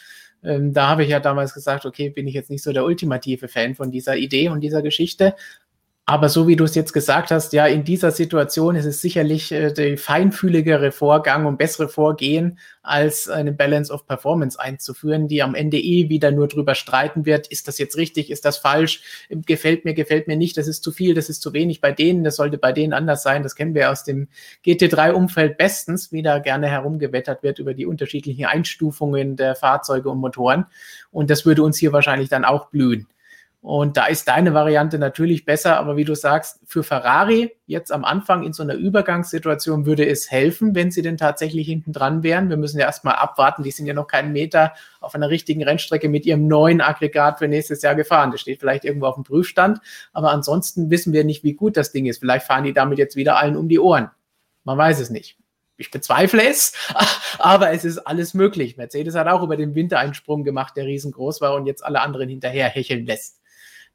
Ähm, 0.44 0.72
da 0.72 0.90
habe 0.90 1.02
ich 1.02 1.08
ja 1.08 1.18
damals 1.18 1.52
gesagt, 1.52 1.84
okay, 1.84 2.10
bin 2.10 2.28
ich 2.28 2.34
jetzt 2.34 2.50
nicht 2.50 2.62
so 2.62 2.72
der 2.72 2.84
ultimative 2.84 3.48
Fan 3.48 3.74
von 3.74 3.90
dieser 3.90 4.16
Idee 4.16 4.48
und 4.48 4.60
dieser 4.60 4.80
Geschichte. 4.80 5.34
Aber 6.08 6.28
so 6.28 6.46
wie 6.46 6.54
du 6.54 6.62
es 6.62 6.76
jetzt 6.76 6.92
gesagt 6.92 7.32
hast, 7.32 7.52
ja, 7.52 7.66
in 7.66 7.82
dieser 7.82 8.12
Situation 8.12 8.76
ist 8.76 8.84
es 8.84 9.00
sicherlich 9.00 9.50
äh, 9.50 9.72
der 9.72 9.98
feinfühligere 9.98 10.92
Vorgang 10.92 11.46
und 11.46 11.58
bessere 11.58 11.88
Vorgehen, 11.88 12.60
als 12.84 13.28
eine 13.28 13.52
Balance 13.52 13.92
of 13.92 14.06
Performance 14.06 14.56
einzuführen, 14.60 15.26
die 15.26 15.42
am 15.42 15.56
Ende 15.56 15.78
eh 15.78 16.08
wieder 16.08 16.30
nur 16.30 16.46
drüber 16.46 16.76
streiten 16.76 17.26
wird, 17.26 17.48
ist 17.48 17.66
das 17.66 17.78
jetzt 17.78 17.96
richtig, 17.96 18.30
ist 18.30 18.44
das 18.44 18.56
falsch, 18.56 19.02
gefällt 19.30 19.84
mir, 19.84 19.94
gefällt 19.94 20.28
mir 20.28 20.36
nicht, 20.36 20.56
das 20.56 20.68
ist 20.68 20.84
zu 20.84 20.92
viel, 20.92 21.12
das 21.12 21.28
ist 21.28 21.42
zu 21.42 21.52
wenig 21.52 21.80
bei 21.80 21.90
denen, 21.90 22.22
das 22.22 22.36
sollte 22.36 22.56
bei 22.56 22.70
denen 22.70 22.92
anders 22.92 23.24
sein. 23.24 23.42
Das 23.42 23.56
kennen 23.56 23.74
wir 23.74 23.90
aus 23.90 24.04
dem 24.04 24.28
GT3-Umfeld 24.64 25.58
bestens, 25.58 26.12
wie 26.12 26.22
da 26.22 26.38
gerne 26.38 26.68
herumgewettert 26.68 27.42
wird 27.42 27.58
über 27.58 27.74
die 27.74 27.84
unterschiedlichen 27.84 28.44
Einstufungen 28.44 29.34
der 29.34 29.56
Fahrzeuge 29.56 30.08
und 30.08 30.18
Motoren. 30.18 30.66
Und 31.10 31.30
das 31.30 31.44
würde 31.44 31.64
uns 31.64 31.78
hier 31.78 31.92
wahrscheinlich 31.92 32.28
dann 32.28 32.44
auch 32.44 32.70
blühen. 32.70 33.08
Und 33.66 33.96
da 33.96 34.06
ist 34.06 34.28
deine 34.28 34.54
Variante 34.54 34.96
natürlich 34.96 35.44
besser, 35.44 35.76
aber 35.76 35.96
wie 35.96 36.04
du 36.04 36.14
sagst, 36.14 36.60
für 36.64 36.84
Ferrari 36.84 37.50
jetzt 37.66 37.90
am 37.90 38.04
Anfang 38.04 38.44
in 38.44 38.52
so 38.52 38.62
einer 38.62 38.74
Übergangssituation 38.74 39.86
würde 39.86 40.06
es 40.06 40.30
helfen, 40.30 40.76
wenn 40.76 40.92
sie 40.92 41.02
denn 41.02 41.16
tatsächlich 41.16 41.66
hinten 41.66 41.92
dran 41.92 42.22
wären. 42.22 42.48
Wir 42.48 42.58
müssen 42.58 42.78
ja 42.78 42.86
erstmal 42.86 43.16
abwarten, 43.16 43.64
die 43.64 43.72
sind 43.72 43.86
ja 43.86 43.92
noch 43.92 44.06
keinen 44.06 44.30
Meter 44.32 44.74
auf 45.00 45.16
einer 45.16 45.30
richtigen 45.30 45.64
Rennstrecke 45.64 46.08
mit 46.08 46.26
ihrem 46.26 46.46
neuen 46.46 46.80
Aggregat 46.80 47.40
für 47.40 47.48
nächstes 47.48 47.82
Jahr 47.82 47.96
gefahren. 47.96 48.30
Das 48.30 48.40
steht 48.40 48.60
vielleicht 48.60 48.84
irgendwo 48.84 49.06
auf 49.06 49.16
dem 49.16 49.24
Prüfstand, 49.24 49.80
aber 50.12 50.30
ansonsten 50.30 50.88
wissen 50.90 51.12
wir 51.12 51.24
nicht, 51.24 51.42
wie 51.42 51.54
gut 51.54 51.76
das 51.76 51.90
Ding 51.90 52.06
ist. 52.06 52.18
Vielleicht 52.18 52.46
fahren 52.46 52.62
die 52.62 52.72
damit 52.72 52.98
jetzt 52.98 53.16
wieder 53.16 53.36
allen 53.36 53.56
um 53.56 53.68
die 53.68 53.80
Ohren. 53.80 54.12
Man 54.62 54.78
weiß 54.78 55.00
es 55.00 55.10
nicht 55.10 55.38
ich 55.78 55.90
bezweifle 55.90 56.48
es, 56.48 56.72
aber 57.38 57.72
es 57.72 57.84
ist 57.84 57.98
alles 57.98 58.32
möglich. 58.32 58.78
Mercedes 58.78 59.14
hat 59.14 59.26
auch 59.26 59.42
über 59.42 59.58
den 59.58 59.74
Winter 59.74 59.98
einen 59.98 60.14
Sprung 60.14 60.42
gemacht, 60.42 60.74
der 60.74 60.86
riesengroß 60.86 61.42
war 61.42 61.54
und 61.54 61.66
jetzt 61.66 61.84
alle 61.84 62.00
anderen 62.00 62.30
hinterher 62.30 62.68
hecheln 62.68 63.04
lässt. 63.04 63.42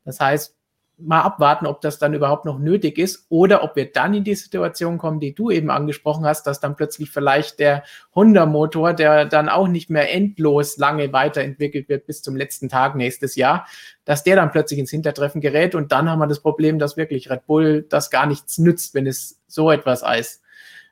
Das 0.03 0.19
heißt, 0.19 0.55
mal 1.03 1.21
abwarten, 1.21 1.65
ob 1.65 1.81
das 1.81 1.99
dann 1.99 2.13
überhaupt 2.13 2.45
noch 2.45 2.59
nötig 2.59 2.97
ist 2.97 3.25
oder 3.29 3.63
ob 3.63 3.75
wir 3.75 3.91
dann 3.91 4.13
in 4.13 4.23
die 4.23 4.35
Situation 4.35 4.97
kommen, 4.97 5.19
die 5.19 5.33
du 5.33 5.49
eben 5.49 5.69
angesprochen 5.69 6.25
hast, 6.25 6.45
dass 6.47 6.59
dann 6.59 6.75
plötzlich 6.75 7.09
vielleicht 7.09 7.59
der 7.59 7.83
Honda-Motor, 8.15 8.93
der 8.93 9.25
dann 9.25 9.49
auch 9.49 9.67
nicht 9.67 9.89
mehr 9.89 10.13
endlos 10.13 10.77
lange 10.77 11.11
weiterentwickelt 11.11 11.89
wird 11.89 12.05
bis 12.05 12.21
zum 12.21 12.35
letzten 12.35 12.69
Tag 12.69 12.95
nächstes 12.95 13.35
Jahr, 13.35 13.67
dass 14.05 14.23
der 14.23 14.35
dann 14.35 14.51
plötzlich 14.51 14.79
ins 14.79 14.91
Hintertreffen 14.91 15.41
gerät 15.41 15.75
und 15.75 15.91
dann 15.91 16.09
haben 16.09 16.19
wir 16.19 16.27
das 16.27 16.41
Problem, 16.41 16.79
dass 16.79 16.97
wirklich 16.97 17.29
Red 17.29 17.45
Bull 17.45 17.85
das 17.89 18.09
gar 18.09 18.25
nichts 18.25 18.57
nützt, 18.57 18.93
wenn 18.93 19.07
es 19.07 19.39
so 19.47 19.71
etwas 19.71 20.03
als 20.03 20.41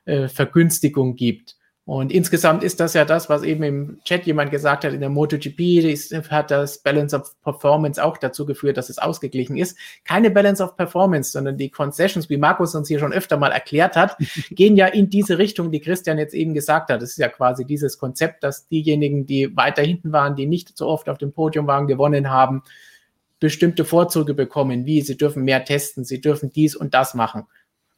äh, 0.04 0.28
Vergünstigung 0.28 1.14
gibt. 1.14 1.56
Und 1.90 2.12
insgesamt 2.12 2.62
ist 2.62 2.78
das 2.78 2.94
ja 2.94 3.04
das, 3.04 3.28
was 3.28 3.42
eben 3.42 3.64
im 3.64 3.98
Chat 4.04 4.24
jemand 4.24 4.52
gesagt 4.52 4.84
hat, 4.84 4.92
in 4.92 5.00
der 5.00 5.08
MotoGP 5.08 5.60
hat 6.30 6.52
das 6.52 6.78
Balance 6.78 7.16
of 7.16 7.34
Performance 7.42 8.00
auch 8.00 8.16
dazu 8.16 8.46
geführt, 8.46 8.76
dass 8.76 8.90
es 8.90 8.98
ausgeglichen 8.98 9.56
ist. 9.56 9.76
Keine 10.04 10.30
Balance 10.30 10.62
of 10.62 10.76
Performance, 10.76 11.32
sondern 11.32 11.56
die 11.56 11.68
Concessions, 11.68 12.30
wie 12.30 12.36
Markus 12.36 12.76
uns 12.76 12.86
hier 12.86 13.00
schon 13.00 13.12
öfter 13.12 13.38
mal 13.38 13.50
erklärt 13.50 13.96
hat, 13.96 14.16
gehen 14.50 14.76
ja 14.76 14.86
in 14.86 15.10
diese 15.10 15.38
Richtung, 15.38 15.72
die 15.72 15.80
Christian 15.80 16.16
jetzt 16.16 16.32
eben 16.32 16.54
gesagt 16.54 16.90
hat. 16.90 17.02
Das 17.02 17.10
ist 17.10 17.18
ja 17.18 17.26
quasi 17.26 17.64
dieses 17.64 17.98
Konzept, 17.98 18.44
dass 18.44 18.68
diejenigen, 18.68 19.26
die 19.26 19.56
weiter 19.56 19.82
hinten 19.82 20.12
waren, 20.12 20.36
die 20.36 20.46
nicht 20.46 20.78
so 20.78 20.86
oft 20.86 21.08
auf 21.08 21.18
dem 21.18 21.32
Podium 21.32 21.66
waren, 21.66 21.88
gewonnen 21.88 22.30
haben, 22.30 22.62
bestimmte 23.40 23.84
Vorzüge 23.84 24.34
bekommen, 24.34 24.86
wie 24.86 25.00
sie 25.00 25.16
dürfen 25.16 25.42
mehr 25.42 25.64
testen, 25.64 26.04
sie 26.04 26.20
dürfen 26.20 26.52
dies 26.52 26.76
und 26.76 26.94
das 26.94 27.14
machen 27.14 27.48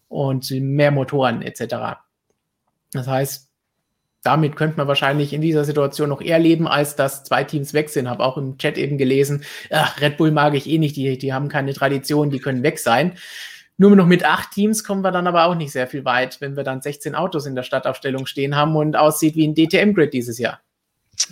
und 0.08 0.50
mehr 0.50 0.92
Motoren 0.92 1.42
etc. 1.42 1.98
Das 2.94 3.06
heißt, 3.06 3.51
damit 4.22 4.56
könnte 4.56 4.76
man 4.76 4.88
wahrscheinlich 4.88 5.32
in 5.32 5.40
dieser 5.40 5.64
Situation 5.64 6.08
noch 6.08 6.20
eher 6.20 6.38
leben, 6.38 6.68
als 6.68 6.96
dass 6.96 7.24
zwei 7.24 7.44
Teams 7.44 7.74
weg 7.74 7.90
sind. 7.90 8.08
Habe 8.08 8.24
auch 8.24 8.36
im 8.36 8.56
Chat 8.58 8.78
eben 8.78 8.98
gelesen, 8.98 9.44
ach, 9.70 10.00
Red 10.00 10.16
Bull 10.16 10.30
mag 10.30 10.54
ich 10.54 10.68
eh 10.68 10.78
nicht, 10.78 10.96
die, 10.96 11.18
die 11.18 11.32
haben 11.32 11.48
keine 11.48 11.74
Tradition, 11.74 12.30
die 12.30 12.38
können 12.38 12.62
weg 12.62 12.78
sein. 12.78 13.14
Nur 13.78 13.96
noch 13.96 14.06
mit 14.06 14.24
acht 14.24 14.52
Teams 14.52 14.84
kommen 14.84 15.02
wir 15.02 15.10
dann 15.10 15.26
aber 15.26 15.46
auch 15.46 15.56
nicht 15.56 15.72
sehr 15.72 15.88
viel 15.88 16.04
weit, 16.04 16.40
wenn 16.40 16.56
wir 16.56 16.62
dann 16.62 16.82
16 16.82 17.14
Autos 17.14 17.46
in 17.46 17.56
der 17.56 17.62
Stadtaufstellung 17.64 18.26
stehen 18.26 18.54
haben 18.54 18.76
und 18.76 18.96
aussieht 18.96 19.34
wie 19.34 19.46
ein 19.46 19.54
DTM-Grid 19.54 20.12
dieses 20.12 20.38
Jahr. 20.38 20.60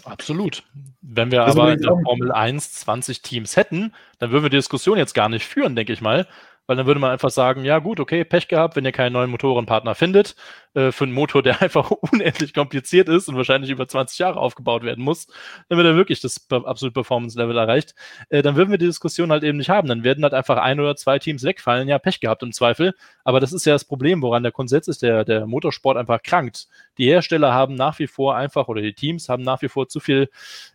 Absolut. 0.05 0.65
Wenn 1.01 1.31
wir 1.31 1.41
das 1.41 1.57
aber 1.57 1.73
in 1.73 1.81
der 1.81 1.97
Formel 2.05 2.33
1 2.33 2.73
20 2.73 3.23
Teams 3.23 3.57
hätten, 3.57 3.95
dann 4.19 4.31
würden 4.31 4.45
wir 4.45 4.51
die 4.51 4.57
Diskussion 4.57 4.99
jetzt 4.99 5.15
gar 5.15 5.29
nicht 5.29 5.47
führen, 5.47 5.77
denke 5.77 5.93
ich 5.93 6.01
mal, 6.01 6.27
weil 6.67 6.77
dann 6.77 6.87
würde 6.87 7.01
man 7.01 7.11
einfach 7.11 7.31
sagen, 7.31 7.65
ja 7.65 7.79
gut, 7.79 8.01
okay, 8.01 8.25
Pech 8.25 8.49
gehabt, 8.49 8.77
wenn 8.77 8.85
ihr 8.85 8.93
keinen 8.93 9.13
neuen 9.13 9.31
Motorenpartner 9.31 9.95
findet, 9.95 10.37
äh, 10.75 10.93
für 10.93 11.05
einen 11.05 11.13
Motor, 11.13 11.43
der 11.43 11.61
einfach 11.63 11.91
unendlich 11.91 12.55
kompliziert 12.55 13.09
ist 13.09 13.29
und 13.29 13.37
wahrscheinlich 13.37 13.71
über 13.71 13.89
20 13.89 14.19
Jahre 14.19 14.39
aufgebaut 14.39 14.83
werden 14.83 15.03
muss, 15.03 15.27
wird 15.69 15.85
er 15.85 15.97
wirklich 15.97 16.21
das 16.21 16.47
absolute 16.51 16.93
Performance-Level 16.93 17.57
erreicht, 17.57 17.95
äh, 18.29 18.43
dann 18.43 18.57
würden 18.57 18.71
wir 18.71 18.79
die 18.79 18.87
Diskussion 18.87 19.33
halt 19.33 19.43
eben 19.43 19.59
nicht 19.59 19.71
haben. 19.71 19.89
Dann 19.89 20.05
werden 20.05 20.23
halt 20.23 20.35
einfach 20.35 20.59
ein 20.59 20.79
oder 20.81 20.97
zwei 20.97 21.19
Teams 21.19 21.43
wegfallen, 21.43 21.89
ja, 21.89 21.99
Pech 21.99 22.21
gehabt 22.21 22.43
im 22.43 22.53
Zweifel. 22.53 22.95
Aber 23.25 23.41
das 23.41 23.53
ist 23.53 23.67
ja 23.67 23.73
das 23.73 23.85
Problem, 23.85 24.23
woran 24.23 24.43
der 24.43 24.53
Konsens 24.53 24.89
ist, 24.89 25.03
der, 25.03 25.25
der 25.25 25.47
Motorsport 25.47 25.97
einfach 25.97 26.23
krankt. 26.23 26.69
Die 26.99 27.07
Hersteller 27.07 27.53
haben 27.53 27.75
nach 27.75 27.99
wie 27.99 28.07
vor 28.07 28.37
einfach, 28.37 28.69
oder 28.69 28.81
die 28.81 28.93
Teams 28.93 29.29
haben 29.29 29.43
nach 29.43 29.63
wie 29.63 29.69
vor 29.69 29.89
zu 29.89 30.01
viel, 30.01 30.29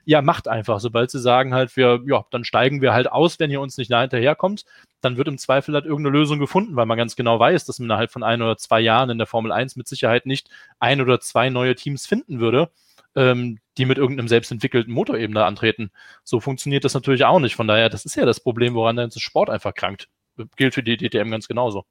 ja, 0.06 0.22
Macht 0.22 0.48
einfach. 0.48 0.80
Sobald 0.80 1.12
sie 1.12 1.20
sagen 1.20 1.54
halt, 1.54 1.76
wir, 1.78 2.02
ja, 2.06 2.26
dann 2.32 2.44
steigen 2.44 2.82
wir 2.82 2.94
halt 2.94 3.12
aus, 3.12 3.40
wenn 3.40 3.52
ihr 3.52 3.62
uns 3.62 3.78
nicht 3.78 3.94
hinterherkommt, 3.94 4.66
dann 5.06 5.18
wird 5.18 5.28
im 5.28 5.38
Zweifel 5.38 5.76
halt 5.76 5.86
irgendeine 5.86 6.18
Lösung 6.18 6.40
gefunden, 6.40 6.76
weil 6.76 6.88
man 6.88 6.98
ganz 6.98 7.16
genau 7.16 7.40
weiß, 7.40 7.66
dass 7.66 7.80
man 7.80 7.86
innerhalb 7.86 8.12
von 8.12 8.24
ein 8.24 8.42
oder 8.42 8.58
zwei 8.58 8.80
Jahren 8.80 9.12
in 9.12 9.20
der 9.20 9.28
Formel 9.28 9.52
1 9.52 9.76
mit 9.76 9.85
Sicherheit 9.88 10.26
nicht 10.26 10.50
ein 10.80 11.02
oder 11.02 11.20
zwei 11.20 11.50
neue 11.50 11.76
Teams 11.76 12.06
finden 12.06 12.40
würde, 12.40 12.70
ähm, 13.16 13.60
die 13.78 13.86
mit 13.86 13.98
irgendeinem 13.98 14.28
selbstentwickelten 14.28 14.94
Motor 14.94 15.18
eben 15.18 15.34
da 15.34 15.46
antreten. 15.48 15.92
So 16.24 16.40
funktioniert 16.40 16.86
das 16.86 16.94
natürlich 16.94 17.26
auch 17.26 17.40
nicht. 17.40 17.56
Von 17.56 17.68
daher, 17.68 17.90
das 17.90 18.06
ist 18.06 18.16
ja 18.16 18.26
das 18.26 18.40
Problem, 18.40 18.74
woran 18.74 18.96
der 18.96 19.10
Sport 19.16 19.50
einfach 19.50 19.74
krankt. 19.74 20.10
Gilt 20.58 20.74
für 20.74 20.84
die 20.84 20.98
DTM 20.98 21.32
ganz 21.32 21.48
genauso. 21.48 21.86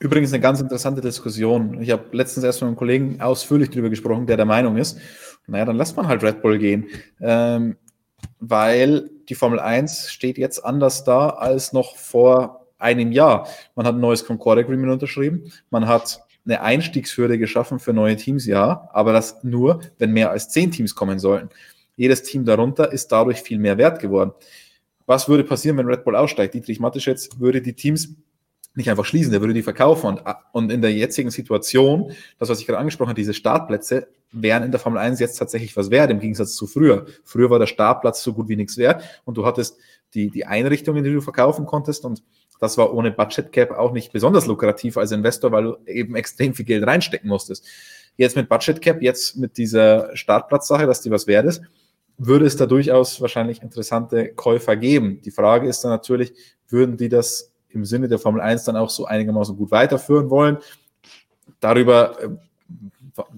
Übrigens 0.00 0.32
eine 0.32 0.40
ganz 0.40 0.60
interessante 0.60 1.00
Diskussion. 1.00 1.82
Ich 1.82 1.90
habe 1.90 2.04
letztens 2.12 2.44
erst 2.44 2.60
mit 2.60 2.68
einem 2.68 2.76
Kollegen 2.76 3.20
ausführlich 3.20 3.70
darüber 3.70 3.90
gesprochen, 3.90 4.26
der 4.26 4.36
der 4.36 4.46
Meinung 4.46 4.76
ist, 4.76 4.98
naja, 5.48 5.64
dann 5.64 5.76
lässt 5.76 5.96
man 5.96 6.06
halt 6.06 6.22
Red 6.22 6.40
Bull 6.42 6.58
gehen. 6.58 6.86
Ähm, 7.20 7.76
weil 8.38 9.10
die 9.28 9.34
Formel 9.34 9.58
1 9.58 10.10
steht 10.10 10.38
jetzt 10.38 10.64
anders 10.64 11.04
da 11.04 11.30
als 11.30 11.72
noch 11.72 11.96
vor 11.96 12.66
einem 12.78 13.10
Jahr. 13.10 13.48
Man 13.74 13.86
hat 13.86 13.94
ein 13.94 14.00
neues 14.00 14.24
Concord 14.24 14.58
Agreement 14.58 14.92
unterschrieben, 14.92 15.52
man 15.70 15.88
hat 15.88 16.20
eine 16.48 16.62
Einstiegshürde 16.62 17.38
geschaffen 17.38 17.78
für 17.78 17.92
neue 17.92 18.16
Teams, 18.16 18.46
ja, 18.46 18.88
aber 18.92 19.12
das 19.12 19.44
nur, 19.44 19.80
wenn 19.98 20.12
mehr 20.12 20.30
als 20.30 20.48
zehn 20.48 20.70
Teams 20.70 20.94
kommen 20.94 21.18
sollten. 21.18 21.50
Jedes 21.96 22.22
Team 22.22 22.44
darunter 22.44 22.92
ist 22.92 23.12
dadurch 23.12 23.42
viel 23.42 23.58
mehr 23.58 23.76
wert 23.76 24.00
geworden. 24.00 24.32
Was 25.06 25.28
würde 25.28 25.44
passieren, 25.44 25.76
wenn 25.76 25.86
Red 25.86 26.04
Bull 26.04 26.16
aussteigt? 26.16 26.54
Dietrich 26.54 26.80
Mateschitz 26.80 27.28
würde 27.38 27.60
die 27.60 27.74
Teams 27.74 28.14
nicht 28.74 28.88
einfach 28.88 29.04
schließen, 29.04 29.32
der 29.32 29.40
würde 29.40 29.54
die 29.54 29.62
verkaufen. 29.62 30.06
Und, 30.06 30.22
und 30.52 30.72
in 30.72 30.80
der 30.80 30.92
jetzigen 30.92 31.30
Situation, 31.30 32.12
das, 32.38 32.48
was 32.48 32.60
ich 32.60 32.66
gerade 32.66 32.78
angesprochen 32.78 33.08
habe, 33.08 33.20
diese 33.20 33.34
Startplätze 33.34 34.08
wären 34.30 34.62
in 34.62 34.70
der 34.70 34.80
Formel 34.80 34.98
1 34.98 35.20
jetzt 35.20 35.36
tatsächlich 35.36 35.76
was 35.76 35.90
wert, 35.90 36.10
im 36.10 36.20
Gegensatz 36.20 36.54
zu 36.54 36.66
früher. 36.66 37.06
Früher 37.24 37.50
war 37.50 37.58
der 37.58 37.66
Startplatz 37.66 38.22
so 38.22 38.32
gut 38.32 38.48
wie 38.48 38.56
nichts 38.56 38.76
wert 38.76 39.02
und 39.24 39.36
du 39.36 39.44
hattest 39.44 39.78
die, 40.14 40.30
die 40.30 40.46
Einrichtungen, 40.46 41.02
die 41.02 41.12
du 41.12 41.20
verkaufen 41.20 41.66
konntest 41.66 42.04
und 42.04 42.22
das 42.58 42.78
war 42.78 42.92
ohne 42.92 43.10
Budget 43.10 43.52
Cap 43.52 43.70
auch 43.70 43.92
nicht 43.92 44.12
besonders 44.12 44.46
lukrativ 44.46 44.96
als 44.96 45.12
Investor, 45.12 45.52
weil 45.52 45.64
du 45.64 45.76
eben 45.86 46.16
extrem 46.16 46.54
viel 46.54 46.64
Geld 46.64 46.86
reinstecken 46.86 47.28
musstest. 47.28 47.66
Jetzt 48.16 48.36
mit 48.36 48.48
Budget 48.48 48.82
Cap, 48.82 49.00
jetzt 49.02 49.36
mit 49.36 49.56
dieser 49.58 50.16
Startplatzsache, 50.16 50.86
dass 50.86 51.00
die 51.00 51.10
was 51.10 51.26
wert 51.26 51.46
ist, 51.46 51.62
würde 52.16 52.46
es 52.46 52.56
da 52.56 52.66
durchaus 52.66 53.20
wahrscheinlich 53.20 53.62
interessante 53.62 54.28
Käufer 54.34 54.76
geben. 54.76 55.20
Die 55.24 55.30
Frage 55.30 55.68
ist 55.68 55.82
dann 55.82 55.92
natürlich, 55.92 56.32
würden 56.68 56.96
die 56.96 57.08
das 57.08 57.52
im 57.68 57.84
Sinne 57.84 58.08
der 58.08 58.18
Formel 58.18 58.40
1 58.40 58.64
dann 58.64 58.76
auch 58.76 58.90
so 58.90 59.04
einigermaßen 59.06 59.56
gut 59.56 59.70
weiterführen 59.70 60.30
wollen? 60.30 60.58
Darüber 61.60 62.20
äh, 62.20 62.28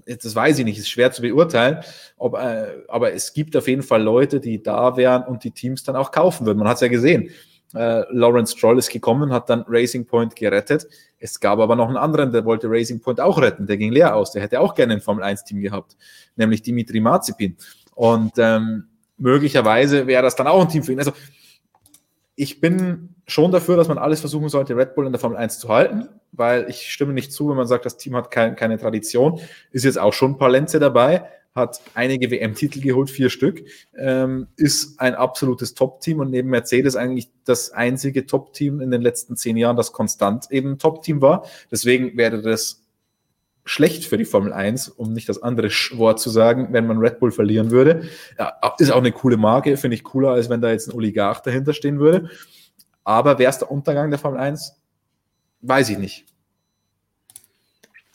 das 0.07 0.35
weiß 0.35 0.59
ich 0.59 0.65
nicht, 0.65 0.79
ist 0.79 0.91
schwer 0.91 1.13
zu 1.13 1.23
beurteilen, 1.23 1.79
ob, 2.17 2.35
äh, 2.35 2.83
aber 2.89 3.13
es 3.13 3.33
gibt 3.33 3.57
auf 3.57 3.69
jeden 3.69 3.83
Fall 3.83 4.03
Leute, 4.03 4.41
die 4.41 4.63
da 4.63 4.97
wären 4.97 5.25
und 5.25 5.45
die 5.45 5.53
Teams 5.53 5.85
dann 5.85 5.97
auch 5.97 6.11
kaufen 6.11 6.47
würden. 6.47 6.59
Man 6.59 6.69
hat 6.69 6.77
es 6.77 6.83
ja 6.83 6.89
gesehen. 6.89 7.31
Äh, 7.75 8.05
Lawrence 8.11 8.57
Stroll 8.57 8.79
ist 8.79 8.91
gekommen, 8.91 9.33
hat 9.33 9.49
dann 9.49 9.65
Racing 9.69 10.07
Point 10.07 10.35
gerettet. 10.35 10.89
Es 11.19 11.39
gab 11.39 11.59
aber 11.59 11.77
noch 11.77 11.89
einen 11.89 11.97
anderen, 11.97 12.33
der 12.33 12.45
wollte 12.45 12.69
Racing 12.69 13.01
Point 13.01 13.21
auch 13.21 13.41
retten. 13.41 13.67
Der 13.67 13.77
ging 13.77 13.93
leer 13.93 14.17
aus. 14.17 14.33
Der 14.33 14.43
hätte 14.43 14.61
auch 14.61 14.75
gerne 14.75 14.95
ein 14.95 15.01
Formel 15.01 15.25
1-Team 15.25 15.61
gehabt, 15.61 15.97
nämlich 16.37 16.63
Dimitri 16.63 17.01
Mazepin. 17.01 17.57
Und 17.95 18.33
ähm, 18.39 18.89
möglicherweise 19.19 20.07
wäre 20.07 20.23
das 20.23 20.35
dann 20.35 20.47
auch 20.47 20.63
ein 20.63 20.69
Team 20.69 20.83
für 20.83 20.93
ihn. 20.93 20.99
Also 20.99 21.13
ich 22.35 22.61
bin 22.61 23.15
schon 23.27 23.53
dafür, 23.53 23.77
dass 23.77 23.89
man 23.89 23.99
alles 23.99 24.21
versuchen 24.21 24.49
sollte, 24.49 24.77
Red 24.77 24.95
Bull 24.95 25.07
in 25.07 25.13
der 25.13 25.21
Formel 25.21 25.37
1 25.37 25.59
zu 25.59 25.69
halten, 25.69 26.09
weil 26.33 26.69
ich 26.71 26.91
stimme 26.91 27.13
nicht 27.13 27.33
zu, 27.33 27.51
wenn 27.51 27.57
man 27.57 27.67
sagt, 27.67 27.85
das 27.85 27.99
Team 27.99 28.17
hat 28.17 28.31
kein, 28.31 28.57
keine 28.57 28.79
Tradition. 28.79 29.41
Ist 29.71 29.85
jetzt 29.85 29.99
auch 29.99 30.15
schon 30.15 30.33
ein 30.33 30.39
paar 30.39 30.51
Lenze 30.51 30.79
dabei, 30.79 31.29
hat 31.55 31.81
einige 31.95 32.31
WM-Titel 32.31 32.81
geholt, 32.81 33.11
vier 33.11 33.31
Stück, 33.31 33.65
ähm, 33.97 34.47
ist 34.57 35.01
ein 35.01 35.15
absolutes 35.15 35.75
Top-Team 35.75 36.21
und 36.21 36.31
neben 36.31 36.49
Mercedes 36.49 36.97
eigentlich 36.97 37.29
das 37.45 37.73
einzige 37.73 38.27
Top-Team 38.27 38.81
in 38.81 38.91
den 38.91 39.03
letzten 39.03 39.37
zehn 39.37 39.57
Jahren, 39.57 39.77
das 39.77 39.93
konstant 39.93 40.51
eben 40.51 40.79
Top-Team 40.79 41.21
war. 41.21 41.45
Deswegen 41.71 42.17
wäre 42.17 42.41
das 42.41 42.83
schlecht 43.65 44.05
für 44.05 44.17
die 44.17 44.25
Formel 44.25 44.53
1, 44.53 44.89
um 44.89 45.13
nicht 45.13 45.29
das 45.29 45.43
andere 45.43 45.69
Wort 45.93 46.21
zu 46.21 46.31
sagen, 46.31 46.69
wenn 46.73 46.87
man 46.87 46.99
Red 46.99 47.19
Bull 47.19 47.31
verlieren 47.31 47.71
würde. 47.71 48.09
Ja, 48.39 48.55
ist 48.79 48.91
auch 48.91 48.99
eine 48.99 49.13
coole 49.13 49.37
Marke, 49.37 49.77
finde 49.77 49.97
ich 49.97 50.05
cooler, 50.05 50.31
als 50.31 50.49
wenn 50.49 50.61
da 50.61 50.71
jetzt 50.71 50.89
ein 50.89 50.95
Oligarch 50.95 51.41
dahinter 51.41 51.73
stehen 51.73 51.99
würde. 51.99 52.31
Aber 53.05 53.39
wäre 53.39 53.51
es 53.51 53.59
der 53.59 53.71
Untergang 53.71 54.11
der 54.11 54.19
Formel 54.19 54.41
1? 54.41 54.81
weiß 55.63 55.91
ich 55.91 55.99
nicht. 55.99 56.27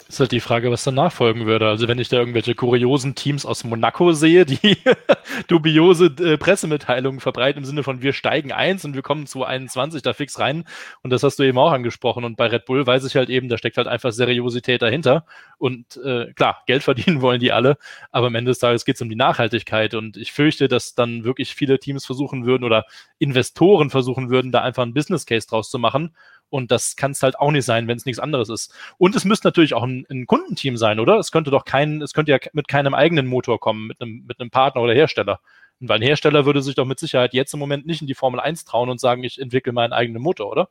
Ist 0.08 0.20
halt 0.20 0.32
die 0.32 0.40
Frage, 0.40 0.70
was 0.70 0.84
danach 0.84 1.12
folgen 1.12 1.48
würde. 1.48 1.68
Also 1.68 1.88
wenn 1.88 1.98
ich 1.98 2.10
da 2.10 2.18
irgendwelche 2.18 2.54
kuriosen 2.54 3.16
Teams 3.16 3.44
aus 3.44 3.64
Monaco 3.64 4.14
sehe, 4.14 4.46
die 4.46 4.78
dubiose 5.48 6.14
äh, 6.20 6.38
Pressemitteilungen 6.38 7.20
verbreiten 7.20 7.64
im 7.64 7.66
Sinne 7.66 7.82
von 7.82 8.04
wir 8.04 8.14
steigen 8.14 8.52
eins 8.52 8.86
und 8.86 8.94
wir 8.94 9.02
kommen 9.02 9.26
zu 9.26 9.44
21 9.44 10.04
da 10.04 10.14
fix 10.14 10.38
rein. 10.38 10.66
Und 11.02 11.10
das 11.10 11.24
hast 11.24 11.40
du 11.40 11.44
eben 11.44 11.58
auch 11.58 11.72
angesprochen. 11.72 12.24
Und 12.24 12.38
bei 12.38 12.46
Red 12.46 12.66
Bull 12.66 12.86
weiß 12.86 13.04
ich 13.06 13.16
halt 13.16 13.32
eben, 13.32 13.50
da 13.50 13.58
steckt 13.58 13.78
halt 13.78 13.88
einfach 13.88 14.12
Seriosität 14.12 14.84
dahinter. 14.84 15.26
Und 15.58 15.98
äh, 15.98 16.32
klar, 16.34 16.62
Geld 16.68 16.84
verdienen 16.84 17.22
wollen 17.22 17.40
die 17.40 17.52
alle, 17.52 17.78
aber 18.12 18.28
am 18.28 18.36
Ende 18.36 18.52
des 18.52 18.60
Tages 18.60 18.86
geht 18.86 18.98
es 18.98 19.02
um 19.02 19.10
die 19.10 19.16
Nachhaltigkeit. 19.16 19.96
Und 19.96 20.18
ich 20.18 20.34
fürchte, 20.34 20.68
dass 20.68 20.94
dann 20.94 21.24
wirklich 21.24 21.56
viele 21.56 21.80
Teams 21.80 22.06
versuchen 22.06 22.46
würden 22.46 22.64
oder 22.64 22.86
Investoren 23.18 23.90
versuchen 23.90 24.30
würden, 24.30 24.52
da 24.52 24.62
einfach 24.62 24.84
einen 24.84 24.94
Business 24.94 25.26
Case 25.26 25.48
draus 25.48 25.72
zu 25.72 25.80
machen 25.80 26.12
und 26.50 26.72
das 26.72 26.96
kann 26.96 27.12
es 27.12 27.24
halt 27.24 27.38
auch 27.40 27.52
nicht 27.52 27.66
sein, 27.66 27.88
wenn 27.88 27.98
es 27.98 28.06
nichts 28.06 28.20
anderes 28.20 28.50
ist. 28.50 28.74
Und 28.98 29.16
es 29.16 29.26
müsste 29.26 29.48
natürlich 29.48 29.74
auch 29.74 29.84
ein, 29.84 30.06
ein, 30.10 30.26
Kundenteam 30.28 30.78
sein, 30.78 31.00
oder? 31.00 31.18
Es 31.18 31.32
könnte 31.32 31.52
doch 31.52 31.66
kein, 31.66 32.02
es 32.02 32.14
könnte 32.14 32.32
ja 32.32 32.38
mit 32.54 32.68
keinem 32.68 32.94
eigenen 32.94 33.28
Motor 33.28 33.60
kommen, 33.60 33.88
mit 33.88 34.02
einem, 34.02 34.24
mit 34.28 34.40
einem 34.40 34.52
Partner 34.52 34.82
oder 34.82 34.94
Hersteller. 34.94 35.40
Und 35.80 35.90
weil 35.90 36.00
ein 36.00 36.04
Hersteller 36.04 36.46
würde 36.46 36.62
sich 36.62 36.76
doch 36.76 36.86
mit 36.86 37.00
Sicherheit 37.00 37.34
jetzt 37.34 37.54
im 37.54 37.60
Moment 37.60 37.86
nicht 37.86 38.02
in 38.02 38.08
die 38.08 38.16
Formel 38.16 38.40
1 38.40 38.66
trauen 38.66 38.90
und 38.90 39.00
sagen, 39.00 39.24
ich 39.24 39.42
entwickle 39.42 39.74
meinen 39.74 39.94
eigenen 39.94 40.22
Motor, 40.22 40.52
oder? 40.52 40.70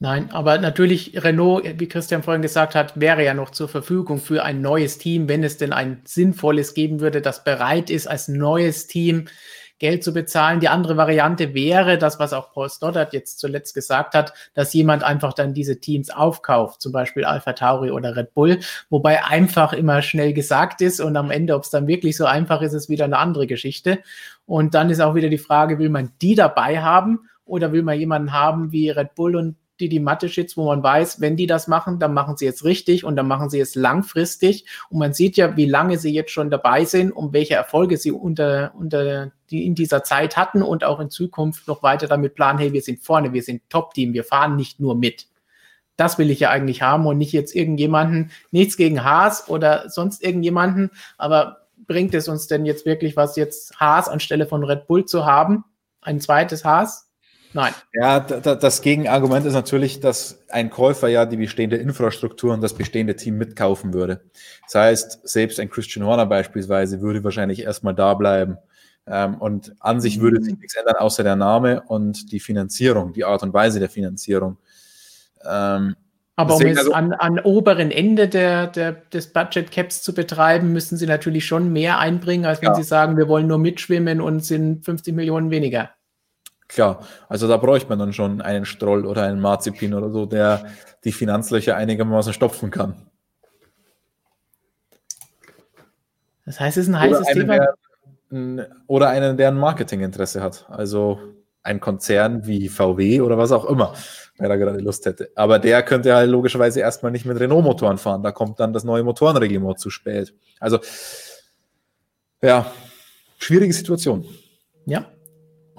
Nein, 0.00 0.30
aber 0.30 0.58
natürlich 0.58 1.24
Renault, 1.24 1.80
wie 1.80 1.88
Christian 1.88 2.22
vorhin 2.22 2.42
gesagt 2.42 2.76
hat, 2.76 3.00
wäre 3.00 3.24
ja 3.24 3.34
noch 3.34 3.50
zur 3.50 3.68
Verfügung 3.68 4.18
für 4.18 4.44
ein 4.44 4.60
neues 4.60 4.98
Team, 4.98 5.28
wenn 5.28 5.42
es 5.42 5.56
denn 5.56 5.72
ein 5.72 6.02
sinnvolles 6.04 6.74
geben 6.74 7.00
würde, 7.00 7.20
das 7.20 7.42
bereit 7.42 7.90
ist, 7.90 8.06
als 8.06 8.28
neues 8.28 8.86
Team 8.86 9.26
Geld 9.78 10.02
zu 10.02 10.12
bezahlen. 10.12 10.60
Die 10.60 10.68
andere 10.68 10.96
Variante 10.96 11.54
wäre, 11.54 11.98
das, 11.98 12.18
was 12.18 12.32
auch 12.32 12.52
Paul 12.52 12.68
Stoddard 12.68 13.12
jetzt 13.12 13.38
zuletzt 13.38 13.74
gesagt 13.74 14.14
hat, 14.14 14.32
dass 14.54 14.72
jemand 14.74 15.04
einfach 15.04 15.32
dann 15.32 15.54
diese 15.54 15.80
Teams 15.80 16.10
aufkauft, 16.10 16.82
zum 16.82 16.92
Beispiel 16.92 17.24
Alpha 17.24 17.52
Tauri 17.52 17.90
oder 17.90 18.16
Red 18.16 18.34
Bull, 18.34 18.58
wobei 18.90 19.24
einfach 19.24 19.72
immer 19.72 20.02
schnell 20.02 20.32
gesagt 20.32 20.80
ist 20.80 21.00
und 21.00 21.16
am 21.16 21.30
Ende, 21.30 21.54
ob 21.54 21.64
es 21.64 21.70
dann 21.70 21.86
wirklich 21.86 22.16
so 22.16 22.24
einfach 22.24 22.62
ist, 22.62 22.72
ist 22.72 22.88
wieder 22.88 23.04
eine 23.04 23.18
andere 23.18 23.46
Geschichte. 23.46 24.00
Und 24.46 24.74
dann 24.74 24.90
ist 24.90 25.00
auch 25.00 25.14
wieder 25.14 25.28
die 25.28 25.38
Frage, 25.38 25.78
will 25.78 25.90
man 25.90 26.12
die 26.20 26.34
dabei 26.34 26.80
haben 26.80 27.28
oder 27.44 27.72
will 27.72 27.82
man 27.82 27.98
jemanden 27.98 28.32
haben 28.32 28.72
wie 28.72 28.90
Red 28.90 29.14
Bull 29.14 29.36
und 29.36 29.56
die 29.80 29.88
die 29.88 30.00
Mathe-Shits, 30.00 30.56
wo 30.56 30.66
man 30.66 30.82
weiß, 30.82 31.20
wenn 31.20 31.36
die 31.36 31.46
das 31.46 31.68
machen, 31.68 31.98
dann 31.98 32.14
machen 32.14 32.36
sie 32.36 32.44
jetzt 32.44 32.64
richtig 32.64 33.04
und 33.04 33.16
dann 33.16 33.28
machen 33.28 33.50
sie 33.50 33.60
es 33.60 33.74
langfristig. 33.74 34.66
Und 34.90 34.98
man 34.98 35.12
sieht 35.12 35.36
ja, 35.36 35.56
wie 35.56 35.66
lange 35.66 35.98
sie 35.98 36.12
jetzt 36.12 36.32
schon 36.32 36.50
dabei 36.50 36.84
sind 36.84 37.12
und 37.12 37.32
welche 37.32 37.54
Erfolge 37.54 37.96
sie 37.96 38.12
unter, 38.12 38.72
unter 38.76 39.32
die 39.50 39.66
in 39.66 39.74
dieser 39.74 40.02
Zeit 40.02 40.36
hatten 40.36 40.62
und 40.62 40.84
auch 40.84 41.00
in 41.00 41.10
Zukunft 41.10 41.68
noch 41.68 41.82
weiter 41.82 42.06
damit 42.06 42.34
planen, 42.34 42.58
hey, 42.58 42.72
wir 42.72 42.82
sind 42.82 43.00
vorne, 43.00 43.32
wir 43.32 43.42
sind 43.42 43.62
Top-Team, 43.70 44.12
wir 44.12 44.24
fahren 44.24 44.56
nicht 44.56 44.80
nur 44.80 44.94
mit. 44.94 45.26
Das 45.96 46.18
will 46.18 46.30
ich 46.30 46.40
ja 46.40 46.50
eigentlich 46.50 46.82
haben 46.82 47.06
und 47.06 47.18
nicht 47.18 47.32
jetzt 47.32 47.54
irgendjemanden, 47.54 48.30
nichts 48.50 48.76
gegen 48.76 49.02
Haas 49.04 49.48
oder 49.48 49.88
sonst 49.88 50.22
irgendjemanden, 50.22 50.90
aber 51.16 51.68
bringt 51.86 52.14
es 52.14 52.28
uns 52.28 52.46
denn 52.46 52.66
jetzt 52.66 52.86
wirklich 52.86 53.16
was, 53.16 53.36
jetzt 53.36 53.80
Haas 53.80 54.08
anstelle 54.08 54.46
von 54.46 54.62
Red 54.62 54.86
Bull 54.86 55.06
zu 55.06 55.26
haben? 55.26 55.64
Ein 56.00 56.20
zweites 56.20 56.64
Haas? 56.64 57.07
Nein. 57.52 57.72
Ja, 57.94 58.20
das 58.20 58.82
Gegenargument 58.82 59.46
ist 59.46 59.54
natürlich, 59.54 60.00
dass 60.00 60.44
ein 60.48 60.70
Käufer 60.70 61.08
ja 61.08 61.24
die 61.24 61.36
bestehende 61.36 61.76
Infrastruktur 61.76 62.52
und 62.52 62.60
das 62.60 62.74
bestehende 62.74 63.16
Team 63.16 63.38
mitkaufen 63.38 63.94
würde. 63.94 64.20
Das 64.64 64.74
heißt, 64.74 65.28
selbst 65.28 65.58
ein 65.58 65.70
Christian 65.70 66.04
Horner 66.04 66.26
beispielsweise 66.26 67.00
würde 67.00 67.24
wahrscheinlich 67.24 67.62
erstmal 67.62 67.94
da 67.94 68.14
bleiben. 68.14 68.58
Ähm, 69.06 69.36
und 69.36 69.74
an 69.80 70.00
sich 70.00 70.20
würde 70.20 70.42
sich 70.42 70.58
nichts 70.58 70.74
ändern, 70.74 70.96
außer 70.96 71.22
der 71.22 71.36
Name 71.36 71.82
und 71.86 72.30
die 72.32 72.40
Finanzierung, 72.40 73.14
die 73.14 73.24
Art 73.24 73.42
und 73.42 73.54
Weise 73.54 73.80
der 73.80 73.88
Finanzierung. 73.88 74.58
Ähm, 75.48 75.96
aber 76.36 76.54
um 76.54 76.62
es 76.66 76.78
also, 76.78 76.92
an, 76.92 77.14
an 77.14 77.40
oberen 77.40 77.90
Ende 77.90 78.28
der, 78.28 78.68
der, 78.68 78.92
des 78.92 79.32
Budget 79.32 79.72
Caps 79.72 80.02
zu 80.02 80.14
betreiben, 80.14 80.72
müssen 80.72 80.96
sie 80.96 81.06
natürlich 81.06 81.46
schon 81.46 81.72
mehr 81.72 81.98
einbringen, 81.98 82.46
als 82.46 82.62
wenn 82.62 82.68
ja. 82.68 82.74
sie 82.74 82.84
sagen, 82.84 83.16
wir 83.16 83.26
wollen 83.26 83.48
nur 83.48 83.58
mitschwimmen 83.58 84.20
und 84.20 84.44
sind 84.44 84.84
50 84.84 85.16
Millionen 85.16 85.50
weniger. 85.50 85.90
Klar, 86.68 87.06
also 87.28 87.48
da 87.48 87.56
bräuchte 87.56 87.88
man 87.88 87.98
dann 87.98 88.12
schon 88.12 88.42
einen 88.42 88.66
Stroll 88.66 89.06
oder 89.06 89.22
einen 89.22 89.40
Marzipin 89.40 89.94
oder 89.94 90.10
so, 90.10 90.26
der 90.26 90.66
die 91.04 91.12
Finanzlöcher 91.12 91.76
einigermaßen 91.76 92.34
stopfen 92.34 92.70
kann. 92.70 93.08
Das 96.44 96.60
heißt, 96.60 96.76
es 96.76 96.84
ist 96.84 96.94
ein 96.94 97.00
heißes 97.00 97.20
oder 97.20 97.32
Thema. 97.32 97.74
Der, 98.30 98.68
oder 98.86 99.08
einen, 99.08 99.36
der 99.36 99.48
ein 99.48 99.56
Marketinginteresse 99.56 100.42
hat. 100.42 100.66
Also 100.68 101.18
ein 101.62 101.80
Konzern 101.80 102.46
wie 102.46 102.68
VW 102.68 103.20
oder 103.20 103.36
was 103.36 103.52
auch 103.52 103.64
immer, 103.64 103.94
wer 104.38 104.48
da 104.48 104.56
gerade 104.56 104.78
Lust 104.78 105.06
hätte. 105.06 105.30
Aber 105.34 105.58
der 105.58 105.82
könnte 105.82 106.14
halt 106.14 106.30
logischerweise 106.30 106.80
erstmal 106.80 107.12
nicht 107.12 107.24
mit 107.24 107.38
Renault-Motoren 107.38 107.98
fahren. 107.98 108.22
Da 108.22 108.32
kommt 108.32 108.60
dann 108.60 108.72
das 108.72 108.84
neue 108.84 109.02
Motorenreglement 109.02 109.78
zu 109.78 109.90
spät. 109.90 110.34
Also, 110.60 110.78
ja, 112.42 112.70
schwierige 113.38 113.72
Situation. 113.72 114.26
Ja, 114.86 115.10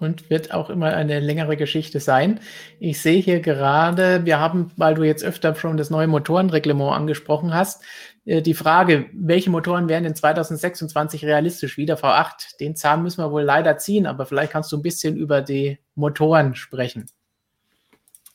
und 0.01 0.29
wird 0.29 0.53
auch 0.53 0.69
immer 0.69 0.93
eine 0.93 1.19
längere 1.19 1.57
Geschichte 1.57 1.99
sein. 1.99 2.39
Ich 2.79 3.01
sehe 3.01 3.21
hier 3.21 3.39
gerade, 3.39 4.25
wir 4.25 4.39
haben, 4.39 4.71
weil 4.77 4.95
du 4.95 5.03
jetzt 5.03 5.23
öfter 5.23 5.55
schon 5.55 5.77
das 5.77 5.89
neue 5.89 6.07
Motorenreglement 6.07 6.95
angesprochen 6.95 7.53
hast, 7.53 7.83
äh, 8.25 8.41
die 8.41 8.53
Frage, 8.53 9.09
welche 9.13 9.49
Motoren 9.49 9.89
wären 9.89 10.05
in 10.05 10.15
2026 10.15 11.25
realistisch? 11.25 11.77
Wieder 11.77 11.95
V8. 11.95 12.57
Den 12.59 12.75
Zahn 12.75 13.03
müssen 13.03 13.23
wir 13.23 13.31
wohl 13.31 13.43
leider 13.43 13.77
ziehen, 13.77 14.05
aber 14.05 14.25
vielleicht 14.25 14.51
kannst 14.51 14.71
du 14.71 14.77
ein 14.77 14.83
bisschen 14.83 15.17
über 15.17 15.41
die 15.41 15.79
Motoren 15.95 16.55
sprechen. 16.55 17.07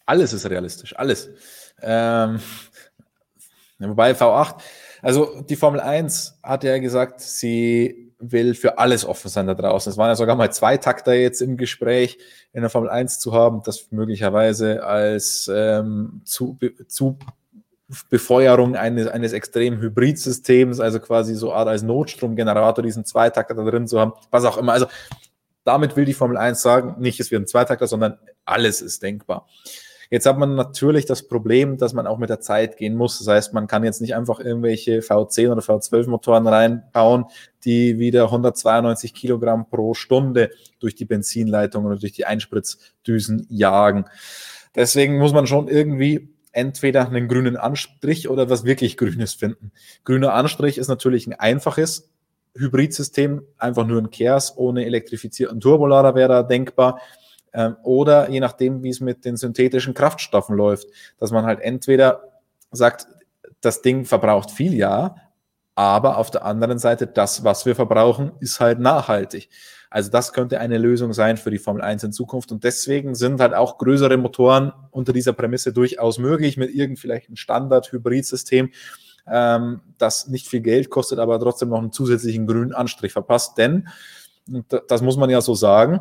Alles 0.06 0.32
ist 0.32 0.48
realistisch, 0.50 0.96
alles. 0.96 1.30
Ähm, 1.80 2.40
wobei 3.78 4.12
V8, 4.12 4.56
also 5.00 5.42
die 5.42 5.56
Formel 5.56 5.80
1 5.80 6.40
hat 6.42 6.64
ja 6.64 6.78
gesagt, 6.78 7.20
sie 7.20 8.03
will 8.18 8.54
für 8.54 8.78
alles 8.78 9.04
offen 9.04 9.28
sein 9.28 9.46
da 9.46 9.54
draußen. 9.54 9.90
Es 9.90 9.98
waren 9.98 10.08
ja 10.08 10.16
sogar 10.16 10.36
mal 10.36 10.52
zwei 10.52 10.76
Takter 10.76 11.14
jetzt 11.14 11.40
im 11.40 11.56
Gespräch 11.56 12.18
in 12.52 12.62
der 12.62 12.70
Formel 12.70 12.90
1 12.90 13.18
zu 13.18 13.32
haben, 13.32 13.62
das 13.64 13.90
möglicherweise 13.90 14.84
als 14.84 15.50
ähm, 15.52 16.22
zu, 16.24 16.58
zu 16.88 17.18
Befeuerung 18.08 18.76
eines, 18.76 19.06
eines 19.08 19.32
extremen 19.32 19.80
Hybridsystems, 19.80 20.80
also 20.80 21.00
quasi 21.00 21.34
so 21.34 21.52
Art 21.52 21.68
als 21.68 21.82
Notstromgenerator, 21.82 22.82
diesen 22.82 23.04
Zweitakter 23.04 23.54
da 23.54 23.64
drin 23.64 23.86
zu 23.86 24.00
haben, 24.00 24.12
was 24.30 24.44
auch 24.44 24.56
immer. 24.56 24.72
Also 24.72 24.86
damit 25.64 25.96
will 25.96 26.04
die 26.04 26.14
Formel 26.14 26.36
1 26.36 26.60
sagen, 26.62 26.96
nicht 26.98 27.20
es 27.20 27.30
wird 27.30 27.42
ein 27.42 27.46
Zweitakter, 27.46 27.86
sondern 27.86 28.18
alles 28.44 28.80
ist 28.80 29.02
denkbar. 29.02 29.46
Jetzt 30.14 30.26
hat 30.26 30.38
man 30.38 30.54
natürlich 30.54 31.06
das 31.06 31.26
Problem, 31.26 31.76
dass 31.76 31.92
man 31.92 32.06
auch 32.06 32.18
mit 32.18 32.30
der 32.30 32.38
Zeit 32.38 32.76
gehen 32.76 32.94
muss. 32.94 33.18
Das 33.18 33.26
heißt, 33.26 33.52
man 33.52 33.66
kann 33.66 33.82
jetzt 33.82 34.00
nicht 34.00 34.14
einfach 34.14 34.38
irgendwelche 34.38 35.00
V10 35.00 35.50
oder 35.50 35.60
V12 35.60 36.08
Motoren 36.08 36.46
reinbauen, 36.46 37.24
die 37.64 37.98
wieder 37.98 38.26
192 38.26 39.12
Kilogramm 39.12 39.68
pro 39.68 39.92
Stunde 39.92 40.50
durch 40.78 40.94
die 40.94 41.04
Benzinleitung 41.04 41.84
oder 41.84 41.96
durch 41.96 42.12
die 42.12 42.26
Einspritzdüsen 42.26 43.48
jagen. 43.50 44.04
Deswegen 44.76 45.18
muss 45.18 45.32
man 45.32 45.48
schon 45.48 45.66
irgendwie 45.66 46.28
entweder 46.52 47.08
einen 47.08 47.26
grünen 47.26 47.56
Anstrich 47.56 48.28
oder 48.28 48.48
was 48.48 48.64
wirklich 48.64 48.96
Grünes 48.96 49.34
finden. 49.34 49.72
Grüner 50.04 50.32
Anstrich 50.34 50.78
ist 50.78 50.86
natürlich 50.86 51.26
ein 51.26 51.32
einfaches 51.32 52.08
Hybridsystem, 52.54 53.42
einfach 53.58 53.84
nur 53.84 54.00
ein 54.00 54.10
Kers 54.10 54.56
ohne 54.56 54.84
elektrifizierten 54.84 55.58
Turbolader 55.58 56.14
wäre 56.14 56.28
da 56.28 56.42
denkbar. 56.44 57.00
Ähm, 57.54 57.76
oder 57.82 58.28
je 58.28 58.40
nachdem, 58.40 58.82
wie 58.82 58.90
es 58.90 59.00
mit 59.00 59.24
den 59.24 59.36
synthetischen 59.36 59.94
Kraftstoffen 59.94 60.56
läuft, 60.56 60.88
dass 61.18 61.30
man 61.30 61.46
halt 61.46 61.60
entweder 61.60 62.24
sagt, 62.72 63.06
das 63.60 63.80
Ding 63.80 64.04
verbraucht 64.04 64.50
viel, 64.50 64.74
ja, 64.74 65.14
aber 65.76 66.18
auf 66.18 66.30
der 66.30 66.44
anderen 66.44 66.78
Seite, 66.78 67.06
das, 67.06 67.44
was 67.44 67.64
wir 67.64 67.74
verbrauchen, 67.74 68.32
ist 68.40 68.60
halt 68.60 68.78
nachhaltig. 68.78 69.48
Also 69.90 70.10
das 70.10 70.32
könnte 70.32 70.58
eine 70.58 70.78
Lösung 70.78 71.12
sein 71.12 71.36
für 71.36 71.50
die 71.50 71.58
Formel 71.58 71.82
1 71.82 72.02
in 72.02 72.12
Zukunft. 72.12 72.50
Und 72.50 72.64
deswegen 72.64 73.14
sind 73.14 73.40
halt 73.40 73.54
auch 73.54 73.78
größere 73.78 74.16
Motoren 74.16 74.72
unter 74.90 75.12
dieser 75.12 75.32
Prämisse 75.32 75.72
durchaus 75.72 76.18
möglich 76.18 76.56
mit 76.56 76.74
irgend 76.74 76.98
vielleicht 76.98 77.28
ein 77.28 77.36
Standard-Hybridsystem, 77.36 78.70
ähm, 79.26 79.80
das 79.98 80.28
nicht 80.28 80.48
viel 80.48 80.60
Geld 80.60 80.90
kostet, 80.90 81.18
aber 81.20 81.38
trotzdem 81.40 81.70
noch 81.70 81.78
einen 81.78 81.92
zusätzlichen 81.92 82.46
grünen 82.46 82.72
Anstrich 82.72 83.12
verpasst. 83.12 83.56
Denn, 83.56 83.88
das 84.88 85.00
muss 85.00 85.16
man 85.16 85.30
ja 85.30 85.40
so 85.40 85.54
sagen, 85.54 86.00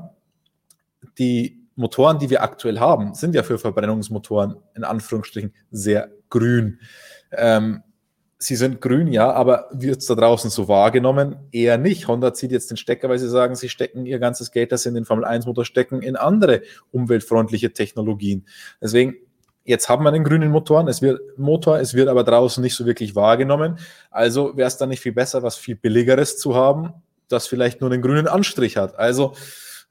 die 1.17 1.63
Motoren, 1.75 2.19
die 2.19 2.29
wir 2.29 2.43
aktuell 2.43 2.79
haben, 2.79 3.15
sind 3.15 3.35
ja 3.35 3.43
für 3.43 3.57
Verbrennungsmotoren 3.57 4.57
in 4.75 4.83
Anführungsstrichen 4.83 5.53
sehr 5.71 6.11
grün. 6.29 6.79
Ähm, 7.31 7.83
sie 8.37 8.55
sind 8.55 8.81
grün, 8.81 9.07
ja, 9.07 9.31
aber 9.31 9.69
wird 9.71 9.99
es 9.99 10.07
da 10.07 10.15
draußen 10.15 10.49
so 10.49 10.67
wahrgenommen? 10.67 11.37
Eher 11.51 11.77
nicht. 11.77 12.07
Honda 12.07 12.33
zieht 12.33 12.51
jetzt 12.51 12.69
den 12.69 12.77
Stecker, 12.77 13.09
weil 13.09 13.19
sie 13.19 13.29
sagen, 13.29 13.55
sie 13.55 13.69
stecken 13.69 14.05
ihr 14.05 14.19
ganzes 14.19 14.51
Geld, 14.51 14.71
das 14.71 14.83
sie 14.83 14.89
in 14.89 14.95
den 14.95 15.05
Formel 15.05 15.25
1 15.25 15.45
Motor 15.45 15.65
stecken, 15.65 16.01
in 16.01 16.15
andere 16.15 16.61
umweltfreundliche 16.91 17.73
Technologien. 17.73 18.45
Deswegen, 18.81 19.15
jetzt 19.63 19.89
haben 19.89 20.03
wir 20.03 20.09
einen 20.09 20.23
grünen 20.23 20.51
Motor, 20.51 20.87
es 20.87 21.01
wird 21.01 21.21
Motor, 21.37 21.79
es 21.79 21.93
wird 21.93 22.09
aber 22.09 22.23
draußen 22.23 22.61
nicht 22.61 22.75
so 22.75 22.85
wirklich 22.85 23.15
wahrgenommen. 23.15 23.79
Also 24.11 24.55
wäre 24.57 24.67
es 24.67 24.77
dann 24.77 24.89
nicht 24.89 25.01
viel 25.01 25.13
besser, 25.13 25.41
was 25.41 25.55
viel 25.55 25.75
billigeres 25.75 26.37
zu 26.37 26.55
haben, 26.55 26.93
das 27.29 27.47
vielleicht 27.47 27.81
nur 27.81 27.91
einen 27.91 28.01
grünen 28.01 28.27
Anstrich 28.27 28.77
hat. 28.77 28.99
Also 28.99 29.33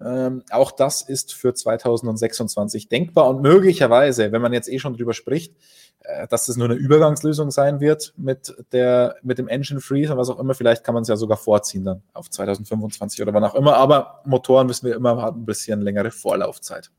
Ähm, 0.04 0.42
auch 0.50 0.72
das 0.72 1.02
ist 1.02 1.34
für 1.34 1.54
2026 1.54 2.88
denkbar 2.88 3.28
und 3.28 3.42
möglicherweise, 3.42 4.32
wenn 4.32 4.42
man 4.42 4.52
jetzt 4.52 4.68
eh 4.68 4.78
schon 4.78 4.96
drüber 4.96 5.14
spricht, 5.14 5.54
äh, 6.00 6.26
dass 6.28 6.46
das 6.46 6.56
nur 6.56 6.68
eine 6.68 6.74
Übergangslösung 6.74 7.50
sein 7.50 7.80
wird 7.80 8.12
mit, 8.16 8.54
der, 8.72 9.16
mit 9.22 9.38
dem 9.38 9.48
Engine 9.48 9.80
Freeze 9.80 10.12
und 10.12 10.18
was 10.18 10.30
auch 10.30 10.38
immer, 10.38 10.54
vielleicht 10.54 10.82
kann 10.84 10.94
man 10.94 11.02
es 11.02 11.08
ja 11.08 11.16
sogar 11.16 11.36
vorziehen 11.36 11.84
dann 11.84 12.02
auf 12.12 12.30
2025 12.30 13.22
oder 13.22 13.32
wann 13.32 13.44
auch 13.44 13.54
immer, 13.54 13.76
aber 13.76 14.22
Motoren 14.24 14.68
wissen 14.68 14.86
wir 14.86 14.96
immer, 14.96 15.20
haben 15.22 15.42
ein 15.42 15.46
bisschen 15.46 15.80
längere 15.80 16.10
Vorlaufzeit. 16.10 16.90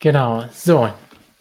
Genau, 0.00 0.44
so. 0.52 0.90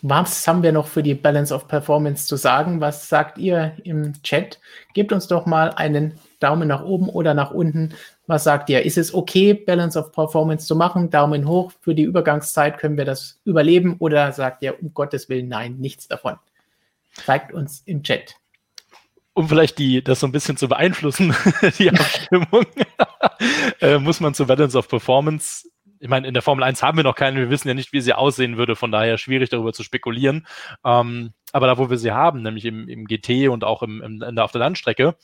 Was 0.06 0.48
haben 0.48 0.64
wir 0.64 0.74
noch 0.74 0.88
für 0.88 1.02
die 1.02 1.16
Balance 1.16 1.54
of 1.54 1.68
Performance 1.68 2.28
zu 2.28 2.36
sagen? 2.36 2.82
Was 2.82 3.08
sagt 3.08 3.38
ihr 3.38 3.78
im 3.84 4.22
Chat? 4.22 4.60
Gebt 4.94 5.14
uns 5.14 5.28
doch 5.28 5.46
mal 5.46 5.70
einen 5.72 6.20
Daumen 6.44 6.68
nach 6.68 6.84
oben 6.84 7.10
oder 7.10 7.34
nach 7.34 7.52
unten. 7.52 7.94
Was 8.28 8.44
sagt 8.44 8.70
ihr? 8.70 8.84
Ist 8.84 8.98
es 8.98 9.14
okay, 9.14 9.54
Balance 9.54 9.98
of 9.98 10.12
Performance 10.12 10.68
zu 10.68 10.76
machen? 10.76 11.10
Daumen 11.10 11.48
hoch. 11.48 11.72
Für 11.82 11.96
die 11.96 12.04
Übergangszeit 12.04 12.78
können 12.78 12.98
wir 12.98 13.06
das 13.06 13.40
überleben? 13.46 13.96
Oder 14.00 14.32
sagt 14.34 14.62
ihr, 14.62 14.82
um 14.82 14.94
Gottes 14.94 15.30
Willen, 15.30 15.48
nein, 15.48 15.78
nichts 15.78 16.08
davon? 16.08 16.36
Zeigt 17.14 17.54
uns 17.54 17.82
im 17.86 18.04
Chat. 18.04 18.36
Um 19.34 19.50
vielleicht 19.50 19.80
die, 19.80 20.04
das 20.04 20.20
so 20.20 20.28
ein 20.28 20.32
bisschen 20.32 20.58
zu 20.58 20.68
beeinflussen, 20.68 21.34
die 21.80 21.90
Abstimmung, 21.90 22.66
äh, 23.82 23.98
muss 23.98 24.20
man 24.20 24.36
zu 24.36 24.46
Balance 24.46 24.78
of 24.78 24.88
Performance 24.88 25.68
ich 26.04 26.10
meine, 26.10 26.28
in 26.28 26.34
der 26.34 26.44
Formel 26.44 26.66
1 26.66 26.84
haben 26.84 26.98
wir 26.98 27.06
noch 27.06 27.16
keine, 27.16 27.40
wir 27.40 27.50
wissen 27.50 27.70
ja 27.70 27.74
nicht, 27.74 27.94
wie 27.94 28.02
sie 28.02 28.12
aussehen 28.12 28.58
würde, 28.58 28.76
von 28.76 28.92
daher 28.92 29.18
schwierig 29.18 29.50
darüber 29.50 29.72
zu 29.72 29.84
spekulieren. 29.84 30.46
Ähm, 30.84 31.32
aber 31.54 31.68
da, 31.68 31.78
wo 31.78 31.90
wir 31.90 31.98
sie 31.98 32.12
haben, 32.12 32.42
nämlich 32.42 32.66
im, 32.66 32.90
im 32.90 33.06
GT 33.06 33.48
und 33.48 33.64
auch 33.64 33.84
im, 33.84 34.02
im, 34.02 34.22
in 34.22 34.36
der, 34.36 34.44
auf 34.44 34.52
der 34.52 34.60
Landstrecke, 34.60 35.16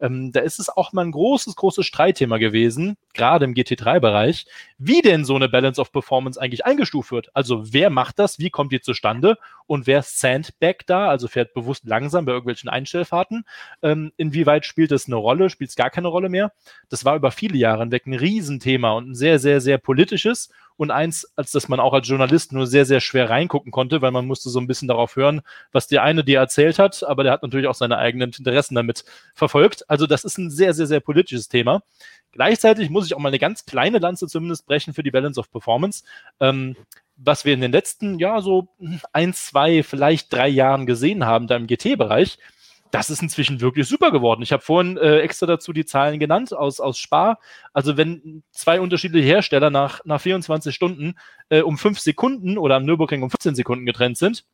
ähm, 0.00 0.32
da 0.32 0.40
ist 0.40 0.58
es 0.58 0.68
auch 0.68 0.92
mal 0.92 1.04
ein 1.04 1.12
großes, 1.12 1.54
großes 1.54 1.86
Streitthema 1.86 2.38
gewesen, 2.38 2.96
gerade 3.14 3.44
im 3.44 3.54
GT3-Bereich, 3.54 4.46
wie 4.78 5.00
denn 5.00 5.24
so 5.24 5.36
eine 5.36 5.48
Balance 5.48 5.80
of 5.80 5.92
Performance 5.92 6.40
eigentlich 6.40 6.66
eingestuft 6.66 7.12
wird. 7.12 7.30
Also 7.34 7.72
wer 7.72 7.88
macht 7.88 8.18
das, 8.18 8.40
wie 8.40 8.50
kommt 8.50 8.72
die 8.72 8.80
zustande 8.80 9.38
und 9.66 9.86
wer 9.86 10.02
sandbag 10.02 10.78
da, 10.86 11.08
also 11.08 11.28
fährt 11.28 11.54
bewusst 11.54 11.84
langsam 11.86 12.24
bei 12.24 12.32
irgendwelchen 12.32 12.68
Einstellfahrten. 12.68 13.44
Ähm, 13.80 14.12
inwieweit 14.16 14.66
spielt 14.66 14.90
das 14.90 15.06
eine 15.06 15.16
Rolle, 15.16 15.50
spielt 15.50 15.70
es 15.70 15.76
gar 15.76 15.90
keine 15.90 16.08
Rolle 16.08 16.28
mehr? 16.28 16.52
Das 16.88 17.04
war 17.04 17.14
über 17.14 17.30
viele 17.30 17.56
Jahre 17.56 17.80
hinweg 17.80 18.06
ein 18.06 18.14
Riesenthema 18.14 18.92
und 18.92 19.10
ein 19.10 19.14
sehr, 19.14 19.38
sehr, 19.38 19.60
sehr 19.60 19.78
politisches 19.78 20.50
und 20.76 20.90
eins, 20.90 21.26
als 21.36 21.50
dass 21.50 21.68
man 21.68 21.80
auch 21.80 21.92
als 21.92 22.08
Journalist 22.08 22.52
nur 22.52 22.66
sehr, 22.66 22.84
sehr 22.84 23.00
schwer 23.00 23.30
reingucken 23.30 23.72
konnte, 23.72 24.02
weil 24.02 24.10
man 24.10 24.26
musste 24.26 24.50
so 24.50 24.60
ein 24.60 24.66
bisschen 24.66 24.88
darauf 24.88 25.16
hören, 25.16 25.42
was 25.72 25.86
der 25.86 26.02
eine 26.02 26.24
dir 26.24 26.38
erzählt 26.38 26.78
hat, 26.78 27.02
aber 27.02 27.22
der 27.22 27.32
hat 27.32 27.42
natürlich 27.42 27.66
auch 27.66 27.74
seine 27.74 27.98
eigenen 27.98 28.32
Interessen 28.32 28.74
damit 28.74 29.04
verfolgt. 29.34 29.88
Also 29.88 30.06
das 30.06 30.24
ist 30.24 30.38
ein 30.38 30.50
sehr, 30.50 30.74
sehr, 30.74 30.86
sehr 30.86 31.00
politisches 31.00 31.48
Thema. 31.48 31.82
Gleichzeitig 32.32 32.90
muss 32.90 33.06
ich 33.06 33.14
auch 33.14 33.18
mal 33.18 33.28
eine 33.28 33.38
ganz 33.38 33.64
kleine 33.64 33.98
Lanze 33.98 34.26
zumindest 34.26 34.66
brechen 34.66 34.92
für 34.92 35.02
die 35.02 35.10
Balance 35.10 35.40
of 35.40 35.50
Performance. 35.50 36.04
Ähm, 36.40 36.76
was 37.16 37.46
wir 37.46 37.54
in 37.54 37.62
den 37.62 37.72
letzten, 37.72 38.18
ja, 38.18 38.42
so 38.42 38.68
ein, 39.12 39.32
zwei, 39.32 39.82
vielleicht 39.82 40.32
drei 40.32 40.48
Jahren 40.48 40.84
gesehen 40.84 41.24
haben, 41.24 41.46
da 41.46 41.56
im 41.56 41.66
GT-Bereich, 41.66 42.38
das 42.90 43.10
ist 43.10 43.22
inzwischen 43.22 43.60
wirklich 43.60 43.86
super 43.86 44.10
geworden. 44.10 44.42
Ich 44.42 44.52
habe 44.52 44.62
vorhin 44.62 44.96
äh, 44.96 45.18
extra 45.18 45.46
dazu 45.46 45.72
die 45.72 45.84
Zahlen 45.84 46.18
genannt 46.18 46.54
aus, 46.54 46.80
aus 46.80 46.98
Spar. 46.98 47.38
Also 47.72 47.96
wenn 47.96 48.42
zwei 48.52 48.80
unterschiedliche 48.80 49.26
Hersteller 49.26 49.70
nach, 49.70 50.04
nach 50.04 50.20
24 50.20 50.74
Stunden 50.74 51.14
äh, 51.48 51.62
um 51.62 51.78
fünf 51.78 51.98
Sekunden 51.98 52.58
oder 52.58 52.76
am 52.76 52.84
Nürburgring 52.84 53.22
um 53.22 53.30
15 53.30 53.54
Sekunden 53.54 53.86
getrennt 53.86 54.18
sind, 54.18 54.44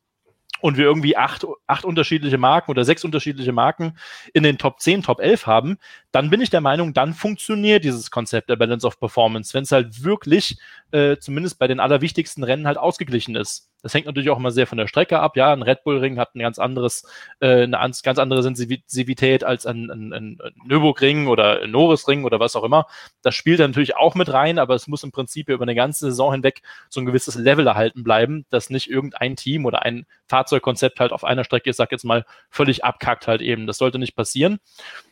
und 0.63 0.77
wir 0.77 0.85
irgendwie 0.85 1.17
acht, 1.17 1.45
acht 1.67 1.83
unterschiedliche 1.83 2.37
Marken 2.37 2.71
oder 2.71 2.85
sechs 2.85 3.03
unterschiedliche 3.03 3.51
Marken 3.51 3.97
in 4.33 4.43
den 4.43 4.57
Top 4.57 4.79
10, 4.79 5.03
Top 5.03 5.19
11 5.19 5.45
haben, 5.45 5.77
dann 6.13 6.29
bin 6.29 6.39
ich 6.39 6.49
der 6.49 6.61
Meinung, 6.61 6.93
dann 6.93 7.13
funktioniert 7.13 7.83
dieses 7.83 8.11
Konzept 8.11 8.49
der 8.49 8.55
Balance 8.55 8.87
of 8.87 8.97
Performance, 8.97 9.53
wenn 9.53 9.63
es 9.63 9.73
halt 9.73 10.05
wirklich 10.05 10.57
äh, 10.91 11.17
zumindest 11.17 11.59
bei 11.59 11.67
den 11.67 11.81
allerwichtigsten 11.81 12.45
Rennen 12.45 12.65
halt 12.65 12.77
ausgeglichen 12.77 13.35
ist. 13.35 13.72
Das 13.83 13.93
hängt 13.93 14.05
natürlich 14.05 14.29
auch 14.29 14.37
immer 14.37 14.51
sehr 14.51 14.65
von 14.65 14.77
der 14.77 14.87
Strecke 14.87 15.19
ab. 15.19 15.35
Ja, 15.35 15.51
ein 15.51 15.61
Red 15.61 15.83
Bull 15.83 15.99
Ring 15.99 16.17
hat 16.17 16.33
ein 16.33 16.39
ganz 16.39 16.57
anderes, 16.57 17.05
äh, 17.41 17.63
eine 17.63 17.91
ganz 18.01 18.17
andere 18.17 18.41
Sensivität 18.41 19.43
als 19.43 19.65
ein, 19.65 19.91
ein, 19.91 20.13
ein 20.13 20.37
Nürburgring 20.65 21.27
oder 21.27 21.61
ein 21.61 21.71
Norris 21.71 22.07
Ring 22.07 22.23
oder 22.23 22.39
was 22.39 22.55
auch 22.55 22.63
immer. 22.63 22.87
Das 23.21 23.35
spielt 23.35 23.59
natürlich 23.59 23.95
auch 23.95 24.15
mit 24.15 24.31
rein, 24.31 24.57
aber 24.57 24.73
es 24.73 24.87
muss 24.87 25.03
im 25.03 25.11
Prinzip 25.11 25.49
über 25.49 25.63
eine 25.63 25.75
ganze 25.75 26.05
Saison 26.05 26.31
hinweg 26.31 26.61
so 26.89 27.01
ein 27.01 27.05
gewisses 27.05 27.35
Level 27.35 27.67
erhalten 27.67 28.03
bleiben, 28.03 28.45
dass 28.49 28.69
nicht 28.69 28.89
irgendein 28.89 29.35
Team 29.35 29.65
oder 29.65 29.83
ein 29.83 30.05
Fahrzeugkonzept 30.27 30.99
halt 31.01 31.11
auf 31.11 31.25
einer 31.25 31.43
Strecke, 31.43 31.69
ich 31.69 31.75
sag 31.75 31.91
jetzt 31.91 32.05
mal, 32.05 32.25
völlig 32.49 32.85
abkackt 32.85 33.27
halt 33.27 33.41
eben. 33.41 33.67
Das 33.67 33.77
sollte 33.77 33.99
nicht 33.99 34.15
passieren. 34.15 34.59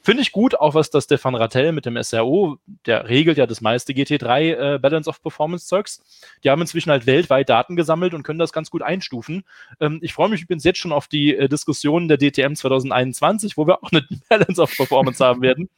Finde 0.02 0.24
ich 0.24 0.32
gut, 0.32 0.56
auch 0.56 0.74
was 0.74 0.90
das 0.90 1.04
Stefan 1.04 1.36
Rattel 1.36 1.74
mit 1.74 1.86
dem 1.86 2.02
SRO, 2.02 2.58
der 2.86 3.08
regelt 3.10 3.38
ja 3.38 3.46
das 3.46 3.62
meiste 3.62 3.94
GT3 3.94 4.76
äh, 4.76 4.80
Balance 4.80 5.10
of 5.10 5.22
Performance 5.22 5.68
Zeugs. 5.68 6.02
Die 6.44 6.50
haben 6.50 6.62
inzwischen 6.62 6.90
halt 6.90 7.06
weltweit 7.06 7.50
Daten 7.50 7.76
gesammelt 7.76 8.14
und 8.14 8.24
können 8.24 8.40
das 8.40 8.54
ganz 8.62 8.70
gut 8.70 8.84
einstufen. 8.84 9.44
Ähm, 9.80 10.00
ich 10.02 10.14
freue 10.14 10.30
mich 10.30 10.44
übrigens 10.44 10.64
jetzt 10.64 10.78
schon 10.78 10.92
auf 10.92 11.08
die 11.08 11.36
äh, 11.36 11.50
Diskussionen 11.50 12.08
der 12.08 12.18
DTM 12.18 12.54
2021, 12.54 13.58
wo 13.58 13.66
wir 13.66 13.84
auch 13.84 13.92
eine 13.92 14.06
Balance 14.30 14.62
of 14.62 14.76
Performance 14.78 15.24
haben 15.24 15.42
werden, 15.42 15.70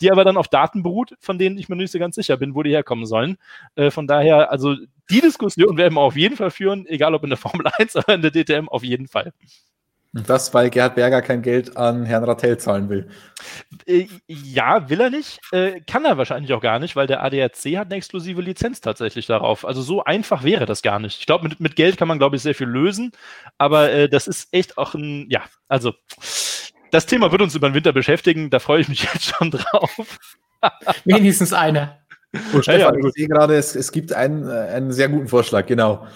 die 0.00 0.10
aber 0.10 0.24
dann 0.24 0.38
auf 0.38 0.48
Daten 0.48 0.82
beruht, 0.82 1.14
von 1.20 1.38
denen 1.38 1.58
ich 1.58 1.68
mir 1.68 1.76
nicht 1.76 1.92
so 1.92 1.98
ganz 1.98 2.14
sicher 2.14 2.38
bin, 2.38 2.54
wo 2.54 2.62
die 2.62 2.70
herkommen 2.70 3.04
sollen. 3.04 3.36
Äh, 3.74 3.90
von 3.90 4.06
daher, 4.06 4.50
also 4.50 4.74
die 5.10 5.20
Diskussion 5.20 5.76
werden 5.76 5.94
wir 5.94 6.00
auf 6.00 6.16
jeden 6.16 6.36
Fall 6.36 6.50
führen, 6.50 6.86
egal 6.86 7.14
ob 7.14 7.24
in 7.24 7.30
der 7.30 7.36
Formel 7.36 7.66
1 7.78 7.96
oder 7.96 8.14
in 8.14 8.22
der 8.22 8.30
DTM, 8.30 8.68
auf 8.68 8.82
jeden 8.82 9.06
Fall. 9.06 9.34
Und 10.12 10.28
das, 10.28 10.52
weil 10.52 10.70
Gerhard 10.70 10.96
Berger 10.96 11.22
kein 11.22 11.40
Geld 11.40 11.76
an 11.76 12.04
Herrn 12.04 12.24
Rattel 12.24 12.58
zahlen 12.58 12.88
will. 12.88 13.08
Äh, 13.86 14.08
ja, 14.26 14.90
will 14.90 15.00
er 15.00 15.10
nicht. 15.10 15.38
Äh, 15.52 15.80
kann 15.82 16.04
er 16.04 16.18
wahrscheinlich 16.18 16.52
auch 16.52 16.60
gar 16.60 16.80
nicht, 16.80 16.96
weil 16.96 17.06
der 17.06 17.22
ADAC 17.22 17.76
hat 17.76 17.86
eine 17.86 17.94
exklusive 17.94 18.42
Lizenz 18.42 18.80
tatsächlich 18.80 19.26
darauf. 19.26 19.64
Also 19.64 19.82
so 19.82 20.02
einfach 20.02 20.42
wäre 20.42 20.66
das 20.66 20.82
gar 20.82 20.98
nicht. 20.98 21.20
Ich 21.20 21.26
glaube, 21.26 21.48
mit, 21.48 21.60
mit 21.60 21.76
Geld 21.76 21.96
kann 21.96 22.08
man, 22.08 22.18
glaube 22.18 22.34
ich, 22.34 22.42
sehr 22.42 22.56
viel 22.56 22.66
lösen. 22.66 23.12
Aber 23.56 23.92
äh, 23.92 24.08
das 24.08 24.26
ist 24.26 24.48
echt 24.52 24.78
auch 24.78 24.94
ein, 24.94 25.26
ja, 25.30 25.42
also 25.68 25.94
das 26.90 27.06
Thema 27.06 27.30
wird 27.30 27.42
uns 27.42 27.54
über 27.54 27.68
den 27.68 27.74
Winter 27.74 27.92
beschäftigen. 27.92 28.50
Da 28.50 28.58
freue 28.58 28.80
ich 28.80 28.88
mich 28.88 29.02
jetzt 29.14 29.36
schon 29.36 29.52
drauf. 29.52 29.90
Wenigstens 31.04 31.52
einer. 31.52 31.98
Oh, 32.54 32.62
Stefan, 32.62 32.80
ja, 32.80 33.00
ja, 33.00 33.06
ich 33.06 33.14
sehe 33.14 33.28
gerade, 33.28 33.56
es, 33.56 33.74
es 33.74 33.92
gibt 33.92 34.12
einen, 34.12 34.48
äh, 34.48 34.52
einen 34.52 34.92
sehr 34.92 35.08
guten 35.08 35.28
Vorschlag, 35.28 35.66
genau. 35.66 36.06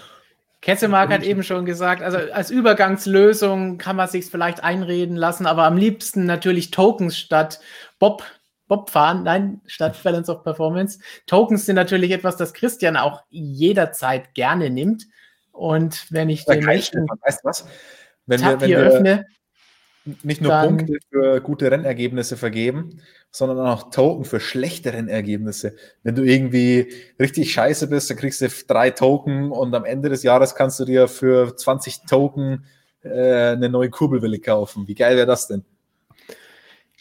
Ketzemark 0.65 1.11
hat 1.11 1.23
eben 1.23 1.43
schon 1.43 1.67
gesagt, 1.67 2.01
also 2.01 2.17
als 2.17 2.51
Übergangslösung 2.51 3.77
kann 3.77 3.97
man 3.97 4.09
sich 4.09 4.25
vielleicht 4.25 4.65
einreden 4.65 5.15
lassen, 5.15 5.45
aber 5.45 5.65
am 5.65 5.77
liebsten 5.77 6.25
natürlich 6.25 6.71
Tokens 6.71 7.19
statt 7.19 7.61
Bob, 7.99 8.25
Bob 8.67 8.89
fahren, 8.89 9.25
nein, 9.25 9.61
statt 9.67 10.03
Balance 10.03 10.33
of 10.33 10.43
Performance. 10.43 11.01
Tokens 11.27 11.67
sind 11.67 11.77
natürlich 11.77 12.13
etwas, 12.13 12.39
das 12.39 12.55
Christian 12.55 12.97
auch 12.97 13.25
jederzeit 13.29 14.33
gerne 14.33 14.71
nimmt. 14.71 15.07
Und 15.53 16.07
wenn 16.09 16.31
ich 16.31 16.47
den 16.47 16.65
Menschen 16.65 17.07
weißt 17.21 17.45
was? 17.45 17.67
Wenn 18.25 18.41
wir, 18.41 18.59
wenn 18.59 18.69
wir 18.71 18.79
öffne, 18.79 19.27
nicht 20.23 20.41
nur 20.41 20.59
Punkte 20.63 20.97
für 21.11 21.43
gute 21.43 21.71
Rennergebnisse 21.71 22.39
vergeben, 22.39 23.03
sondern 23.35 23.59
auch 23.59 23.91
Token 23.91 24.25
für 24.25 24.39
schlechte 24.39 24.93
Rennergebnisse. 24.93 25.75
Wenn 26.05 26.15
du 26.15 26.23
irgendwie 26.23 26.93
richtig 27.19 27.53
scheiße 27.53 27.89
bist, 27.89 28.09
dann 28.09 28.17
kriegst 28.17 28.41
du 28.41 28.49
drei 28.69 28.91
Token 28.91 29.51
und 29.51 29.75
am 29.75 29.85
Ende 29.85 30.09
des 30.09 30.23
Jahres 30.23 30.55
kannst 30.55 30.79
du 30.79 30.85
dir 30.85 31.09
für 31.09 31.57
20 31.57 32.03
Token 32.09 32.65
äh, 33.03 33.49
eine 33.51 33.69
neue 33.69 33.91
Kurbelwelle 33.91 34.39
kaufen. 34.39 34.87
Wie 34.87 34.95
geil 34.95 35.17
wäre 35.17 35.27
das 35.27 35.49
denn? 35.49 35.65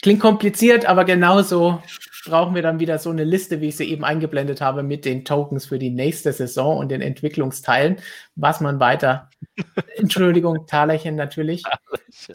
Klingt 0.02 0.18
kompliziert, 0.18 0.86
aber 0.86 1.04
genauso 1.04 1.80
brauchen 2.26 2.56
wir 2.56 2.62
dann 2.62 2.80
wieder 2.80 2.98
so 2.98 3.10
eine 3.10 3.22
Liste, 3.22 3.60
wie 3.60 3.68
ich 3.68 3.76
sie 3.76 3.88
eben 3.88 4.04
eingeblendet 4.04 4.60
habe, 4.60 4.82
mit 4.82 5.04
den 5.04 5.24
Tokens 5.24 5.66
für 5.66 5.78
die 5.78 5.90
nächste 5.90 6.32
Saison 6.32 6.78
und 6.78 6.88
den 6.88 7.00
Entwicklungsteilen, 7.00 7.98
was 8.34 8.60
man 8.60 8.80
weiter, 8.80 9.30
Entschuldigung, 9.96 10.66
Talerchen 10.66 11.14
natürlich, 11.14 11.62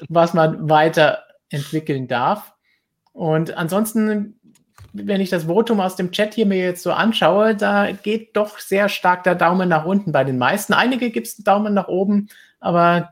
was 0.08 0.34
man 0.34 0.70
weiter 0.70 1.26
entwickeln 1.50 2.08
darf. 2.08 2.54
Und 3.20 3.58
ansonsten, 3.58 4.40
wenn 4.94 5.20
ich 5.20 5.30
das 5.30 5.44
Votum 5.44 5.82
aus 5.82 5.98
dem 5.98 6.14
Chat 6.14 6.36
hier 6.36 6.46
mir 6.46 6.64
jetzt 6.64 6.84
so 6.84 6.94
anschaue, 6.94 7.54
da 7.54 7.92
geht 7.92 8.38
doch 8.38 8.60
sehr 8.60 8.88
stark 8.88 9.26
der 9.26 9.36
Daumen 9.36 9.68
nach 9.68 9.84
unten 9.84 10.14
bei 10.14 10.24
den 10.24 10.38
meisten. 10.38 10.72
Einige 10.72 11.10
gibt 11.10 11.28
es 11.28 11.38
einen 11.38 11.44
Daumen 11.44 11.74
nach 11.74 11.90
oben, 11.90 12.30
aber 12.62 13.10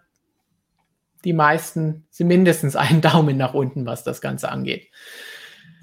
die 1.26 1.34
meisten 1.34 2.06
sind 2.10 2.28
mindestens 2.28 2.78
einen 2.78 3.02
Daumen 3.02 3.36
nach 3.36 3.54
unten, 3.54 3.86
was 3.86 4.06
das 4.06 4.22
Ganze 4.22 4.48
angeht. 4.48 4.88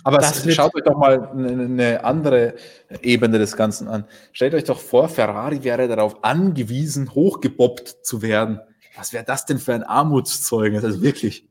Aber 0.04 0.22
schaut 0.22 0.74
euch 0.74 0.84
doch 0.84 0.96
mal 0.96 1.28
eine 1.28 2.02
andere 2.02 2.54
Ebene 3.02 3.38
des 3.38 3.58
Ganzen 3.58 3.88
an. 3.88 4.06
Stellt 4.32 4.54
euch 4.54 4.64
doch 4.64 4.80
vor, 4.80 5.10
Ferrari 5.10 5.64
wäre 5.64 5.86
darauf 5.86 6.24
angewiesen, 6.24 7.14
hochgebobbt 7.14 8.06
zu 8.06 8.22
werden. 8.22 8.58
Was 8.96 9.12
wäre 9.12 9.24
das 9.24 9.44
denn 9.44 9.58
für 9.58 9.74
ein 9.74 9.82
Armutszeugnis? 9.82 10.82
Also 10.82 11.02
wirklich. 11.02 11.46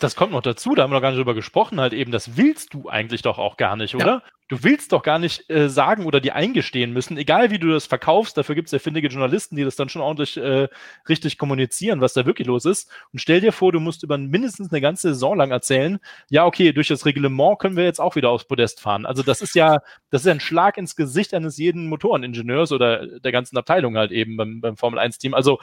Das 0.00 0.14
kommt 0.14 0.32
noch 0.32 0.42
dazu, 0.42 0.74
da 0.74 0.82
haben 0.82 0.90
wir 0.90 0.94
noch 0.96 1.02
gar 1.02 1.10
nicht 1.10 1.18
drüber 1.18 1.34
gesprochen, 1.34 1.80
halt 1.80 1.92
eben, 1.92 2.12
das 2.12 2.36
willst 2.36 2.72
du 2.72 2.88
eigentlich 2.88 3.22
doch 3.22 3.38
auch 3.38 3.56
gar 3.56 3.76
nicht, 3.76 3.94
oder? 3.94 4.06
Ja. 4.06 4.22
du 4.48 4.62
willst 4.62 4.92
doch 4.92 5.02
gar 5.02 5.18
nicht 5.18 5.50
äh, 5.50 5.68
sagen 5.68 6.06
oder 6.06 6.20
dir 6.20 6.34
eingestehen 6.34 6.92
müssen, 6.92 7.18
egal 7.18 7.50
wie 7.50 7.58
du 7.58 7.68
das 7.68 7.86
verkaufst, 7.86 8.36
dafür 8.36 8.54
gibt 8.54 8.68
es 8.68 8.72
ja 8.72 8.78
findige 8.78 9.08
Journalisten, 9.08 9.56
die 9.56 9.64
das 9.64 9.76
dann 9.76 9.88
schon 9.88 10.00
ordentlich 10.00 10.36
äh, 10.36 10.68
richtig 11.08 11.36
kommunizieren, 11.36 12.00
was 12.00 12.14
da 12.14 12.26
wirklich 12.26 12.46
los 12.46 12.64
ist. 12.64 12.90
Und 13.12 13.18
stell 13.18 13.40
dir 13.40 13.52
vor, 13.52 13.72
du 13.72 13.80
musst 13.80 14.02
über 14.02 14.16
mindestens 14.16 14.72
eine 14.72 14.80
ganze 14.80 15.08
Saison 15.08 15.36
lang 15.36 15.50
erzählen, 15.50 15.98
ja, 16.30 16.46
okay, 16.46 16.72
durch 16.72 16.88
das 16.88 17.04
Reglement 17.04 17.58
können 17.58 17.76
wir 17.76 17.84
jetzt 17.84 18.00
auch 18.00 18.16
wieder 18.16 18.30
aufs 18.30 18.46
Podest 18.46 18.80
fahren. 18.80 19.04
Also 19.04 19.22
das 19.22 19.42
ist 19.42 19.54
ja, 19.54 19.80
das 20.10 20.22
ist 20.22 20.26
ja 20.26 20.32
ein 20.32 20.40
Schlag 20.40 20.78
ins 20.78 20.96
Gesicht 20.96 21.34
eines 21.34 21.58
jeden 21.58 21.88
Motoreningenieurs 21.88 22.72
oder 22.72 23.20
der 23.20 23.32
ganzen 23.32 23.58
Abteilung 23.58 23.96
halt 23.96 24.12
eben 24.12 24.36
beim, 24.36 24.60
beim 24.60 24.76
Formel 24.76 25.00
1-Team. 25.00 25.34
Also 25.34 25.58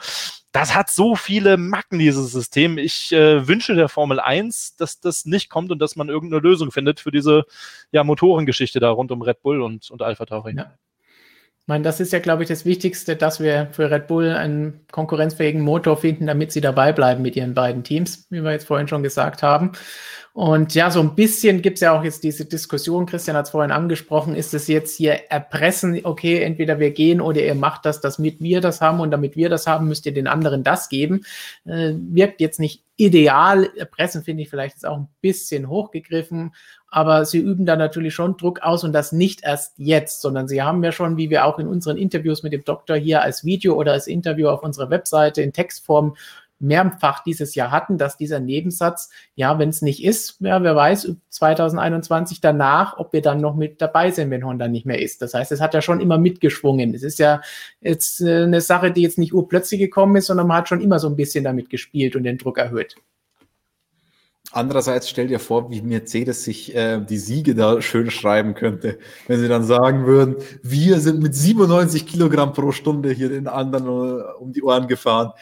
das 0.56 0.74
hat 0.74 0.88
so 0.88 1.16
viele 1.16 1.58
Macken, 1.58 1.98
dieses 1.98 2.32
System. 2.32 2.78
Ich 2.78 3.12
äh, 3.12 3.46
wünsche 3.46 3.74
der 3.74 3.90
Formel 3.90 4.18
1, 4.18 4.76
dass 4.76 5.00
das 5.00 5.26
nicht 5.26 5.50
kommt 5.50 5.70
und 5.70 5.80
dass 5.80 5.96
man 5.96 6.08
irgendeine 6.08 6.40
Lösung 6.40 6.72
findet 6.72 6.98
für 6.98 7.10
diese 7.10 7.44
ja, 7.92 8.02
Motorengeschichte 8.04 8.80
da 8.80 8.88
rund 8.88 9.12
um 9.12 9.20
Red 9.20 9.42
Bull 9.42 9.60
und, 9.60 9.90
und 9.90 10.00
Alpha 10.00 10.24
Tauri. 10.24 10.56
Ja. 10.56 10.72
Ich 11.66 11.68
meine, 11.68 11.82
das 11.82 11.98
ist 11.98 12.12
ja, 12.12 12.20
glaube 12.20 12.44
ich, 12.44 12.48
das 12.48 12.64
Wichtigste, 12.64 13.16
dass 13.16 13.40
wir 13.40 13.66
für 13.72 13.90
Red 13.90 14.06
Bull 14.06 14.30
einen 14.30 14.86
konkurrenzfähigen 14.92 15.60
Motor 15.62 15.96
finden, 15.96 16.28
damit 16.28 16.52
sie 16.52 16.60
dabei 16.60 16.92
bleiben 16.92 17.22
mit 17.22 17.34
ihren 17.34 17.54
beiden 17.54 17.82
Teams, 17.82 18.24
wie 18.30 18.40
wir 18.44 18.52
jetzt 18.52 18.68
vorhin 18.68 18.86
schon 18.86 19.02
gesagt 19.02 19.42
haben. 19.42 19.72
Und 20.32 20.76
ja, 20.76 20.92
so 20.92 21.00
ein 21.00 21.16
bisschen 21.16 21.62
gibt 21.62 21.78
es 21.78 21.80
ja 21.80 21.98
auch 21.98 22.04
jetzt 22.04 22.22
diese 22.22 22.44
Diskussion, 22.44 23.06
Christian 23.06 23.36
hat 23.36 23.46
es 23.46 23.50
vorhin 23.50 23.72
angesprochen, 23.72 24.36
ist 24.36 24.54
es 24.54 24.68
jetzt 24.68 24.94
hier 24.94 25.30
Erpressen, 25.30 25.98
okay, 26.04 26.40
entweder 26.40 26.78
wir 26.78 26.92
gehen 26.92 27.20
oder 27.20 27.40
ihr 27.40 27.56
macht 27.56 27.84
das, 27.84 28.00
damit 28.00 28.40
wir 28.40 28.60
das 28.60 28.80
haben 28.80 29.00
und 29.00 29.10
damit 29.10 29.34
wir 29.34 29.48
das 29.48 29.66
haben, 29.66 29.88
müsst 29.88 30.06
ihr 30.06 30.14
den 30.14 30.28
anderen 30.28 30.62
das 30.62 30.88
geben. 30.88 31.22
Äh, 31.64 31.94
wirkt 31.96 32.40
jetzt 32.40 32.60
nicht 32.60 32.84
ideal. 32.96 33.70
Erpressen 33.76 34.22
finde 34.22 34.42
ich 34.42 34.50
vielleicht 34.50 34.76
jetzt 34.76 34.86
auch 34.86 34.98
ein 34.98 35.08
bisschen 35.20 35.68
hochgegriffen, 35.68 36.54
aber 36.90 37.24
sie 37.24 37.38
üben 37.38 37.66
da 37.66 37.76
natürlich 37.76 38.14
schon 38.14 38.36
Druck 38.36 38.60
aus 38.60 38.84
und 38.84 38.92
das 38.92 39.12
nicht 39.12 39.42
erst 39.42 39.74
jetzt, 39.76 40.20
sondern 40.20 40.48
sie 40.48 40.62
haben 40.62 40.82
ja 40.82 40.92
schon, 40.92 41.16
wie 41.16 41.30
wir 41.30 41.44
auch 41.44 41.58
in 41.58 41.66
unseren 41.66 41.96
Interviews 41.96 42.42
mit 42.42 42.52
dem 42.52 42.64
Doktor 42.64 42.96
hier 42.96 43.22
als 43.22 43.44
Video 43.44 43.74
oder 43.74 43.92
als 43.92 44.06
Interview 44.06 44.48
auf 44.48 44.62
unserer 44.62 44.90
Webseite 44.90 45.42
in 45.42 45.52
Textform 45.52 46.16
mehrfach 46.58 47.22
dieses 47.22 47.54
Jahr 47.54 47.70
hatten, 47.70 47.98
dass 47.98 48.16
dieser 48.16 48.40
Nebensatz, 48.40 49.10
ja, 49.34 49.58
wenn 49.58 49.68
es 49.68 49.82
nicht 49.82 50.02
ist, 50.02 50.36
ja, 50.40 50.62
wer 50.62 50.74
weiß, 50.74 51.14
2021 51.28 52.40
danach, 52.40 52.96
ob 52.98 53.12
wir 53.12 53.22
dann 53.22 53.40
noch 53.40 53.56
mit 53.56 53.82
dabei 53.82 54.10
sind, 54.10 54.30
wenn 54.30 54.44
Honda 54.44 54.68
nicht 54.68 54.86
mehr 54.86 55.00
ist. 55.00 55.20
Das 55.22 55.34
heißt, 55.34 55.52
es 55.52 55.60
hat 55.60 55.74
ja 55.74 55.82
schon 55.82 56.00
immer 56.00 56.18
mitgeschwungen. 56.18 56.94
Es 56.94 57.02
ist 57.02 57.18
ja 57.18 57.40
jetzt 57.80 58.20
äh, 58.22 58.44
eine 58.44 58.60
Sache, 58.60 58.90
die 58.90 59.02
jetzt 59.02 59.18
nicht 59.18 59.34
urplötzlich 59.34 59.80
gekommen 59.80 60.16
ist, 60.16 60.26
sondern 60.26 60.46
man 60.46 60.58
hat 60.58 60.68
schon 60.68 60.80
immer 60.80 60.98
so 60.98 61.08
ein 61.08 61.16
bisschen 61.16 61.44
damit 61.44 61.68
gespielt 61.68 62.16
und 62.16 62.22
den 62.22 62.38
Druck 62.38 62.58
erhöht. 62.58 62.96
Andererseits 64.52 65.08
stell 65.10 65.26
dir 65.26 65.40
vor, 65.40 65.70
wie 65.70 65.82
Mercedes 65.82 66.44
sich 66.44 66.74
äh, 66.74 67.00
die 67.00 67.18
Siege 67.18 67.54
da 67.54 67.82
schön 67.82 68.10
schreiben 68.10 68.54
könnte, 68.54 68.98
wenn 69.26 69.40
sie 69.40 69.48
dann 69.48 69.64
sagen 69.64 70.06
würden, 70.06 70.36
wir 70.62 71.00
sind 71.00 71.20
mit 71.20 71.34
97 71.34 72.06
Kilogramm 72.06 72.52
pro 72.52 72.72
Stunde 72.72 73.10
hier 73.10 73.28
den 73.28 73.48
anderen 73.48 73.88
uh, 73.88 74.22
um 74.38 74.52
die 74.52 74.62
Ohren 74.62 74.86
gefahren. 74.86 75.32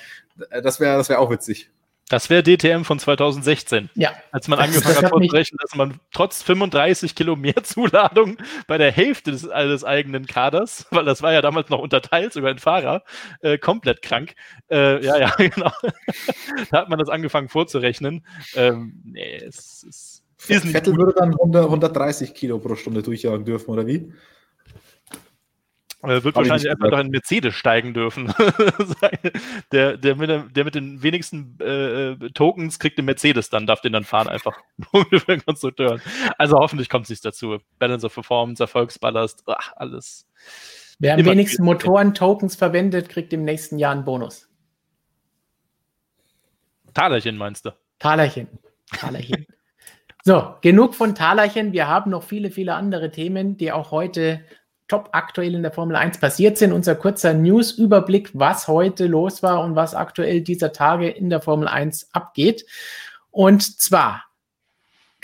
Äh, 0.50 0.62
das 0.62 0.80
wäre 0.80 0.96
das 0.96 1.08
wär 1.08 1.20
auch 1.20 1.30
witzig. 1.30 1.70
Das 2.10 2.28
wäre 2.28 2.42
DTM 2.42 2.82
von 2.82 2.98
2016. 2.98 3.88
Ja. 3.94 4.12
Als 4.30 4.46
man 4.48 4.58
angefangen 4.58 4.96
hat 4.96 5.08
vorzurechnen, 5.08 5.58
dass 5.62 5.74
man 5.74 6.00
trotz 6.12 6.42
35 6.42 7.14
Kilo 7.14 7.34
mehr 7.34 7.54
Zuladung 7.62 8.36
bei 8.66 8.76
der 8.76 8.92
Hälfte 8.92 9.30
des, 9.30 9.42
des, 9.42 9.84
eigenen 9.84 10.26
Kaders, 10.26 10.86
weil 10.90 11.06
das 11.06 11.22
war 11.22 11.32
ja 11.32 11.40
damals 11.40 11.70
noch 11.70 11.78
unterteilt, 11.78 12.34
sogar 12.34 12.50
ein 12.50 12.58
Fahrer, 12.58 13.04
äh, 13.40 13.56
komplett 13.56 14.02
krank. 14.02 14.34
Äh, 14.70 15.02
ja, 15.04 15.16
ja, 15.16 15.30
genau. 15.38 15.72
da 16.70 16.78
hat 16.78 16.90
man 16.90 16.98
das 16.98 17.08
angefangen 17.08 17.48
vorzurechnen. 17.48 18.26
Ähm, 18.54 19.00
nee, 19.04 19.36
es, 19.36 19.84
es 19.88 20.22
ist 20.48 20.64
nicht 20.64 20.72
Vettel 20.72 20.92
gut. 20.94 21.06
würde 21.06 21.14
dann 21.18 21.32
100, 21.32 21.64
130 21.64 22.34
Kilo 22.34 22.58
pro 22.58 22.74
Stunde 22.74 23.02
durchjagen 23.02 23.46
dürfen, 23.46 23.70
oder 23.70 23.86
wie? 23.86 24.12
Äh, 26.04 26.22
wird 26.22 26.36
Hab 26.36 26.42
wahrscheinlich 26.42 26.70
einfach 26.70 26.90
noch 26.90 26.98
in 26.98 27.08
Mercedes 27.08 27.54
steigen 27.54 27.94
dürfen. 27.94 28.32
der, 29.72 29.96
der, 29.96 30.16
mit, 30.16 30.56
der 30.56 30.64
mit 30.64 30.74
den 30.74 31.02
wenigsten 31.02 31.56
äh, 31.60 32.12
äh, 32.12 32.30
Tokens 32.30 32.78
kriegt 32.78 32.98
den 32.98 33.06
Mercedes 33.06 33.50
dann, 33.50 33.66
darf 33.66 33.80
den 33.80 33.92
dann 33.92 34.04
fahren, 34.04 34.28
einfach 34.28 34.58
für 34.90 35.18
den 35.28 35.44
Konstrukteuren. 35.44 36.00
Also 36.38 36.56
hoffentlich 36.56 36.88
kommt 36.88 37.04
es 37.04 37.10
nicht 37.10 37.24
dazu. 37.24 37.58
Balance 37.78 38.06
of 38.06 38.14
Performance, 38.14 38.62
Erfolgsballast, 38.62 39.44
ach, 39.46 39.72
alles. 39.76 40.26
Wer 40.98 41.14
am 41.14 41.24
wenigsten 41.24 41.64
Motoren-Tokens 41.64 42.56
verwendet, 42.56 43.08
kriegt 43.08 43.32
im 43.32 43.44
nächsten 43.44 43.78
Jahr 43.78 43.92
einen 43.92 44.04
Bonus. 44.04 44.48
Talerchen 46.92 47.36
meinst 47.36 47.64
du? 47.64 47.70
Talerchen. 47.98 48.48
Talerchen. 48.92 49.46
so, 50.22 50.54
genug 50.60 50.94
von 50.94 51.14
Talerchen. 51.14 51.72
Wir 51.72 51.88
haben 51.88 52.10
noch 52.10 52.22
viele, 52.22 52.50
viele 52.50 52.74
andere 52.74 53.10
Themen, 53.10 53.56
die 53.56 53.72
auch 53.72 53.90
heute 53.90 54.44
top 54.94 55.08
aktuell 55.12 55.54
in 55.54 55.62
der 55.62 55.72
Formel 55.72 55.96
1 55.96 56.18
passiert 56.18 56.56
sind. 56.56 56.72
Unser 56.72 56.94
kurzer 56.94 57.34
News-Überblick, 57.34 58.30
was 58.32 58.68
heute 58.68 59.06
los 59.06 59.42
war 59.42 59.60
und 59.62 59.74
was 59.74 59.94
aktuell 59.94 60.40
dieser 60.40 60.72
Tage 60.72 61.08
in 61.08 61.30
der 61.30 61.40
Formel 61.40 61.66
1 61.66 62.10
abgeht. 62.12 62.64
Und 63.30 63.80
zwar 63.80 64.24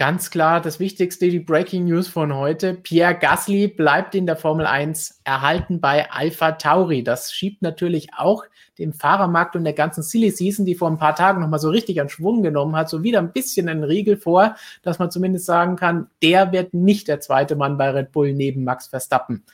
ganz 0.01 0.31
klar 0.31 0.63
das 0.63 0.81
Wichtigste, 0.81 1.29
die 1.29 1.41
Breaking 1.41 1.85
News 1.85 2.09
von 2.09 2.35
heute. 2.35 2.73
Pierre 2.73 3.15
Gasly 3.15 3.69
bleibt 3.69 4.15
in 4.15 4.25
der 4.25 4.35
Formel 4.35 4.65
1 4.65 5.21
erhalten 5.25 5.79
bei 5.79 6.11
Alpha 6.11 6.53
Tauri. 6.53 7.05
Das 7.05 7.35
schiebt 7.35 7.61
natürlich 7.61 8.09
auch 8.17 8.45
dem 8.79 8.95
Fahrermarkt 8.95 9.57
und 9.57 9.65
der 9.65 9.75
ganzen 9.75 10.03
Silly 10.03 10.31
Season, 10.31 10.65
die 10.65 10.75
vor 10.75 10.91
ein 10.91 10.97
paar 10.97 11.15
Tagen 11.15 11.43
nochmal 11.43 11.61
so 11.61 11.69
richtig 11.69 12.01
an 12.01 12.09
Schwung 12.09 12.43
genommen 12.43 12.77
hat, 12.77 12.89
so 12.89 13.03
wieder 13.03 13.19
ein 13.19 13.35
bisschen 13.35 13.69
einen 13.69 13.85
Riegel 13.85 14.17
vor, 14.17 14.57
dass 14.83 14.99
man 14.99 15.11
zumindest 15.11 15.45
sagen 15.45 15.77
kann, 15.77 16.07
der 16.23 16.51
wird 16.51 16.73
nicht 16.73 17.07
der 17.07 17.21
zweite 17.21 17.55
Mann 17.55 17.77
bei 17.77 17.91
Red 17.91 18.11
Bull 18.11 18.33
neben 18.33 18.65
Max 18.65 18.87
Verstappen. 18.87 19.45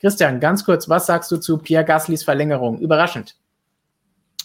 Christian, 0.00 0.40
ganz 0.40 0.64
kurz, 0.64 0.88
was 0.88 1.06
sagst 1.06 1.30
du 1.30 1.36
zu 1.36 1.58
Pierre 1.58 1.84
Gaslys 1.84 2.24
Verlängerung? 2.24 2.80
Überraschend. 2.80 3.36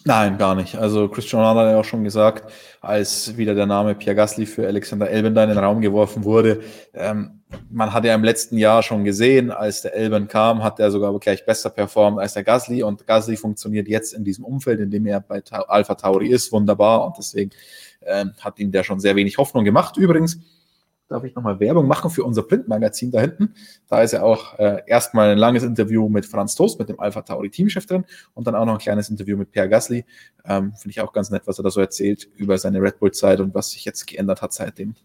Nein, 0.08 0.38
gar 0.38 0.56
nicht. 0.56 0.76
Also 0.76 1.10
Christian 1.10 1.44
Horner 1.44 1.62
hat 1.62 1.72
ja 1.72 1.80
auch 1.80 1.86
schon 1.86 2.06
gesagt, 2.06 2.50
als 2.80 3.36
wieder 3.36 3.54
der 3.56 3.66
Name 3.66 3.94
Pierre 3.94 4.16
Gasly 4.16 4.46
für 4.46 4.66
Alexander 4.66 5.10
Elben 5.10 5.36
da 5.36 5.44
in 5.44 5.50
den 5.50 5.58
Raum 5.58 5.82
geworfen 5.82 6.24
wurde, 6.24 6.62
ähm, 6.94 7.42
man 7.70 7.92
hat 7.92 8.06
ja 8.06 8.16
im 8.16 8.24
letzten 8.24 8.58
Jahr 8.58 8.84
schon 8.84 9.04
gesehen, 9.04 9.52
als 9.52 9.82
der 9.82 9.94
Elben 9.94 10.30
kam, 10.30 10.64
hat 10.64 10.80
er 10.80 10.92
sogar 10.92 11.18
gleich 11.20 11.46
besser 11.46 11.70
performt 11.70 12.20
als 12.20 12.34
der 12.34 12.44
Gasly 12.44 12.84
und 12.84 13.06
Gasly 13.06 13.36
funktioniert 13.36 13.90
jetzt 13.90 14.14
in 14.14 14.24
diesem 14.24 14.46
Umfeld, 14.46 14.80
in 14.80 14.92
dem 14.92 15.06
er 15.06 15.20
bei 15.20 15.42
Alpha 15.68 15.96
Tauri 15.96 16.30
ist, 16.30 16.54
wunderbar 16.54 17.06
und 17.06 17.18
deswegen 17.18 17.52
ähm, 18.06 18.32
hat 18.40 18.60
ihm 18.60 18.72
der 18.72 18.84
schon 18.84 19.02
sehr 19.02 19.18
wenig 19.18 19.38
Hoffnung 19.38 19.66
gemacht. 19.66 19.98
Übrigens, 19.98 20.40
darf 21.08 21.24
ich 21.24 21.36
nochmal 21.36 21.60
Werbung 21.60 21.88
machen 21.88 22.12
für 22.12 22.24
unser 22.24 22.44
Printmagazin 22.44 23.12
da 23.12 23.22
hinten. 23.22 23.54
Da 23.88 24.02
ist 24.02 24.12
ja 24.12 24.24
auch 24.24 24.58
äh, 24.60 24.82
erstmal 24.86 25.30
ein 25.30 25.38
langes 25.38 25.64
Interview 25.64 26.10
mit 26.10 26.26
Franz 26.26 26.56
Toast, 26.56 26.80
mit 26.80 26.90
dem 26.90 27.00
Alpha 27.00 27.22
Tauri 27.22 27.50
Teamchef 27.50 27.86
drin 27.86 28.06
und 28.34 28.48
dann 28.48 28.56
auch 28.56 28.66
noch 28.66 28.74
ein 28.74 28.80
kleines 28.80 29.10
Interview 29.10 29.38
mit 29.38 29.52
Pierre 29.52 29.70
Gasly. 29.70 30.06
Ähm, 30.46 30.74
Finde 30.76 30.92
ich 30.92 31.02
auch 31.02 31.14
ganz 31.14 31.30
nett, 31.30 31.44
was 31.46 31.60
er 31.60 31.64
da 31.64 31.70
so 31.70 31.80
erzählt 31.80 32.28
über 32.36 32.58
seine 32.58 32.82
Red 32.82 33.00
Bull-Zeit 33.00 33.40
und 33.40 33.54
was 33.54 33.72
sich 33.72 33.86
jetzt 33.86 34.06
geändert 34.08 34.42
hat 34.42 34.54
seitdem. 34.54 34.96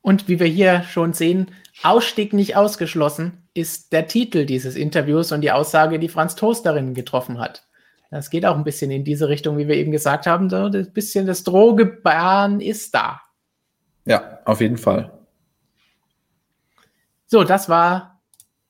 Und 0.00 0.28
wie 0.28 0.38
wir 0.38 0.46
hier 0.46 0.82
schon 0.82 1.14
sehen, 1.14 1.50
Ausstieg 1.82 2.32
nicht 2.32 2.56
ausgeschlossen 2.56 3.38
ist 3.54 3.92
der 3.92 4.06
Titel 4.06 4.44
dieses 4.44 4.76
Interviews 4.76 5.32
und 5.32 5.40
die 5.40 5.52
Aussage, 5.52 5.98
die 5.98 6.08
Franz 6.08 6.34
Toast 6.34 6.66
darin 6.66 6.92
getroffen 6.92 7.38
hat. 7.38 7.66
Das 8.10 8.30
geht 8.30 8.44
auch 8.46 8.56
ein 8.56 8.64
bisschen 8.64 8.90
in 8.90 9.02
diese 9.02 9.28
Richtung, 9.28 9.56
wie 9.58 9.66
wir 9.66 9.76
eben 9.76 9.90
gesagt 9.90 10.26
haben. 10.26 10.50
So 10.50 10.66
ein 10.66 10.92
bisschen 10.92 11.26
das 11.26 11.42
Drohgebaren 11.42 12.60
ist 12.60 12.94
da. 12.94 13.20
Ja, 14.04 14.38
auf 14.44 14.60
jeden 14.60 14.76
Fall. 14.76 15.10
So, 17.26 17.42
das 17.44 17.68
war 17.68 18.20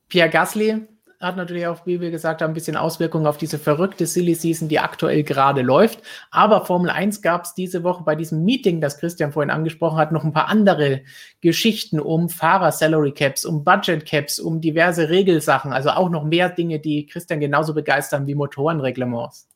Pierre 0.09 0.31
Gasly. 0.31 0.87
Hat 1.21 1.37
natürlich 1.37 1.67
auch, 1.67 1.87
wie 1.87 2.01
wir 2.01 2.11
gesagt 2.11 2.43
haben, 2.43 2.51
ein 2.51 2.55
bisschen 2.55 2.77
Auswirkungen 2.77 3.27
auf 3.27 3.39
diese 3.39 3.59
verrückte 3.59 4.05
Silly 4.05 4.35
Season, 4.35 4.69
die 4.69 4.79
aktuell 4.79 5.23
gerade 5.23 5.63
läuft. 5.63 6.03
Aber 6.31 6.67
Formel 6.67 6.91
1 6.91 7.23
gab 7.23 7.45
es 7.45 7.55
diese 7.55 7.83
Woche 7.83 8.05
bei 8.05 8.15
diesem 8.15 8.45
Meeting, 8.45 8.81
das 8.81 8.99
Christian 8.99 9.33
vorhin 9.33 9.51
angesprochen 9.51 9.97
hat, 9.97 10.13
noch 10.13 10.25
ein 10.25 10.35
paar 10.35 10.49
andere 10.49 11.03
Geschichten 11.41 11.99
um 11.99 12.29
Fahrer-Salary 12.29 13.13
Caps, 13.13 13.45
um 13.47 13.65
Budget 13.65 14.05
Caps, 14.05 14.39
um 14.39 14.61
diverse 14.61 15.09
Regelsachen. 15.09 15.73
Also 15.73 15.91
auch 15.91 16.11
noch 16.11 16.25
mehr 16.25 16.51
Dinge, 16.51 16.79
die 16.79 17.07
Christian 17.07 17.41
genauso 17.41 17.75
begeistern 17.75 18.27
wie 18.27 18.35
Motorenreglements. 18.35 19.49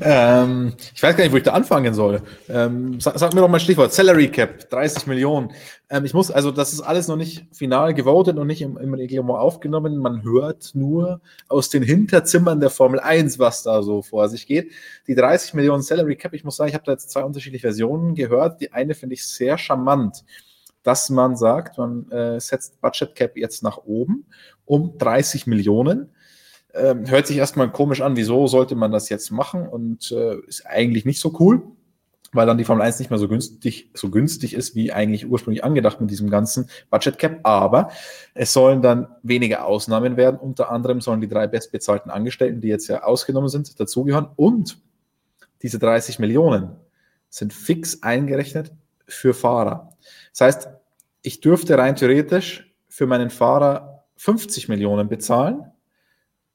Ähm, 0.00 0.74
ich 0.94 1.02
weiß 1.02 1.16
gar 1.16 1.24
nicht, 1.24 1.32
wo 1.32 1.36
ich 1.36 1.42
da 1.42 1.52
anfangen 1.52 1.94
soll. 1.94 2.22
Ähm, 2.48 3.00
sag, 3.00 3.18
sag, 3.18 3.34
mir 3.34 3.40
doch 3.40 3.48
mal 3.48 3.60
Stichwort. 3.60 3.92
Salary 3.92 4.28
Cap, 4.28 4.68
30 4.70 5.06
Millionen. 5.06 5.52
Ähm, 5.90 6.04
ich 6.04 6.14
muss, 6.14 6.30
also 6.30 6.50
das 6.50 6.72
ist 6.72 6.80
alles 6.80 7.08
noch 7.08 7.16
nicht 7.16 7.46
final 7.52 7.94
gewotet 7.94 8.36
und 8.36 8.46
nicht 8.46 8.62
im, 8.62 8.76
im 8.76 8.94
Reglement 8.94 9.38
aufgenommen. 9.38 9.96
Man 9.96 10.22
hört 10.22 10.70
nur 10.74 11.20
aus 11.48 11.68
den 11.68 11.82
Hinterzimmern 11.82 12.60
der 12.60 12.70
Formel 12.70 13.00
1, 13.00 13.38
was 13.38 13.62
da 13.62 13.82
so 13.82 14.02
vor 14.02 14.28
sich 14.28 14.46
geht. 14.46 14.72
Die 15.06 15.14
30 15.14 15.54
Millionen 15.54 15.82
Salary 15.82 16.16
Cap, 16.16 16.34
ich 16.34 16.44
muss 16.44 16.56
sagen, 16.56 16.68
ich 16.68 16.74
habe 16.74 16.84
da 16.84 16.92
jetzt 16.92 17.10
zwei 17.10 17.22
unterschiedliche 17.22 17.62
Versionen 17.62 18.14
gehört. 18.14 18.60
Die 18.60 18.72
eine 18.72 18.94
finde 18.94 19.14
ich 19.14 19.26
sehr 19.26 19.58
charmant, 19.58 20.24
dass 20.82 21.10
man 21.10 21.36
sagt, 21.36 21.78
man 21.78 22.10
äh, 22.10 22.40
setzt 22.40 22.80
Budget 22.80 23.14
Cap 23.14 23.36
jetzt 23.36 23.62
nach 23.62 23.78
oben 23.78 24.26
um 24.64 24.98
30 24.98 25.46
Millionen 25.46 26.10
ähm, 26.74 27.08
hört 27.08 27.26
sich 27.26 27.36
erstmal 27.36 27.70
komisch 27.70 28.00
an, 28.00 28.16
wieso 28.16 28.46
sollte 28.46 28.74
man 28.76 28.92
das 28.92 29.08
jetzt 29.08 29.30
machen 29.30 29.66
und 29.66 30.12
äh, 30.12 30.36
ist 30.46 30.66
eigentlich 30.66 31.04
nicht 31.04 31.20
so 31.20 31.36
cool. 31.40 31.62
weil 32.32 32.46
dann 32.46 32.58
die 32.58 32.64
Formel 32.64 32.84
1 32.84 32.98
nicht 32.98 33.10
mehr 33.10 33.18
so 33.18 33.26
günstig, 33.26 33.90
so 33.94 34.10
günstig 34.10 34.52
ist, 34.54 34.74
wie 34.74 34.92
eigentlich 34.92 35.30
ursprünglich 35.30 35.64
angedacht 35.64 36.00
mit 36.00 36.10
diesem 36.10 36.28
ganzen 36.28 36.68
Budget 36.90 37.18
Cap. 37.18 37.40
Aber 37.44 37.90
es 38.34 38.52
sollen 38.52 38.82
dann 38.82 39.08
weniger 39.22 39.64
Ausnahmen 39.64 40.16
werden. 40.18 40.38
Unter 40.38 40.70
anderem 40.70 41.00
sollen 41.00 41.22
die 41.22 41.28
drei 41.28 41.46
bestbezahlten 41.46 42.10
Angestellten, 42.10 42.60
die 42.60 42.68
jetzt 42.68 42.86
ja 42.88 43.02
ausgenommen 43.02 43.48
sind, 43.48 43.80
dazugehören. 43.80 44.28
Und 44.36 44.78
diese 45.62 45.78
30 45.78 46.18
Millionen 46.18 46.76
sind 47.30 47.52
fix 47.52 48.02
eingerechnet 48.02 48.72
für 49.06 49.32
Fahrer. 49.32 49.96
Das 50.32 50.40
heißt, 50.42 50.68
ich 51.22 51.40
dürfte 51.40 51.78
rein 51.78 51.96
theoretisch 51.96 52.74
für 52.88 53.06
meinen 53.06 53.30
Fahrer 53.30 54.04
50 54.16 54.68
Millionen 54.68 55.08
bezahlen, 55.08 55.64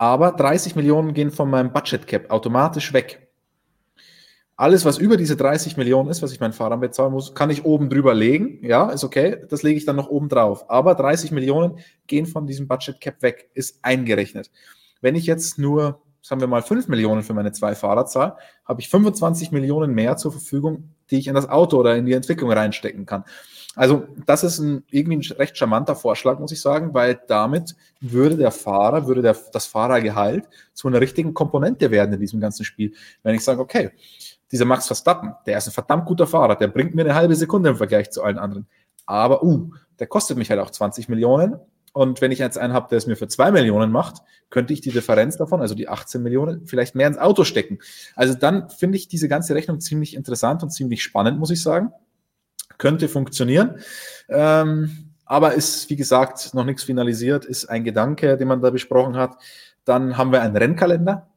aber 0.04 0.34
30 0.34 0.76
Millionen 0.76 1.14
gehen 1.14 1.32
von 1.32 1.50
meinem 1.50 1.72
Budget 1.72 2.08
Cap 2.08 2.30
automatisch 2.30 2.92
weg. 2.92 3.30
Alles, 4.58 4.84
was 4.84 4.98
über 4.98 5.16
diese 5.16 5.38
30 5.38 5.78
Millionen 5.78 6.10
ist, 6.10 6.22
was 6.22 6.34
ich 6.34 6.42
meinen 6.42 6.52
Fahrern 6.52 6.82
bezahlen 6.82 7.14
muss, 7.14 7.34
kann 7.34 7.50
ich 7.50 7.64
oben 7.64 7.90
drüber 7.90 8.14
legen. 8.14 8.60
Ja, 8.66 8.90
ist 8.90 9.06
okay. 9.06 9.46
Das 9.50 9.64
lege 9.64 9.78
ich 9.78 9.86
dann 9.86 9.96
noch 9.96 10.10
oben 10.10 10.28
drauf. 10.28 10.70
Aber 10.70 10.96
30 10.96 11.32
Millionen 11.32 11.80
gehen 12.06 12.26
von 12.26 12.46
diesem 12.46 12.68
Budget 12.68 13.00
Cap 13.00 13.22
weg, 13.22 13.50
ist 13.54 13.80
eingerechnet. 13.82 14.52
Wenn 15.00 15.16
ich 15.16 15.26
jetzt 15.26 15.58
nur, 15.58 16.02
sagen 16.22 16.42
wir 16.42 16.50
mal, 16.50 16.64
5 16.64 16.90
Millionen 16.90 17.24
für 17.24 17.34
meine 17.34 17.54
zwei 17.54 17.74
Fahrer 17.74 18.06
zahle, 18.06 18.36
habe 18.66 18.82
ich 18.82 18.90
25 18.90 19.54
Millionen 19.54 19.94
mehr 19.94 20.18
zur 20.18 20.34
Verfügung, 20.34 20.90
die 21.12 21.18
ich 21.18 21.28
in 21.28 21.34
das 21.34 21.48
Auto 21.48 21.78
oder 21.78 21.96
in 21.96 22.06
die 22.06 22.14
Entwicklung 22.14 22.52
reinstecken 22.52 23.06
kann. 23.06 23.24
Also 23.76 24.08
das 24.26 24.44
ist 24.44 24.60
ein 24.60 24.84
irgendwie 24.90 25.18
ein 25.18 25.38
recht 25.38 25.58
charmanter 25.58 25.96
Vorschlag, 25.96 26.40
muss 26.40 26.52
ich 26.52 26.62
sagen, 26.62 26.94
weil 26.94 27.20
damit 27.28 27.76
würde 28.02 28.38
der 28.38 28.52
Fahrer, 28.52 29.08
würde 29.08 29.22
der, 29.22 29.36
das 29.52 29.66
Fahrergehalt 29.66 30.48
zu 30.74 30.88
einer 30.88 31.02
richtigen 31.02 31.34
Komponente 31.34 31.90
werden 31.90 32.14
in 32.14 32.20
diesem 32.20 32.40
ganzen 32.40 32.66
Spiel. 32.66 32.94
Wenn 33.24 33.36
ich 33.36 33.44
sage, 33.44 33.62
okay, 33.62 33.92
dieser 34.52 34.66
Max 34.66 34.86
Verstappen, 34.86 35.34
der 35.48 35.58
ist 35.58 35.68
ein 35.68 35.74
verdammt 35.74 36.06
guter 36.06 36.28
Fahrer, 36.28 36.56
der 36.56 36.68
bringt 36.68 36.94
mir 36.94 37.04
eine 37.04 37.16
halbe 37.16 37.36
Sekunde 37.36 37.70
im 37.70 37.76
Vergleich 37.76 38.12
zu 38.12 38.22
allen 38.24 38.38
anderen. 38.38 38.68
Aber, 39.06 39.44
uh, 39.44 39.72
der 40.00 40.08
kostet 40.08 40.38
mich 40.38 40.50
halt 40.50 40.60
auch 40.60 40.70
20 40.70 41.10
Millionen. 41.10 41.56
Und 41.92 42.22
wenn 42.22 42.32
ich 42.32 42.40
jetzt 42.40 42.58
einen 42.58 42.74
habe, 42.74 42.88
der 42.90 42.98
es 42.98 43.08
mir 43.08 43.16
für 43.16 43.28
zwei 43.28 43.52
Millionen 43.52 43.92
macht, 43.92 44.22
könnte 44.50 44.74
ich 44.74 44.82
die 44.82 44.92
Differenz 44.92 45.38
davon, 45.38 45.62
also 45.62 45.76
die 45.76 45.88
18 45.88 46.22
Millionen, 46.22 46.66
vielleicht 46.66 46.96
mehr 46.96 47.08
ins 47.08 47.18
Auto 47.18 47.44
stecken. 47.44 47.80
Also 48.16 48.34
dann 48.34 48.70
finde 48.70 48.98
ich 48.98 49.08
diese 49.08 49.28
ganze 49.28 49.54
Rechnung 49.56 49.80
ziemlich 49.80 50.16
interessant 50.16 50.64
und 50.64 50.72
ziemlich 50.72 51.04
spannend, 51.04 51.40
muss 51.40 51.52
ich 51.52 51.62
sagen. 51.62 51.92
Könnte 52.84 53.08
funktionieren. 53.08 53.80
Ähm, 54.28 55.14
aber 55.24 55.54
ist, 55.54 55.90
wie 55.90 55.96
gesagt, 55.96 56.54
noch 56.54 56.66
nichts 56.66 56.84
finalisiert, 56.84 57.46
ist 57.46 57.68
ein 57.68 57.86
Gedanke, 57.86 58.36
den 58.36 58.50
man 58.50 58.62
da 58.62 58.72
besprochen 58.72 59.16
hat. 59.16 59.38
Dann 59.86 60.18
haben 60.18 60.34
wir 60.34 60.42
einen 60.42 60.58
Rennkalender. 60.58 61.30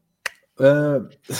Äh, 0.58 0.98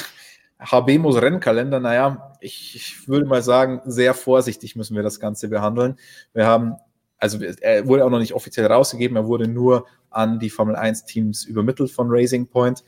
HBMOs 0.61 1.21
Rennkalender, 1.21 1.81
naja, 1.81 2.35
ich, 2.41 2.77
ich 2.77 3.09
würde 3.09 3.27
mal 3.27 3.43
sagen, 3.43 3.81
sehr 3.85 4.15
vorsichtig 4.15 4.77
müssen 4.77 4.95
wir 4.95 5.03
das 5.03 5.19
Ganze 5.19 5.49
behandeln. 5.49 5.97
Wir 6.33 6.47
haben, 6.47 6.77
also 7.19 7.43
er 7.43 7.89
wurde 7.89 8.05
auch 8.05 8.11
noch 8.11 8.21
nicht 8.21 8.33
offiziell 8.33 8.67
rausgegeben, 8.67 9.17
er 9.17 9.27
wurde 9.27 9.49
nur 9.49 9.87
an 10.11 10.39
die 10.39 10.51
Formel 10.51 10.77
1 10.77 11.05
Teams 11.07 11.45
übermittelt 11.45 11.91
von 11.91 12.07
Racing 12.09 12.47
Point. 12.47 12.85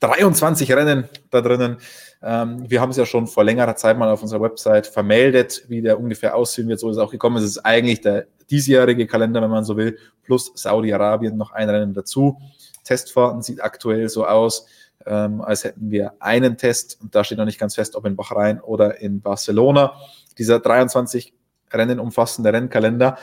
23 0.00 0.72
Rennen 0.72 1.08
da 1.30 1.40
drinnen. 1.40 1.78
Ähm, 2.22 2.68
wir 2.68 2.80
haben 2.80 2.90
es 2.90 2.96
ja 2.96 3.06
schon 3.06 3.26
vor 3.26 3.44
längerer 3.44 3.76
Zeit 3.76 3.98
mal 3.98 4.10
auf 4.10 4.22
unserer 4.22 4.42
Website 4.42 4.86
vermeldet, 4.86 5.64
wie 5.68 5.82
der 5.82 5.98
ungefähr 5.98 6.34
aussehen 6.34 6.68
wird. 6.68 6.80
So 6.80 6.90
ist 6.90 6.96
es 6.96 7.02
auch 7.02 7.10
gekommen. 7.10 7.36
Es 7.36 7.44
ist 7.44 7.58
eigentlich 7.58 8.00
der 8.00 8.26
diesjährige 8.50 9.06
Kalender, 9.06 9.42
wenn 9.42 9.50
man 9.50 9.64
so 9.64 9.76
will, 9.76 9.98
plus 10.22 10.52
Saudi-Arabien 10.54 11.36
noch 11.36 11.52
ein 11.52 11.68
Rennen 11.68 11.94
dazu. 11.94 12.38
Testfahrten 12.84 13.42
sieht 13.42 13.62
aktuell 13.62 14.08
so 14.08 14.26
aus 14.26 14.66
ähm, 15.06 15.40
als 15.40 15.64
hätten 15.64 15.90
wir 15.90 16.14
einen 16.18 16.56
Test 16.56 16.98
und 17.00 17.14
da 17.14 17.24
steht 17.24 17.38
noch 17.38 17.44
nicht 17.44 17.60
ganz 17.60 17.76
fest, 17.76 17.94
ob 17.96 18.04
in 18.06 18.16
Bahrain 18.16 18.60
oder 18.60 19.00
in 19.00 19.20
Barcelona. 19.20 19.94
Dieser 20.36 20.58
23 20.58 21.32
Rennen 21.72 22.00
umfassende 22.00 22.52
Rennkalender 22.52 23.16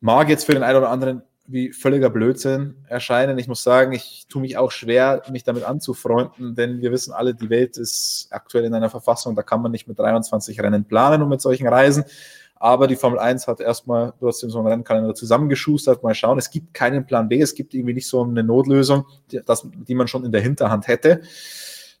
mag 0.00 0.28
jetzt 0.28 0.44
für 0.44 0.52
den 0.52 0.62
einen 0.62 0.78
oder 0.78 0.90
anderen 0.90 1.22
wie 1.48 1.72
völliger 1.72 2.10
Blödsinn 2.10 2.76
erscheinen. 2.88 3.38
Ich 3.38 3.48
muss 3.48 3.62
sagen, 3.62 3.92
ich 3.92 4.26
tue 4.28 4.42
mich 4.42 4.56
auch 4.56 4.70
schwer, 4.70 5.22
mich 5.30 5.44
damit 5.44 5.64
anzufreunden, 5.64 6.54
denn 6.54 6.80
wir 6.80 6.92
wissen 6.92 7.12
alle, 7.12 7.34
die 7.34 7.50
Welt 7.50 7.76
ist 7.78 8.28
aktuell 8.30 8.64
in 8.64 8.74
einer 8.74 8.90
Verfassung, 8.90 9.34
da 9.34 9.42
kann 9.42 9.62
man 9.62 9.72
nicht 9.72 9.86
mit 9.88 9.98
23 9.98 10.60
Rennen 10.60 10.84
planen 10.84 11.22
und 11.22 11.28
mit 11.28 11.40
solchen 11.40 11.68
Reisen. 11.68 12.04
Aber 12.58 12.86
die 12.86 12.96
Formel 12.96 13.18
1 13.18 13.46
hat 13.48 13.60
erstmal 13.60 14.14
trotzdem 14.18 14.50
so 14.50 14.58
einen 14.58 14.68
Rennkalender 14.68 15.14
zusammengeschustert. 15.14 16.02
Mal 16.02 16.14
schauen, 16.14 16.38
es 16.38 16.50
gibt 16.50 16.72
keinen 16.72 17.06
Plan 17.06 17.28
B, 17.28 17.40
es 17.40 17.54
gibt 17.54 17.74
irgendwie 17.74 17.92
nicht 17.92 18.08
so 18.08 18.22
eine 18.22 18.42
Notlösung, 18.42 19.04
die, 19.30 19.40
das, 19.44 19.68
die 19.72 19.94
man 19.94 20.08
schon 20.08 20.24
in 20.24 20.32
der 20.32 20.40
Hinterhand 20.40 20.88
hätte. 20.88 21.20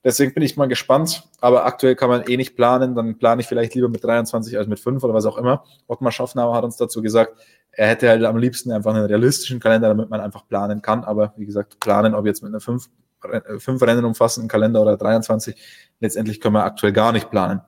Deswegen 0.06 0.32
bin 0.32 0.44
ich 0.44 0.56
mal 0.56 0.68
gespannt. 0.68 1.24
Aber 1.40 1.66
aktuell 1.66 1.96
kann 1.96 2.08
man 2.08 2.22
eh 2.28 2.36
nicht 2.36 2.54
planen. 2.54 2.94
Dann 2.94 3.18
plane 3.18 3.40
ich 3.40 3.48
vielleicht 3.48 3.74
lieber 3.74 3.88
mit 3.88 4.04
23 4.04 4.56
als 4.56 4.68
mit 4.68 4.78
5 4.78 5.02
oder 5.02 5.14
was 5.14 5.26
auch 5.26 5.36
immer. 5.36 5.64
Ottmar 5.88 6.12
Schaffnauer 6.12 6.54
hat 6.54 6.62
uns 6.62 6.76
dazu 6.76 7.02
gesagt, 7.02 7.34
er 7.72 7.88
hätte 7.88 8.08
halt 8.08 8.22
am 8.24 8.36
liebsten 8.36 8.70
einfach 8.70 8.94
einen 8.94 9.04
realistischen 9.04 9.58
Kalender, 9.58 9.88
damit 9.88 10.08
man 10.08 10.20
einfach 10.20 10.46
planen 10.46 10.80
kann. 10.80 11.02
Aber 11.02 11.34
wie 11.36 11.44
gesagt, 11.44 11.80
planen, 11.80 12.14
ob 12.14 12.24
jetzt 12.24 12.40
mit 12.40 12.50
einer 12.50 12.60
5, 12.60 12.88
5 13.58 13.82
Rennen 13.82 14.04
umfassenden 14.04 14.48
Kalender 14.48 14.80
oder 14.80 14.96
23, 14.96 15.56
letztendlich 15.98 16.40
können 16.40 16.54
wir 16.54 16.62
aktuell 16.62 16.92
gar 16.92 17.10
nicht 17.10 17.28
planen. 17.28 17.62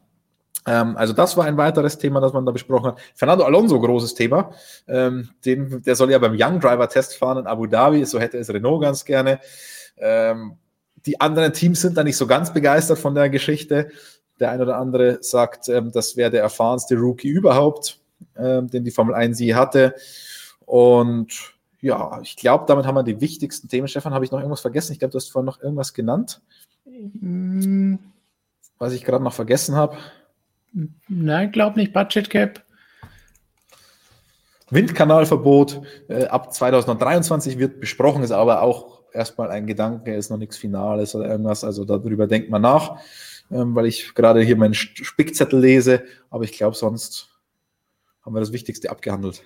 Ähm, 0.64 0.96
also 0.96 1.14
das 1.14 1.36
war 1.36 1.44
ein 1.44 1.56
weiteres 1.56 1.98
Thema, 1.98 2.20
das 2.20 2.32
man 2.32 2.46
da 2.46 2.52
besprochen 2.52 2.92
hat. 2.92 3.00
Fernando 3.16 3.46
Alonso, 3.46 3.80
großes 3.80 4.14
Thema. 4.14 4.52
Ähm, 4.86 5.30
den, 5.44 5.82
der 5.82 5.96
soll 5.96 6.12
ja 6.12 6.18
beim 6.18 6.36
Young 6.38 6.60
Driver 6.60 6.88
Test 6.88 7.16
fahren 7.16 7.38
in 7.38 7.46
Abu 7.48 7.66
Dhabi, 7.66 8.04
so 8.04 8.20
hätte 8.20 8.38
es 8.38 8.48
Renault 8.48 8.82
ganz 8.82 9.04
gerne. 9.04 9.40
Ähm, 9.96 10.56
die 11.06 11.20
anderen 11.20 11.52
Teams 11.52 11.80
sind 11.80 11.96
da 11.96 12.04
nicht 12.04 12.16
so 12.16 12.26
ganz 12.26 12.52
begeistert 12.52 12.98
von 12.98 13.14
der 13.14 13.30
Geschichte. 13.30 13.90
Der 14.40 14.50
eine 14.50 14.62
oder 14.62 14.76
andere 14.76 15.18
sagt, 15.20 15.68
ähm, 15.68 15.90
das 15.92 16.16
wäre 16.16 16.30
der 16.30 16.42
erfahrenste 16.42 16.96
Rookie 16.96 17.28
überhaupt, 17.28 18.00
ähm, 18.36 18.68
den 18.68 18.84
die 18.84 18.90
Formel 18.90 19.14
1 19.14 19.38
je 19.40 19.54
hatte. 19.54 19.94
Und 20.64 21.54
ja, 21.80 22.20
ich 22.22 22.36
glaube, 22.36 22.64
damit 22.66 22.86
haben 22.86 22.94
wir 22.94 23.02
die 23.02 23.20
wichtigsten 23.20 23.68
Themen. 23.68 23.88
Stefan, 23.88 24.14
habe 24.14 24.24
ich 24.24 24.30
noch 24.30 24.38
irgendwas 24.38 24.60
vergessen? 24.60 24.92
Ich 24.92 24.98
glaube, 24.98 25.12
du 25.12 25.16
hast 25.16 25.30
vorhin 25.30 25.46
noch 25.46 25.60
irgendwas 25.60 25.94
genannt. 25.94 26.40
Mhm. 26.84 27.98
Was 28.78 28.92
ich 28.92 29.04
gerade 29.04 29.24
noch 29.24 29.32
vergessen 29.32 29.74
habe. 29.74 29.96
Nein, 31.08 31.52
glaube 31.52 31.78
nicht. 31.78 31.92
Budget 31.92 32.30
Cap. 32.30 32.62
Windkanalverbot 34.70 35.80
äh, 36.08 36.26
ab 36.26 36.52
2023 36.52 37.58
wird 37.58 37.80
besprochen, 37.80 38.22
ist 38.22 38.32
aber 38.32 38.62
auch 38.62 38.97
erstmal 39.12 39.50
ein 39.50 39.66
Gedanke, 39.66 40.14
ist 40.14 40.30
noch 40.30 40.38
nichts 40.38 40.56
Finales 40.56 41.14
oder 41.14 41.28
irgendwas. 41.28 41.64
Also 41.64 41.84
darüber 41.84 42.26
denkt 42.26 42.50
man 42.50 42.62
nach, 42.62 43.00
ähm, 43.50 43.74
weil 43.74 43.86
ich 43.86 44.14
gerade 44.14 44.40
hier 44.40 44.56
meinen 44.56 44.74
Spickzettel 44.74 45.60
lese. 45.60 46.04
Aber 46.30 46.44
ich 46.44 46.52
glaube, 46.52 46.76
sonst 46.76 47.28
haben 48.22 48.34
wir 48.34 48.40
das 48.40 48.52
Wichtigste 48.52 48.90
abgehandelt. 48.90 49.42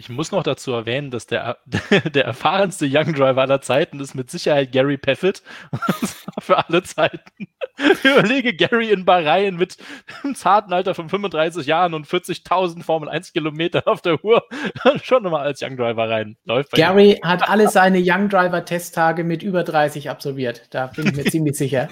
Ich 0.00 0.08
muss 0.08 0.32
noch 0.32 0.42
dazu 0.42 0.72
erwähnen, 0.72 1.10
dass 1.10 1.26
der, 1.26 1.58
der 2.14 2.24
erfahrenste 2.24 2.86
Young 2.90 3.12
Driver 3.12 3.42
aller 3.42 3.60
Zeiten 3.60 4.00
ist 4.00 4.14
mit 4.14 4.30
Sicherheit 4.30 4.72
Gary 4.72 4.96
Paffett. 4.96 5.42
für 6.40 6.56
alle 6.56 6.82
Zeiten. 6.82 7.48
Ich 7.78 8.04
überlege 8.04 8.54
Gary 8.54 8.90
in 8.90 9.04
Bahrain 9.04 9.56
mit 9.56 9.76
einem 10.22 10.34
zarten 10.34 10.72
Alter 10.72 10.94
von 10.94 11.10
35 11.10 11.66
Jahren 11.66 11.92
und 11.92 12.06
40.000 12.06 12.82
Formel 12.82 13.10
1 13.10 13.34
Kilometer 13.34 13.86
auf 13.86 14.00
der 14.00 14.24
Uhr 14.24 14.42
schon 15.02 15.22
nochmal 15.22 15.46
als 15.46 15.62
Young 15.62 15.76
Driver 15.76 16.08
rein. 16.08 16.36
Läuft 16.44 16.72
Gary 16.72 17.12
ihm. 17.12 17.22
hat 17.22 17.48
alle 17.48 17.68
seine 17.68 18.00
Young 18.02 18.30
Driver 18.30 18.64
Testtage 18.64 19.22
mit 19.22 19.42
über 19.42 19.64
30 19.64 20.08
absolviert. 20.08 20.62
Da 20.70 20.86
bin 20.86 21.08
ich 21.08 21.16
mir 21.16 21.24
ziemlich 21.24 21.56
sicher. 21.56 21.88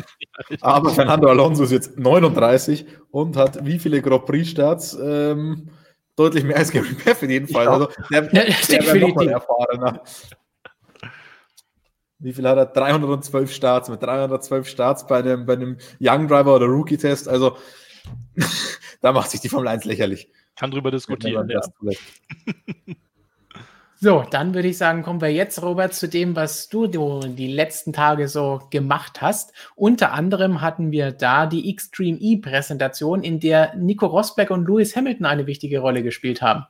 Aber 0.62 0.90
Fernando 0.90 1.28
Alonso 1.28 1.64
ist 1.64 1.72
jetzt 1.72 1.98
39 1.98 2.86
und 3.10 3.36
hat 3.36 3.66
wie 3.66 3.78
viele 3.78 4.00
Grand 4.00 4.24
Prix 4.24 4.48
Starts? 4.48 4.98
Ähm, 5.00 5.70
deutlich 6.18 6.44
mehr 6.44 6.56
als 6.56 6.70
Gary 6.70 6.94
Peff 6.94 7.22
in 7.22 7.30
jedem 7.30 7.48
Fall. 7.48 7.68
Also 7.68 7.88
der, 8.10 8.22
der, 8.22 8.44
der 8.44 8.86
wäre 8.86 8.98
nochmal 8.98 9.28
erfahrener. 9.28 10.02
Wie 12.18 12.32
viel 12.32 12.48
hat 12.48 12.58
er? 12.58 12.66
312 12.66 13.52
Starts. 13.52 13.88
Mit 13.88 14.02
312 14.02 14.68
Starts 14.68 15.06
bei 15.06 15.18
einem, 15.18 15.46
bei 15.46 15.52
einem 15.54 15.78
Young 16.00 16.26
Driver 16.26 16.56
oder 16.56 16.66
Rookie-Test. 16.66 17.28
Also 17.28 17.56
da 19.00 19.12
macht 19.12 19.30
sich 19.30 19.40
die 19.40 19.48
Formel 19.48 19.68
1 19.68 19.84
lächerlich. 19.84 20.30
Kann 20.56 20.70
drüber 20.70 20.90
diskutieren. 20.90 21.48
Ja. 21.48 21.60
So, 24.00 24.22
dann 24.30 24.54
würde 24.54 24.68
ich 24.68 24.78
sagen, 24.78 25.02
kommen 25.02 25.20
wir 25.20 25.32
jetzt, 25.32 25.60
Robert, 25.60 25.92
zu 25.92 26.08
dem, 26.08 26.36
was 26.36 26.68
du 26.68 26.86
die 26.86 27.52
letzten 27.52 27.92
Tage 27.92 28.28
so 28.28 28.60
gemacht 28.70 29.20
hast. 29.20 29.52
Unter 29.74 30.12
anderem 30.12 30.60
hatten 30.60 30.92
wir 30.92 31.10
da 31.10 31.46
die 31.46 31.68
Extreme 31.68 32.16
E-Präsentation, 32.20 33.24
in 33.24 33.40
der 33.40 33.74
Nico 33.74 34.06
Rosberg 34.06 34.50
und 34.50 34.68
Lewis 34.68 34.94
Hamilton 34.94 35.26
eine 35.26 35.48
wichtige 35.48 35.80
Rolle 35.80 36.04
gespielt 36.04 36.42
haben. 36.42 36.64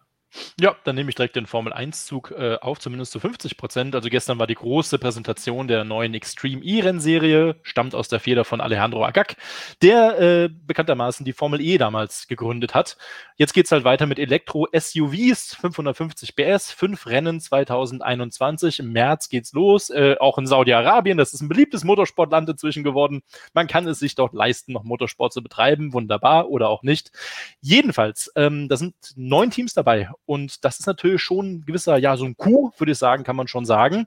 Ja, 0.61 0.77
dann 0.85 0.95
nehme 0.95 1.09
ich 1.09 1.15
direkt 1.15 1.37
den 1.37 1.47
Formel-1-Zug 1.47 2.33
äh, 2.33 2.57
auf, 2.61 2.79
zumindest 2.79 3.13
zu 3.13 3.21
50 3.21 3.57
Prozent. 3.57 3.95
Also 3.95 4.11
gestern 4.11 4.39
war 4.39 4.47
die 4.47 4.55
große 4.55 4.99
Präsentation 4.99 5.69
der 5.69 5.85
neuen 5.85 6.13
Extreme 6.15 6.63
E-Rennserie, 6.63 7.57
stammt 7.63 7.95
aus 7.95 8.09
der 8.09 8.21
Feder 8.21 8.45
von 8.45 8.61
Alejandro 8.61 9.05
Agag, 9.05 9.37
der 9.81 10.19
äh, 10.21 10.49
bekanntermaßen 10.49 11.25
die 11.25 11.33
Formel 11.33 11.61
E 11.61 11.79
damals 11.79 12.29
gegründet 12.29 12.75
hat. 12.75 12.99
Jetzt 13.37 13.55
geht 13.55 13.67
es 13.67 13.73
halt 13.73 13.85
weiter 13.85 14.07
mit 14.07 14.19
Elektro-SUVs, 14.19 15.55
550 15.55 16.37
PS, 16.37 16.73
fünf 16.73 17.07
Rennen 17.07 17.41
2021. 17.41 18.81
Im 18.81 18.93
März 18.93 19.31
geht's 19.31 19.53
los, 19.53 19.89
äh, 19.91 20.17
auch 20.21 20.37
in 20.37 20.47
Saudi-Arabien. 20.47 21.17
Das 21.17 21.33
ist 21.33 21.41
ein 21.41 21.49
beliebtes 21.49 21.85
Motorsportland 21.85 22.49
inzwischen 22.49 22.85
geworden. 22.85 23.23
Man 23.55 23.67
kann 23.67 23.87
es 23.89 23.99
sich 23.99 24.15
dort 24.15 24.35
leisten, 24.35 24.73
noch 24.73 24.85
Motorsport 24.85 25.33
zu 25.33 25.43
betreiben. 25.43 25.95
Wunderbar 25.95 26.49
oder 26.51 26.69
auch 26.69 26.83
nicht. 26.83 27.13
Jedenfalls, 27.61 28.31
ähm, 28.37 28.69
da 28.69 28.77
sind 28.77 28.95
neun 29.17 29.51
Teams 29.51 29.73
dabei 29.73 30.11
und 30.29 30.63
das 30.65 30.79
ist 30.79 30.87
natürlich 30.87 31.23
schon 31.23 31.53
ein 31.53 31.65
gewisser, 31.65 31.97
ja, 31.97 32.17
so 32.19 32.27
ein 32.27 32.37
Coup, 32.37 32.79
würde 32.79 32.93
ich 32.93 32.99
sagen, 32.99 33.25
kann 33.25 33.35
man 33.35 33.49
schon 33.49 33.65
sagen. 33.65 34.07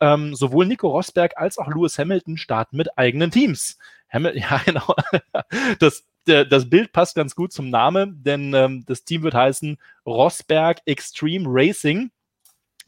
Ähm, 0.00 0.34
sowohl 0.34 0.66
Nico 0.66 0.88
Rosberg 0.88 1.36
als 1.36 1.56
auch 1.56 1.68
Lewis 1.68 1.98
Hamilton 1.98 2.36
starten 2.36 2.76
mit 2.76 2.98
eigenen 2.98 3.30
Teams. 3.30 3.78
Hamil 4.12 4.36
ja, 4.38 4.60
genau. 4.64 4.94
Das, 5.78 6.04
das 6.24 6.68
Bild 6.68 6.92
passt 6.92 7.14
ganz 7.14 7.36
gut 7.36 7.52
zum 7.52 7.70
Namen, 7.70 8.24
denn 8.24 8.52
ähm, 8.54 8.84
das 8.86 9.04
Team 9.04 9.22
wird 9.22 9.34
heißen 9.34 9.78
Rosberg 10.04 10.80
Extreme 10.84 11.46
Racing 11.48 12.10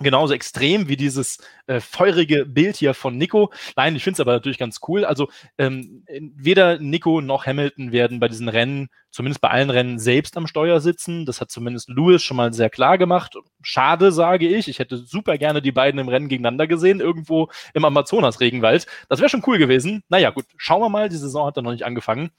genauso 0.04 0.34
extrem 0.34 0.88
wie 0.88 0.96
dieses 0.96 1.38
äh, 1.66 1.80
feurige 1.80 2.46
Bild 2.46 2.76
hier 2.76 2.94
von 2.94 3.16
Nico. 3.16 3.52
Nein, 3.76 3.96
ich 3.96 4.04
finde 4.04 4.14
es 4.14 4.20
aber 4.20 4.32
natürlich 4.32 4.58
ganz 4.58 4.78
cool. 4.86 5.04
Also 5.04 5.28
ähm, 5.58 6.04
weder 6.36 6.78
Nico 6.78 7.20
noch 7.20 7.46
Hamilton 7.46 7.90
werden 7.90 8.20
bei 8.20 8.28
diesen 8.28 8.48
Rennen, 8.48 8.88
zumindest 9.10 9.40
bei 9.40 9.50
allen 9.50 9.70
Rennen, 9.70 9.98
selbst 9.98 10.36
am 10.36 10.46
Steuer 10.46 10.80
sitzen. 10.80 11.26
Das 11.26 11.40
hat 11.40 11.50
zumindest 11.50 11.88
Lewis 11.88 12.22
schon 12.22 12.36
mal 12.36 12.52
sehr 12.52 12.70
klar 12.70 12.98
gemacht. 12.98 13.34
Schade, 13.62 14.12
sage 14.12 14.46
ich. 14.46 14.68
Ich 14.68 14.78
hätte 14.78 14.98
super 14.98 15.38
gerne 15.38 15.60
die 15.60 15.72
beiden 15.72 15.98
im 15.98 16.08
Rennen 16.08 16.28
gegeneinander 16.28 16.66
gesehen, 16.66 17.00
irgendwo 17.00 17.48
im 17.72 17.84
Amazonas-Regenwald. 17.84 18.86
Das 19.08 19.20
wäre 19.20 19.28
schon 19.28 19.42
cool 19.46 19.58
gewesen. 19.58 20.04
Naja, 20.08 20.30
gut, 20.30 20.46
schauen 20.56 20.80
wir 20.82 20.88
mal. 20.88 21.08
Die 21.08 21.16
Saison 21.16 21.46
hat 21.46 21.56
dann 21.56 21.64
noch 21.64 21.72
nicht 21.72 21.84
angefangen. 21.84 22.30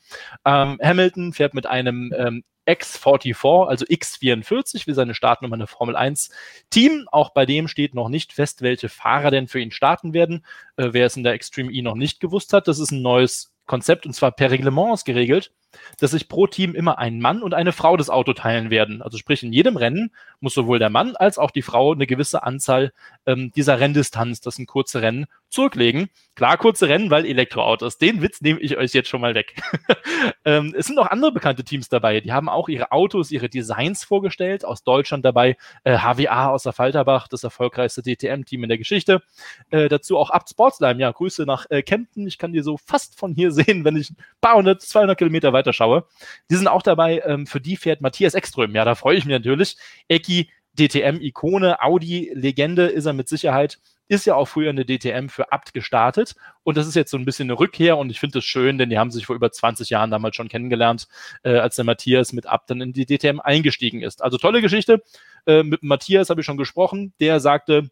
Ähm, 0.45 0.79
Hamilton 0.81 1.33
fährt 1.33 1.53
mit 1.53 1.65
einem 1.65 2.13
ähm, 2.17 2.43
X44, 2.67 3.67
also 3.67 3.85
X44, 3.85 4.87
wie 4.87 4.93
seine 4.93 5.13
Startnummer 5.13 5.55
in 5.55 5.59
der 5.59 5.67
Formel 5.67 5.95
1 5.95 6.29
Team. 6.69 7.07
Auch 7.11 7.29
bei 7.31 7.45
dem 7.45 7.67
steht 7.67 7.93
noch 7.93 8.09
nicht 8.09 8.33
fest, 8.33 8.61
welche 8.61 8.89
Fahrer 8.89 9.31
denn 9.31 9.47
für 9.47 9.59
ihn 9.59 9.71
starten 9.71 10.13
werden. 10.13 10.45
Äh, 10.77 10.89
wer 10.91 11.05
es 11.05 11.17
in 11.17 11.23
der 11.23 11.33
Extreme 11.33 11.71
E 11.71 11.81
noch 11.81 11.95
nicht 11.95 12.19
gewusst 12.19 12.53
hat, 12.53 12.67
das 12.67 12.79
ist 12.79 12.91
ein 12.91 13.01
neues 13.01 13.53
Konzept 13.65 14.05
und 14.05 14.13
zwar 14.13 14.31
per 14.31 14.51
Reglement 14.51 15.05
geregelt 15.05 15.51
dass 15.99 16.11
sich 16.11 16.27
pro 16.27 16.47
Team 16.47 16.75
immer 16.75 16.97
ein 16.97 17.19
Mann 17.19 17.41
und 17.41 17.53
eine 17.53 17.71
Frau 17.71 17.97
das 17.97 18.09
Auto 18.09 18.33
teilen 18.33 18.69
werden. 18.69 19.01
Also 19.01 19.17
sprich, 19.17 19.43
in 19.43 19.53
jedem 19.53 19.77
Rennen 19.77 20.11
muss 20.39 20.53
sowohl 20.53 20.79
der 20.79 20.89
Mann 20.89 21.15
als 21.15 21.37
auch 21.37 21.51
die 21.51 21.61
Frau 21.61 21.93
eine 21.93 22.07
gewisse 22.07 22.43
Anzahl 22.43 22.93
ähm, 23.25 23.51
dieser 23.55 23.79
Renndistanz, 23.79 24.41
das 24.41 24.55
sind 24.55 24.67
kurze 24.67 25.01
Rennen, 25.01 25.25
zurücklegen. 25.55 26.09
Klar, 26.35 26.57
kurze 26.57 26.89
Rennen, 26.89 27.09
weil 27.09 27.25
Elektroautos. 27.25 27.97
Den 27.97 28.21
Witz 28.21 28.41
nehme 28.41 28.59
ich 28.59 28.77
euch 28.77 28.91
jetzt 28.93 29.07
schon 29.07 29.21
mal 29.21 29.35
weg. 29.35 29.55
ähm, 30.45 30.73
es 30.77 30.87
sind 30.87 30.95
noch 30.95 31.07
andere 31.07 31.31
bekannte 31.31 31.63
Teams 31.63 31.87
dabei. 31.87 32.19
Die 32.19 32.33
haben 32.33 32.49
auch 32.49 32.67
ihre 32.67 32.91
Autos, 32.91 33.31
ihre 33.31 33.47
Designs 33.47 34.03
vorgestellt. 34.03 34.65
Aus 34.65 34.83
Deutschland 34.83 35.23
dabei 35.23 35.55
äh, 35.85 35.97
HWA 35.97 36.49
aus 36.49 36.63
der 36.63 36.73
Falterbach, 36.73 37.29
das 37.29 37.43
erfolgreichste 37.45 38.03
DTM-Team 38.03 38.63
in 38.63 38.69
der 38.69 38.77
Geschichte. 38.77 39.21
Äh, 39.69 39.87
dazu 39.87 40.17
auch 40.17 40.29
Abt 40.29 40.49
Sportsline. 40.49 40.99
Ja, 40.99 41.11
Grüße 41.11 41.43
nach 41.45 41.67
äh, 41.69 41.83
Kempten. 41.83 42.27
Ich 42.27 42.37
kann 42.37 42.51
die 42.51 42.61
so 42.61 42.77
fast 42.77 43.17
von 43.17 43.33
hier 43.33 43.51
sehen, 43.53 43.85
wenn 43.85 43.95
ich 43.95 44.11
ein 44.11 44.17
paar 44.41 44.57
hundert, 44.57 44.81
200 44.81 45.17
Kilometer 45.17 45.53
weiter 45.65 45.73
schaue. 45.73 46.05
Die 46.49 46.55
sind 46.55 46.67
auch 46.67 46.81
dabei. 46.81 47.21
Ähm, 47.25 47.47
für 47.47 47.61
die 47.61 47.77
fährt 47.77 48.01
Matthias 48.01 48.33
Ekström. 48.33 48.75
Ja, 48.75 48.85
da 48.85 48.95
freue 48.95 49.17
ich 49.17 49.25
mich 49.25 49.33
natürlich. 49.33 49.77
Eki, 50.07 50.49
DTM-Ikone, 50.77 51.81
Audi-Legende 51.81 52.87
ist 52.87 53.05
er 53.05 53.13
mit 53.13 53.29
Sicherheit. 53.29 53.79
Ist 54.07 54.25
ja 54.25 54.35
auch 54.35 54.45
früher 54.45 54.69
eine 54.69 54.85
DTM 54.85 55.29
für 55.29 55.51
Abt 55.51 55.73
gestartet. 55.73 56.35
Und 56.63 56.77
das 56.77 56.85
ist 56.85 56.95
jetzt 56.95 57.09
so 57.09 57.17
ein 57.17 57.25
bisschen 57.25 57.49
eine 57.49 57.59
Rückkehr. 57.59 57.97
Und 57.97 58.11
ich 58.11 58.19
finde 58.19 58.37
das 58.37 58.45
schön, 58.45 58.77
denn 58.77 58.89
die 58.89 58.99
haben 58.99 59.09
sich 59.09 59.25
vor 59.25 59.35
über 59.35 59.51
20 59.51 59.89
Jahren 59.89 60.11
damals 60.11 60.35
schon 60.35 60.47
kennengelernt, 60.47 61.07
äh, 61.43 61.57
als 61.57 61.75
der 61.75 61.85
Matthias 61.85 62.31
mit 62.31 62.45
Abt 62.45 62.69
dann 62.69 62.81
in 62.81 62.93
die 62.93 63.05
DTM 63.05 63.39
eingestiegen 63.39 64.03
ist. 64.03 64.21
Also 64.21 64.37
tolle 64.37 64.61
Geschichte. 64.61 65.01
Äh, 65.47 65.63
mit 65.63 65.81
Matthias 65.81 66.29
habe 66.29 66.41
ich 66.41 66.45
schon 66.45 66.57
gesprochen. 66.57 67.13
Der 67.19 67.39
sagte, 67.39 67.89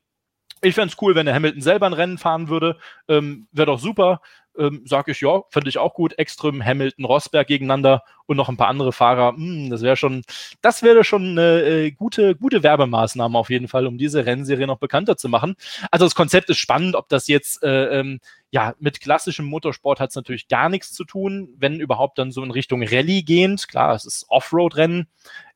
ich 0.64 0.76
fände 0.76 0.94
es 0.94 1.02
cool, 1.02 1.16
wenn 1.16 1.26
der 1.26 1.36
Hamilton 1.36 1.62
selber 1.62 1.86
ein 1.86 1.94
Rennen 1.94 2.18
fahren 2.18 2.48
würde. 2.48 2.78
Ähm, 3.08 3.48
Wäre 3.52 3.68
doch 3.68 3.80
super 3.80 4.22
ähm, 4.58 4.84
sage 4.86 5.12
ich, 5.12 5.22
ja, 5.22 5.42
finde 5.50 5.70
ich 5.70 5.78
auch 5.78 5.94
gut. 5.94 6.18
Ekström, 6.18 6.64
Hamilton, 6.64 7.06
Rosberg 7.06 7.48
gegeneinander 7.48 8.04
und 8.26 8.38
noch 8.38 8.50
ein 8.50 8.58
paar 8.58 8.68
andere 8.68 8.92
Fahrer. 8.94 9.34
Hm, 9.36 9.70
das 9.70 9.82
wäre 9.82 9.96
schon, 9.96 10.24
das 10.62 10.84
wäre 10.84 11.04
schon 11.04 11.32
eine 11.32 11.62
äh, 11.62 11.92
gute, 11.92 12.36
gute 12.36 12.64
Werbemaßnahme 12.64 13.38
auf 13.38 13.50
jeden 13.50 13.68
Fall, 13.68 13.88
um 13.88 13.98
diese 13.98 14.26
Rennserie 14.26 14.68
noch 14.68 14.78
bekannter 14.78 15.18
zu 15.18 15.30
machen. 15.30 15.56
Also 15.92 16.06
das 16.06 16.16
Konzept 16.16 16.50
ist 16.50 16.60
spannend, 16.60 16.96
ob 16.96 17.10
das 17.10 17.28
jetzt 17.28 17.64
äh, 17.64 18.00
ähm, 18.00 18.20
ja, 18.52 18.76
mit 18.80 19.02
klassischem 19.02 19.46
Motorsport 19.46 20.00
hat 20.00 20.12
es 20.12 20.16
natürlich 20.16 20.48
gar 20.48 20.70
nichts 20.70 20.94
zu 20.94 21.04
tun, 21.04 21.50
wenn 21.58 21.80
überhaupt 21.80 22.20
dann 22.20 22.32
so 22.32 22.44
in 22.44 22.52
Richtung 22.52 22.84
Rallye 22.84 23.24
gehend. 23.24 23.68
Klar, 23.68 23.96
es 23.96 24.06
ist 24.06 24.26
Offroad-Rennen. 24.30 25.08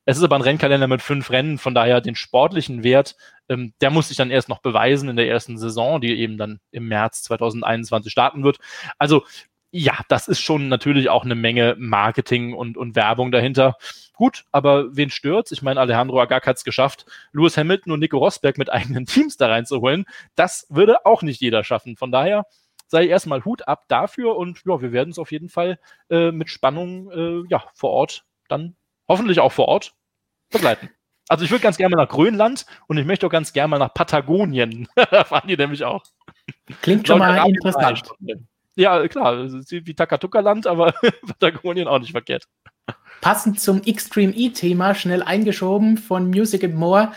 Es 0.09 0.17
ist 0.17 0.23
aber 0.23 0.37
ein 0.37 0.41
Rennkalender 0.41 0.87
mit 0.87 1.01
fünf 1.01 1.31
Rennen, 1.31 1.57
von 1.57 1.75
daher 1.75 1.99
den 1.99 2.15
sportlichen 2.15 2.81
Wert, 2.81 3.17
ähm, 3.49 3.73
der 3.81 3.89
muss 3.91 4.07
sich 4.07 4.15
dann 4.15 4.31
erst 4.31 4.47
noch 4.47 4.59
beweisen 4.59 5.09
in 5.09 5.17
der 5.17 5.27
ersten 5.27 5.57
Saison, 5.57 5.99
die 5.99 6.17
eben 6.17 6.37
dann 6.37 6.61
im 6.71 6.87
März 6.87 7.23
2021 7.23 8.09
starten 8.09 8.45
wird. 8.45 8.57
Also 8.97 9.25
ja, 9.69 9.99
das 10.07 10.29
ist 10.29 10.39
schon 10.39 10.69
natürlich 10.69 11.09
auch 11.09 11.25
eine 11.25 11.35
Menge 11.35 11.75
Marketing 11.77 12.53
und, 12.53 12.77
und 12.77 12.95
Werbung 12.95 13.33
dahinter. 13.33 13.75
Gut, 14.13 14.45
aber 14.53 14.95
wen 14.95 15.09
stört's? 15.09 15.51
Ich 15.51 15.61
meine, 15.61 15.81
Alejandro 15.81 16.21
Agag 16.21 16.47
hat 16.47 16.55
es 16.55 16.63
geschafft, 16.63 17.05
Lewis 17.33 17.57
Hamilton 17.57 17.91
und 17.91 17.99
Nico 17.99 18.17
Rosberg 18.17 18.57
mit 18.57 18.69
eigenen 18.71 19.07
Teams 19.07 19.35
da 19.35 19.47
reinzuholen. 19.47 20.05
Das 20.35 20.67
würde 20.69 21.05
auch 21.05 21.21
nicht 21.21 21.41
jeder 21.41 21.65
schaffen. 21.65 21.97
Von 21.97 22.13
daher 22.13 22.45
sei 22.87 23.07
erstmal 23.07 23.43
Hut 23.43 23.67
ab 23.67 23.83
dafür 23.89 24.37
und 24.37 24.61
ja, 24.65 24.81
wir 24.81 24.93
werden 24.93 25.09
es 25.09 25.19
auf 25.19 25.33
jeden 25.33 25.49
Fall 25.49 25.79
äh, 26.09 26.31
mit 26.31 26.49
Spannung 26.49 27.11
äh, 27.11 27.43
ja, 27.49 27.65
vor 27.73 27.89
Ort 27.89 28.23
dann 28.47 28.77
hoffentlich 29.09 29.41
auch 29.41 29.51
vor 29.51 29.67
Ort 29.67 29.96
begleiten. 30.51 30.89
Also 31.29 31.43
ich 31.43 31.51
würde 31.51 31.63
ganz 31.63 31.77
gerne 31.77 31.95
mal 31.95 32.03
nach 32.03 32.09
Grönland 32.09 32.65
und 32.87 32.97
ich 32.97 33.05
möchte 33.05 33.25
auch 33.25 33.31
ganz 33.31 33.51
gerne 33.51 33.69
mal 33.69 33.79
nach 33.79 33.93
Patagonien. 33.93 34.87
da 35.11 35.23
fahren 35.23 35.47
die 35.47 35.57
nämlich 35.57 35.83
auch. 35.83 36.03
Klingt 36.81 37.07
schon 37.07 37.19
mal 37.19 37.47
interessant. 37.47 38.03
Ja, 38.75 39.05
klar, 39.07 39.47
wie 39.47 39.93
Takatuka-Land, 39.93 40.67
aber 40.67 40.93
Patagonien 41.27 41.87
auch 41.87 41.99
nicht 41.99 42.11
verkehrt. 42.11 42.47
Passend 43.21 43.59
zum 43.59 43.81
Extreme 43.83 44.33
E-Thema, 44.33 44.93
schnell 44.93 45.23
eingeschoben 45.23 45.97
von 45.97 46.29
Music 46.29 46.63
and 46.63 46.75
More. 46.75 47.11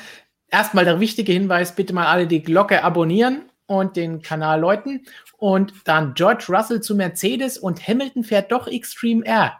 Erstmal 0.49 0.85
der 0.85 0.99
wichtige 0.99 1.33
Hinweis, 1.33 1.77
bitte 1.77 1.93
mal 1.93 2.07
alle 2.07 2.27
die 2.27 2.43
Glocke 2.43 2.83
abonnieren 2.83 3.43
und 3.67 3.97
den 3.97 4.23
Kanal 4.23 4.61
läuten. 4.61 5.07
Und 5.37 5.73
dann 5.85 6.15
George 6.15 6.47
Russell 6.49 6.81
zu 6.81 6.97
Mercedes 6.97 7.59
und 7.59 7.87
Hamilton 7.87 8.25
fährt 8.25 8.51
doch 8.51 8.67
Extreme 8.67 9.25
R 9.25 9.60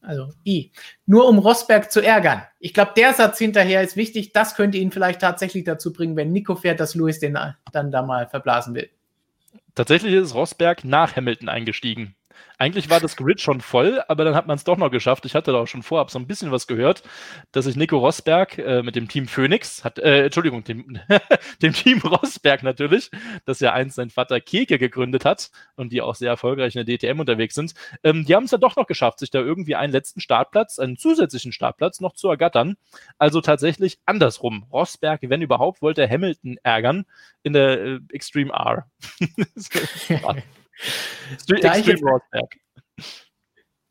also 0.00 0.28
I, 0.46 0.72
nur 1.06 1.28
um 1.28 1.38
Rosberg 1.38 1.92
zu 1.92 2.00
ärgern. 2.00 2.42
Ich 2.58 2.74
glaube, 2.74 2.92
der 2.96 3.12
Satz 3.12 3.38
hinterher 3.38 3.82
ist 3.82 3.96
wichtig. 3.96 4.32
Das 4.32 4.54
könnte 4.54 4.78
ihn 4.78 4.90
vielleicht 4.90 5.20
tatsächlich 5.20 5.64
dazu 5.64 5.92
bringen, 5.92 6.16
wenn 6.16 6.32
Nico 6.32 6.56
fährt, 6.56 6.80
dass 6.80 6.94
Lewis 6.94 7.18
den 7.18 7.38
dann 7.72 7.90
da 7.90 8.02
mal 8.02 8.26
verblasen 8.28 8.74
will. 8.74 8.90
Tatsächlich 9.74 10.14
ist 10.14 10.34
Rosberg 10.34 10.84
nach 10.84 11.16
Hamilton 11.16 11.48
eingestiegen. 11.48 12.14
Eigentlich 12.60 12.90
war 12.90 13.00
das 13.00 13.16
Grid 13.16 13.40
schon 13.40 13.62
voll, 13.62 14.02
aber 14.06 14.22
dann 14.22 14.34
hat 14.34 14.46
man 14.46 14.56
es 14.56 14.64
doch 14.64 14.76
noch 14.76 14.90
geschafft. 14.90 15.24
Ich 15.24 15.34
hatte 15.34 15.50
da 15.50 15.58
auch 15.60 15.66
schon 15.66 15.82
vorab 15.82 16.10
so 16.10 16.18
ein 16.18 16.26
bisschen 16.26 16.50
was 16.50 16.66
gehört, 16.66 17.02
dass 17.52 17.64
sich 17.64 17.74
Nico 17.74 17.96
Rosberg 17.96 18.58
äh, 18.58 18.82
mit 18.82 18.96
dem 18.96 19.08
Team 19.08 19.28
Phoenix 19.28 19.82
hat, 19.82 19.98
äh, 19.98 20.24
Entschuldigung, 20.24 20.62
dem, 20.64 20.98
dem 21.62 21.72
Team 21.72 22.00
Rosberg 22.00 22.62
natürlich, 22.62 23.10
das 23.46 23.60
ja 23.60 23.72
einst 23.72 23.96
sein 23.96 24.10
Vater 24.10 24.40
Keke 24.40 24.78
gegründet 24.78 25.24
hat 25.24 25.50
und 25.74 25.90
die 25.90 26.02
auch 26.02 26.14
sehr 26.14 26.28
erfolgreich 26.28 26.76
in 26.76 26.84
der 26.84 26.98
DTM 26.98 27.18
unterwegs 27.20 27.54
sind. 27.54 27.72
Ähm, 28.04 28.26
die 28.26 28.34
haben 28.34 28.44
es 28.44 28.50
ja 28.50 28.58
doch 28.58 28.76
noch 28.76 28.86
geschafft, 28.86 29.20
sich 29.20 29.30
da 29.30 29.38
irgendwie 29.38 29.74
einen 29.74 29.92
letzten 29.94 30.20
Startplatz, 30.20 30.78
einen 30.78 30.98
zusätzlichen 30.98 31.52
Startplatz 31.52 32.00
noch 32.00 32.12
zu 32.12 32.28
ergattern. 32.28 32.76
Also 33.16 33.40
tatsächlich 33.40 34.00
andersrum. 34.04 34.66
Rosberg, 34.70 35.20
wenn 35.22 35.40
überhaupt, 35.40 35.80
wollte 35.80 36.06
Hamilton 36.06 36.58
ärgern 36.62 37.06
in 37.42 37.54
der 37.54 37.80
äh, 37.80 38.00
Extreme 38.12 38.52
R. 38.52 38.86
da, 41.48 41.76
ich 41.76 41.86
jetzt, 41.86 42.02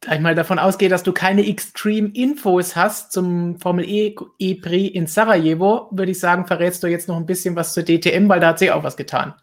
da 0.02 0.14
ich 0.14 0.20
mal 0.22 0.36
davon 0.36 0.60
ausgehe, 0.60 0.90
dass 0.90 1.04
du 1.04 1.12
keine 1.12 1.46
Extreme-Infos 1.46 2.76
hast 2.76 3.12
zum 3.12 3.60
Formel 3.60 3.86
E 3.88 4.16
E-Prix 4.38 4.96
in 4.96 5.08
Sarajevo, 5.08 5.90
würde 5.92 6.12
ich 6.12 6.20
sagen, 6.20 6.48
verrätst 6.48 6.82
du 6.84 6.88
jetzt 6.88 7.08
noch 7.08 7.18
ein 7.18 7.26
bisschen 7.26 7.56
was 7.56 7.74
zur 7.74 7.84
DTM, 7.84 8.30
weil 8.30 8.40
da 8.40 8.50
hat 8.50 8.60
sie 8.60 8.72
auch 8.72 8.84
was 8.84 8.98
getan. 8.98 9.34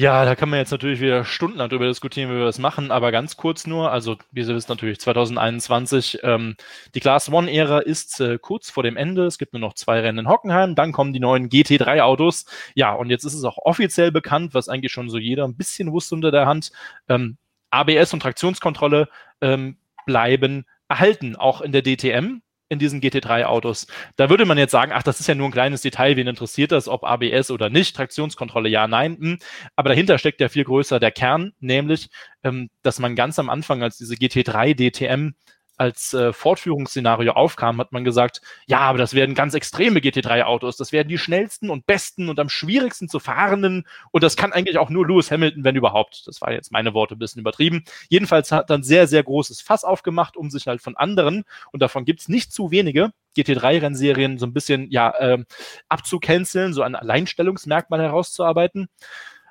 Ja, 0.00 0.24
da 0.24 0.36
kann 0.36 0.48
man 0.48 0.60
jetzt 0.60 0.70
natürlich 0.70 1.00
wieder 1.00 1.24
stundenlang 1.24 1.70
darüber 1.70 1.88
diskutieren, 1.88 2.30
wie 2.30 2.36
wir 2.36 2.44
das 2.44 2.60
machen, 2.60 2.92
aber 2.92 3.10
ganz 3.10 3.36
kurz 3.36 3.66
nur, 3.66 3.90
also 3.90 4.16
wie 4.30 4.44
Sie 4.44 4.54
wissen 4.54 4.70
natürlich 4.70 5.00
2021, 5.00 6.20
ähm, 6.22 6.54
die 6.94 7.00
Class 7.00 7.28
One-Ära 7.32 7.80
ist 7.80 8.20
äh, 8.20 8.38
kurz 8.38 8.70
vor 8.70 8.84
dem 8.84 8.96
Ende, 8.96 9.26
es 9.26 9.38
gibt 9.38 9.54
nur 9.54 9.60
noch 9.60 9.74
zwei 9.74 9.98
Rennen 9.98 10.18
in 10.18 10.28
Hockenheim, 10.28 10.76
dann 10.76 10.92
kommen 10.92 11.12
die 11.12 11.18
neuen 11.18 11.48
GT3-Autos, 11.48 12.46
ja, 12.76 12.92
und 12.92 13.10
jetzt 13.10 13.24
ist 13.24 13.34
es 13.34 13.42
auch 13.42 13.58
offiziell 13.58 14.12
bekannt, 14.12 14.54
was 14.54 14.68
eigentlich 14.68 14.92
schon 14.92 15.10
so 15.10 15.18
jeder 15.18 15.42
ein 15.42 15.56
bisschen 15.56 15.90
wusste 15.90 16.14
unter 16.14 16.30
der 16.30 16.46
Hand, 16.46 16.70
ähm, 17.08 17.36
ABS 17.70 18.14
und 18.14 18.20
Traktionskontrolle 18.20 19.08
ähm, 19.40 19.78
bleiben 20.06 20.64
erhalten, 20.88 21.34
auch 21.34 21.60
in 21.60 21.72
der 21.72 21.82
DTM, 21.82 22.42
in 22.68 22.78
diesen 22.78 23.00
GT3-Autos. 23.00 23.86
Da 24.16 24.30
würde 24.30 24.44
man 24.44 24.58
jetzt 24.58 24.72
sagen, 24.72 24.92
ach, 24.94 25.02
das 25.02 25.20
ist 25.20 25.26
ja 25.26 25.34
nur 25.34 25.48
ein 25.48 25.52
kleines 25.52 25.82
Detail, 25.82 26.16
wen 26.16 26.26
interessiert 26.26 26.72
das, 26.72 26.88
ob 26.88 27.04
ABS 27.04 27.50
oder 27.50 27.70
nicht, 27.70 27.96
Traktionskontrolle 27.96 28.68
ja, 28.68 28.86
nein. 28.86 29.16
Hm. 29.18 29.38
Aber 29.76 29.88
dahinter 29.88 30.18
steckt 30.18 30.40
ja 30.40 30.48
viel 30.48 30.64
größer 30.64 31.00
der 31.00 31.10
Kern, 31.10 31.52
nämlich, 31.60 32.10
ähm, 32.42 32.70
dass 32.82 32.98
man 32.98 33.16
ganz 33.16 33.38
am 33.38 33.48
Anfang, 33.50 33.82
als 33.82 33.96
diese 33.96 34.14
GT3 34.14 34.74
DTM 34.74 35.34
als 35.78 36.12
äh, 36.12 36.32
Fortführungsszenario 36.32 37.32
aufkam, 37.32 37.80
hat 37.80 37.92
man 37.92 38.04
gesagt, 38.04 38.42
ja, 38.66 38.80
aber 38.80 38.98
das 38.98 39.14
werden 39.14 39.34
ganz 39.34 39.54
extreme 39.54 40.00
GT3-Autos, 40.00 40.76
das 40.76 40.92
werden 40.92 41.08
die 41.08 41.18
schnellsten 41.18 41.70
und 41.70 41.86
besten 41.86 42.28
und 42.28 42.38
am 42.40 42.48
schwierigsten 42.48 43.08
zu 43.08 43.20
fahrenden 43.20 43.86
und 44.10 44.22
das 44.22 44.36
kann 44.36 44.52
eigentlich 44.52 44.78
auch 44.78 44.90
nur 44.90 45.06
Lewis 45.06 45.30
Hamilton, 45.30 45.64
wenn 45.64 45.76
überhaupt. 45.76 46.26
Das 46.26 46.40
war 46.40 46.52
jetzt 46.52 46.72
meine 46.72 46.94
Worte 46.94 47.14
ein 47.14 47.18
bisschen 47.18 47.40
übertrieben. 47.40 47.84
Jedenfalls 48.08 48.52
hat 48.52 48.70
dann 48.70 48.82
sehr, 48.82 49.06
sehr 49.06 49.22
großes 49.22 49.60
Fass 49.60 49.84
aufgemacht, 49.84 50.36
um 50.36 50.50
sich 50.50 50.66
halt 50.66 50.82
von 50.82 50.96
anderen, 50.96 51.44
und 51.72 51.80
davon 51.80 52.04
gibt 52.04 52.20
es 52.20 52.28
nicht 52.28 52.52
zu 52.52 52.70
wenige, 52.70 53.12
GT3-Rennserien 53.36 54.38
so 54.38 54.46
ein 54.46 54.52
bisschen 54.52 54.90
ja, 54.90 55.10
äh, 55.10 55.44
abzucanceln, 55.88 56.74
so 56.74 56.82
ein 56.82 56.96
Alleinstellungsmerkmal 56.96 58.02
herauszuarbeiten 58.02 58.88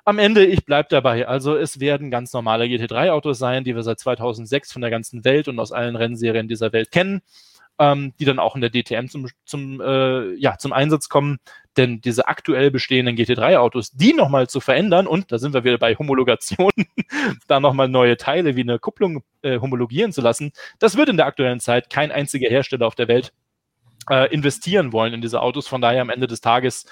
am 0.08 0.18
Ende, 0.18 0.46
ich 0.46 0.64
bleibe 0.64 0.88
dabei. 0.88 1.28
Also 1.28 1.54
es 1.54 1.80
werden 1.80 2.10
ganz 2.10 2.32
normale 2.32 2.64
GT3-Autos 2.64 3.38
sein, 3.38 3.62
die 3.62 3.74
wir 3.74 3.82
seit 3.82 4.00
2006 4.00 4.72
von 4.72 4.80
der 4.80 4.90
ganzen 4.90 5.22
Welt 5.22 5.48
und 5.48 5.60
aus 5.60 5.70
allen 5.70 5.96
Rennserien 5.96 6.48
dieser 6.48 6.72
Welt 6.72 6.90
kennen, 6.90 7.20
ähm, 7.78 8.14
die 8.18 8.24
dann 8.24 8.38
auch 8.38 8.54
in 8.54 8.62
der 8.62 8.70
DTM 8.70 9.08
zum, 9.08 9.28
zum, 9.44 9.82
äh, 9.82 10.32
ja, 10.36 10.56
zum 10.56 10.72
Einsatz 10.72 11.10
kommen. 11.10 11.40
Denn 11.76 12.00
diese 12.00 12.26
aktuell 12.26 12.70
bestehenden 12.70 13.16
GT3-Autos, 13.16 13.92
die 13.92 14.14
nochmal 14.14 14.48
zu 14.48 14.60
verändern, 14.60 15.06
und 15.06 15.30
da 15.30 15.36
sind 15.36 15.52
wir 15.52 15.64
wieder 15.64 15.76
bei 15.76 15.94
Homologation, 15.94 16.72
da 17.46 17.60
nochmal 17.60 17.88
neue 17.88 18.16
Teile 18.16 18.56
wie 18.56 18.62
eine 18.62 18.78
Kupplung 18.78 19.22
äh, 19.42 19.60
homologieren 19.60 20.12
zu 20.14 20.22
lassen, 20.22 20.52
das 20.78 20.96
wird 20.96 21.10
in 21.10 21.18
der 21.18 21.26
aktuellen 21.26 21.60
Zeit 21.60 21.90
kein 21.90 22.12
einziger 22.12 22.48
Hersteller 22.48 22.86
auf 22.86 22.94
der 22.94 23.08
Welt 23.08 23.34
äh, 24.08 24.32
investieren 24.32 24.94
wollen 24.94 25.12
in 25.12 25.20
diese 25.20 25.42
Autos. 25.42 25.68
Von 25.68 25.82
daher 25.82 26.00
am 26.00 26.08
Ende 26.08 26.28
des 26.28 26.40
Tages 26.40 26.86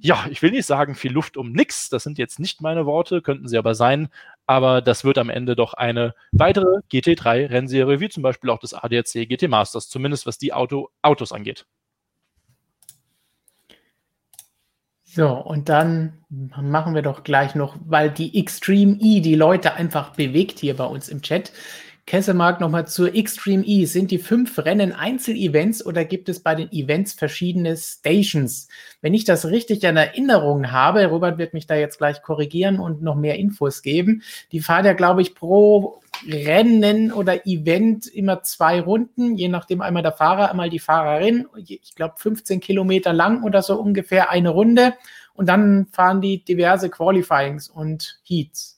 ja, 0.00 0.26
ich 0.30 0.42
will 0.42 0.50
nicht 0.50 0.66
sagen, 0.66 0.94
viel 0.94 1.12
Luft 1.12 1.36
um 1.36 1.52
nix. 1.52 1.88
Das 1.88 2.02
sind 2.02 2.18
jetzt 2.18 2.38
nicht 2.38 2.60
meine 2.60 2.86
Worte, 2.86 3.22
könnten 3.22 3.48
sie 3.48 3.58
aber 3.58 3.74
sein. 3.74 4.08
Aber 4.46 4.82
das 4.82 5.04
wird 5.04 5.18
am 5.18 5.30
Ende 5.30 5.56
doch 5.56 5.74
eine 5.74 6.14
weitere 6.32 6.80
GT3-Rennserie, 6.92 8.00
wie 8.00 8.08
zum 8.08 8.22
Beispiel 8.22 8.50
auch 8.50 8.58
das 8.58 8.74
ADAC 8.74 9.28
GT 9.28 9.48
Masters, 9.48 9.88
zumindest 9.88 10.26
was 10.26 10.38
die 10.38 10.52
Auto 10.52 10.90
Autos 11.02 11.32
angeht. 11.32 11.66
So, 15.04 15.28
und 15.28 15.68
dann 15.68 16.24
machen 16.28 16.94
wir 16.96 17.02
doch 17.02 17.22
gleich 17.22 17.54
noch, 17.54 17.76
weil 17.86 18.10
die 18.10 18.36
Extreme 18.36 18.96
E 19.00 19.20
die 19.20 19.36
Leute 19.36 19.74
einfach 19.74 20.10
bewegt 20.16 20.58
hier 20.58 20.76
bei 20.76 20.86
uns 20.86 21.08
im 21.08 21.22
Chat. 21.22 21.52
Kessemark 22.06 22.60
nochmal 22.60 22.86
zur 22.86 23.14
Extreme 23.14 23.64
E. 23.64 23.86
Sind 23.86 24.10
die 24.10 24.18
fünf 24.18 24.58
Rennen 24.58 24.92
Einzelevents 24.92 25.84
oder 25.84 26.04
gibt 26.04 26.28
es 26.28 26.40
bei 26.40 26.54
den 26.54 26.70
Events 26.70 27.14
verschiedene 27.14 27.76
Stations? 27.76 28.68
Wenn 29.00 29.14
ich 29.14 29.24
das 29.24 29.46
richtig 29.46 29.82
in 29.84 29.96
Erinnerung 29.96 30.70
habe, 30.70 31.06
Robert 31.06 31.38
wird 31.38 31.54
mich 31.54 31.66
da 31.66 31.76
jetzt 31.76 31.96
gleich 31.96 32.20
korrigieren 32.20 32.78
und 32.78 33.02
noch 33.02 33.14
mehr 33.14 33.36
Infos 33.36 33.80
geben. 33.80 34.22
Die 34.52 34.60
fahren 34.60 34.84
ja, 34.84 34.92
glaube 34.92 35.22
ich, 35.22 35.34
pro 35.34 36.02
Rennen 36.28 37.10
oder 37.10 37.46
Event 37.46 38.06
immer 38.06 38.42
zwei 38.42 38.80
Runden, 38.80 39.36
je 39.36 39.48
nachdem 39.48 39.80
einmal 39.80 40.02
der 40.02 40.12
Fahrer, 40.12 40.50
einmal 40.50 40.70
die 40.70 40.78
Fahrerin. 40.78 41.46
Ich 41.66 41.94
glaube 41.94 42.14
15 42.18 42.60
Kilometer 42.60 43.12
lang 43.14 43.42
oder 43.42 43.62
so 43.62 43.80
ungefähr 43.80 44.30
eine 44.30 44.50
Runde. 44.50 44.94
Und 45.32 45.48
dann 45.48 45.86
fahren 45.90 46.20
die 46.20 46.44
diverse 46.44 46.90
Qualifyings 46.90 47.68
und 47.68 48.20
Heats. 48.24 48.73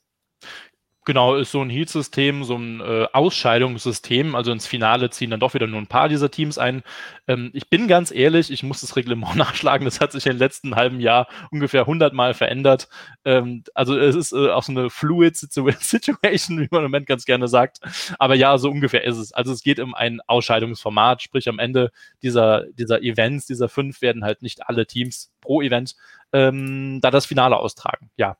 Genau, 1.06 1.36
ist 1.36 1.52
so 1.52 1.62
ein 1.62 1.70
Heat-System, 1.70 2.42
so 2.42 2.56
ein 2.56 2.80
äh, 2.80 3.06
Ausscheidungssystem. 3.12 4.34
Also 4.34 4.50
ins 4.50 4.66
Finale 4.66 5.08
ziehen 5.08 5.30
dann 5.30 5.38
doch 5.38 5.54
wieder 5.54 5.68
nur 5.68 5.80
ein 5.80 5.86
paar 5.86 6.08
dieser 6.08 6.32
Teams 6.32 6.58
ein. 6.58 6.82
Ähm, 7.28 7.50
ich 7.54 7.70
bin 7.70 7.86
ganz 7.86 8.10
ehrlich, 8.10 8.50
ich 8.50 8.64
muss 8.64 8.80
das 8.80 8.96
Reglement 8.96 9.36
nachschlagen. 9.36 9.84
Das 9.84 10.00
hat 10.00 10.10
sich 10.10 10.26
im 10.26 10.36
letzten 10.36 10.74
halben 10.74 10.98
Jahr 10.98 11.28
ungefähr 11.52 11.82
100 11.82 12.12
Mal 12.12 12.34
verändert. 12.34 12.88
Ähm, 13.24 13.62
also 13.72 13.96
es 13.96 14.16
ist 14.16 14.32
äh, 14.32 14.48
auch 14.48 14.64
so 14.64 14.72
eine 14.72 14.90
fluid 14.90 15.36
Situation, 15.80 16.60
wie 16.60 16.68
man 16.72 16.80
im 16.80 16.90
Moment 16.90 17.06
ganz 17.06 17.24
gerne 17.24 17.46
sagt. 17.46 17.78
Aber 18.18 18.34
ja, 18.34 18.58
so 18.58 18.68
ungefähr 18.68 19.04
ist 19.04 19.18
es. 19.18 19.32
Also 19.32 19.52
es 19.52 19.62
geht 19.62 19.78
um 19.78 19.94
ein 19.94 20.18
Ausscheidungsformat, 20.26 21.22
sprich 21.22 21.48
am 21.48 21.60
Ende 21.60 21.92
dieser, 22.24 22.64
dieser 22.72 23.00
Events, 23.00 23.46
dieser 23.46 23.68
fünf, 23.68 24.02
werden 24.02 24.24
halt 24.24 24.42
nicht 24.42 24.68
alle 24.68 24.88
Teams 24.88 25.30
pro 25.40 25.62
Event 25.62 25.94
ähm, 26.32 27.00
da 27.00 27.12
das 27.12 27.26
Finale 27.26 27.56
austragen. 27.58 28.10
Ja, 28.16 28.36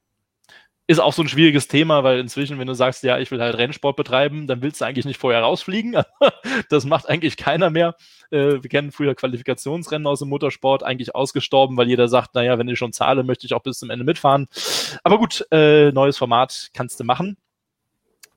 ist 0.89 1.01
auch 1.01 1.13
so 1.13 1.23
ein 1.23 1.29
schwieriges 1.29 1.67
Thema, 1.67 2.05
weil 2.05 2.21
inzwischen, 2.21 2.59
wenn 2.59 2.67
du 2.67 2.75
sagst, 2.75 3.03
ja, 3.03 3.19
ich 3.19 3.31
will 3.31 3.41
halt 3.41 3.59
Rennsport 3.59 3.97
betreiben, 3.97 4.47
dann 4.47 4.63
willst 4.63 4.81
du 4.81 4.85
eigentlich 4.85 5.05
nicht 5.05 5.19
vorher 5.19 5.43
rausfliegen. 5.43 5.97
das 6.71 6.85
macht 6.85 7.09
eigentlich 7.09 7.37
keiner 7.37 7.71
mehr. 7.71 7.97
Äh, 8.31 8.63
wir 8.63 8.71
kennen 8.71 8.93
früher 8.93 9.15
Qualifikationsrennen 9.15 10.07
aus 10.07 10.21
dem 10.21 10.29
Motorsport, 10.29 10.85
eigentlich 10.85 11.15
ausgestorben, 11.15 11.77
weil 11.77 11.89
jeder 11.89 12.09
sagt, 12.09 12.35
naja, 12.35 12.59
wenn 12.59 12.69
ich 12.69 12.79
schon 12.79 12.93
zahle, 12.93 13.25
möchte 13.25 13.47
ich 13.47 13.55
auch 13.55 13.63
bis 13.63 13.79
zum 13.79 13.91
Ende 13.91 14.05
mitfahren. 14.05 14.47
Aber 15.03 15.19
gut, 15.19 15.45
äh, 15.51 15.91
neues 15.91 16.19
Format 16.19 16.71
kannst 16.73 17.01
du 17.01 17.05
machen. 17.05 17.37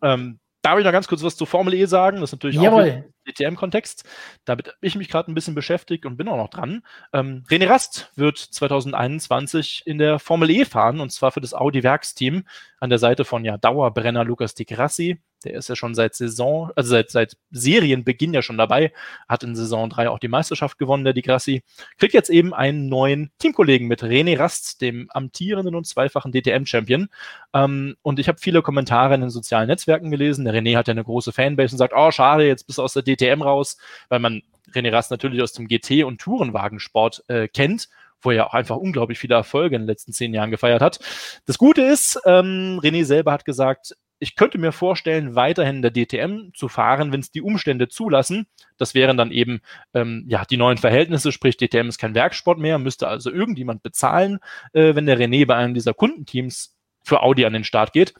Ähm, 0.02 0.40
Darf 0.62 0.78
ich 0.78 0.84
noch 0.84 0.92
ganz 0.92 1.08
kurz 1.08 1.24
was 1.24 1.38
zur 1.38 1.48
Formel 1.48 1.74
E 1.74 1.86
sagen? 1.86 2.20
Das 2.20 2.30
ist 2.30 2.34
natürlich 2.34 2.58
Jawohl. 2.58 3.06
DTM-Kontext. 3.28 4.04
Damit 4.46 4.68
habe 4.68 4.78
ich 4.82 4.96
mich 4.96 5.10
gerade 5.10 5.32
ein 5.32 5.36
bisschen 5.36 5.56
beschäftigt 5.56 6.06
und 6.06 6.18
bin 6.18 6.28
auch 6.28 6.38
noch 6.38 6.50
dran. 6.50 6.84
Ähm, 7.14 7.44
René 7.50 7.70
Rast 7.70 8.12
wird 8.16 8.38
2021 8.38 9.84
in 9.86 9.98
der 9.98 10.20
Formel 10.20 10.50
E 10.50 10.66
fahren 10.66 11.00
und 11.00 11.12
zwar 11.12 11.32
für 11.32 11.42
das 11.42 11.54
Audi-Werksteam 11.54 12.46
an 12.80 12.90
der 12.90 13.00
Seite 13.00 13.26
von 13.26 13.44
ja, 13.46 13.58
Dauerbrenner 13.58 14.24
Lukas 14.24 14.56
Di 14.56 14.66
Grassi. 14.66 15.20
Der 15.46 15.54
ist 15.54 15.70
ja 15.70 15.76
schon 15.78 15.96
seit 15.96 16.16
Saison, 16.16 16.70
also 16.76 16.90
seit, 16.90 17.12
seit 17.12 17.38
Serienbeginn 17.52 18.34
ja 18.34 18.42
schon 18.42 18.58
dabei, 18.58 18.92
hat 19.30 19.42
in 19.44 19.56
Saison 19.56 19.90
3 19.90 20.10
auch 20.10 20.20
die 20.20 20.28
Meisterschaft 20.28 20.78
gewonnen, 20.78 21.06
der 21.06 21.14
Di 21.14 21.22
Grassi. 21.22 21.64
Kriegt 21.98 22.14
jetzt 22.14 22.30
eben 22.30 22.54
einen 22.54 22.90
neuen 22.90 23.32
Teamkollegen 23.40 23.88
mit 23.88 24.04
René 24.04 24.38
Rast, 24.38 24.82
dem 24.82 25.10
amtierenden 25.12 25.76
und 25.76 25.88
zweifachen 25.88 26.34
DTM-Champion. 26.34 27.08
Ähm, 27.54 27.96
und 28.02 28.20
ich 28.20 28.28
habe 28.28 28.38
viele 28.40 28.62
Kommentare 28.62 29.16
in 29.16 29.22
den 29.22 29.30
sozialen 29.30 29.68
Netzwerken 29.68 30.12
gelesen. 30.12 30.44
Der 30.44 30.54
René 30.54 30.76
hat 30.76 30.90
ja 30.90 30.92
eine 30.92 31.06
große 31.06 31.32
Fanbase 31.32 31.74
und 31.74 31.78
sagt, 31.78 31.94
oh, 31.96 32.12
schade, 32.12 32.46
jetzt 32.46 32.68
bist 32.68 32.78
du 32.78 32.84
aus 32.84 32.94
der 32.94 33.04
DTM 33.04 33.19
raus, 33.42 33.78
weil 34.10 34.20
man 34.20 34.42
René 34.74 34.92
Rast 34.92 35.12
natürlich 35.12 35.42
aus 35.42 35.54
dem 35.54 35.68
GT- 35.68 36.04
und 36.04 36.22
Tourenwagensport 36.22 37.24
äh, 37.28 37.48
kennt 37.48 37.90
wo 38.22 38.32
er 38.32 38.48
auch 38.48 38.54
einfach 38.54 38.76
unglaublich 38.76 39.20
viele 39.20 39.36
Erfolge 39.36 39.76
in 39.76 39.84
den 39.84 39.88
letzten 39.88 40.12
zehn 40.12 40.34
Jahren 40.34 40.52
gefeiert 40.52 40.82
hat. 40.82 41.00
Das 41.46 41.58
Gute 41.58 41.82
ist, 41.82 42.20
ähm, 42.26 42.80
René 42.84 43.06
selber 43.06 43.32
hat 43.32 43.46
gesagt, 43.46 43.96
ich 44.20 44.36
könnte 44.36 44.58
mir 44.58 44.74
vorstellen, 44.74 45.36
weiterhin 45.36 45.78
in 45.78 45.82
der 45.82 45.92
DTM 45.92 46.54
zu 46.54 46.68
fahren, 46.68 47.14
wenn 47.14 47.22
es 47.22 47.32
die 47.32 47.42
Umstände 47.42 47.88
zulassen. 47.88 48.48
Das 48.78 48.94
wären 48.94 49.16
dann 49.16 49.32
eben 49.32 49.62
ähm, 49.94 50.26
ja 50.28 50.44
die 50.44 50.58
neuen 50.58 50.78
Verhältnisse, 50.78 51.32
sprich 51.32 51.56
DTM 51.56 51.88
ist 51.88 52.00
kein 52.00 52.16
Werksport 52.16 52.60
mehr, 52.60 52.80
müsste 52.80 53.08
also 53.08 53.32
irgendjemand 53.32 53.82
bezahlen, 53.82 54.40
äh, 54.74 54.94
wenn 54.96 55.06
der 55.06 55.18
René 55.18 55.46
bei 55.46 55.56
einem 55.56 55.74
dieser 55.74 55.94
Kundenteams 55.94 56.76
für 57.02 57.24
Audi 57.24 57.46
an 57.46 57.54
den 57.54 57.64
Start 57.64 57.94
geht. 57.94 58.14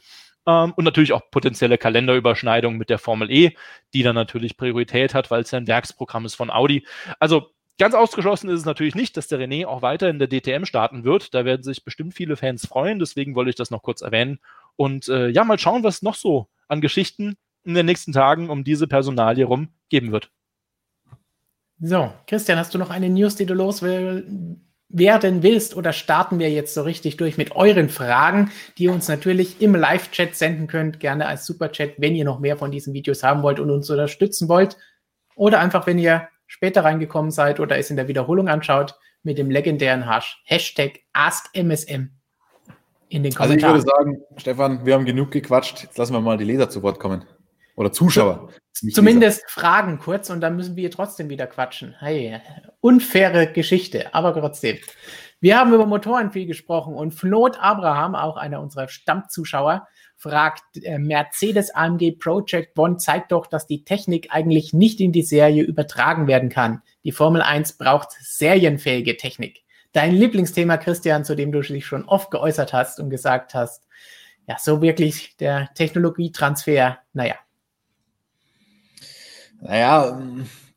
Ähm, 0.46 0.72
und 0.76 0.84
natürlich 0.84 1.12
auch 1.12 1.30
potenzielle 1.30 1.78
Kalenderüberschneidungen 1.78 2.78
mit 2.78 2.90
der 2.90 2.98
Formel 2.98 3.30
E, 3.30 3.52
die 3.94 4.02
dann 4.02 4.14
natürlich 4.14 4.56
Priorität 4.56 5.14
hat, 5.14 5.30
weil 5.30 5.42
es 5.42 5.50
ja 5.50 5.58
ein 5.58 5.66
Werksprogramm 5.66 6.24
ist 6.24 6.34
von 6.34 6.50
Audi. 6.50 6.86
Also 7.18 7.50
Ganz 7.80 7.94
ausgeschlossen 7.94 8.50
ist 8.50 8.58
es 8.58 8.66
natürlich 8.66 8.94
nicht, 8.94 9.16
dass 9.16 9.26
der 9.26 9.38
René 9.38 9.64
auch 9.64 9.80
weiter 9.80 10.10
in 10.10 10.18
der 10.18 10.28
DTM 10.28 10.66
starten 10.66 11.02
wird. 11.02 11.32
Da 11.32 11.46
werden 11.46 11.62
sich 11.62 11.82
bestimmt 11.82 12.12
viele 12.12 12.36
Fans 12.36 12.66
freuen. 12.66 12.98
Deswegen 12.98 13.34
wollte 13.34 13.48
ich 13.48 13.56
das 13.56 13.70
noch 13.70 13.82
kurz 13.82 14.02
erwähnen. 14.02 14.38
Und 14.76 15.08
äh, 15.08 15.28
ja, 15.30 15.44
mal 15.44 15.58
schauen, 15.58 15.82
was 15.82 16.02
noch 16.02 16.14
so 16.14 16.48
an 16.68 16.82
Geschichten 16.82 17.38
in 17.64 17.72
den 17.72 17.86
nächsten 17.86 18.12
Tagen 18.12 18.50
um 18.50 18.64
diese 18.64 18.86
Personalie 18.86 19.46
rum 19.46 19.68
geben 19.88 20.12
wird. 20.12 20.30
So, 21.80 22.12
Christian, 22.26 22.58
hast 22.58 22.74
du 22.74 22.78
noch 22.78 22.90
eine 22.90 23.08
News, 23.08 23.36
die 23.36 23.46
du 23.46 23.54
loswerden 24.90 25.42
willst? 25.42 25.76
Oder 25.76 25.92
starten 25.92 26.38
wir 26.38 26.50
jetzt 26.50 26.74
so 26.74 26.82
richtig 26.82 27.16
durch 27.16 27.36
mit 27.38 27.56
euren 27.56 27.88
Fragen, 27.88 28.50
die 28.76 28.84
ihr 28.84 28.92
uns 28.92 29.08
natürlich 29.08 29.60
im 29.60 29.74
Live-Chat 29.74 30.36
senden 30.36 30.66
könnt, 30.66 31.00
gerne 31.00 31.26
als 31.26 31.46
Superchat, 31.46 31.94
wenn 31.98 32.14
ihr 32.14 32.24
noch 32.24 32.40
mehr 32.40 32.56
von 32.56 32.70
diesen 32.70 32.92
Videos 32.92 33.22
haben 33.22 33.42
wollt 33.42 33.60
und 33.60 33.70
uns 33.70 33.88
unterstützen 33.90 34.48
wollt. 34.48 34.76
Oder 35.34 35.60
einfach, 35.60 35.86
wenn 35.86 35.98
ihr 35.98 36.28
später 36.46 36.84
reingekommen 36.84 37.30
seid 37.30 37.60
oder 37.60 37.78
es 37.78 37.90
in 37.90 37.96
der 37.96 38.08
Wiederholung 38.08 38.48
anschaut, 38.48 38.94
mit 39.22 39.38
dem 39.38 39.50
legendären 39.50 40.04
Hashtag 40.44 41.00
AskMSM 41.12 42.10
in 43.08 43.22
den 43.22 43.34
Kommentaren. 43.34 43.40
Also 43.40 43.54
ich 43.54 43.62
würde 43.64 43.80
sagen, 43.82 44.22
Stefan, 44.36 44.86
wir 44.86 44.94
haben 44.94 45.04
genug 45.04 45.30
gequatscht. 45.30 45.82
Jetzt 45.82 45.98
lassen 45.98 46.14
wir 46.14 46.20
mal 46.20 46.38
die 46.38 46.44
Leser 46.44 46.70
zu 46.70 46.82
Wort 46.82 46.98
kommen. 46.98 47.24
Oder 47.80 47.92
Zuschauer. 47.92 48.50
Zumindest 48.74 49.38
Leser. 49.38 49.48
Fragen 49.48 49.98
kurz 49.98 50.28
und 50.28 50.42
dann 50.42 50.54
müssen 50.54 50.76
wir 50.76 50.90
trotzdem 50.90 51.30
wieder 51.30 51.46
quatschen. 51.46 51.96
Hey, 51.98 52.38
unfaire 52.82 53.50
Geschichte, 53.50 54.14
aber 54.14 54.34
trotzdem. 54.34 54.76
Wir 55.40 55.58
haben 55.58 55.72
über 55.72 55.86
Motoren 55.86 56.30
viel 56.30 56.44
gesprochen 56.44 56.94
und 56.94 57.12
Flot 57.12 57.56
Abraham, 57.58 58.14
auch 58.14 58.36
einer 58.36 58.60
unserer 58.60 58.88
Stammzuschauer, 58.88 59.88
fragt, 60.18 60.62
äh, 60.82 60.98
Mercedes 60.98 61.74
AMG 61.74 62.18
Project 62.18 62.78
One 62.78 62.98
zeigt 62.98 63.32
doch, 63.32 63.46
dass 63.46 63.66
die 63.66 63.82
Technik 63.82 64.28
eigentlich 64.28 64.74
nicht 64.74 65.00
in 65.00 65.12
die 65.12 65.22
Serie 65.22 65.62
übertragen 65.62 66.26
werden 66.26 66.50
kann. 66.50 66.82
Die 67.04 67.12
Formel 67.12 67.40
1 67.40 67.78
braucht 67.78 68.10
serienfähige 68.20 69.16
Technik. 69.16 69.62
Dein 69.92 70.14
Lieblingsthema, 70.14 70.76
Christian, 70.76 71.24
zu 71.24 71.34
dem 71.34 71.50
du 71.50 71.62
dich 71.62 71.86
schon 71.86 72.04
oft 72.04 72.30
geäußert 72.30 72.74
hast 72.74 73.00
und 73.00 73.08
gesagt 73.08 73.54
hast, 73.54 73.88
ja, 74.46 74.58
so 74.60 74.82
wirklich 74.82 75.38
der 75.38 75.70
Technologietransfer, 75.72 76.98
naja. 77.14 77.36
Naja, 79.60 80.20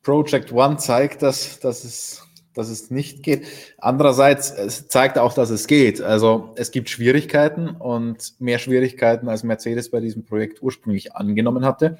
Project 0.02 0.52
One 0.52 0.76
zeigt, 0.76 1.22
dass, 1.22 1.58
dass, 1.60 1.84
es, 1.84 2.22
dass 2.54 2.68
es 2.68 2.90
nicht 2.90 3.22
geht. 3.22 3.46
Andererseits 3.78 4.50
es 4.50 4.88
zeigt 4.88 5.18
auch, 5.18 5.32
dass 5.32 5.50
es 5.50 5.66
geht. 5.66 6.00
Also 6.00 6.52
es 6.56 6.70
gibt 6.70 6.90
Schwierigkeiten 6.90 7.70
und 7.70 8.34
mehr 8.38 8.58
Schwierigkeiten, 8.58 9.28
als 9.28 9.42
Mercedes 9.42 9.90
bei 9.90 10.00
diesem 10.00 10.24
Projekt 10.24 10.62
ursprünglich 10.62 11.14
angenommen 11.14 11.64
hatte. 11.64 11.98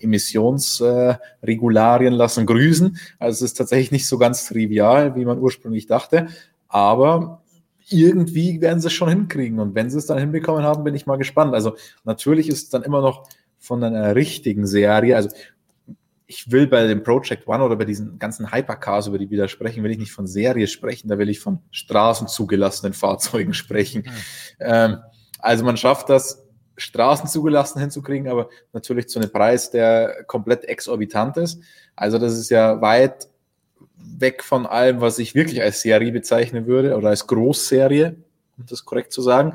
Emissionsregularien 0.00 2.14
äh, 2.14 2.16
lassen 2.16 2.46
grüßen. 2.46 2.96
Also 3.18 3.44
es 3.44 3.52
ist 3.52 3.58
tatsächlich 3.58 3.92
nicht 3.92 4.08
so 4.08 4.18
ganz 4.18 4.48
trivial, 4.48 5.14
wie 5.14 5.24
man 5.24 5.38
ursprünglich 5.38 5.86
dachte. 5.86 6.26
Aber 6.68 7.42
irgendwie 7.88 8.60
werden 8.60 8.80
sie 8.80 8.88
es 8.88 8.92
schon 8.92 9.08
hinkriegen. 9.08 9.60
Und 9.60 9.74
wenn 9.74 9.90
sie 9.90 9.98
es 9.98 10.06
dann 10.06 10.18
hinbekommen 10.18 10.64
haben, 10.64 10.84
bin 10.84 10.94
ich 10.94 11.06
mal 11.06 11.18
gespannt. 11.18 11.54
Also 11.54 11.76
natürlich 12.04 12.48
ist 12.48 12.62
es 12.62 12.68
dann 12.70 12.82
immer 12.82 13.02
noch 13.02 13.28
von 13.58 13.84
einer 13.84 14.16
richtigen 14.16 14.66
Serie. 14.66 15.16
Also 15.16 15.28
ich 16.32 16.50
will 16.50 16.66
bei 16.66 16.86
dem 16.86 17.02
Project 17.02 17.46
One 17.46 17.62
oder 17.62 17.76
bei 17.76 17.84
diesen 17.84 18.18
ganzen 18.18 18.52
Hypercars, 18.52 19.06
über 19.08 19.18
die 19.18 19.30
wir 19.30 19.38
da 19.38 19.48
sprechen, 19.48 19.84
will 19.84 19.90
ich 19.90 19.98
nicht 19.98 20.12
von 20.12 20.26
Serie 20.26 20.66
sprechen, 20.66 21.08
da 21.08 21.18
will 21.18 21.28
ich 21.28 21.40
von 21.40 21.60
straßenzugelassenen 21.70 22.94
Fahrzeugen 22.94 23.54
sprechen. 23.54 24.02
Mhm. 24.06 24.12
Ähm, 24.60 24.98
also 25.38 25.64
man 25.64 25.76
schafft 25.76 26.08
das, 26.08 26.42
straßenzugelassen 26.76 27.80
hinzukriegen, 27.80 28.28
aber 28.28 28.48
natürlich 28.72 29.08
zu 29.08 29.18
einem 29.18 29.30
Preis, 29.30 29.70
der 29.70 30.24
komplett 30.26 30.64
exorbitant 30.64 31.36
ist. 31.36 31.60
Also 31.94 32.18
das 32.18 32.32
ist 32.38 32.50
ja 32.50 32.80
weit 32.80 33.28
weg 33.96 34.42
von 34.42 34.66
allem, 34.66 35.00
was 35.00 35.18
ich 35.18 35.34
wirklich 35.34 35.62
als 35.62 35.82
Serie 35.82 36.12
bezeichnen 36.12 36.66
würde 36.66 36.96
oder 36.96 37.10
als 37.10 37.26
Großserie, 37.26 38.16
um 38.56 38.64
das 38.66 38.84
korrekt 38.84 39.12
zu 39.12 39.22
sagen. 39.22 39.54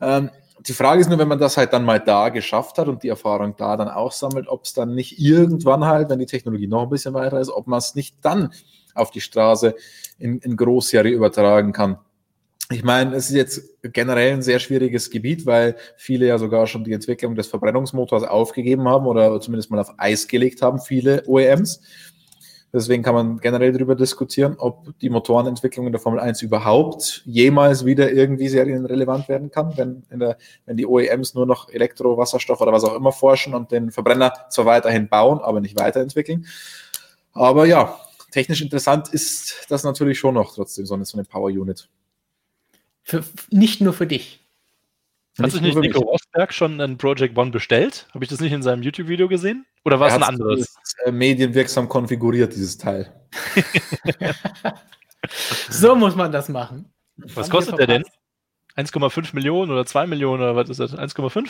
Ähm, 0.00 0.30
die 0.66 0.72
Frage 0.72 1.00
ist 1.00 1.08
nur, 1.08 1.18
wenn 1.18 1.28
man 1.28 1.38
das 1.38 1.56
halt 1.56 1.72
dann 1.72 1.84
mal 1.84 2.00
da 2.00 2.28
geschafft 2.28 2.78
hat 2.78 2.88
und 2.88 3.02
die 3.02 3.08
Erfahrung 3.08 3.54
da 3.56 3.76
dann 3.76 3.88
auch 3.88 4.12
sammelt, 4.12 4.48
ob 4.48 4.64
es 4.64 4.74
dann 4.74 4.94
nicht 4.94 5.18
irgendwann 5.18 5.84
halt, 5.84 6.10
wenn 6.10 6.18
die 6.18 6.26
Technologie 6.26 6.66
noch 6.66 6.82
ein 6.82 6.90
bisschen 6.90 7.14
weiter 7.14 7.40
ist, 7.40 7.50
ob 7.50 7.66
man 7.66 7.78
es 7.78 7.94
nicht 7.94 8.16
dann 8.22 8.52
auf 8.94 9.10
die 9.10 9.20
Straße 9.20 9.74
in, 10.18 10.38
in 10.38 10.56
Großserie 10.56 11.12
übertragen 11.12 11.72
kann. 11.72 11.98
Ich 12.72 12.84
meine, 12.84 13.16
es 13.16 13.30
ist 13.30 13.36
jetzt 13.36 13.82
generell 13.82 14.34
ein 14.34 14.42
sehr 14.42 14.60
schwieriges 14.60 15.10
Gebiet, 15.10 15.44
weil 15.44 15.76
viele 15.96 16.26
ja 16.26 16.38
sogar 16.38 16.68
schon 16.68 16.84
die 16.84 16.92
Entwicklung 16.92 17.34
des 17.34 17.48
Verbrennungsmotors 17.48 18.22
aufgegeben 18.22 18.88
haben 18.88 19.06
oder 19.06 19.40
zumindest 19.40 19.72
mal 19.72 19.80
auf 19.80 19.94
Eis 19.96 20.28
gelegt 20.28 20.62
haben, 20.62 20.78
viele 20.78 21.24
OEMs. 21.26 21.80
Deswegen 22.72 23.02
kann 23.02 23.14
man 23.14 23.38
generell 23.38 23.72
darüber 23.72 23.96
diskutieren, 23.96 24.54
ob 24.58 24.96
die 25.00 25.10
Motorenentwicklung 25.10 25.86
in 25.86 25.92
der 25.92 26.00
Formel 26.00 26.20
1 26.20 26.42
überhaupt 26.42 27.22
jemals 27.26 27.84
wieder 27.84 28.12
irgendwie 28.12 28.48
serienrelevant 28.48 29.28
werden 29.28 29.50
kann, 29.50 29.76
wenn, 29.76 30.04
der, 30.20 30.38
wenn 30.66 30.76
die 30.76 30.86
OEMs 30.86 31.34
nur 31.34 31.46
noch 31.46 31.68
Elektro, 31.68 32.16
Wasserstoff 32.16 32.60
oder 32.60 32.72
was 32.72 32.84
auch 32.84 32.94
immer 32.94 33.10
forschen 33.10 33.54
und 33.54 33.72
den 33.72 33.90
Verbrenner 33.90 34.32
zwar 34.50 34.66
weiterhin 34.66 35.08
bauen, 35.08 35.40
aber 35.40 35.60
nicht 35.60 35.78
weiterentwickeln. 35.78 36.46
Aber 37.32 37.66
ja, 37.66 37.98
technisch 38.30 38.62
interessant 38.62 39.08
ist 39.08 39.66
das 39.68 39.82
natürlich 39.82 40.18
schon 40.18 40.34
noch 40.34 40.54
trotzdem, 40.54 40.86
so 40.86 40.94
eine, 40.94 41.04
so 41.04 41.18
eine 41.18 41.24
Power 41.24 41.48
Unit. 41.48 41.88
Für, 43.02 43.24
nicht 43.50 43.80
nur 43.80 43.92
für 43.92 44.06
dich. 44.06 44.39
Hat 45.38 45.50
sich 45.50 45.60
nicht 45.60 45.78
Nico 45.78 46.00
Rosberg 46.00 46.52
schon 46.52 46.80
ein 46.80 46.98
Project 46.98 47.38
One 47.38 47.50
bestellt? 47.50 48.08
Habe 48.12 48.24
ich 48.24 48.30
das 48.30 48.40
nicht 48.40 48.52
in 48.52 48.62
seinem 48.62 48.82
YouTube-Video 48.82 49.28
gesehen? 49.28 49.64
Oder 49.84 50.00
war 50.00 50.08
es 50.08 50.14
ein 50.14 50.22
anderes? 50.22 50.74
Äh, 51.04 51.12
medienwirksam 51.12 51.88
konfiguriert, 51.88 52.54
dieses 52.54 52.76
Teil. 52.76 53.14
so 55.70 55.94
muss 55.94 56.16
man 56.16 56.32
das 56.32 56.48
machen. 56.48 56.92
Was 57.16 57.48
kostet 57.48 57.78
der 57.78 57.86
denn? 57.86 58.04
1,5 58.76 59.34
Millionen 59.34 59.70
oder 59.70 59.86
2 59.86 60.06
Millionen 60.06 60.42
oder 60.42 60.56
was 60.56 60.68
ist 60.68 60.80
das? 60.80 60.94
1,5? 60.94 61.48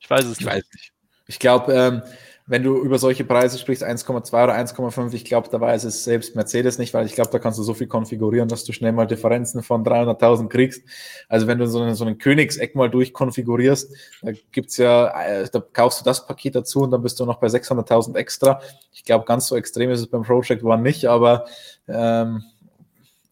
Ich 0.00 0.10
weiß 0.10 0.24
es 0.24 0.32
ich 0.32 0.40
nicht. 0.40 0.54
Weiß 0.54 0.64
nicht. 0.72 0.92
Ich 1.26 1.38
glaube, 1.38 1.72
ähm, 1.72 2.02
wenn 2.46 2.62
du 2.62 2.76
über 2.76 2.98
solche 2.98 3.24
Preise 3.24 3.58
sprichst, 3.58 3.82
1,2 3.82 4.44
oder 4.44 4.54
1,5, 4.54 5.14
ich 5.14 5.24
glaube, 5.24 5.48
da 5.50 5.60
weiß 5.60 5.84
es 5.84 6.04
selbst 6.04 6.36
Mercedes 6.36 6.76
nicht, 6.78 6.92
weil 6.92 7.06
ich 7.06 7.14
glaube, 7.14 7.30
da 7.30 7.38
kannst 7.38 7.58
du 7.58 7.62
so 7.62 7.72
viel 7.72 7.86
konfigurieren, 7.86 8.48
dass 8.48 8.64
du 8.64 8.72
schnell 8.72 8.92
mal 8.92 9.06
Differenzen 9.06 9.62
von 9.62 9.82
300.000 9.82 10.48
kriegst. 10.48 10.82
Also 11.28 11.46
wenn 11.46 11.58
du 11.58 11.66
so, 11.66 11.80
einen, 11.80 11.94
so 11.94 12.04
einen 12.04 12.18
Königseck 12.18 12.74
mal 12.74 12.90
durchkonfigurierst, 12.90 13.94
da 14.20 14.32
gibt's 14.52 14.76
ja, 14.76 15.08
äh, 15.22 15.48
da 15.50 15.60
kaufst 15.60 16.00
du 16.00 16.04
das 16.04 16.26
Paket 16.26 16.54
dazu 16.54 16.80
und 16.80 16.90
dann 16.90 17.00
bist 17.00 17.18
du 17.18 17.24
noch 17.24 17.40
bei 17.40 17.46
600.000 17.46 18.14
extra. 18.16 18.60
Ich 18.92 19.04
glaube, 19.04 19.24
ganz 19.24 19.46
so 19.46 19.56
extrem 19.56 19.90
ist 19.90 20.00
es 20.00 20.06
beim 20.06 20.22
Project 20.22 20.62
One 20.62 20.82
nicht, 20.82 21.06
aber 21.06 21.46
ähm, 21.88 22.44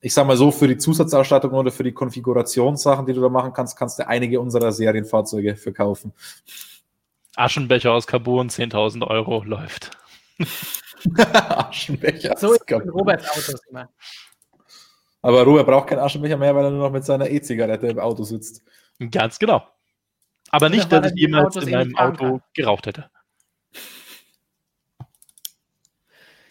ich 0.00 0.14
sag 0.14 0.26
mal 0.26 0.38
so, 0.38 0.50
für 0.50 0.68
die 0.68 0.78
Zusatzausstattung 0.78 1.52
oder 1.52 1.70
für 1.70 1.84
die 1.84 1.92
Konfigurationssachen, 1.92 3.04
die 3.04 3.12
du 3.12 3.20
da 3.20 3.28
machen 3.28 3.52
kannst, 3.52 3.76
kannst 3.76 3.98
du 3.98 4.08
einige 4.08 4.40
unserer 4.40 4.72
Serienfahrzeuge 4.72 5.54
verkaufen. 5.56 6.14
Aschenbecher 7.36 7.92
aus 7.92 8.06
Carbon, 8.06 8.48
10.000 8.48 9.06
Euro, 9.06 9.42
läuft. 9.42 9.90
Aschenbecher. 11.16 12.36
So 12.36 12.52
ist 12.52 12.70
Roberts 12.70 13.28
Autos 13.30 13.60
immer. 13.68 13.88
Aber 15.22 15.42
Robert 15.44 15.66
braucht 15.66 15.88
keinen 15.88 16.00
Aschenbecher 16.00 16.36
mehr, 16.36 16.54
weil 16.54 16.64
er 16.64 16.70
nur 16.70 16.86
noch 16.86 16.92
mit 16.92 17.04
seiner 17.04 17.30
E-Zigarette 17.30 17.86
im 17.86 17.98
Auto 17.98 18.24
sitzt. 18.24 18.62
Ganz 19.10 19.38
genau. 19.38 19.66
Aber 20.50 20.68
nicht, 20.68 20.90
dass 20.92 21.12
ich 21.12 21.18
jemals 21.18 21.56
in 21.56 21.70
meinem 21.70 21.96
Auto 21.96 22.40
geraucht 22.54 22.86
hätte. 22.86 23.10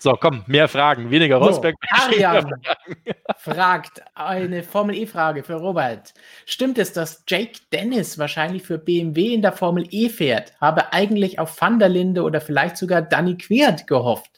So, 0.02 0.14
komm, 0.14 0.44
mehr 0.48 0.68
Fragen, 0.68 1.12
weniger 1.12 1.36
Rosberg. 1.36 1.76
So, 1.96 2.06
Arian 2.06 2.52
fragt 3.38 4.02
eine 4.16 4.64
Formel 4.64 4.96
E-Frage 4.96 5.44
für 5.44 5.54
Robert. 5.54 6.16
Stimmt 6.48 6.80
es, 6.80 6.92
dass 6.92 7.24
Jake 7.28 7.60
Dennis 7.72 8.18
wahrscheinlich 8.18 8.64
für 8.64 8.80
BMW 8.80 9.36
in 9.36 9.44
der 9.44 9.52
Formel 9.52 9.86
E 9.92 10.10
fährt? 10.10 10.60
Habe 10.60 10.92
eigentlich 10.92 11.38
auf 11.38 11.62
Van 11.62 11.78
der 11.78 11.90
Linde 11.90 12.24
oder 12.24 12.42
vielleicht 12.42 12.78
sogar 12.78 13.04
Danny 13.04 13.38
Quert 13.38 13.86
gehofft. 13.86 14.31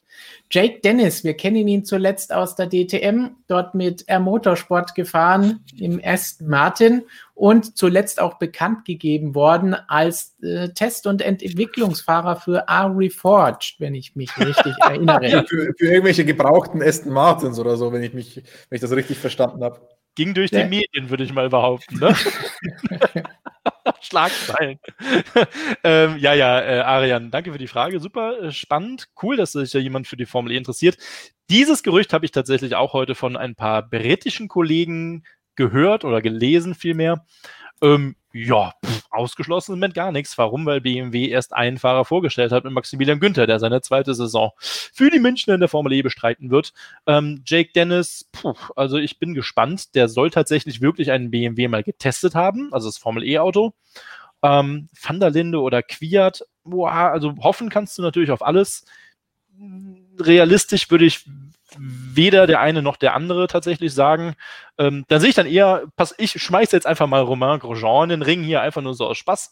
Jake 0.53 0.81
Dennis, 0.81 1.23
wir 1.23 1.33
kennen 1.33 1.67
ihn 1.67 1.83
zuletzt 1.83 2.31
aus 2.31 2.55
der 2.55 2.69
DTM, 2.69 3.29
dort 3.47 3.73
mit 3.73 4.07
R 4.07 4.19
Motorsport 4.19 4.93
gefahren 4.93 5.61
im 5.79 5.99
Aston 6.03 6.47
Martin 6.47 7.01
und 7.33 7.75
zuletzt 7.75 8.21
auch 8.21 8.37
bekannt 8.37 8.85
gegeben 8.85 9.33
worden 9.33 9.75
als 9.87 10.35
äh, 10.43 10.69
Test- 10.69 11.07
und 11.07 11.23
Entwicklungsfahrer 11.23 12.35
für 12.35 12.65
R-Reforged, 12.67 13.77
wenn 13.79 13.95
ich 13.95 14.15
mich 14.15 14.29
richtig 14.37 14.75
erinnere. 14.79 15.43
für, 15.47 15.73
für, 15.75 15.87
irgendwelche 15.87 16.23
gebrauchten 16.23 16.83
Aston 16.83 17.13
Martins 17.13 17.57
oder 17.57 17.75
so, 17.75 17.91
wenn 17.91 18.03
ich 18.03 18.13
mich, 18.13 18.35
wenn 18.35 18.75
ich 18.75 18.81
das 18.81 18.91
richtig 18.91 19.17
verstanden 19.17 19.63
habe. 19.63 19.81
Ging 20.13 20.35
durch 20.35 20.51
ja. 20.51 20.61
die 20.61 20.69
Medien, 20.69 21.09
würde 21.09 21.23
ich 21.23 21.33
mal 21.33 21.49
behaupten. 21.49 21.97
Ne? 21.97 22.15
Schlagzeilen. 24.01 24.79
ähm, 25.83 26.17
ja, 26.17 26.33
ja, 26.33 26.61
äh, 26.61 26.79
Arian, 26.79 27.31
danke 27.31 27.51
für 27.51 27.57
die 27.57 27.67
Frage. 27.67 27.99
Super 27.99 28.41
äh, 28.41 28.51
spannend. 28.51 29.09
Cool, 29.21 29.37
dass 29.37 29.53
sich 29.53 29.73
ja 29.73 29.79
jemand 29.79 30.07
für 30.07 30.17
die 30.17 30.25
Formel 30.25 30.51
E 30.53 30.57
interessiert. 30.57 30.97
Dieses 31.49 31.83
Gerücht 31.83 32.13
habe 32.13 32.25
ich 32.25 32.31
tatsächlich 32.31 32.75
auch 32.75 32.93
heute 32.93 33.15
von 33.15 33.35
ein 33.35 33.55
paar 33.55 33.87
britischen 33.87 34.47
Kollegen 34.47 35.23
gehört 35.55 36.05
oder 36.05 36.21
gelesen 36.21 36.75
vielmehr. 36.75 37.25
Ähm, 37.83 38.15
ja, 38.31 38.73
pff, 38.83 39.03
ausgeschlossen 39.11 39.77
mit 39.77 39.93
gar 39.93 40.11
nichts. 40.11 40.37
Warum? 40.37 40.65
Weil 40.65 40.81
BMW 40.81 41.27
erst 41.27 41.53
einen 41.53 41.77
Fahrer 41.77 42.05
vorgestellt 42.05 42.51
hat 42.53 42.63
mit 42.63 42.71
Maximilian 42.73 43.19
Günther, 43.19 43.45
der 43.45 43.59
seine 43.59 43.81
zweite 43.81 44.15
Saison 44.15 44.51
für 44.57 45.11
die 45.11 45.19
Münchner 45.19 45.55
in 45.55 45.59
der 45.59 45.69
Formel 45.69 45.91
E 45.91 46.01
bestreiten 46.01 46.49
wird. 46.49 46.73
Ähm, 47.05 47.43
Jake 47.45 47.71
Dennis, 47.75 48.29
puh, 48.31 48.53
also 48.77 48.97
ich 48.97 49.19
bin 49.19 49.33
gespannt. 49.33 49.95
Der 49.95 50.07
soll 50.07 50.31
tatsächlich 50.31 50.81
wirklich 50.81 51.11
einen 51.11 51.29
BMW 51.29 51.67
mal 51.67 51.83
getestet 51.83 52.35
haben, 52.35 52.73
also 52.73 52.87
das 52.87 52.97
Formel 52.97 53.23
E-Auto. 53.23 53.73
Ähm, 54.41 54.87
Van 54.99 55.19
der 55.19 55.29
Linde 55.29 55.59
oder 55.59 55.83
Quiat, 55.83 56.43
boah, 56.63 56.91
also 56.91 57.35
hoffen 57.41 57.69
kannst 57.69 57.97
du 57.97 58.01
natürlich 58.01 58.31
auf 58.31 58.41
alles. 58.41 58.85
Realistisch 60.19 60.89
würde 60.89 61.05
ich 61.05 61.25
weder 61.79 62.47
der 62.47 62.59
eine 62.59 62.81
noch 62.81 62.97
der 62.97 63.13
andere 63.13 63.47
tatsächlich 63.47 63.93
sagen. 63.93 64.35
Ähm, 64.77 65.05
dann 65.07 65.19
sehe 65.19 65.29
ich 65.29 65.35
dann 65.35 65.47
eher, 65.47 65.83
pass, 65.95 66.13
ich 66.17 66.31
schmeiße 66.31 66.75
jetzt 66.75 66.87
einfach 66.87 67.07
mal 67.07 67.21
Romain 67.21 67.59
Grosjean 67.59 68.09
in 68.09 68.19
den 68.19 68.21
Ring 68.21 68.43
hier 68.43 68.61
einfach 68.61 68.81
nur 68.81 68.93
so 68.93 69.07
aus 69.07 69.17
Spaß. 69.17 69.51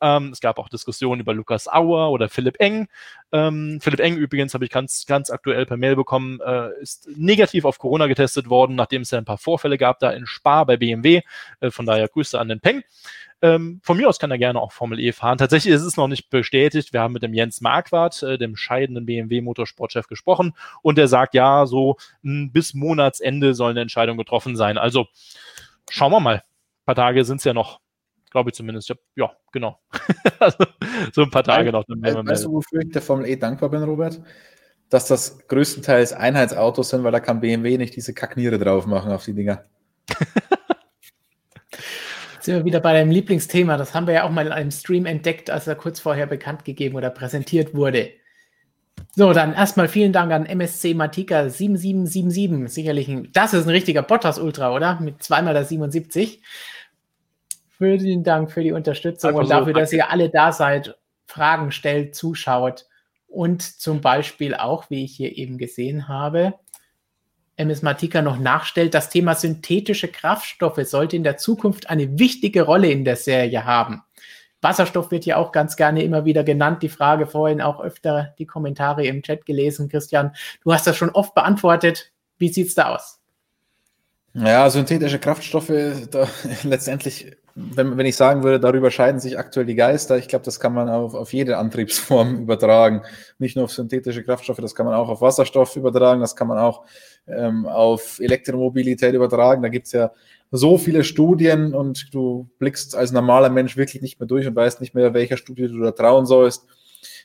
Ähm, 0.00 0.30
es 0.32 0.40
gab 0.40 0.58
auch 0.58 0.68
Diskussionen 0.68 1.20
über 1.20 1.34
Lukas 1.34 1.68
Auer 1.68 2.10
oder 2.10 2.28
Philipp 2.28 2.60
Eng. 2.60 2.88
Ähm, 3.32 3.78
Philipp 3.80 4.00
Eng 4.00 4.16
übrigens 4.16 4.54
habe 4.54 4.64
ich 4.64 4.70
ganz, 4.70 5.06
ganz 5.06 5.30
aktuell 5.30 5.66
per 5.66 5.76
Mail 5.76 5.96
bekommen, 5.96 6.40
äh, 6.40 6.70
ist 6.80 7.08
negativ 7.16 7.64
auf 7.64 7.78
Corona 7.78 8.06
getestet 8.06 8.48
worden, 8.48 8.76
nachdem 8.76 9.02
es 9.02 9.10
ja 9.10 9.18
ein 9.18 9.24
paar 9.24 9.38
Vorfälle 9.38 9.78
gab 9.78 9.98
da 9.98 10.10
in 10.10 10.26
Spa 10.26 10.64
bei 10.64 10.76
BMW. 10.76 11.22
Äh, 11.60 11.70
von 11.70 11.86
daher 11.86 12.08
Grüße 12.08 12.38
an 12.38 12.48
den 12.48 12.60
Peng. 12.60 12.82
Ähm, 13.42 13.80
von 13.82 13.96
mir 13.96 14.08
aus 14.08 14.18
kann 14.18 14.30
er 14.30 14.38
gerne 14.38 14.60
auch 14.60 14.72
Formel 14.72 15.00
E 15.00 15.12
fahren. 15.12 15.38
Tatsächlich 15.38 15.72
ist 15.72 15.82
es 15.82 15.96
noch 15.96 16.08
nicht 16.08 16.28
bestätigt. 16.28 16.92
Wir 16.92 17.00
haben 17.00 17.14
mit 17.14 17.22
dem 17.22 17.32
Jens 17.32 17.60
Marquardt, 17.62 18.22
äh, 18.22 18.36
dem 18.36 18.54
scheidenden 18.56 19.06
BMW-Motorsportchef, 19.06 20.08
gesprochen 20.08 20.52
und 20.82 20.98
der 20.98 21.08
sagt, 21.08 21.34
ja, 21.34 21.64
so 21.66 21.96
mh, 22.22 22.32
hm, 22.32 22.52
bis 22.52 22.74
Monatsende 22.74 23.54
soll 23.54 23.70
eine 23.70 23.80
Entscheidung 23.80 24.18
getroffen 24.18 24.56
sein. 24.56 24.76
Also 24.76 25.06
schauen 25.88 26.12
wir 26.12 26.20
mal. 26.20 26.36
Ein 26.36 26.84
paar 26.84 26.94
Tage 26.96 27.24
sind 27.24 27.38
es 27.38 27.44
ja 27.44 27.54
noch. 27.54 27.80
Glaube 28.30 28.50
ich 28.50 28.54
zumindest. 28.54 28.92
Ja, 29.16 29.30
genau. 29.52 29.80
also, 30.38 30.58
so 31.12 31.22
ein 31.22 31.30
paar 31.30 31.42
Tage 31.42 31.72
noch. 31.72 31.84
Dann 31.84 32.00
weißt, 32.00 32.16
weißt 32.16 32.44
du, 32.44 32.52
wofür 32.52 32.80
ich 32.82 32.90
der 32.90 33.02
Formel 33.02 33.26
E 33.26 33.36
dankbar 33.36 33.68
bin, 33.70 33.82
Robert? 33.82 34.20
Dass 34.88 35.06
das 35.06 35.46
größtenteils 35.48 36.12
Einheitsautos 36.12 36.90
sind, 36.90 37.04
weil 37.04 37.12
da 37.12 37.20
kann 37.20 37.40
BMW 37.40 37.76
nicht 37.78 37.96
diese 37.96 38.14
Kackniere 38.14 38.58
drauf 38.58 38.86
machen 38.86 39.12
auf 39.12 39.24
die 39.24 39.34
Dinger. 39.34 39.64
Jetzt 42.34 42.46
sind 42.46 42.56
wir 42.56 42.64
wieder 42.64 42.80
bei 42.80 42.94
deinem 42.94 43.10
Lieblingsthema. 43.10 43.76
Das 43.76 43.94
haben 43.94 44.06
wir 44.06 44.14
ja 44.14 44.24
auch 44.24 44.30
mal 44.30 44.46
in 44.46 44.52
einem 44.52 44.70
Stream 44.70 45.06
entdeckt, 45.06 45.50
als 45.50 45.66
er 45.66 45.74
kurz 45.74 46.00
vorher 46.00 46.26
bekannt 46.26 46.64
gegeben 46.64 46.96
oder 46.96 47.10
präsentiert 47.10 47.74
wurde. 47.74 48.12
So, 49.14 49.32
dann 49.32 49.52
erstmal 49.52 49.88
vielen 49.88 50.12
Dank 50.12 50.32
an 50.32 50.46
MSC 50.46 50.94
Matika 50.94 51.48
7777. 51.48 52.72
Sicherlich 52.72 53.08
ein, 53.08 53.28
das 53.32 53.54
ist 53.54 53.64
ein 53.64 53.70
richtiger 53.70 54.02
Bottas 54.02 54.38
Ultra, 54.38 54.74
oder? 54.74 55.00
Mit 55.00 55.22
zweimal 55.22 55.52
der 55.52 55.64
77. 55.64 56.42
Vielen 57.80 58.24
Dank 58.24 58.52
für 58.52 58.62
die 58.62 58.72
Unterstützung 58.72 59.30
Einfach 59.30 59.40
und 59.40 59.50
dafür, 59.50 59.72
so, 59.72 59.80
dass 59.80 59.92
ihr 59.92 60.10
alle 60.10 60.28
da 60.28 60.52
seid, 60.52 60.98
Fragen 61.26 61.72
stellt, 61.72 62.14
zuschaut 62.14 62.86
und 63.26 63.62
zum 63.62 64.02
Beispiel 64.02 64.54
auch, 64.54 64.90
wie 64.90 65.04
ich 65.04 65.16
hier 65.16 65.36
eben 65.36 65.56
gesehen 65.56 66.06
habe, 66.06 66.54
MS 67.56 67.80
Matika 67.80 68.20
noch 68.20 68.38
nachstellt, 68.38 68.92
das 68.92 69.08
Thema 69.08 69.34
synthetische 69.34 70.08
Kraftstoffe 70.08 70.80
sollte 70.84 71.16
in 71.16 71.24
der 71.24 71.38
Zukunft 71.38 71.88
eine 71.88 72.18
wichtige 72.18 72.62
Rolle 72.62 72.90
in 72.90 73.04
der 73.04 73.16
Serie 73.16 73.64
haben. 73.64 74.02
Wasserstoff 74.60 75.10
wird 75.10 75.24
ja 75.24 75.36
auch 75.36 75.50
ganz 75.50 75.76
gerne 75.76 76.02
immer 76.02 76.26
wieder 76.26 76.44
genannt. 76.44 76.82
Die 76.82 76.90
Frage 76.90 77.26
vorhin 77.26 77.62
auch 77.62 77.80
öfter 77.80 78.34
die 78.38 78.46
Kommentare 78.46 79.06
im 79.06 79.22
Chat 79.22 79.46
gelesen. 79.46 79.88
Christian, 79.88 80.34
du 80.62 80.72
hast 80.72 80.86
das 80.86 80.98
schon 80.98 81.10
oft 81.10 81.34
beantwortet. 81.34 82.12
Wie 82.36 82.48
sieht 82.48 82.68
es 82.68 82.74
da 82.74 82.94
aus? 82.94 83.20
Ja, 84.34 84.70
synthetische 84.70 85.18
Kraftstoffe, 85.18 85.72
da, 86.10 86.28
letztendlich, 86.62 87.36
wenn, 87.54 87.96
wenn 87.96 88.06
ich 88.06 88.16
sagen 88.16 88.42
würde, 88.42 88.60
darüber 88.60 88.90
scheiden 88.90 89.20
sich 89.20 89.38
aktuell 89.38 89.66
die 89.66 89.74
Geister. 89.74 90.18
Ich 90.18 90.28
glaube, 90.28 90.44
das 90.44 90.60
kann 90.60 90.72
man 90.72 90.88
auf, 90.88 91.14
auf 91.14 91.32
jede 91.32 91.58
Antriebsform 91.58 92.38
übertragen. 92.42 93.02
Nicht 93.38 93.56
nur 93.56 93.64
auf 93.64 93.72
synthetische 93.72 94.22
Kraftstoffe, 94.22 94.60
das 94.60 94.74
kann 94.74 94.86
man 94.86 94.94
auch 94.94 95.08
auf 95.08 95.20
Wasserstoff 95.20 95.76
übertragen, 95.76 96.20
das 96.20 96.36
kann 96.36 96.48
man 96.48 96.58
auch 96.58 96.84
ähm, 97.26 97.66
auf 97.66 98.20
Elektromobilität 98.20 99.14
übertragen. 99.14 99.62
Da 99.62 99.68
gibt 99.68 99.86
es 99.86 99.92
ja 99.92 100.12
so 100.50 100.78
viele 100.78 101.04
Studien 101.04 101.74
und 101.74 102.12
du 102.12 102.48
blickst 102.58 102.96
als 102.96 103.12
normaler 103.12 103.50
Mensch 103.50 103.76
wirklich 103.76 104.02
nicht 104.02 104.18
mehr 104.18 104.26
durch 104.26 104.46
und 104.46 104.56
weißt 104.56 104.80
nicht 104.80 104.94
mehr, 104.94 105.14
welcher 105.14 105.36
Studie 105.36 105.68
du 105.68 105.78
da 105.80 105.92
trauen 105.92 106.26
sollst. 106.26 106.66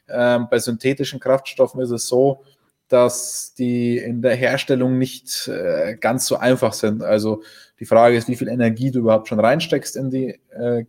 Ähm, 0.07 0.47
bei 0.49 0.60
synthetischen 0.60 1.19
Kraftstoffen 1.19 1.81
ist 1.81 1.91
es 1.91 2.07
so, 2.07 2.43
dass 2.88 3.53
die 3.56 3.98
in 3.98 4.22
der 4.22 4.36
Herstellung 4.36 4.98
nicht 4.98 5.48
äh, 5.48 5.95
ganz 5.99 6.28
so 6.28 6.38
einfach 6.38 6.74
sind. 6.74 7.03
Also 7.03 7.41
die 7.80 7.86
Frage 7.86 8.16
ist, 8.16 8.28
wie 8.28 8.36
viel 8.36 8.48
Energie 8.48 8.91
du 8.91 8.99
überhaupt 8.99 9.28
schon 9.28 9.40
reinsteckst 9.40 9.95
in 9.95 10.12
die, 10.12 10.40
äh, 10.52 10.86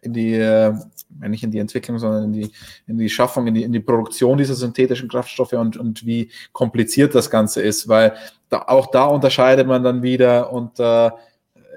in 0.00 0.12
die, 0.12 0.34
äh, 0.34 0.72
nicht 1.20 1.44
in 1.44 1.50
die 1.50 1.58
Entwicklung, 1.58 1.98
sondern 1.98 2.24
in 2.24 2.32
die, 2.32 2.52
in 2.86 2.98
die 2.98 3.10
Schaffung, 3.10 3.46
in 3.46 3.54
die, 3.54 3.62
in 3.62 3.72
die 3.72 3.80
Produktion 3.80 4.38
dieser 4.38 4.54
synthetischen 4.54 5.08
Kraftstoffe 5.08 5.52
und, 5.52 5.76
und 5.76 6.04
wie 6.06 6.30
kompliziert 6.52 7.14
das 7.14 7.30
Ganze 7.30 7.62
ist, 7.62 7.88
weil 7.88 8.14
da, 8.48 8.64
auch 8.66 8.90
da 8.90 9.04
unterscheidet 9.04 9.66
man 9.66 9.84
dann 9.84 10.02
wieder 10.02 10.52
unter 10.52 11.18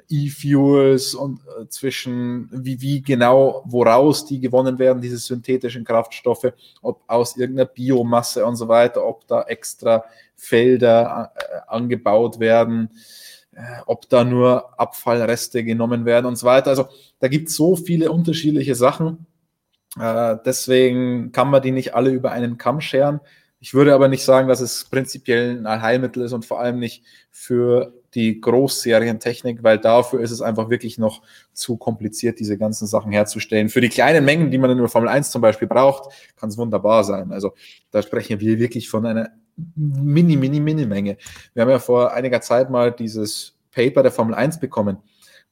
E-Fuels 0.10 1.16
und 1.16 1.40
äh, 1.60 1.68
zwischen 1.68 2.50
wie, 2.52 2.82
wie 2.82 3.02
genau, 3.02 3.64
woraus 3.66 4.26
die 4.26 4.40
gewonnen 4.40 4.80
werden, 4.80 5.02
diese 5.02 5.18
synthetischen 5.18 5.84
Kraftstoffe, 5.84 6.54
ob 6.82 7.04
aus 7.08 7.38
irgendeiner 7.38 7.70
Biomasse 7.70 8.46
und 8.46 8.56
so 8.56 8.68
weiter, 8.68 9.06
ob 9.06 9.28
da 9.28 9.44
extra 9.44 10.06
Felder 10.36 11.32
äh, 11.36 11.60
angebaut 11.68 12.40
werden, 12.40 12.90
äh, 13.54 13.62
ob 13.86 14.10
da 14.10 14.24
nur 14.24 14.80
Abfallreste 14.80 15.64
genommen 15.64 16.06
werden 16.06 16.26
und 16.26 16.36
so 16.36 16.46
weiter. 16.46 16.70
Also 16.70 16.88
da 17.20 17.28
gibt 17.28 17.50
es 17.50 17.56
so 17.56 17.76
viele 17.76 18.12
unterschiedliche 18.12 18.76
Sachen. 18.76 19.26
Äh, 20.00 20.38
deswegen 20.46 21.32
kann 21.32 21.50
man 21.50 21.62
die 21.62 21.72
nicht 21.72 21.96
alle 21.96 22.12
über 22.12 22.32
einen 22.32 22.58
Kamm 22.58 22.82
scheren. 22.82 23.22
Ich 23.60 23.74
würde 23.74 23.94
aber 23.94 24.10
nicht 24.10 24.24
sagen, 24.24 24.48
dass 24.48 24.60
es 24.60 24.86
prinzipiell 24.86 25.58
ein 25.58 25.66
Allheilmittel 25.66 26.24
ist 26.24 26.34
und 26.34 26.46
vor 26.46 26.60
allem 26.60 26.80
nicht 26.80 27.04
für 27.32 27.94
die 28.16 28.42
Großserientechnik, 28.42 29.62
weil 29.62 29.78
dafür 29.78 30.22
ist 30.22 30.32
es 30.32 30.42
einfach 30.42 30.70
wirklich 30.70 30.98
noch 30.98 31.22
zu 31.54 31.78
kompliziert, 31.78 32.40
diese 32.40 32.58
ganzen 32.58 32.88
Sachen 32.88 33.12
herzustellen. 33.12 33.70
Für 33.70 33.82
die 33.82 33.90
kleinen 33.90 34.26
Mengen, 34.26 34.50
die 34.50 34.58
man 34.58 34.72
in 34.72 34.78
der 34.78 34.88
Formel 34.88 35.10
1 35.10 35.32
zum 35.32 35.42
Beispiel 35.42 35.68
braucht, 35.68 36.12
kann 36.38 36.50
es 36.50 36.58
wunderbar 36.58 37.04
sein. 37.04 37.32
Also 37.32 37.54
da 37.92 38.02
sprechen 38.02 38.40
wir 38.40 38.58
wirklich 38.58 38.90
von 38.90 39.06
einer 39.06 39.30
mini, 39.76 40.38
mini, 40.38 40.60
mini 40.60 40.86
Menge. 40.86 41.18
Wir 41.54 41.62
haben 41.62 41.70
ja 41.70 41.80
vor 41.80 42.14
einiger 42.14 42.42
Zeit 42.42 42.70
mal 42.70 42.92
dieses 42.92 43.56
Paper 43.72 44.02
der 44.02 44.12
Formel 44.12 44.34
1 44.34 44.60
bekommen 44.60 44.98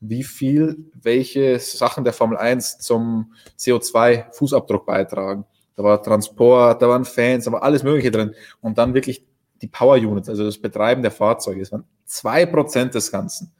wie 0.05 0.23
viel 0.23 0.91
welche 1.01 1.59
Sachen 1.59 2.03
der 2.03 2.11
Formel 2.11 2.37
1 2.37 2.79
zum 2.79 3.33
CO2-Fußabdruck 3.57 4.85
beitragen. 4.85 5.45
Da 5.75 5.83
war 5.83 6.03
Transport, 6.03 6.81
da 6.81 6.89
waren 6.89 7.05
Fans, 7.05 7.45
da 7.45 7.53
war 7.53 7.63
alles 7.63 7.83
Mögliche 7.83 8.11
drin. 8.11 8.35
Und 8.59 8.77
dann 8.77 8.93
wirklich 8.93 9.25
die 9.61 9.67
Power 9.67 9.95
Units, 9.95 10.27
also 10.27 10.43
das 10.43 10.57
Betreiben 10.57 11.01
der 11.01 11.11
Fahrzeuge, 11.11 11.61
das 11.61 11.71
waren 11.71 11.85
zwei 12.05 12.45
Prozent 12.45 12.95
des 12.95 13.11
Ganzen. 13.11 13.51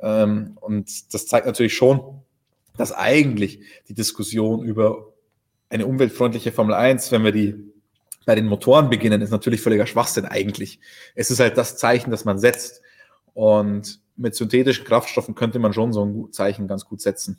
Ähm, 0.00 0.56
und 0.60 1.14
das 1.14 1.26
zeigt 1.26 1.46
natürlich 1.46 1.74
schon, 1.74 2.22
dass 2.76 2.92
eigentlich 2.92 3.60
die 3.88 3.94
Diskussion 3.94 4.64
über 4.64 5.12
eine 5.68 5.86
umweltfreundliche 5.86 6.52
Formel 6.52 6.74
1, 6.74 7.12
wenn 7.12 7.24
wir 7.24 7.32
die 7.32 7.54
bei 8.26 8.34
den 8.34 8.46
Motoren 8.46 8.90
beginnen, 8.90 9.22
ist 9.22 9.30
natürlich 9.30 9.60
völliger 9.60 9.86
Schwachsinn 9.86 10.26
eigentlich. 10.26 10.80
Es 11.14 11.30
ist 11.30 11.40
halt 11.40 11.56
das 11.56 11.76
Zeichen, 11.76 12.10
das 12.10 12.24
man 12.24 12.38
setzt. 12.38 12.82
Und 13.34 14.00
mit 14.16 14.34
synthetischen 14.34 14.84
Kraftstoffen 14.84 15.34
könnte 15.34 15.58
man 15.58 15.72
schon 15.72 15.92
so 15.92 16.04
ein 16.04 16.32
Zeichen 16.32 16.68
ganz 16.68 16.84
gut 16.84 17.00
setzen. 17.00 17.38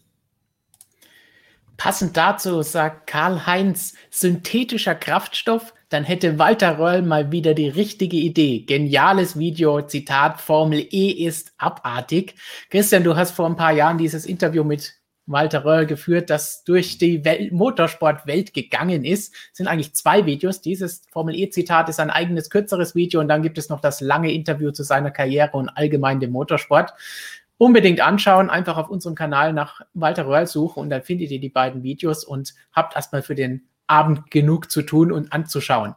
Passend 1.78 2.15
dazu 2.18 2.61
sagt 2.61 3.07
Karl-Heinz, 3.07 3.94
synthetischer 4.10 4.95
Kraftstoff, 4.95 5.73
dann 5.91 6.05
hätte 6.05 6.39
Walter 6.39 6.80
Röll 6.80 7.01
mal 7.01 7.31
wieder 7.34 7.53
die 7.53 7.68
richtige 7.68 8.15
Idee. 8.15 8.61
Geniales 8.61 9.38
Video, 9.38 9.81
Zitat, 9.81 10.39
Formel 10.39 10.88
E 10.89 11.11
ist 11.11 11.53
abartig. 11.57 12.35
Christian, 12.69 13.03
du 13.03 13.18
hast 13.18 13.31
vor 13.31 13.45
ein 13.45 13.57
paar 13.57 13.73
Jahren 13.73 13.97
dieses 13.97 14.26
Interview 14.26 14.63
mit 14.63 14.95
Walter 15.26 15.65
Röll 15.65 15.85
geführt, 15.85 16.30
das 16.30 16.63
durch 16.63 16.97
die 16.97 17.26
Welt 17.26 17.51
Motorsportwelt 17.51 18.53
gegangen 18.53 19.03
ist. 19.03 19.34
Es 19.51 19.57
sind 19.57 19.68
eigentlich 19.68 19.93
zwei 19.93 20.26
Videos. 20.26 20.61
Dieses 20.61 21.03
Formel 21.11 21.35
E-Zitat 21.35 21.89
ist 21.89 21.99
ein 21.99 22.09
eigenes 22.09 22.49
kürzeres 22.49 22.95
Video 22.95 23.19
und 23.19 23.27
dann 23.27 23.41
gibt 23.41 23.57
es 23.57 23.68
noch 23.68 23.81
das 23.81 23.99
lange 23.99 24.31
Interview 24.31 24.72
zu 24.72 24.84
seiner 24.84 25.11
Karriere 25.11 25.57
und 25.57 25.69
allgemein 25.69 26.22
dem 26.22 26.31
Motorsport 26.31 26.93
unbedingt 27.57 28.01
anschauen, 28.01 28.49
einfach 28.49 28.77
auf 28.77 28.89
unserem 28.89 29.13
Kanal 29.13 29.53
nach 29.53 29.81
Walter 29.93 30.26
Röhrl 30.26 30.47
suchen 30.47 30.80
und 30.80 30.89
dann 30.89 31.03
findet 31.03 31.31
ihr 31.31 31.39
die 31.39 31.49
beiden 31.49 31.84
Videos 31.84 32.23
und 32.23 32.55
habt 32.72 32.95
erstmal 32.95 33.22
für 33.22 33.35
den 33.35 33.68
Abend 33.91 34.31
genug 34.31 34.72
zu 34.72 34.81
tun 34.81 35.11
und 35.11 35.34
anzuschauen. 35.34 35.95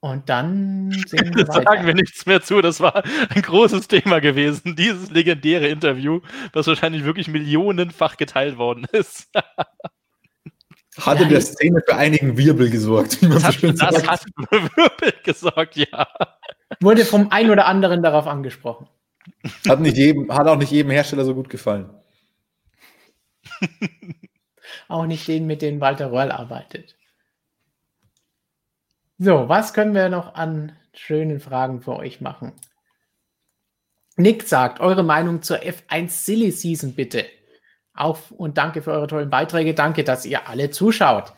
Und 0.00 0.30
dann 0.30 0.90
sehen 1.06 1.34
wir 1.34 1.46
weiter. 1.46 1.62
Sagen 1.62 1.86
wir 1.86 1.94
nichts 1.94 2.24
mehr 2.24 2.40
zu. 2.40 2.62
Das 2.62 2.80
war 2.80 3.04
ein 3.04 3.42
großes 3.42 3.86
Thema 3.86 4.20
gewesen. 4.20 4.74
Dieses 4.74 5.10
legendäre 5.10 5.68
Interview, 5.68 6.20
das 6.52 6.66
wahrscheinlich 6.66 7.04
wirklich 7.04 7.28
millionenfach 7.28 8.16
geteilt 8.16 8.56
worden 8.56 8.86
ist. 8.92 9.28
Hat 10.98 11.20
in 11.20 11.28
der 11.28 11.40
Szene 11.40 11.82
für 11.86 11.94
einigen 11.96 12.36
Wirbel 12.36 12.68
gesorgt, 12.68 13.22
wie 13.22 13.28
man 13.28 13.40
das 13.40 13.44
so 13.44 13.52
schön 13.52 13.80
hat, 13.80 13.94
sagt. 13.94 13.96
Das 13.96 14.06
hat 14.06 14.20
für 14.20 14.62
Wirbel 14.76 15.14
gesorgt, 15.22 15.76
ja. 15.76 16.08
Wurde 16.80 17.04
vom 17.04 17.30
einen 17.30 17.50
oder 17.50 17.66
anderen 17.66 18.02
darauf 18.02 18.26
angesprochen. 18.26 18.88
Hat, 19.68 19.80
nicht 19.80 19.96
jedem, 19.96 20.32
hat 20.32 20.48
auch 20.48 20.56
nicht 20.56 20.72
jedem 20.72 20.90
Hersteller 20.90 21.24
so 21.24 21.34
gut 21.34 21.48
gefallen. 21.48 21.90
auch 24.90 25.06
nicht 25.06 25.26
denen, 25.28 25.46
mit 25.46 25.62
denen 25.62 25.80
Walter 25.80 26.12
Röhrl 26.12 26.32
arbeitet. 26.32 26.96
So, 29.18 29.48
was 29.48 29.74
können 29.74 29.94
wir 29.94 30.08
noch 30.08 30.34
an 30.34 30.72
schönen 30.94 31.40
Fragen 31.40 31.82
für 31.82 31.96
euch 31.96 32.20
machen? 32.20 32.52
Nick 34.16 34.42
sagt, 34.44 34.80
eure 34.80 35.02
Meinung 35.02 35.42
zur 35.42 35.58
F1 35.58 36.08
Silly 36.08 36.50
Season 36.50 36.94
bitte. 36.94 37.26
Auf 37.94 38.30
und 38.30 38.58
danke 38.58 38.82
für 38.82 38.92
eure 38.92 39.06
tollen 39.06 39.30
Beiträge. 39.30 39.74
Danke, 39.74 40.04
dass 40.04 40.24
ihr 40.24 40.48
alle 40.48 40.70
zuschaut. 40.70 41.32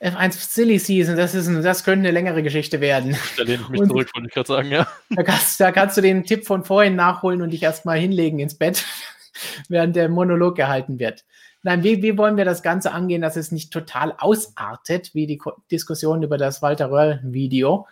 F1 0.00 0.32
Silly 0.32 0.78
Season, 0.78 1.16
das, 1.16 1.34
ist 1.34 1.46
ein, 1.46 1.62
das 1.62 1.84
könnte 1.84 2.08
eine 2.08 2.10
längere 2.10 2.42
Geschichte 2.42 2.80
werden. 2.80 3.16
Da 3.36 3.42
lehne 3.42 3.62
ich 3.62 3.68
mich 3.68 3.80
und 3.80 3.88
zurück, 3.88 4.08
wollte 4.14 4.28
ich 4.28 4.34
gerade 4.34 4.48
sagen, 4.48 4.70
ja. 4.70 4.88
Da 5.10 5.22
kannst, 5.22 5.60
da 5.60 5.72
kannst, 5.72 5.96
du 5.96 6.00
den 6.00 6.24
Tipp 6.24 6.46
von 6.46 6.64
vorhin 6.64 6.96
nachholen 6.96 7.42
und 7.42 7.50
dich 7.50 7.62
erstmal 7.62 7.98
hinlegen 7.98 8.38
ins 8.38 8.56
Bett, 8.56 8.86
während 9.68 9.96
der 9.96 10.08
Monolog 10.08 10.56
gehalten 10.56 10.98
wird. 10.98 11.24
Nein, 11.62 11.84
wie, 11.84 12.02
wie 12.02 12.16
wollen 12.16 12.36
wir 12.36 12.46
das 12.46 12.62
Ganze 12.62 12.92
angehen, 12.92 13.20
dass 13.20 13.36
es 13.36 13.52
nicht 13.52 13.72
total 13.72 14.14
ausartet, 14.18 15.14
wie 15.14 15.26
die 15.26 15.36
Ko 15.36 15.52
Diskussion 15.70 16.22
über 16.22 16.38
das 16.38 16.62
Walter 16.62 16.90
Röhrl-Video? 16.90 17.86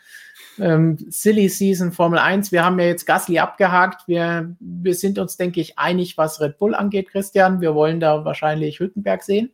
Ähm, 0.59 0.97
Silly 1.11 1.49
Season 1.49 1.93
Formel 1.93 2.19
1, 2.19 2.51
wir 2.51 2.65
haben 2.65 2.78
ja 2.78 2.86
jetzt 2.86 3.05
Gasly 3.05 3.39
abgehakt. 3.39 4.09
Wir, 4.09 4.57
wir 4.59 4.95
sind 4.95 5.19
uns, 5.19 5.36
denke 5.36 5.61
ich, 5.61 5.78
einig, 5.78 6.16
was 6.16 6.40
Red 6.40 6.59
Bull 6.59 6.74
angeht, 6.74 7.11
Christian. 7.11 7.61
Wir 7.61 7.74
wollen 7.74 8.01
da 8.01 8.24
wahrscheinlich 8.24 8.81
Hülkenberg 8.81 9.23
sehen. 9.23 9.53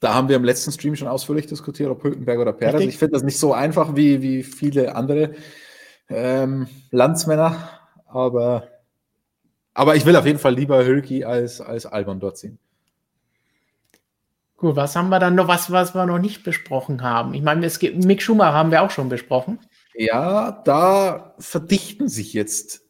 Da 0.00 0.12
haben 0.12 0.28
wir 0.28 0.36
im 0.36 0.44
letzten 0.44 0.70
Stream 0.70 0.94
schon 0.96 1.08
ausführlich 1.08 1.46
diskutiert, 1.46 1.90
ob 1.90 2.04
Hülkenberg 2.04 2.38
oder 2.38 2.52
Perez. 2.52 2.82
Ich 2.82 2.98
finde 2.98 3.12
das 3.12 3.22
nicht 3.22 3.38
so 3.38 3.54
einfach 3.54 3.96
wie, 3.96 4.20
wie 4.20 4.42
viele 4.42 4.94
andere 4.94 5.32
ähm, 6.10 6.68
Landsmänner, 6.90 7.80
aber, 8.06 8.68
aber 9.74 9.96
ich 9.96 10.06
will 10.06 10.16
auf 10.16 10.24
jeden 10.24 10.38
Fall 10.38 10.54
lieber 10.54 10.84
Hülki 10.84 11.24
als, 11.24 11.60
als 11.60 11.84
Albon 11.84 12.20
dort 12.20 12.38
sehen. 12.38 12.58
Gut, 14.56 14.76
was 14.76 14.96
haben 14.96 15.08
wir 15.10 15.18
dann 15.18 15.34
noch, 15.34 15.48
was, 15.48 15.70
was 15.72 15.94
wir 15.94 16.06
noch 16.06 16.20
nicht 16.20 16.44
besprochen 16.44 17.02
haben? 17.02 17.34
Ich 17.34 17.42
meine, 17.42 17.66
es 17.66 17.78
gibt 17.80 18.04
Mick 18.04 18.22
Schumacher 18.22 18.54
haben 18.54 18.70
wir 18.70 18.82
auch 18.82 18.90
schon 18.90 19.08
besprochen. 19.08 19.58
Ja, 19.94 20.62
da 20.64 21.34
verdichten 21.38 22.08
sich 22.08 22.32
jetzt 22.32 22.82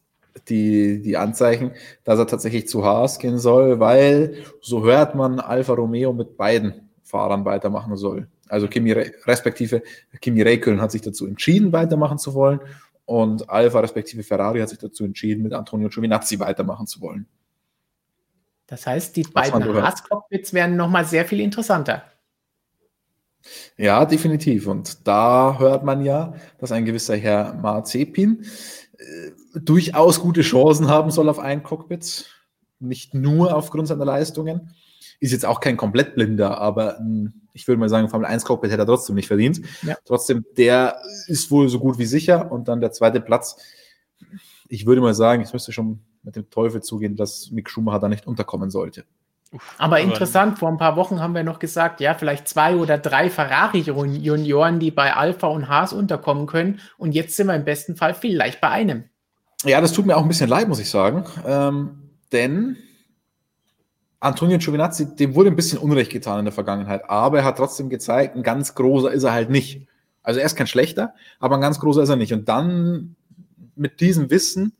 die, 0.47 1.01
die 1.01 1.17
Anzeichen, 1.17 1.71
dass 2.03 2.19
er 2.19 2.27
tatsächlich 2.27 2.67
zu 2.67 2.85
Haas 2.85 3.19
gehen 3.19 3.39
soll, 3.39 3.79
weil 3.79 4.37
so 4.61 4.83
hört 4.83 5.15
man 5.15 5.39
Alfa 5.39 5.73
Romeo 5.73 6.13
mit 6.13 6.37
beiden 6.37 6.89
Fahrern 7.03 7.45
weitermachen 7.45 7.97
soll. 7.97 8.27
Also 8.47 8.67
Kimi, 8.67 8.91
respektive 8.91 9.81
Kimi 10.21 10.43
Räikkönen 10.43 10.81
hat 10.81 10.91
sich 10.91 11.01
dazu 11.01 11.25
entschieden, 11.25 11.73
weitermachen 11.73 12.19
zu 12.19 12.35
wollen 12.35 12.59
und 13.05 13.49
Alfa 13.49 13.79
respektive 13.79 14.23
Ferrari 14.23 14.59
hat 14.59 14.69
sich 14.69 14.79
dazu 14.79 15.05
entschieden, 15.05 15.43
mit 15.43 15.53
Antonio 15.53 15.89
Giovinazzi 15.89 16.39
weitermachen 16.39 16.87
zu 16.87 17.01
wollen. 17.01 17.27
Das 18.67 18.87
heißt, 18.87 19.15
die 19.15 19.23
beiden 19.23 19.63
Haas-Cockpits 19.63 20.53
werden 20.53 20.75
nochmal 20.75 21.05
sehr 21.05 21.25
viel 21.25 21.39
interessanter. 21.39 22.03
Ja, 23.77 24.05
definitiv. 24.05 24.65
Und 24.65 25.07
da 25.07 25.59
hört 25.59 25.83
man 25.83 26.03
ja, 26.03 26.33
dass 26.57 26.71
ein 26.71 26.85
gewisser 26.85 27.15
Herr 27.15 27.53
Marzepin 27.53 28.43
äh, 28.97 29.59
durchaus 29.59 30.19
gute 30.19 30.41
Chancen 30.41 30.87
haben 30.87 31.11
soll 31.11 31.29
auf 31.29 31.37
ein 31.37 31.61
Cockpit. 31.61 32.25
Nicht 32.79 33.13
nur 33.13 33.55
aufgrund 33.55 33.87
seiner 33.87 34.05
Leistungen. 34.05 34.73
Ist 35.19 35.31
jetzt 35.31 35.45
auch 35.45 35.59
kein 35.59 35.77
komplett 35.77 36.15
blinder, 36.15 36.59
aber 36.59 36.99
ein, 36.99 37.47
ich 37.53 37.67
würde 37.67 37.79
mal 37.79 37.89
sagen, 37.89 38.09
Formel 38.09 38.27
1 38.27 38.45
Cockpit 38.45 38.71
hätte 38.71 38.83
er 38.83 38.87
trotzdem 38.87 39.15
nicht 39.15 39.27
verdient. 39.27 39.61
Ja. 39.83 39.95
Trotzdem, 40.05 40.45
der 40.57 40.97
ist 41.27 41.51
wohl 41.51 41.69
so 41.69 41.79
gut 41.79 41.97
wie 41.97 42.05
sicher. 42.05 42.51
Und 42.51 42.67
dann 42.67 42.81
der 42.81 42.91
zweite 42.91 43.21
Platz. 43.21 43.57
Ich 44.67 44.85
würde 44.85 45.01
mal 45.01 45.13
sagen, 45.13 45.41
ich 45.41 45.53
müsste 45.53 45.71
schon 45.71 45.99
mit 46.23 46.35
dem 46.35 46.49
Teufel 46.49 46.81
zugehen, 46.81 47.15
dass 47.15 47.51
Mick 47.51 47.69
Schumacher 47.69 47.99
da 47.99 48.09
nicht 48.09 48.27
unterkommen 48.27 48.69
sollte. 48.69 49.05
Aber 49.77 49.99
interessant, 49.99 50.59
vor 50.59 50.69
ein 50.69 50.77
paar 50.77 50.95
Wochen 50.95 51.21
haben 51.21 51.35
wir 51.35 51.43
noch 51.43 51.59
gesagt, 51.59 52.01
ja, 52.01 52.13
vielleicht 52.13 52.47
zwei 52.47 52.75
oder 52.75 52.97
drei 52.97 53.29
Ferrari-Junioren, 53.29 54.79
die 54.79 54.91
bei 54.91 55.13
Alpha 55.13 55.47
und 55.47 55.69
Haas 55.69 55.93
unterkommen 55.93 56.47
können. 56.47 56.79
Und 56.97 57.13
jetzt 57.13 57.37
sind 57.37 57.47
wir 57.47 57.55
im 57.55 57.63
besten 57.63 57.95
Fall 57.95 58.13
vielleicht 58.13 58.59
bei 58.59 58.69
einem. 58.69 59.05
Ja, 59.63 59.81
das 59.81 59.93
tut 59.93 60.05
mir 60.05 60.17
auch 60.17 60.23
ein 60.23 60.27
bisschen 60.27 60.49
leid, 60.49 60.67
muss 60.67 60.79
ich 60.79 60.89
sagen. 60.89 61.25
Ähm, 61.45 62.09
denn 62.31 62.77
Antonio 64.25 64.57
Giovinazzi, 64.57 65.15
dem 65.15 65.35
wurde 65.35 65.51
ein 65.51 65.55
bisschen 65.55 65.77
Unrecht 65.77 66.11
getan 66.11 66.39
in 66.39 66.45
der 66.45 66.53
Vergangenheit. 66.53 67.09
Aber 67.09 67.39
er 67.39 67.43
hat 67.43 67.57
trotzdem 67.57 67.89
gezeigt, 67.89 68.35
ein 68.35 68.43
ganz 68.43 68.73
großer 68.73 69.11
ist 69.11 69.23
er 69.23 69.33
halt 69.33 69.49
nicht. 69.49 69.87
Also 70.23 70.39
er 70.39 70.45
ist 70.47 70.55
kein 70.55 70.67
schlechter, 70.67 71.13
aber 71.39 71.55
ein 71.55 71.61
ganz 71.61 71.79
großer 71.79 72.01
ist 72.01 72.09
er 72.09 72.15
nicht. 72.15 72.33
Und 72.33 72.49
dann 72.49 73.15
mit 73.75 74.01
diesem 74.01 74.31
Wissen 74.31 74.73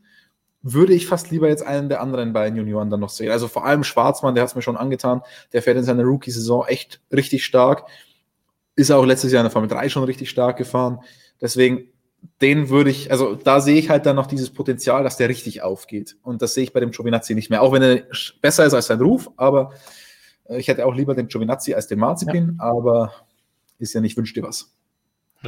würde 0.63 0.93
ich 0.93 1.05
fast 1.05 1.29
lieber 1.29 1.47
jetzt 1.47 1.61
einen 1.63 1.89
der 1.89 2.01
anderen 2.01 2.33
beiden 2.33 2.57
Junioren 2.57 2.89
dann 2.89 2.99
noch 2.99 3.09
sehen. 3.09 3.29
Also 3.29 3.47
vor 3.47 3.65
allem 3.65 3.83
Schwarzmann, 3.83 4.33
der 4.33 4.41
hat 4.41 4.49
es 4.49 4.55
mir 4.55 4.63
schon 4.63 4.77
angetan, 4.77 5.21
der 5.53 5.61
fährt 5.61 5.77
in 5.77 5.83
seiner 5.83 6.03
Rookie-Saison 6.03 6.65
echt 6.65 7.01
richtig 7.11 7.45
stark. 7.45 7.83
Ist 8.75 8.89
auch 8.89 9.05
letztes 9.05 9.31
Jahr 9.31 9.41
in 9.41 9.45
der 9.45 9.51
Formel 9.51 9.69
3 9.69 9.89
schon 9.89 10.05
richtig 10.05 10.31
stark 10.31 10.57
gefahren. 10.57 11.01
Deswegen, 11.39 11.89
den 12.41 12.69
würde 12.69 12.89
ich, 12.89 13.11
also 13.11 13.35
da 13.35 13.59
sehe 13.59 13.77
ich 13.77 13.89
halt 13.89 14.05
dann 14.05 14.15
noch 14.15 14.27
dieses 14.27 14.51
Potenzial, 14.51 15.03
dass 15.03 15.17
der 15.17 15.29
richtig 15.29 15.61
aufgeht. 15.61 16.17
Und 16.23 16.41
das 16.41 16.53
sehe 16.53 16.63
ich 16.63 16.73
bei 16.73 16.79
dem 16.79 16.91
Giovinazzi 16.91 17.35
nicht 17.35 17.49
mehr. 17.49 17.61
Auch 17.61 17.71
wenn 17.71 17.81
er 17.81 18.03
besser 18.41 18.65
ist 18.65 18.73
als 18.73 18.87
sein 18.87 19.01
Ruf, 19.01 19.29
aber 19.37 19.73
äh, 20.45 20.57
ich 20.57 20.67
hätte 20.67 20.85
auch 20.85 20.95
lieber 20.95 21.15
den 21.15 21.27
Giovinazzi 21.27 21.73
als 21.73 21.87
den 21.87 21.99
Marzipin, 21.99 22.57
ja. 22.59 22.65
aber 22.65 23.13
ist 23.79 23.93
ja 23.93 24.01
nicht, 24.01 24.17
wünscht 24.17 24.35
dir 24.35 24.43
was. 24.43 24.73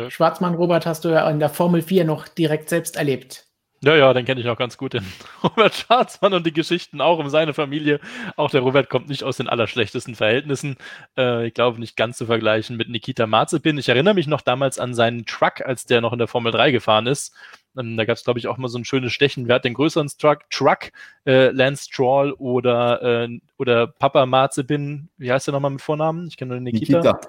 Schwarzmann, 0.09 0.55
Robert, 0.55 0.85
hast 0.85 1.05
du 1.05 1.09
ja 1.09 1.27
in 1.29 1.39
der 1.39 1.49
Formel 1.49 1.81
4 1.81 2.05
noch 2.05 2.27
direkt 2.27 2.69
selbst 2.69 2.97
erlebt. 2.97 3.46
Ja, 3.83 3.95
ja, 3.95 4.11
den 4.11 4.25
kenne 4.25 4.39
ich 4.39 4.47
noch 4.47 4.57
ganz 4.57 4.75
gut, 4.77 4.93
den 4.93 5.05
Robert 5.43 5.75
Schwarzmann 5.75 6.33
und 6.33 6.45
die 6.45 6.53
Geschichten 6.53 6.99
auch 6.99 7.19
um 7.19 7.29
seine 7.29 7.53
Familie. 7.53 7.99
Auch 8.35 8.49
der 8.49 8.61
Robert 8.61 8.89
kommt 8.89 9.07
nicht 9.07 9.23
aus 9.23 9.37
den 9.37 9.47
allerschlechtesten 9.47 10.15
Verhältnissen. 10.15 10.77
Äh, 11.15 11.47
ich 11.47 11.53
glaube, 11.53 11.79
nicht 11.79 11.95
ganz 11.95 12.17
zu 12.17 12.25
vergleichen 12.25 12.75
mit 12.75 12.89
Nikita 12.89 13.27
Marzipin. 13.27 13.77
Ich 13.77 13.89
erinnere 13.89 14.15
mich 14.15 14.25
noch 14.25 14.41
damals 14.41 14.79
an 14.79 14.95
seinen 14.95 15.25
Truck, 15.25 15.61
als 15.61 15.85
der 15.85 16.01
noch 16.01 16.11
in 16.11 16.19
der 16.19 16.27
Formel 16.27 16.51
3 16.51 16.71
gefahren 16.71 17.05
ist. 17.05 17.35
Ähm, 17.77 17.97
da 17.97 18.05
gab 18.05 18.17
es, 18.17 18.23
glaube 18.23 18.39
ich, 18.39 18.47
auch 18.47 18.57
mal 18.57 18.67
so 18.67 18.79
ein 18.79 18.85
schönes 18.85 19.13
Stechen. 19.13 19.47
Wer 19.47 19.55
hat 19.55 19.65
den 19.65 19.75
größeren 19.75 20.09
Truck? 20.17 20.49
Truck, 20.49 20.91
äh, 21.27 21.49
Lance 21.51 21.85
Stroll 21.85 22.31
oder, 22.31 23.03
äh, 23.03 23.39
oder 23.57 23.85
Papa 23.85 24.25
Marzipin. 24.25 25.09
Wie 25.17 25.31
heißt 25.31 25.45
der 25.45 25.51
nochmal 25.53 25.71
mit 25.71 25.81
Vornamen? 25.81 26.27
Ich 26.27 26.37
kenne 26.37 26.49
nur 26.49 26.57
den 26.57 26.63
Nikita. 26.63 26.97
Nikita. 26.97 27.19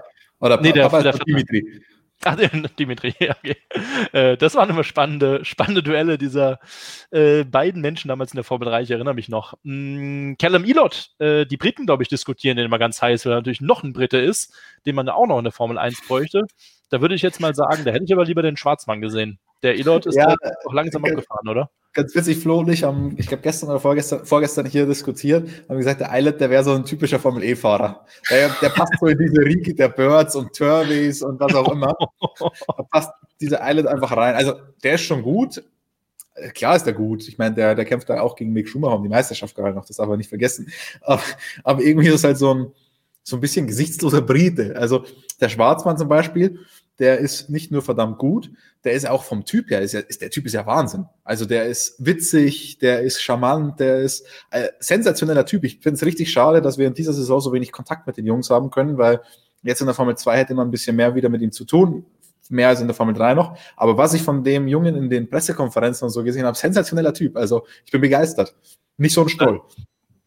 Oder 0.40 0.60
nee, 0.62 0.72
Papa 0.72 1.02
der, 1.02 1.12
der 1.12 1.24
Dimitri. 1.24 1.82
Ach, 2.24 2.36
Dimitri, 2.78 3.14
okay. 3.20 3.56
Äh, 4.12 4.36
das 4.36 4.54
waren 4.54 4.70
immer 4.70 4.84
spannende, 4.84 5.44
spannende 5.44 5.82
Duelle 5.82 6.18
dieser 6.18 6.58
äh, 7.10 7.44
beiden 7.44 7.80
Menschen 7.80 8.08
damals 8.08 8.32
in 8.32 8.36
der 8.36 8.44
Formel 8.44 8.68
3, 8.68 8.82
ich 8.82 8.90
erinnere 8.90 9.14
mich 9.14 9.28
noch. 9.28 9.54
Mm, 9.62 10.34
Callum 10.34 10.64
Elot, 10.64 11.10
äh, 11.18 11.46
die 11.46 11.56
Briten, 11.56 11.86
glaube 11.86 12.02
ich, 12.02 12.08
diskutieren 12.08 12.56
den 12.56 12.66
immer 12.66 12.78
ganz 12.78 13.00
heiß, 13.00 13.24
weil 13.24 13.32
er 13.32 13.36
natürlich 13.36 13.60
noch 13.60 13.84
ein 13.84 13.92
Brite 13.92 14.18
ist, 14.18 14.52
den 14.84 14.96
man 14.96 15.08
auch 15.08 15.26
noch 15.26 15.38
in 15.38 15.44
der 15.44 15.52
Formel 15.52 15.78
1 15.78 16.06
bräuchte. 16.08 16.42
Da 16.90 17.00
würde 17.00 17.14
ich 17.14 17.22
jetzt 17.22 17.40
mal 17.40 17.54
sagen, 17.54 17.84
da 17.84 17.92
hätte 17.92 18.04
ich 18.04 18.12
aber 18.12 18.24
lieber 18.24 18.42
den 18.42 18.56
Schwarzmann 18.56 19.00
gesehen. 19.00 19.38
Der 19.62 19.76
Elot 19.76 20.06
ist 20.06 20.16
ja, 20.16 20.34
auch 20.66 20.72
langsam 20.72 21.04
abgefahren, 21.04 21.48
oder? 21.48 21.70
Ganz 21.98 22.14
witzig, 22.14 22.38
Flo 22.38 22.60
und 22.60 22.68
ich 22.68 22.84
haben, 22.84 23.16
ich 23.18 23.26
glaube, 23.26 23.42
gestern 23.42 23.70
oder 23.70 23.80
vorgestern, 23.80 24.24
vorgestern 24.24 24.66
hier 24.66 24.86
diskutiert, 24.86 25.48
haben 25.68 25.78
gesagt, 25.78 25.98
der 25.98 26.12
Eilert, 26.12 26.40
der 26.40 26.48
wäre 26.48 26.62
so 26.62 26.72
ein 26.72 26.84
typischer 26.84 27.18
Formel-E-Fahrer. 27.18 28.06
Der, 28.30 28.50
der, 28.62 28.68
passt 28.68 28.92
so 29.00 29.06
in 29.06 29.18
diese 29.18 29.40
Riege 29.40 29.74
der 29.74 29.88
Birds 29.88 30.36
und 30.36 30.52
Turveys 30.52 31.22
und 31.22 31.40
was 31.40 31.56
auch 31.56 31.72
immer. 31.72 31.96
Da 32.38 32.82
passt 32.84 33.10
dieser 33.40 33.64
Eilert 33.64 33.88
einfach 33.88 34.16
rein. 34.16 34.36
Also, 34.36 34.52
der 34.84 34.94
ist 34.94 35.00
schon 35.00 35.22
gut. 35.22 35.60
Klar 36.54 36.76
ist 36.76 36.84
der 36.84 36.92
gut. 36.92 37.26
Ich 37.26 37.36
meine, 37.36 37.56
der, 37.56 37.74
der 37.74 37.84
kämpft 37.84 38.08
da 38.08 38.20
auch 38.20 38.36
gegen 38.36 38.52
Mick 38.52 38.68
Schumacher 38.68 38.94
um 38.94 39.02
die 39.02 39.08
Meisterschaft 39.08 39.56
gerade 39.56 39.74
noch, 39.74 39.84
das 39.84 39.96
darf 39.96 40.06
man 40.06 40.18
nicht 40.18 40.28
vergessen. 40.28 40.70
Aber, 41.00 41.22
aber 41.64 41.82
irgendwie 41.82 42.06
ist 42.06 42.14
es 42.14 42.22
halt 42.22 42.38
so 42.38 42.54
ein, 42.54 42.72
so 43.24 43.36
ein 43.38 43.40
bisschen 43.40 43.66
gesichtsloser 43.66 44.22
Brite. 44.22 44.76
Also, 44.76 45.04
der 45.40 45.48
Schwarzmann 45.48 45.98
zum 45.98 46.06
Beispiel, 46.06 46.60
der 46.98 47.18
ist 47.18 47.48
nicht 47.48 47.70
nur 47.70 47.82
verdammt 47.82 48.18
gut, 48.18 48.50
der 48.84 48.92
ist 48.92 49.08
auch 49.08 49.22
vom 49.22 49.44
Typ 49.44 49.70
her, 49.70 49.80
ist 49.80 49.92
ja, 49.92 50.00
ist, 50.00 50.20
der 50.20 50.30
Typ 50.30 50.46
ist 50.46 50.52
ja 50.52 50.66
Wahnsinn. 50.66 51.06
Also 51.24 51.44
der 51.44 51.66
ist 51.66 51.94
witzig, 52.04 52.78
der 52.78 53.02
ist 53.02 53.22
charmant, 53.22 53.78
der 53.80 54.00
ist 54.00 54.26
äh, 54.50 54.68
sensationeller 54.80 55.46
Typ. 55.46 55.64
Ich 55.64 55.80
finde 55.80 55.96
es 55.96 56.04
richtig 56.04 56.30
schade, 56.30 56.60
dass 56.60 56.78
wir 56.78 56.86
in 56.86 56.94
dieser 56.94 57.12
Saison 57.12 57.40
so 57.40 57.52
wenig 57.52 57.72
Kontakt 57.72 58.06
mit 58.06 58.16
den 58.16 58.26
Jungs 58.26 58.50
haben 58.50 58.70
können, 58.70 58.98
weil 58.98 59.20
jetzt 59.62 59.80
in 59.80 59.86
der 59.86 59.94
Formel 59.94 60.16
2 60.16 60.36
hätte 60.36 60.54
man 60.54 60.68
ein 60.68 60.70
bisschen 60.70 60.96
mehr 60.96 61.14
wieder 61.14 61.28
mit 61.28 61.42
ihm 61.42 61.52
zu 61.52 61.64
tun, 61.64 62.04
mehr 62.48 62.68
als 62.68 62.80
in 62.80 62.88
der 62.88 62.94
Formel 62.94 63.14
3 63.14 63.34
noch. 63.34 63.56
Aber 63.76 63.96
was 63.96 64.14
ich 64.14 64.22
von 64.22 64.42
dem 64.42 64.66
Jungen 64.66 64.96
in 64.96 65.10
den 65.10 65.28
Pressekonferenzen 65.28 66.06
und 66.06 66.10
so 66.10 66.24
gesehen 66.24 66.46
habe, 66.46 66.56
sensationeller 66.56 67.14
Typ. 67.14 67.36
Also 67.36 67.66
ich 67.84 67.92
bin 67.92 68.00
begeistert. 68.00 68.54
Nicht 68.96 69.14
so 69.14 69.22
ein 69.22 69.28
Stoll 69.28 69.60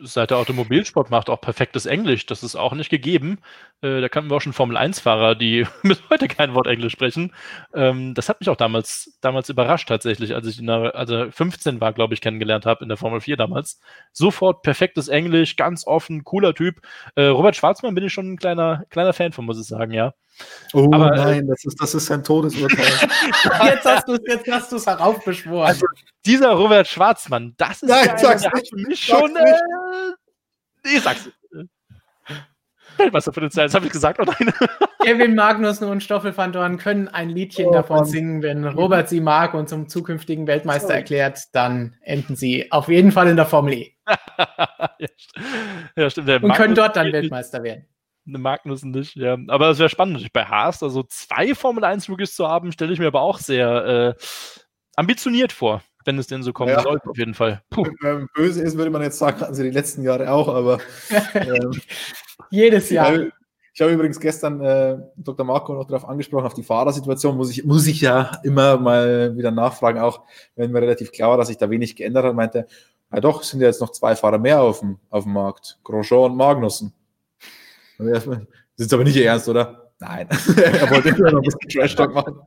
seit 0.02 0.32
der 0.32 0.38
Automobilsport 0.38 1.10
macht, 1.10 1.30
auch 1.30 1.42
perfektes 1.42 1.86
Englisch. 1.86 2.26
Das 2.26 2.44
ist 2.44 2.56
auch 2.56 2.74
nicht 2.74 2.90
gegeben. 2.90 3.40
Äh, 3.82 4.02
da 4.02 4.10
kannten 4.10 4.30
wir 4.30 4.36
auch 4.36 4.42
schon 4.42 4.54
Formel-1-Fahrer, 4.54 5.36
die 5.36 5.66
bis 5.84 6.02
heute 6.10 6.28
kein 6.28 6.54
Wort 6.54 6.68
Englisch 6.68 6.94
sprechen. 6.94 7.34
Ähm, 7.74 8.14
das 8.14 8.30
hat 8.30 8.40
mich 8.40 8.50
auch 8.50 8.56
damals, 8.56 9.18
damals 9.22 9.50
überrascht 9.50 9.88
tatsächlich, 9.88 10.36
als 10.36 10.48
ich 10.48 10.60
in 10.60 10.68
der, 10.68 10.96
also 10.96 11.30
15 11.30 11.82
war, 11.82 11.94
glaube 11.94 12.14
ich, 12.14 12.22
kennengelernt 12.22 12.66
habe 12.66 12.84
in 12.84 12.90
der 12.90 12.98
Formel 12.98 13.22
4 13.22 13.38
damals. 13.38 13.80
Sofort 14.12 14.64
perfektes 14.64 15.08
Englisch, 15.08 15.56
ganz 15.56 15.86
offen, 15.86 16.24
cooler 16.24 16.54
Typ. 16.54 16.82
Äh, 17.16 17.26
Robert 17.26 17.56
Schwarzmann 17.56 17.96
bin 17.96 18.06
ich 18.06 18.14
schon 18.14 18.34
ein 18.34 18.38
kleiner, 18.38 18.84
kleiner 18.90 19.14
Fan 19.14 19.32
von, 19.32 19.46
muss 19.46 19.60
ich 19.60 19.68
sagen, 19.68 19.94
ja. 19.94 20.14
Oh 20.74 20.90
Aber, 20.92 21.14
äh, 21.14 21.18
nein, 21.18 21.48
das 21.48 21.66
ist, 21.66 21.82
das 21.82 21.94
ist 21.94 22.10
ein 22.12 22.24
Todesurteil. 22.24 22.86
jetzt 23.66 23.86
hast 23.86 24.08
du 24.08 24.14
es 24.14 24.22
jetzt 24.26 24.52
hast 24.52 24.72
du's 24.72 24.88
heraufbeschworen. 24.88 25.68
Also, 25.68 25.86
dieser 26.26 26.52
Robert 26.52 26.88
Schwarzmann, 26.88 27.54
das 27.58 27.84
ist 27.84 27.90
nein, 27.90 28.06
der, 28.06 28.18
sag's 28.18 28.42
der 28.42 28.54
nicht, 28.54 28.70
für 28.70 28.76
mich 28.78 29.04
schon. 29.04 29.36
Äh, 29.36 29.56
ich 30.84 31.02
sag's. 31.02 31.30
Weltmeisterpotenzial, 32.98 33.68
das 33.68 33.74
habe 33.74 33.86
ich 33.86 33.92
gesagt, 33.92 34.20
oder 34.20 34.34
nein? 34.40 34.54
Kevin 35.04 35.36
Magnussen 35.36 35.88
und 35.88 36.04
Stoffel 36.04 36.36
van 36.36 36.52
Dorn 36.52 36.78
können 36.78 37.08
ein 37.08 37.30
Liedchen 37.30 37.68
oh, 37.68 37.74
davon 37.74 37.98
Mann. 37.98 38.06
singen. 38.06 38.44
Wenn 38.44 38.66
Robert 38.66 39.10
sie 39.10 39.22
mag 39.22 39.54
und 39.54 39.70
zum 39.70 39.88
zukünftigen 39.88 40.46
Weltmeister 40.48 40.94
erklärt, 40.94 41.40
dann 41.54 41.96
enden 42.02 42.36
sie 42.36 42.72
auf 42.72 42.88
jeden 42.88 43.12
Fall 43.12 43.28
in 43.28 43.36
der 43.36 43.46
Formel 43.46 43.74
E. 43.74 43.96
ja, 45.96 46.10
stimmt. 46.10 46.44
und 46.44 46.54
können 46.54 46.76
dort 46.76 46.96
dann 46.96 47.12
Weltmeister 47.12 47.64
werden. 47.64 47.88
Magnussen 48.26 48.92
nicht, 48.92 49.16
ja. 49.16 49.38
Aber 49.48 49.70
es 49.70 49.80
wäre 49.80 49.90
spannend, 49.90 50.32
bei 50.32 50.46
Haas, 50.46 50.84
also 50.84 51.04
zwei 51.04 51.56
Formel 51.56 51.84
1 51.84 52.08
Rookies 52.10 52.36
zu 52.36 52.48
haben, 52.48 52.72
stelle 52.72 52.94
ich 52.94 53.00
mir 53.00 53.08
aber 53.08 53.22
auch 53.22 53.40
sehr 53.40 54.16
äh, 54.20 54.24
ambitioniert 54.96 55.52
vor, 55.52 55.82
wenn 56.06 56.18
es 56.18 56.28
denn 56.28 56.44
so 56.44 56.54
kommen 56.54 56.72
ja. 56.72 56.82
sollte, 56.82 57.10
auf 57.10 57.18
jeden 57.18 57.34
Fall. 57.34 57.62
Puh. 57.70 57.86
Wenn 58.02 58.14
man 58.14 58.30
böse 58.34 58.62
ist, 58.62 58.78
würde 58.78 58.92
man 58.92 59.02
jetzt 59.02 59.18
sagen, 59.18 59.44
also 59.44 59.64
die 59.64 59.72
letzten 59.72 60.04
Jahre 60.04 60.32
auch, 60.32 60.48
aber 60.48 60.80
ähm, 61.34 61.72
jedes 62.50 62.90
Jahr. 62.90 63.28
Ich 63.74 63.80
habe 63.80 63.94
übrigens 63.94 64.20
gestern 64.20 64.60
äh, 64.60 64.98
Dr. 65.16 65.46
Marco 65.46 65.74
noch 65.74 65.88
darauf 65.88 66.08
angesprochen, 66.08 66.46
auf 66.46 66.54
die 66.54 66.64
Fahrersituation. 66.64 67.38
Muss 67.38 67.52
ich, 67.52 67.64
muss 67.64 67.88
ich 67.88 68.02
ja 68.02 68.32
immer 68.44 68.78
mal 68.78 69.38
wieder 69.38 69.52
nachfragen, 69.52 70.00
auch 70.00 70.24
wenn 70.56 70.72
mir 70.72 70.82
relativ 70.82 71.14
klar 71.14 71.30
war, 71.30 71.38
dass 71.38 71.48
sich 71.48 71.58
da 71.58 71.70
wenig 71.70 71.96
geändert 71.96 72.26
hat. 72.26 72.36
Meinte, 72.36 72.68
ja 73.14 73.20
doch, 73.22 73.42
es 73.42 73.50
sind 73.50 73.62
ja 73.62 73.68
jetzt 73.68 73.80
noch 73.80 73.92
zwei 73.92 74.16
Fahrer 74.16 74.40
mehr 74.40 74.62
auf 74.62 74.80
dem, 74.80 75.00
auf 75.10 75.24
dem 75.24 75.34
Markt. 75.34 75.80
Grosjean 75.84 76.32
und 76.32 76.38
Magnussen. 76.38 76.94
Das 77.98 78.28
ist 78.78 78.94
aber 78.94 79.04
nicht 79.04 79.16
Ihr 79.16 79.28
Ernst, 79.28 79.48
oder? 79.48 79.92
Nein. 80.00 80.28
er 80.56 80.90
wollte 80.90 81.10
immer 81.10 81.32
noch 81.32 81.40
ein 81.40 81.44
bisschen 81.44 81.70
Trash-Talk 81.70 82.14
machen. 82.14 82.40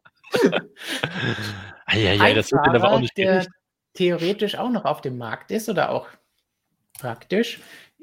Ja, 1.94 2.12
ja, 2.12 2.34
das 2.34 2.52
wird 2.52 2.66
aber 2.68 2.92
auch 2.92 3.00
nicht 3.00 3.16
der 3.16 3.46
theoretisch 3.94 4.56
auch 4.56 4.70
noch 4.70 4.84
auf 4.84 5.00
dem 5.00 5.18
Markt 5.18 5.50
ist 5.50 5.68
oder 5.68 5.90
auch 5.90 6.06
praktisch. 6.98 7.60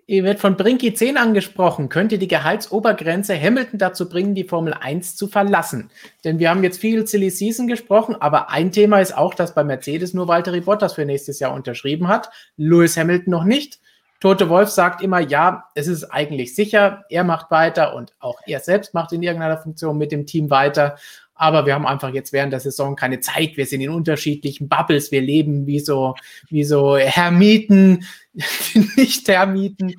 Ihr 0.08 0.24
wird 0.24 0.40
von 0.40 0.58
Brinky 0.58 0.94
10 0.94 1.16
angesprochen. 1.18 1.88
Könnte 1.88 2.18
die 2.18 2.28
Gehaltsobergrenze 2.28 3.40
Hamilton 3.40 3.80
dazu 3.80 4.10
bringen, 4.10 4.36
die 4.36 4.44
Formel 4.44 4.74
1 4.74 5.16
zu 5.16 5.28
verlassen? 5.28 5.90
Denn 6.26 6.40
wir 6.40 6.50
haben 6.50 6.64
jetzt 6.64 6.80
viel 6.82 7.06
Silly 7.08 7.30
Season 7.30 7.68
gesprochen, 7.68 8.16
aber 8.20 8.50
ein 8.50 8.72
Thema 8.72 9.00
ist 9.00 9.16
auch, 9.16 9.34
dass 9.34 9.54
bei 9.54 9.64
Mercedes 9.64 10.14
nur 10.14 10.28
Valtteri 10.28 10.62
Bottas 10.62 10.94
für 10.94 11.06
nächstes 11.06 11.40
Jahr 11.40 11.54
unterschrieben 11.54 12.08
hat, 12.08 12.30
Lewis 12.58 12.98
Hamilton 12.98 13.32
noch 13.32 13.44
nicht. 13.46 13.80
Tote 14.20 14.50
Wolf 14.50 14.70
sagt 14.70 15.02
immer, 15.02 15.20
ja, 15.20 15.70
es 15.76 15.88
ist 15.88 16.04
eigentlich 16.06 16.56
sicher, 16.56 17.06
er 17.10 17.24
macht 17.24 17.50
weiter 17.50 17.96
und 17.96 18.14
auch 18.20 18.40
er 18.46 18.60
selbst 18.60 18.94
macht 18.94 19.14
in 19.14 19.24
irgendeiner 19.24 19.58
Funktion 19.58 19.98
mit 19.98 20.12
dem 20.12 20.28
Team 20.28 20.50
weiter. 20.50 20.98
Aber 21.42 21.66
wir 21.66 21.74
haben 21.74 21.88
einfach 21.88 22.14
jetzt 22.14 22.34
während 22.34 22.54
der 22.54 22.60
Saison 22.60 22.96
keine 22.96 23.20
Zeit. 23.20 23.58
Wir 23.58 23.66
sind 23.66 23.82
in 23.82 23.90
unterschiedlichen 23.90 24.70
Bubbles. 24.70 25.12
Wir 25.12 25.22
leben 25.22 25.66
wie 25.66 25.80
so, 25.80 26.14
wie 26.50 26.64
so 26.64 26.98
Hermiten, 26.98 28.06
nicht 28.96 29.28
Hermiten. 29.28 29.96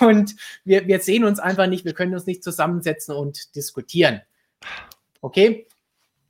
Und 0.00 0.34
wir, 0.64 0.86
wir 0.86 1.00
sehen 1.00 1.24
uns 1.24 1.38
einfach 1.38 1.66
nicht. 1.66 1.84
Wir 1.84 1.92
können 1.92 2.14
uns 2.14 2.24
nicht 2.24 2.42
zusammensetzen 2.42 3.14
und 3.14 3.54
diskutieren. 3.56 4.22
Okay? 5.20 5.66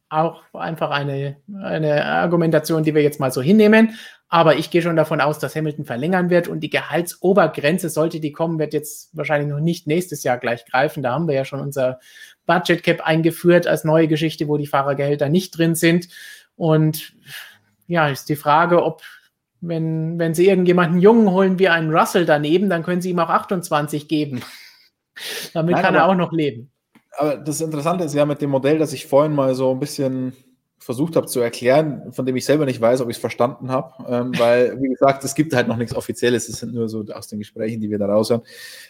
Auch 0.09 0.43
einfach 0.53 0.91
eine, 0.91 1.37
eine 1.63 2.05
Argumentation, 2.05 2.83
die 2.83 2.97
wir 2.97 3.03
jetzt 3.03 3.21
mal 3.21 3.31
so 3.31 3.41
hinnehmen. 3.41 3.97
Aber 4.33 4.57
ich 4.57 4.71
gehe 4.71 4.83
schon 4.83 4.97
davon 4.97 5.21
aus, 5.21 5.39
dass 5.39 5.55
Hamilton 5.55 5.85
verlängern 5.85 6.29
wird 6.29 6.49
und 6.49 6.61
die 6.61 6.71
Gehaltsobergrenze, 6.71 7.89
sollte 7.89 8.19
die 8.19 8.33
kommen, 8.33 8.59
wird 8.59 8.73
jetzt 8.73 9.17
wahrscheinlich 9.17 9.49
noch 9.49 9.61
nicht 9.61 9.87
nächstes 9.87 10.25
Jahr 10.25 10.39
gleich 10.39 10.65
greifen. 10.65 11.05
Da 11.05 11.13
haben 11.13 11.29
wir 11.29 11.35
ja 11.35 11.45
schon 11.45 11.61
unser 11.61 12.01
Budget 12.53 12.83
Cap 12.83 13.01
eingeführt 13.01 13.67
als 13.67 13.85
neue 13.85 14.09
Geschichte, 14.09 14.49
wo 14.49 14.57
die 14.57 14.67
Fahrergehälter 14.67 15.29
nicht 15.29 15.57
drin 15.57 15.75
sind. 15.75 16.09
Und 16.57 17.15
ja, 17.87 18.09
ist 18.09 18.29
die 18.29 18.37
Frage, 18.37 18.83
ob, 18.83 19.03
wenn, 19.61 20.19
wenn 20.19 20.35
sie 20.35 20.49
irgendjemanden 20.49 21.01
Jungen 21.01 21.31
holen 21.31 21.59
wie 21.59 21.69
einen 21.69 21.95
Russell 21.95 22.27
daneben, 22.27 22.69
dann 22.69 22.83
können 22.83 23.01
sie 23.01 23.11
ihm 23.11 23.19
auch 23.19 23.31
28 23.31 24.09
geben. 24.09 24.43
Damit 25.55 25.75
Nein, 25.75 25.85
kann 25.85 25.95
aber, 25.97 26.05
er 26.05 26.11
auch 26.11 26.17
noch 26.17 26.33
leben. 26.33 26.71
Aber 27.19 27.37
das 27.37 27.61
Interessante 27.61 28.05
ist 28.05 28.15
ja 28.15 28.25
mit 28.25 28.41
dem 28.41 28.51
Modell, 28.51 28.79
das 28.79 28.93
ich 28.93 29.07
vorhin 29.07 29.35
mal 29.35 29.55
so 29.55 29.71
ein 29.71 29.81
bisschen 29.81 30.33
versucht 30.79 31.15
habe 31.15 31.27
zu 31.27 31.41
erklären, 31.41 32.13
von 32.13 32.27
dem 32.27 32.35
ich 32.35 32.45
selber 32.45 32.65
nicht 32.65 32.81
weiß, 32.81 33.01
ob 33.03 33.09
ich 33.09 33.17
es 33.17 33.21
verstanden 33.21 33.71
habe, 33.71 33.93
ähm, 34.09 34.33
weil, 34.37 34.81
wie 34.83 34.89
gesagt, 34.89 35.23
es 35.23 35.35
gibt 35.35 35.55
halt 35.55 35.69
noch 35.69 35.77
nichts 35.77 35.95
Offizielles, 35.95 36.49
es 36.49 36.59
sind 36.59 36.75
nur 36.75 36.89
so 36.89 37.05
aus 37.13 37.29
den 37.29 37.39
Gesprächen, 37.39 37.81
die 37.81 37.89
wir 37.89 37.99
da 37.99 38.07
raushören, 38.07 38.43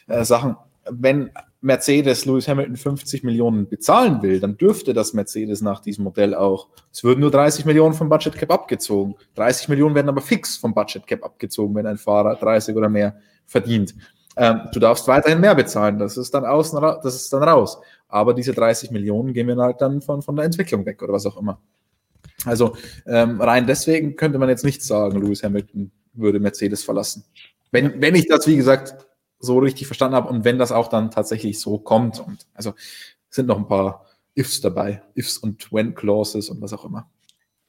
äh, 0.07 0.25
Sachen. 0.25 0.57
Wenn 1.01 1.31
Mercedes 1.61 2.25
Lewis 2.25 2.49
Hamilton 2.49 2.77
50 2.77 3.23
Millionen 3.23 3.69
bezahlen 3.69 4.21
will, 4.23 4.41
dann 4.41 4.57
dürfte 4.57 4.93
das 4.93 5.13
Mercedes 5.13 5.61
nach 5.61 5.81
diesem 5.81 6.05
Modell 6.05 6.35
auch. 6.35 6.69
Es 6.93 7.05
würden 7.05 7.21
nur 7.21 7.31
30 7.31 7.65
Millionen 7.65 7.95
vom 7.95 8.09
Budget 8.09 8.35
Cap 8.35 8.51
abgezogen. 8.51 9.15
30 9.37 9.69
Millionen 9.69 9.95
werden 9.95 10.09
aber 10.09 10.21
fix 10.21 10.57
vom 10.57 10.75
Budget 10.75 11.07
Cap 11.07 11.25
abgezogen, 11.25 11.75
wenn 11.75 11.87
ein 11.87 11.99
Fahrer 11.99 12.35
30 12.35 12.75
oder 12.75 12.89
mehr 12.89 13.17
verdient. 13.47 13.95
Ähm, 14.37 14.63
du 14.73 14.81
darfst 14.81 15.07
weiterhin 15.09 15.41
mehr 15.41 15.55
bezahlen, 15.55 15.99
das 15.99 16.17
ist 16.17 16.33
dann 16.35 16.45
außen, 16.45 16.81
das 17.03 17.15
ist 17.15 17.33
dann 17.33 17.43
raus. 17.43 17.79
Aber 18.09 18.35
diese 18.35 18.53
30 18.53 18.91
Millionen 18.91 19.33
gehen 19.33 19.47
wir 19.47 19.57
halt 19.57 19.81
dann 19.81 20.03
von, 20.03 20.23
von 20.23 20.37
der 20.37 20.45
Entwicklung 20.45 20.85
weg 20.85 21.03
oder 21.03 21.13
was 21.13 21.27
auch 21.27 21.37
immer. 21.37 21.61
Also 22.45 22.77
ähm, 23.07 23.41
rein 23.41 23.67
deswegen 23.67 24.17
könnte 24.17 24.39
man 24.39 24.49
jetzt 24.49 24.65
nicht 24.65 24.83
sagen, 24.83 25.21
Lewis 25.21 25.43
Hamilton 25.43 25.93
würde 26.15 26.41
Mercedes 26.41 26.83
verlassen. 26.83 27.25
Wenn, 27.71 28.01
wenn 28.01 28.15
ich 28.15 28.27
das, 28.27 28.47
wie 28.47 28.57
gesagt, 28.57 29.07
so 29.43 29.59
richtig 29.59 29.87
verstanden 29.87 30.17
habe 30.17 30.29
und 30.29 30.45
wenn 30.45 30.59
das 30.59 30.73
auch 30.73 30.89
dann 30.89 31.11
tatsächlich 31.11 31.61
so 31.61 31.79
kommt. 31.79 32.21
Und 32.21 32.47
also 32.55 32.75
sind 33.29 33.47
noch 33.47 33.59
ein 33.59 33.67
paar 33.67 34.07
Ifs 34.35 34.61
dabei, 34.61 35.03
Ifs 35.15 35.37
und 35.37 35.73
When 35.73 35.95
Clauses 35.95 36.49
und 36.49 36.63
was 36.63 36.73
auch 36.73 36.85
immer. 36.85 37.11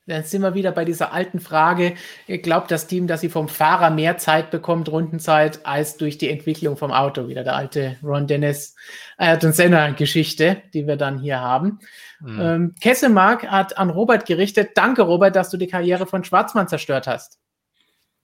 Dann 0.05 0.23
sind 0.23 0.41
wir 0.41 0.53
wieder 0.53 0.73
bei 0.73 0.83
dieser 0.83 1.13
alten 1.13 1.39
Frage. 1.39 1.95
Glaubt 2.27 2.71
das 2.71 2.87
Team, 2.87 3.07
dass 3.07 3.21
sie 3.21 3.29
vom 3.29 3.47
Fahrer 3.47 3.89
mehr 3.89 4.17
Zeit 4.17 4.51
bekommt, 4.51 4.89
Rundenzeit, 4.89 5.65
als 5.65 5.95
durch 5.95 6.17
die 6.17 6.29
Entwicklung 6.29 6.75
vom 6.75 6.91
Auto? 6.91 7.29
Wieder 7.29 7.45
der 7.45 7.55
alte 7.55 7.97
Ron 8.03 8.27
Dennis, 8.27 8.75
Ayrton 9.17 9.53
Senna 9.53 9.91
Geschichte, 9.91 10.61
die 10.73 10.87
wir 10.87 10.97
dann 10.97 11.19
hier 11.19 11.39
haben. 11.39 11.79
Mhm. 12.19 12.39
Ähm, 12.41 12.75
Kessemark 12.81 13.49
hat 13.49 13.77
an 13.77 13.89
Robert 13.89 14.25
gerichtet. 14.25 14.71
Danke, 14.75 15.03
Robert, 15.03 15.37
dass 15.37 15.49
du 15.49 15.57
die 15.57 15.67
Karriere 15.67 16.05
von 16.05 16.25
Schwarzmann 16.25 16.67
zerstört 16.67 17.07
hast. 17.07 17.39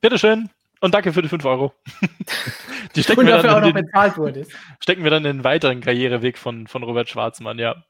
Bitteschön. 0.01 0.49
Und 0.81 0.93
danke 0.93 1.11
für 1.11 1.21
die 1.21 1.27
5 1.27 1.43
Euro. 1.45 1.73
die 2.95 3.03
stecken 3.03 3.19
Und 3.19 3.27
wir 3.27 3.35
dafür 3.35 3.57
auch 3.57 3.61
noch 3.61 3.73
den, 3.73 3.85
bezahlt 3.85 4.17
wurdest. 4.17 4.51
Stecken 4.79 5.03
wir 5.03 5.11
dann 5.11 5.25
in 5.25 5.37
den 5.37 5.43
weiteren 5.43 5.81
Karriereweg 5.81 6.37
von, 6.37 6.67
von 6.67 6.83
Robert 6.83 7.09
Schwarzmann, 7.09 7.59
ja. 7.59 7.83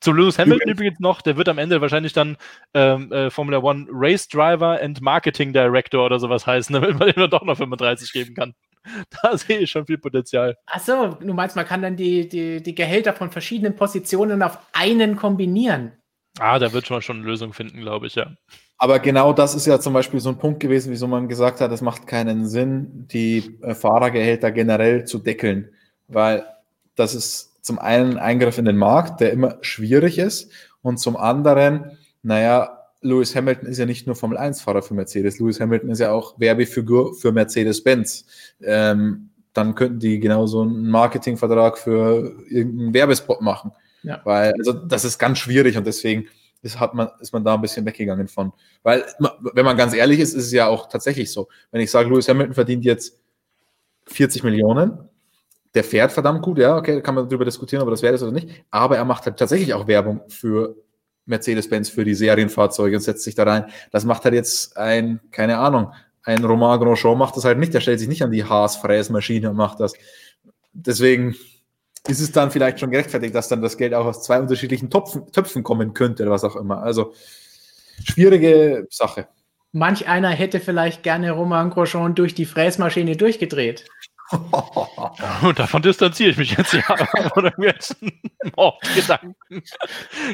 Zu 0.00 0.12
Lewis 0.12 0.38
Hamilton 0.38 0.62
übrigens. 0.62 0.80
übrigens 0.80 1.00
noch, 1.00 1.22
der 1.22 1.36
wird 1.36 1.48
am 1.48 1.58
Ende 1.58 1.80
wahrscheinlich 1.80 2.12
dann 2.12 2.36
ähm, 2.74 3.12
äh, 3.12 3.30
Formula 3.30 3.58
One 3.58 3.86
Race 3.88 4.26
Driver 4.26 4.80
and 4.82 5.00
Marketing 5.00 5.52
Director 5.52 6.04
oder 6.04 6.18
sowas 6.18 6.46
heißen, 6.46 6.72
damit 6.80 6.98
man 6.98 7.08
ihm 7.08 7.30
doch 7.30 7.42
noch 7.42 7.56
35 7.56 8.12
geben 8.12 8.34
kann. 8.34 8.54
Da 9.22 9.38
sehe 9.38 9.58
ich 9.58 9.70
schon 9.70 9.86
viel 9.86 9.98
Potenzial. 9.98 10.56
Achso, 10.66 11.10
du 11.20 11.34
meinst, 11.34 11.54
man 11.54 11.66
kann 11.66 11.82
dann 11.82 11.96
die, 11.96 12.28
die, 12.28 12.60
die 12.62 12.74
Gehälter 12.74 13.12
von 13.12 13.30
verschiedenen 13.30 13.76
Positionen 13.76 14.42
auf 14.42 14.58
einen 14.72 15.14
kombinieren. 15.14 15.92
Ah, 16.40 16.58
da 16.58 16.72
wird 16.72 16.90
man 16.90 17.02
schon 17.02 17.18
eine 17.18 17.26
Lösung 17.26 17.52
finden, 17.52 17.80
glaube 17.80 18.06
ich, 18.08 18.16
ja. 18.16 18.32
Aber 18.82 18.98
genau 18.98 19.32
das 19.32 19.54
ist 19.54 19.68
ja 19.68 19.78
zum 19.78 19.92
Beispiel 19.92 20.18
so 20.18 20.28
ein 20.28 20.38
Punkt 20.38 20.58
gewesen, 20.58 20.90
wieso 20.90 21.06
man 21.06 21.28
gesagt 21.28 21.60
hat, 21.60 21.70
es 21.70 21.82
macht 21.82 22.08
keinen 22.08 22.48
Sinn, 22.48 23.06
die 23.12 23.56
äh, 23.62 23.76
Fahrergehälter 23.76 24.50
generell 24.50 25.04
zu 25.04 25.20
deckeln, 25.20 25.68
weil 26.08 26.44
das 26.96 27.14
ist 27.14 27.64
zum 27.64 27.78
einen 27.78 28.14
ein 28.14 28.18
Eingriff 28.18 28.58
in 28.58 28.64
den 28.64 28.76
Markt, 28.76 29.20
der 29.20 29.30
immer 29.32 29.58
schwierig 29.60 30.18
ist, 30.18 30.50
und 30.82 30.98
zum 30.98 31.16
anderen, 31.16 31.96
naja, 32.24 32.76
Lewis 33.02 33.36
Hamilton 33.36 33.68
ist 33.68 33.78
ja 33.78 33.86
nicht 33.86 34.08
nur 34.08 34.16
Formel-1-Fahrer 34.16 34.82
für 34.82 34.94
Mercedes, 34.94 35.38
Lewis 35.38 35.60
Hamilton 35.60 35.90
ist 35.90 36.00
ja 36.00 36.10
auch 36.10 36.40
Werbefigur 36.40 37.14
für 37.14 37.30
Mercedes-Benz. 37.30 38.26
Ähm, 38.64 39.30
dann 39.52 39.76
könnten 39.76 40.00
die 40.00 40.18
genauso 40.18 40.62
einen 40.62 40.90
Marketingvertrag 40.90 41.78
für 41.78 42.34
irgendeinen 42.48 42.94
Werbespot 42.94 43.42
machen. 43.42 43.70
Ja. 44.02 44.20
Weil, 44.24 44.54
also 44.58 44.72
das 44.72 45.04
ist 45.04 45.20
ganz 45.20 45.38
schwierig 45.38 45.76
und 45.76 45.86
deswegen 45.86 46.26
ist, 46.62 46.80
hat 46.80 46.94
man, 46.94 47.08
ist 47.20 47.32
man 47.32 47.44
da 47.44 47.54
ein 47.54 47.60
bisschen 47.60 47.84
weggegangen 47.84 48.28
von. 48.28 48.52
Weil, 48.82 49.04
wenn 49.54 49.64
man 49.64 49.76
ganz 49.76 49.94
ehrlich 49.94 50.20
ist, 50.20 50.34
ist 50.34 50.46
es 50.46 50.52
ja 50.52 50.68
auch 50.68 50.88
tatsächlich 50.88 51.30
so. 51.30 51.48
Wenn 51.70 51.80
ich 51.80 51.90
sage, 51.90 52.08
Lewis 52.08 52.28
Hamilton 52.28 52.54
verdient 52.54 52.84
jetzt 52.84 53.20
40 54.06 54.44
Millionen, 54.44 55.08
der 55.74 55.84
fährt 55.84 56.12
verdammt 56.12 56.42
gut, 56.42 56.58
ja, 56.58 56.76
okay, 56.76 57.00
kann 57.00 57.14
man 57.14 57.28
darüber 57.28 57.44
diskutieren, 57.44 57.82
ob 57.82 57.90
das 57.90 58.02
wäre 58.02 58.12
das 58.12 58.22
oder 58.22 58.32
nicht, 58.32 58.64
aber 58.70 58.96
er 58.96 59.04
macht 59.04 59.24
halt 59.26 59.38
tatsächlich 59.38 59.74
auch 59.74 59.86
Werbung 59.86 60.20
für 60.28 60.76
Mercedes-Benz, 61.24 61.88
für 61.88 62.04
die 62.04 62.14
Serienfahrzeuge 62.14 62.96
und 62.96 63.02
setzt 63.02 63.24
sich 63.24 63.34
da 63.34 63.44
rein. 63.44 63.66
Das 63.90 64.04
macht 64.04 64.24
halt 64.24 64.34
jetzt 64.34 64.76
ein, 64.76 65.20
keine 65.30 65.58
Ahnung, 65.58 65.92
ein 66.24 66.44
Romain 66.44 66.78
Grosjean 66.78 67.18
macht 67.18 67.36
das 67.36 67.44
halt 67.44 67.58
nicht, 67.58 67.74
der 67.74 67.80
stellt 67.80 67.98
sich 67.98 68.08
nicht 68.08 68.22
an 68.22 68.30
die 68.30 68.44
Haas-Fräsmaschine 68.44 69.50
und 69.50 69.56
macht 69.56 69.80
das. 69.80 69.94
Deswegen 70.72 71.34
ist 72.08 72.20
es 72.20 72.32
dann 72.32 72.50
vielleicht 72.50 72.80
schon 72.80 72.90
gerechtfertigt, 72.90 73.34
dass 73.34 73.48
dann 73.48 73.62
das 73.62 73.76
Geld 73.76 73.94
auch 73.94 74.06
aus 74.06 74.22
zwei 74.22 74.40
unterschiedlichen 74.40 74.90
Topfen, 74.90 75.30
Töpfen 75.32 75.62
kommen 75.62 75.94
könnte 75.94 76.24
oder 76.24 76.32
was 76.32 76.44
auch 76.44 76.56
immer. 76.56 76.82
Also 76.82 77.12
schwierige 78.04 78.86
Sache. 78.90 79.28
Manch 79.72 80.06
einer 80.06 80.30
hätte 80.30 80.60
vielleicht 80.60 81.02
gerne 81.02 81.30
Roman 81.32 81.70
Grosjean 81.70 82.14
durch 82.14 82.34
die 82.34 82.44
Fräsmaschine 82.44 83.16
durchgedreht. 83.16 83.86
Und 85.42 85.58
davon 85.58 85.82
distanziere 85.82 86.30
ich 86.30 86.38
mich 86.38 86.56
jetzt 86.56 86.72
ja 86.72 86.82
von 86.82 87.44
irgendwelchen 87.44 88.12
Mordgedanken. 88.56 89.62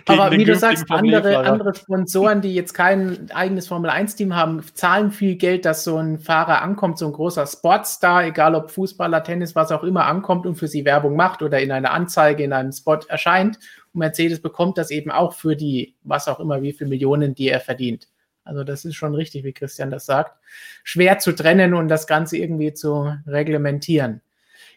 Aber 0.07 0.31
wie 0.33 0.45
du 0.45 0.55
sagst, 0.55 0.85
andere, 0.91 1.39
andere 1.39 1.75
Sponsoren, 1.75 2.41
die 2.41 2.55
jetzt 2.55 2.75
kein 2.75 3.31
eigenes 3.33 3.67
Formel-1-Team 3.69 4.35
haben, 4.35 4.63
zahlen 4.75 5.11
viel 5.11 5.37
Geld, 5.37 5.65
dass 5.65 5.85
so 5.85 5.97
ein 5.97 6.19
Fahrer 6.19 6.63
ankommt, 6.63 6.99
so 6.99 7.07
ein 7.07 7.13
großer 7.13 7.47
Sportstar, 7.47 8.25
egal 8.25 8.55
ob 8.55 8.71
Fußballer, 8.71 9.23
Tennis, 9.25 9.55
was 9.55 9.73
auch 9.73 9.83
immer, 9.83 10.07
ankommt 10.07 10.47
und 10.47 10.57
für 10.57 10.69
sie 10.69 10.85
Werbung 10.85 11.17
macht 11.17 11.43
oder 11.43 11.61
in 11.61 11.73
einer 11.73 11.91
Anzeige, 11.91 12.45
in 12.45 12.53
einem 12.53 12.73
Spot 12.73 13.01
erscheint. 13.09 13.59
Und 13.93 14.01
Mercedes 14.01 14.41
bekommt 14.41 14.79
das 14.79 14.91
eben 14.91 15.11
auch 15.11 15.33
für 15.33 15.57
die, 15.57 15.97
was 16.03 16.29
auch 16.29 16.41
immer, 16.41 16.63
wie 16.63 16.73
viele 16.73 16.91
Millionen, 16.91 17.35
die 17.35 17.49
er 17.49 17.61
verdient. 17.61 18.09
Also 18.49 18.65
das 18.65 18.85
ist 18.85 18.95
schon 18.95 19.15
richtig, 19.15 19.45
wie 19.45 19.53
Christian 19.53 19.91
das 19.91 20.07
sagt. 20.07 20.37
Schwer 20.83 21.19
zu 21.19 21.33
trennen 21.33 21.75
und 21.75 21.89
das 21.89 22.07
Ganze 22.07 22.39
irgendwie 22.39 22.73
zu 22.73 23.15
reglementieren. 23.27 24.23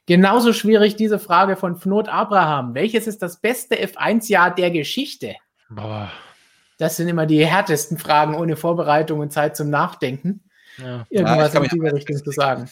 Genauso 0.06 0.52
schwierig 0.52 0.96
diese 0.96 1.20
Frage 1.20 1.56
von 1.56 1.78
Fnot 1.78 2.10
Abraham. 2.10 2.76
Welches 2.76 3.08
ist 3.08 3.22
das 3.22 3.40
beste 3.40 3.76
F1-Jahr 3.76 4.54
der 4.54 4.72
Geschichte? 4.72 5.36
Boah. 5.70 6.12
Das 6.78 6.98
sind 6.98 7.08
immer 7.08 7.26
die 7.26 7.46
härtesten 7.46 7.98
Fragen 7.98 8.36
ohne 8.36 8.56
Vorbereitung 8.56 9.20
und 9.20 9.32
Zeit 9.32 9.56
zum 9.56 9.70
Nachdenken. 9.70 10.44
Ja. 10.78 11.06
Irgendwas 11.10 11.54
ja, 11.54 11.62
in 11.62 11.70
diese 11.70 11.94
Richtung 11.94 12.18
zu 12.18 12.32
sagen. 12.32 12.70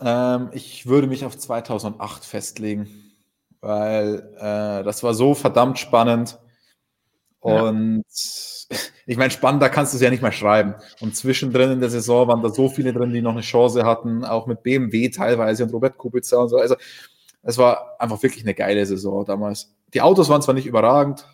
Ähm, 0.00 0.50
ich 0.52 0.86
würde 0.86 1.06
mich 1.06 1.24
auf 1.24 1.36
2008 1.36 2.24
festlegen, 2.24 2.88
weil 3.60 4.34
äh, 4.36 4.84
das 4.84 5.02
war 5.02 5.14
so 5.14 5.34
verdammt 5.34 5.78
spannend. 5.78 6.38
Und 7.42 8.04
ja. 8.70 8.76
ich 9.06 9.16
meine, 9.16 9.32
spannender 9.32 9.68
kannst 9.68 9.92
du 9.92 9.96
es 9.96 10.02
ja 10.02 10.10
nicht 10.10 10.22
mehr 10.22 10.30
schreiben. 10.30 10.76
Und 11.00 11.16
zwischendrin 11.16 11.72
in 11.72 11.80
der 11.80 11.90
Saison 11.90 12.28
waren 12.28 12.40
da 12.40 12.50
so 12.50 12.68
viele 12.68 12.92
drin, 12.92 13.12
die 13.12 13.20
noch 13.20 13.32
eine 13.32 13.40
Chance 13.40 13.84
hatten, 13.84 14.24
auch 14.24 14.46
mit 14.46 14.62
BMW 14.62 15.08
teilweise 15.10 15.64
und 15.64 15.72
Robert 15.72 15.98
Kubica 15.98 16.36
und 16.36 16.48
so. 16.48 16.58
Also 16.58 16.76
es 17.42 17.58
war 17.58 17.96
einfach 17.98 18.22
wirklich 18.22 18.44
eine 18.44 18.54
geile 18.54 18.86
Saison 18.86 19.24
damals. 19.24 19.74
Die 19.92 20.00
Autos 20.00 20.28
waren 20.28 20.40
zwar 20.40 20.54
nicht 20.54 20.66
überragend, 20.66 21.26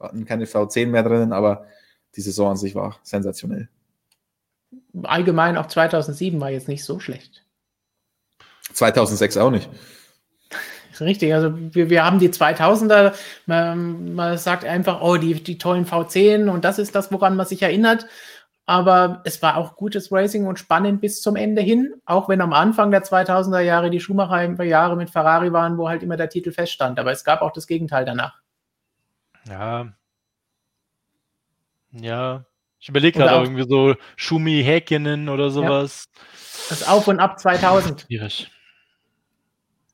hatten 0.00 0.24
keine 0.24 0.46
V10 0.46 0.86
mehr 0.86 1.02
drinnen, 1.02 1.34
aber 1.34 1.66
die 2.16 2.22
Saison 2.22 2.52
an 2.52 2.56
sich 2.56 2.74
war 2.74 2.98
sensationell. 3.02 3.68
Allgemein 5.02 5.58
auch 5.58 5.66
2007 5.66 6.40
war 6.40 6.50
jetzt 6.50 6.68
nicht 6.68 6.82
so 6.82 6.98
schlecht. 6.98 7.44
2006 8.72 9.36
auch 9.36 9.50
nicht. 9.50 9.68
Richtig, 11.02 11.34
also 11.34 11.52
wir, 11.56 11.90
wir 11.90 12.04
haben 12.04 12.18
die 12.18 12.30
2000er, 12.30 13.12
man, 13.46 14.14
man 14.14 14.38
sagt 14.38 14.64
einfach, 14.64 15.00
oh, 15.02 15.16
die, 15.16 15.34
die 15.42 15.58
tollen 15.58 15.86
V10 15.86 16.48
und 16.48 16.64
das 16.64 16.78
ist 16.78 16.94
das, 16.94 17.12
woran 17.12 17.36
man 17.36 17.46
sich 17.46 17.62
erinnert. 17.62 18.06
aber 18.66 19.22
es 19.24 19.42
war 19.42 19.56
auch 19.56 19.76
gutes 19.76 20.12
Racing 20.12 20.46
und 20.46 20.58
spannend 20.58 21.00
bis 21.00 21.20
zum 21.20 21.36
Ende 21.36 21.62
hin, 21.62 21.94
auch 22.04 22.28
wenn 22.28 22.40
am 22.40 22.52
Anfang 22.52 22.90
der 22.90 23.02
2000er 23.02 23.60
Jahre 23.60 23.90
die 23.90 24.00
Schumacher-Jahre 24.00 24.96
mit 24.96 25.10
Ferrari 25.10 25.52
waren, 25.52 25.78
wo 25.78 25.88
halt 25.88 26.02
immer 26.02 26.16
der 26.16 26.28
Titel 26.28 26.52
feststand. 26.52 26.98
Aber 26.98 27.10
es 27.12 27.24
gab 27.24 27.42
auch 27.42 27.52
das 27.52 27.66
Gegenteil 27.66 28.04
danach. 28.04 28.38
Ja. 29.48 29.92
Ja. 31.90 32.44
Ich 32.78 32.88
überlege 32.88 33.18
gerade 33.18 33.44
irgendwie 33.44 33.68
so 33.68 33.94
Schumi 34.16 34.62
Häkinen 34.64 35.28
oder 35.28 35.50
sowas. 35.50 36.08
Ja. 36.14 36.20
Das 36.70 36.88
Auf 36.88 37.08
und 37.08 37.20
Ab 37.20 37.38
2000. 37.38 38.02
Schwierig. 38.02 38.50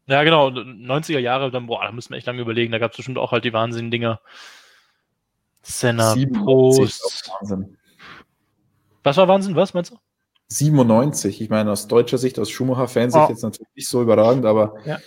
Ja, 0.08 0.24
genau. 0.24 0.48
90er 0.48 1.18
Jahre, 1.18 1.50
dann, 1.50 1.66
boah, 1.66 1.84
da 1.84 1.92
müssen 1.92 2.10
wir 2.10 2.16
echt 2.16 2.26
lange 2.26 2.40
überlegen. 2.40 2.72
Da 2.72 2.78
gab 2.78 2.92
es 2.92 2.96
bestimmt 2.96 3.18
auch 3.18 3.30
halt 3.30 3.44
die 3.44 3.52
wahnsinnigen 3.52 3.90
Dinger. 3.90 4.20
Senna, 5.62 6.14
Prost. 6.32 7.30
Was 9.04 9.16
war 9.16 9.28
Wahnsinn? 9.28 9.54
Was 9.54 9.74
meinst 9.74 9.90
du? 9.90 9.98
97. 10.48 11.42
Ich 11.42 11.50
meine, 11.50 11.70
aus 11.70 11.88
deutscher 11.88 12.16
Sicht, 12.16 12.38
aus 12.38 12.48
Schumacher-Fansicht 12.48 13.26
oh. 13.26 13.30
jetzt 13.30 13.42
natürlich 13.42 13.74
nicht 13.74 13.88
so 13.88 14.00
überragend, 14.00 14.46
aber. 14.46 14.74
Ja. 14.86 14.98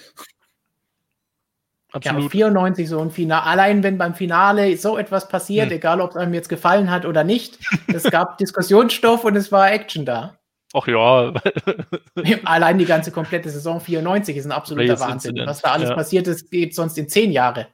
Absolut. 1.94 2.24
Ja, 2.24 2.30
94 2.30 2.88
so 2.88 3.00
ein 3.00 3.12
Finale. 3.12 3.44
Allein 3.44 3.84
wenn 3.84 3.98
beim 3.98 4.14
Finale 4.14 4.78
so 4.78 4.98
etwas 4.98 5.28
passiert, 5.28 5.72
hm. 5.72 5.76
egal 5.76 6.00
ob 6.00 6.12
es 6.12 6.16
einem 6.16 6.34
jetzt 6.34 6.48
gefallen 6.48 6.90
hat 6.90 7.06
oder 7.06 7.24
nicht, 7.24 7.60
es 7.88 8.04
gab 8.04 8.38
Diskussionsstoff 8.38 9.26
und 9.26 9.36
es 9.36 9.52
war 9.52 9.72
Action 9.72 10.06
da. 10.06 10.38
Ach 10.74 10.88
ja. 10.88 11.34
Allein 12.46 12.78
die 12.78 12.86
ganze 12.86 13.12
komplette 13.12 13.50
Saison 13.50 13.80
94 13.80 14.38
ist 14.38 14.46
ein 14.46 14.52
absoluter 14.52 14.94
Race 14.94 15.00
Wahnsinn. 15.00 15.32
Incident. 15.32 15.50
Was 15.50 15.62
da 15.62 15.72
alles 15.72 15.90
ja. 15.90 15.96
passiert 15.96 16.28
ist, 16.28 16.50
geht 16.50 16.74
sonst 16.74 16.98
in 16.98 17.10
zehn 17.10 17.32
Jahre. 17.32 17.68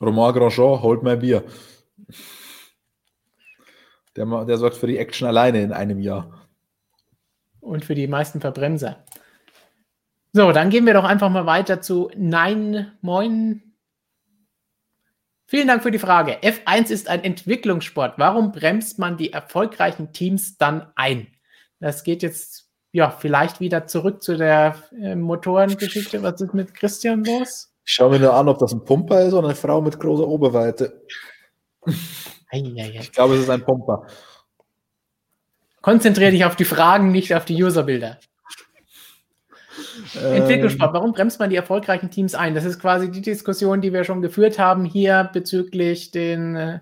Romain 0.00 0.34
Grosjean, 0.34 0.82
holt 0.82 1.02
mein 1.02 1.20
Bier. 1.20 1.44
Der, 4.16 4.44
der 4.44 4.58
sorgt 4.58 4.76
für 4.76 4.88
die 4.88 4.98
Action 4.98 5.26
alleine 5.26 5.62
in 5.62 5.72
einem 5.72 6.00
Jahr. 6.00 6.48
Und 7.60 7.84
für 7.84 7.94
die 7.94 8.08
meisten 8.08 8.40
Verbremser. 8.40 9.04
So, 10.32 10.52
dann 10.52 10.70
gehen 10.70 10.86
wir 10.86 10.94
doch 10.94 11.04
einfach 11.04 11.30
mal 11.30 11.46
weiter 11.46 11.80
zu 11.80 12.10
Nein 12.16 12.92
Moin. 13.00 13.71
Vielen 15.52 15.68
Dank 15.68 15.82
für 15.82 15.90
die 15.90 15.98
Frage. 15.98 16.38
F1 16.40 16.90
ist 16.90 17.10
ein 17.10 17.22
Entwicklungssport. 17.24 18.14
Warum 18.16 18.52
bremst 18.52 18.98
man 18.98 19.18
die 19.18 19.34
erfolgreichen 19.34 20.14
Teams 20.14 20.56
dann 20.56 20.90
ein? 20.94 21.26
Das 21.78 22.04
geht 22.04 22.22
jetzt 22.22 22.70
ja 22.90 23.10
vielleicht 23.10 23.60
wieder 23.60 23.86
zurück 23.86 24.22
zu 24.22 24.38
der 24.38 24.76
äh, 24.98 25.14
Motorengeschichte. 25.14 26.22
Was 26.22 26.40
ist 26.40 26.54
mit 26.54 26.72
Christian 26.72 27.22
los? 27.24 27.70
Ich 27.84 27.92
schaue 27.92 28.12
mir 28.12 28.20
nur 28.20 28.32
an, 28.32 28.48
ob 28.48 28.60
das 28.60 28.72
ein 28.72 28.82
Pumper 28.82 29.26
ist 29.26 29.34
oder 29.34 29.48
eine 29.48 29.54
Frau 29.54 29.82
mit 29.82 30.00
großer 30.00 30.26
Oberweite. 30.26 31.02
Ich 32.50 33.12
glaube, 33.12 33.34
es 33.34 33.40
ist 33.40 33.50
ein 33.50 33.62
Pumper. 33.62 34.06
Konzentriere 35.82 36.30
dich 36.30 36.46
auf 36.46 36.56
die 36.56 36.64
Fragen, 36.64 37.12
nicht 37.12 37.34
auf 37.34 37.44
die 37.44 37.62
Userbilder. 37.62 38.18
Ähm, 40.16 40.42
Entwicklungssport, 40.42 40.92
warum 40.92 41.12
bremst 41.12 41.38
man 41.38 41.50
die 41.50 41.56
erfolgreichen 41.56 42.10
Teams 42.10 42.34
ein? 42.34 42.54
Das 42.54 42.64
ist 42.64 42.78
quasi 42.78 43.10
die 43.10 43.22
Diskussion, 43.22 43.80
die 43.80 43.92
wir 43.92 44.04
schon 44.04 44.22
geführt 44.22 44.58
haben 44.58 44.84
hier 44.84 45.30
bezüglich 45.32 46.10
den 46.10 46.56
äh, 46.56 46.80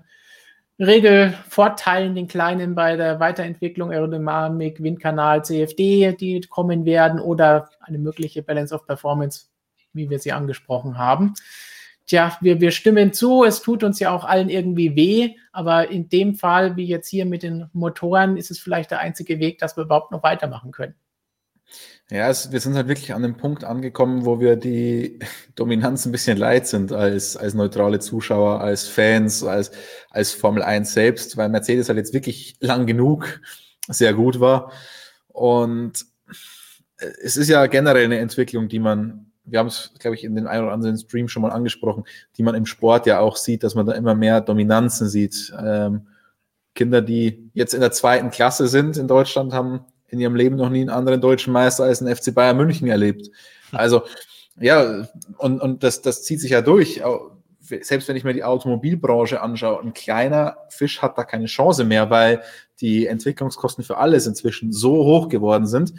Regelvorteilen, 0.78 2.14
den 2.14 2.26
kleinen 2.26 2.74
bei 2.74 2.96
der 2.96 3.20
Weiterentwicklung 3.20 3.92
Aerodynamik, 3.92 4.82
Windkanal, 4.82 5.44
CFD, 5.44 6.12
die 6.12 6.40
kommen 6.42 6.84
werden 6.84 7.20
oder 7.20 7.68
eine 7.80 7.98
mögliche 7.98 8.42
Balance 8.42 8.74
of 8.74 8.86
Performance 8.86 9.50
wie 9.92 10.10
wir 10.10 10.18
sie 10.18 10.32
angesprochen 10.32 10.98
haben. 10.98 11.34
Tja, 12.06 12.36
wir, 12.40 12.60
wir 12.60 12.72
stimmen 12.72 13.12
zu, 13.12 13.44
es 13.44 13.62
tut 13.62 13.84
uns 13.84 14.00
ja 14.00 14.10
auch 14.10 14.24
allen 14.24 14.48
irgendwie 14.48 14.96
weh, 14.96 15.34
aber 15.52 15.88
in 15.90 16.08
dem 16.08 16.34
Fall, 16.34 16.76
wie 16.76 16.86
jetzt 16.86 17.08
hier 17.08 17.24
mit 17.24 17.42
den 17.42 17.68
Motoren, 17.72 18.36
ist 18.36 18.50
es 18.50 18.58
vielleicht 18.58 18.90
der 18.90 18.98
einzige 18.98 19.38
Weg, 19.38 19.58
dass 19.58 19.76
wir 19.76 19.84
überhaupt 19.84 20.10
noch 20.10 20.22
weitermachen 20.22 20.72
können. 20.72 20.94
Ja, 22.10 22.28
es, 22.28 22.50
wir 22.50 22.58
sind 22.60 22.74
halt 22.74 22.88
wirklich 22.88 23.14
an 23.14 23.22
dem 23.22 23.36
Punkt 23.36 23.62
angekommen, 23.62 24.24
wo 24.24 24.40
wir 24.40 24.56
die 24.56 25.20
Dominanz 25.54 26.06
ein 26.06 26.12
bisschen 26.12 26.36
leid 26.36 26.66
sind 26.66 26.92
als, 26.92 27.36
als 27.36 27.54
neutrale 27.54 28.00
Zuschauer, 28.00 28.60
als 28.60 28.88
Fans, 28.88 29.44
als, 29.44 29.70
als 30.10 30.32
Formel 30.32 30.62
1 30.62 30.92
selbst, 30.92 31.36
weil 31.36 31.48
Mercedes 31.48 31.88
halt 31.88 31.98
jetzt 31.98 32.12
wirklich 32.12 32.56
lang 32.60 32.86
genug 32.86 33.40
sehr 33.88 34.12
gut 34.12 34.40
war. 34.40 34.72
Und 35.28 36.04
es 37.22 37.36
ist 37.36 37.48
ja 37.48 37.66
generell 37.66 38.04
eine 38.04 38.18
Entwicklung, 38.18 38.68
die 38.68 38.80
man 38.80 39.30
wir 39.44 39.58
haben 39.58 39.66
es, 39.66 39.92
glaube 39.98 40.14
ich, 40.16 40.24
in 40.24 40.34
den 40.34 40.46
ein 40.46 40.62
oder 40.62 40.72
anderen 40.72 40.96
Stream 40.96 41.28
schon 41.28 41.42
mal 41.42 41.50
angesprochen, 41.50 42.04
die 42.36 42.42
man 42.42 42.54
im 42.54 42.66
Sport 42.66 43.06
ja 43.06 43.20
auch 43.20 43.36
sieht, 43.36 43.62
dass 43.62 43.74
man 43.74 43.86
da 43.86 43.92
immer 43.92 44.14
mehr 44.14 44.40
Dominanzen 44.40 45.08
sieht. 45.08 45.52
Ähm, 45.58 46.06
Kinder, 46.74 47.02
die 47.02 47.50
jetzt 47.52 47.74
in 47.74 47.80
der 47.80 47.90
zweiten 47.90 48.30
Klasse 48.30 48.68
sind 48.68 48.96
in 48.96 49.08
Deutschland, 49.08 49.52
haben 49.52 49.80
in 50.10 50.20
ihrem 50.20 50.34
Leben 50.34 50.56
noch 50.56 50.70
nie 50.70 50.80
einen 50.80 50.90
anderen 50.90 51.20
deutschen 51.20 51.52
Meister 51.52 51.84
als 51.84 52.00
den 52.00 52.14
FC 52.14 52.34
Bayern 52.34 52.56
München 52.56 52.88
erlebt. 52.88 53.30
Also, 53.72 54.02
ja, 54.58 55.06
und, 55.38 55.60
und 55.60 55.82
das, 55.82 56.02
das 56.02 56.22
zieht 56.22 56.40
sich 56.40 56.50
ja 56.50 56.62
durch. 56.62 57.02
Selbst 57.60 58.08
wenn 58.08 58.16
ich 58.16 58.24
mir 58.24 58.34
die 58.34 58.44
Automobilbranche 58.44 59.40
anschaue, 59.40 59.80
ein 59.80 59.94
kleiner 59.94 60.56
Fisch 60.68 61.00
hat 61.02 61.16
da 61.16 61.24
keine 61.24 61.46
Chance 61.46 61.84
mehr, 61.84 62.10
weil 62.10 62.42
die 62.80 63.06
Entwicklungskosten 63.06 63.84
für 63.84 63.98
alles 63.98 64.26
inzwischen 64.26 64.72
so 64.72 65.04
hoch 65.04 65.28
geworden 65.28 65.66
sind. 65.66 65.92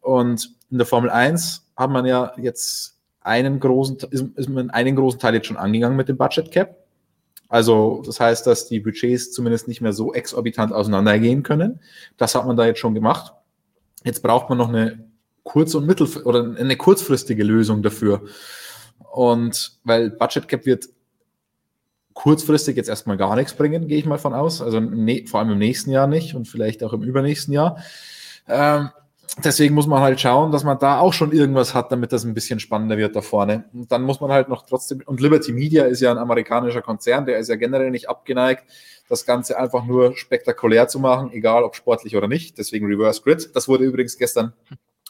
Und 0.00 0.54
in 0.70 0.78
der 0.78 0.86
Formel 0.86 1.10
1 1.10 1.66
hat 1.76 1.90
man 1.90 2.06
ja 2.06 2.32
jetzt 2.36 2.96
einen 3.20 3.60
großen, 3.60 3.98
ist, 4.10 4.24
ist 4.36 4.48
man 4.48 4.70
einen 4.70 4.96
großen 4.96 5.20
Teil 5.20 5.34
jetzt 5.34 5.46
schon 5.46 5.56
angegangen 5.56 5.96
mit 5.96 6.08
dem 6.08 6.16
Budget 6.16 6.50
Cap. 6.52 6.76
Also 7.48 8.02
das 8.06 8.20
heißt, 8.20 8.46
dass 8.46 8.68
die 8.68 8.78
Budgets 8.78 9.32
zumindest 9.32 9.66
nicht 9.66 9.80
mehr 9.80 9.92
so 9.92 10.14
exorbitant 10.14 10.72
auseinandergehen 10.72 11.42
können. 11.42 11.80
Das 12.16 12.34
hat 12.34 12.46
man 12.46 12.56
da 12.56 12.64
jetzt 12.64 12.78
schon 12.78 12.94
gemacht. 12.94 13.32
Jetzt 14.04 14.22
braucht 14.22 14.48
man 14.48 14.58
noch 14.58 14.68
eine 14.68 15.10
kurz- 15.42 15.74
und 15.74 15.86
mittel- 15.86 16.22
oder 16.24 16.54
eine 16.58 16.76
kurzfristige 16.76 17.44
Lösung 17.44 17.82
dafür. 17.82 18.22
Und 19.12 19.78
weil 19.84 20.10
Budget 20.10 20.48
Cap 20.48 20.66
wird 20.66 20.88
kurzfristig 22.14 22.76
jetzt 22.76 22.88
erstmal 22.88 23.16
gar 23.16 23.34
nichts 23.36 23.54
bringen, 23.54 23.88
gehe 23.88 23.98
ich 23.98 24.06
mal 24.06 24.18
von 24.18 24.34
aus. 24.34 24.60
Also 24.60 24.80
ne, 24.80 25.26
vor 25.26 25.40
allem 25.40 25.50
im 25.50 25.58
nächsten 25.58 25.90
Jahr 25.90 26.06
nicht 26.06 26.34
und 26.34 26.48
vielleicht 26.48 26.82
auch 26.82 26.92
im 26.92 27.02
übernächsten 27.02 27.54
Jahr. 27.54 27.78
Ähm, 28.48 28.90
deswegen 29.42 29.74
muss 29.74 29.86
man 29.86 30.00
halt 30.00 30.20
schauen, 30.20 30.52
dass 30.52 30.64
man 30.64 30.78
da 30.78 30.98
auch 30.98 31.12
schon 31.12 31.32
irgendwas 31.32 31.74
hat, 31.74 31.92
damit 31.92 32.12
das 32.12 32.24
ein 32.24 32.34
bisschen 32.34 32.60
spannender 32.60 32.98
wird 32.98 33.16
da 33.16 33.22
vorne. 33.22 33.64
Und 33.72 33.90
dann 33.90 34.02
muss 34.02 34.20
man 34.20 34.30
halt 34.30 34.48
noch 34.48 34.66
trotzdem, 34.66 35.02
und 35.06 35.20
Liberty 35.20 35.52
Media 35.52 35.84
ist 35.84 36.00
ja 36.00 36.10
ein 36.10 36.18
amerikanischer 36.18 36.82
Konzern, 36.82 37.26
der 37.26 37.38
ist 37.38 37.48
ja 37.48 37.56
generell 37.56 37.90
nicht 37.90 38.08
abgeneigt, 38.08 38.64
das 39.10 39.26
Ganze 39.26 39.58
einfach 39.58 39.84
nur 39.84 40.16
spektakulär 40.16 40.86
zu 40.86 41.00
machen, 41.00 41.32
egal 41.32 41.64
ob 41.64 41.74
sportlich 41.74 42.16
oder 42.16 42.28
nicht. 42.28 42.56
Deswegen 42.58 42.86
Reverse 42.86 43.22
Grid. 43.22 43.50
Das 43.54 43.66
wurde 43.66 43.84
übrigens 43.84 44.16
gestern 44.16 44.52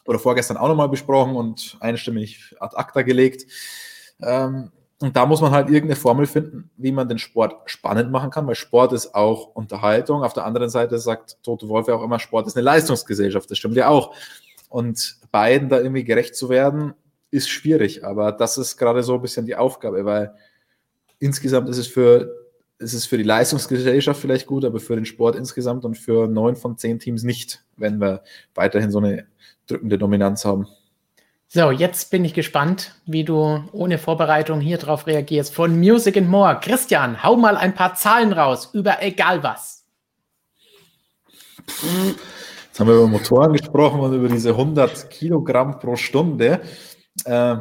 oder 0.07 0.19
vorgestern 0.19 0.57
auch 0.57 0.69
nochmal 0.69 0.89
besprochen 0.89 1.37
und 1.37 1.77
einstimmig 1.81 2.57
ad 2.59 2.77
acta 2.77 3.03
gelegt. 3.03 3.47
Ähm, 4.23 4.73
und 5.01 5.17
da 5.17 5.27
muss 5.27 5.43
man 5.43 5.53
halt 5.53 5.69
irgendeine 5.69 5.97
Formel 5.97 6.27
finden, 6.27 6.71
wie 6.79 6.93
man 6.93 7.09
den 7.09 7.19
Sport 7.19 7.57
spannend 7.67 8.11
machen 8.11 8.31
kann, 8.31 8.47
weil 8.47 8.55
Sport 8.55 8.95
ist 8.95 9.15
auch 9.15 9.55
Unterhaltung. 9.55 10.25
Auf 10.25 10.33
der 10.33 10.47
anderen 10.47 10.71
Seite 10.71 10.99
sagt 10.99 11.43
Tote 11.43 11.69
Wolf 11.69 11.87
ja 11.87 11.95
auch 11.95 12.03
immer, 12.03 12.19
Sport 12.19 12.47
ist 12.47 12.57
eine 12.57 12.65
Leistungsgesellschaft. 12.65 13.51
Das 13.51 13.59
stimmt 13.59 13.77
ja 13.77 13.89
auch. 13.89 14.15
Und 14.71 15.19
beiden 15.31 15.69
da 15.69 15.79
irgendwie 15.79 16.05
gerecht 16.05 16.37
zu 16.37 16.49
werden, 16.49 16.95
ist 17.31 17.51
schwierig. 17.51 18.05
Aber 18.05 18.33
das 18.33 18.57
ist 18.57 18.79
gerade 18.79 19.03
so 19.03 19.15
ein 19.15 19.23
bisschen 19.23 19.45
die 19.45 19.57
Aufgabe, 19.57 20.07
weil 20.07 20.35
insgesamt 21.19 21.69
ist 21.69 21.79
es 21.79 21.87
für, 21.87 22.40
ist 22.81 22.95
es 22.95 23.07
für 23.07 23.19
die 23.19 23.25
Leistungsgesellschaft 23.25 24.21
vielleicht 24.21 24.47
gut, 24.47 24.65
aber 24.65 24.81
für 24.81 24.97
den 24.97 25.05
Sport 25.05 25.37
insgesamt 25.37 25.85
und 25.85 25.97
für 25.97 26.27
neun 26.27 26.57
von 26.57 26.79
zehn 26.79 26.99
Teams 26.99 27.23
nicht, 27.23 27.63
wenn 27.77 28.01
wir 28.01 28.23
weiterhin 28.55 28.91
so 28.91 28.99
eine 28.99 29.27
drückende 29.67 29.99
Dominanz 29.99 30.45
haben. 30.45 30.67
So, 31.47 31.71
jetzt 31.71 32.11
bin 32.11 32.25
ich 32.25 32.33
gespannt, 32.33 32.95
wie 33.07 33.25
du 33.25 33.65
ohne 33.73 33.99
Vorbereitung 33.99 34.61
hier 34.61 34.79
drauf 34.79 35.07
reagierst. 35.07 35.55
Von 35.55 35.79
Music 35.79 36.17
and 36.17 36.29
More. 36.29 36.59
Christian, 36.61 37.23
hau 37.23 37.37
mal 37.37 37.57
ein 37.57 37.75
paar 37.75 37.97
Zahlen 37.97 38.33
raus 38.33 38.71
über 38.73 39.03
egal 39.03 39.43
was. 39.43 39.85
Jetzt 41.67 42.81
haben 42.81 42.87
wir 42.87 42.95
über 42.95 43.09
Motoren 43.09 43.53
gesprochen 43.53 44.01
und 44.01 44.15
über 44.15 44.29
diese 44.29 44.51
100 44.51 45.11
Kilogramm 45.11 45.79
pro 45.81 45.97
Stunde. 45.97 46.61
Äh, 47.25 47.57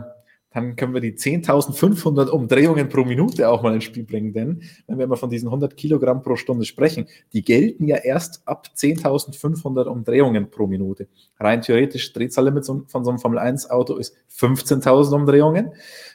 dann 0.52 0.76
können 0.76 0.96
wir 0.96 1.02
die 1.02 1.14
10.500 1.14 2.30
Umdrehungen 2.30 2.90
pro 2.90 3.04
Minute 3.04 3.50
auch 3.50 3.62
mal 3.62 3.76
ins 3.76 3.84
Spiel 3.84 4.04
bringen. 4.04 4.34
Denn 4.34 4.62
wenn 4.88 4.98
wir 4.98 5.06
immer 5.06 5.18
von 5.18 5.30
diesen 5.30 5.48
100 5.48 5.78
Kilogramm 5.78 6.24
pro 6.24 6.36
Stunde 6.36 6.66
sprechen, 6.66 7.08
die 7.34 7.44
gelten 7.44 7.86
ja 7.86 7.98
erst 7.98 8.48
ab 8.48 8.68
10.500 8.76 9.86
Umdrehungen 9.86 10.50
pro 10.50 10.66
Minute. 10.66 11.08
Rein 11.40 11.62
theoretisch, 11.62 12.12
Drehzahllimit 12.14 12.66
von 12.66 12.86
so 12.88 13.10
einem 13.10 13.20
Formel-1-Auto 13.20 13.96
ist 13.98 14.16
15.000 14.36 15.14
Umdrehungen. 15.14 15.72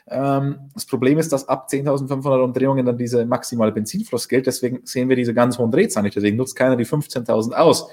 Ähm, 0.07 0.57
das 0.73 0.85
Problem 0.85 1.17
ist, 1.17 1.31
dass 1.31 1.47
ab 1.47 1.69
10.500 1.71 2.43
Umdrehungen 2.43 2.85
dann 2.85 2.97
diese 2.97 3.25
maximale 3.25 3.71
Benzinfluss 3.71 4.27
gilt. 4.27 4.47
Deswegen 4.47 4.81
sehen 4.83 5.07
wir 5.07 5.15
diese 5.15 5.33
ganz 5.33 5.57
hohen 5.57 5.71
Drehzahlen 5.71 6.03
nicht. 6.05 6.17
Deswegen 6.17 6.35
nutzt 6.35 6.57
keiner 6.57 6.75
die 6.75 6.85
15.000 6.85 7.53
aus. 7.53 7.87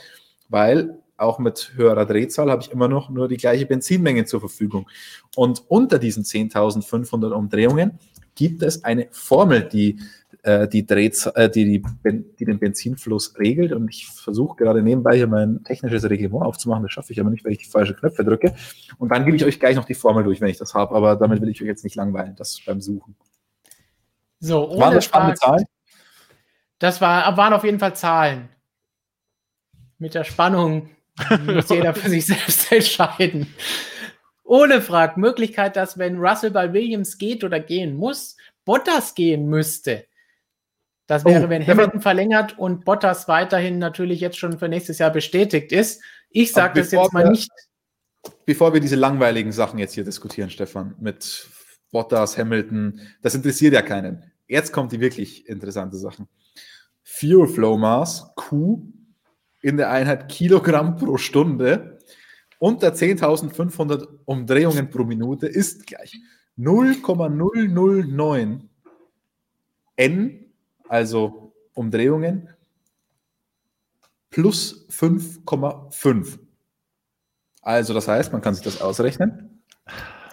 Weil 0.49 1.02
auch 1.17 1.39
mit 1.39 1.73
höherer 1.77 2.07
Drehzahl 2.07 2.51
habe 2.51 2.63
ich 2.63 2.71
immer 2.71 2.89
noch 2.89 3.11
nur 3.11 3.29
die 3.29 3.37
gleiche 3.37 3.67
Benzinmenge 3.67 4.25
zur 4.25 4.41
Verfügung. 4.41 4.89
Und 5.37 5.65
unter 5.69 5.99
diesen 5.99 6.25
10.500 6.25 7.31
Umdrehungen 7.31 7.99
gibt 8.35 8.63
es 8.63 8.85
eine 8.85 9.09
Formel, 9.11 9.69
die 9.69 9.99
äh, 10.43 10.67
die, 10.67 10.85
Drehz 10.85 11.27
äh, 11.35 11.49
die, 11.49 11.65
die, 11.65 12.25
die 12.39 12.45
den 12.45 12.59
Benzinfluss 12.59 13.39
regelt. 13.39 13.73
Und 13.73 13.89
ich 13.89 14.07
versuche 14.09 14.57
gerade 14.57 14.83
nebenbei 14.83 15.17
hier 15.17 15.27
mein 15.27 15.63
technisches 15.65 16.09
Reglement 16.09 16.45
aufzumachen. 16.45 16.83
Das 16.83 16.93
schaffe 16.93 17.13
ich 17.13 17.21
aber 17.21 17.31
nicht, 17.31 17.45
weil 17.45 17.53
ich 17.53 17.59
die 17.59 17.71
falsche 17.71 17.95
Knöpfe 17.95 18.25
drücke. 18.25 18.55
Und 18.99 19.11
dann 19.11 19.25
gebe 19.25 19.37
ich 19.37 19.45
euch 19.45 19.61
gleich 19.61 19.77
noch 19.77 19.85
die 19.85 19.95
Formel 19.95 20.25
durch, 20.25 20.41
wenn 20.41 20.49
ich 20.49 20.59
das 20.59 20.75
habe. 20.75 20.95
Aber 20.95 21.17
damit 21.17 21.41
will 21.41 21.49
ich 21.49 21.63
euch 21.63 21.69
jetzt 21.69 21.85
nicht 21.85 21.97
langweilen, 21.97 22.35
das 22.37 22.61
beim 22.67 22.81
Suchen. 22.81 23.17
So, 24.41 24.69
ohne 24.71 24.81
Waren 24.81 24.95
das 24.95 25.05
spannende 25.05 25.35
Zahlen? 25.37 25.65
Das 26.81 27.01
war, 27.01 27.37
waren 27.37 27.53
auf 27.53 27.63
jeden 27.63 27.79
Fall 27.79 27.95
Zahlen. 27.95 28.49
Mit 29.99 30.15
der 30.15 30.25
Spannung 30.25 30.89
muss 31.47 31.69
jeder 31.69 31.95
für 31.95 32.09
sich 32.09 32.27
selbst 32.27 32.73
entscheiden. 32.73 33.55
Ole 34.45 34.83
fragt, 34.83 35.17
Möglichkeit, 35.17 35.77
dass 35.77 35.99
wenn 35.99 36.19
Russell 36.19 36.51
bei 36.51 36.73
Williams 36.73 37.19
geht 37.19 37.45
oder 37.45 37.61
gehen 37.61 37.97
muss, 37.97 38.37
Bottas 38.65 39.15
gehen 39.15 39.47
müsste. 39.49 40.07
Das 41.07 41.25
wäre, 41.25 41.47
oh, 41.47 41.49
wenn 41.49 41.67
Hamilton 41.67 42.01
verlängert 42.01 42.59
und 42.59 42.85
Bottas 42.85 43.29
weiterhin 43.29 43.79
natürlich 43.79 44.21
jetzt 44.21 44.39
schon 44.39 44.59
für 44.59 44.69
nächstes 44.69 44.99
Jahr 44.99 45.11
bestätigt 45.11 45.73
ist. 45.73 46.03
Ich 46.31 46.53
sage 46.53 46.81
das 46.81 46.91
jetzt 46.91 47.13
mal 47.13 47.25
wir, 47.25 47.31
nicht. 47.31 47.51
Bevor 48.47 48.73
wir 48.73 48.81
diese 48.81 48.97
langweiligen 48.97 49.53
Sachen 49.53 49.79
jetzt 49.79 49.95
hier 49.95 50.05
diskutieren, 50.05 50.49
Stefan, 50.49 50.95
mit 51.01 51.49
Bottas, 51.91 52.39
Hamilton, 52.39 53.01
das 53.21 53.35
interessiert 53.35 53.75
ja 53.75 53.83
keinen. 53.83 54.33
Jetzt 54.47 54.73
kommt 54.73 54.93
die 54.93 55.01
wirklich 55.01 55.49
interessante 55.49 55.97
Sachen. 55.97 56.29
Fuel 57.03 57.49
Flow 57.49 57.77
Mass, 57.77 58.33
Q, 58.37 58.87
in 59.63 59.79
der 59.79 59.91
Einheit 59.91 60.29
Kilogramm 60.29 60.97
pro 60.97 61.17
Stunde 61.17 61.99
unter 62.59 62.93
10.500 62.93 64.07
Umdrehungen 64.25 64.91
pro 64.91 65.05
Minute 65.05 65.47
ist 65.47 65.87
gleich 65.87 66.21
0,009 66.57 68.69
n, 69.97 70.53
also 70.89 71.55
Umdrehungen, 71.75 72.49
plus 74.31 74.89
5,5. 74.91 76.39
Also 77.63 77.95
das 77.95 78.09
heißt, 78.09 78.33
man 78.33 78.43
kann 78.43 78.55
sich 78.55 78.65
das 78.65 78.81
ausrechnen. 78.81 79.63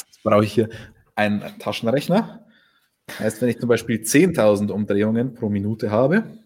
Jetzt 0.07 0.23
brauche 0.23 0.43
ich 0.43 0.53
hier 0.53 0.69
einen 1.15 1.41
Taschenrechner. 1.59 2.45
Das 3.07 3.19
heißt, 3.19 3.41
wenn 3.41 3.49
ich 3.49 3.59
zum 3.59 3.69
Beispiel 3.69 3.97
10.000 3.97 4.71
Umdrehungen 4.71 5.33
pro 5.33 5.49
Minute 5.49 5.91
habe, 5.91 6.38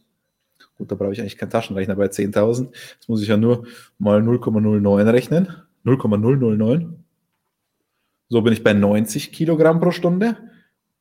gut, 0.77 0.91
da 0.91 0.95
brauche 0.95 1.13
ich 1.13 1.21
eigentlich 1.21 1.37
keinen 1.37 1.49
Taschenrechner 1.49 1.95
bei 1.95 2.05
10.000, 2.05 2.69
jetzt 2.71 3.09
muss 3.09 3.21
ich 3.21 3.27
ja 3.27 3.37
nur 3.37 3.65
mal 3.97 4.21
0,09 4.21 5.11
rechnen. 5.11 5.55
0,009. 5.83 7.03
So 8.29 8.41
bin 8.41 8.53
ich 8.53 8.63
bei 8.63 8.73
90 8.73 9.31
Kilogramm 9.31 9.79
pro 9.79 9.91
Stunde 9.91 10.37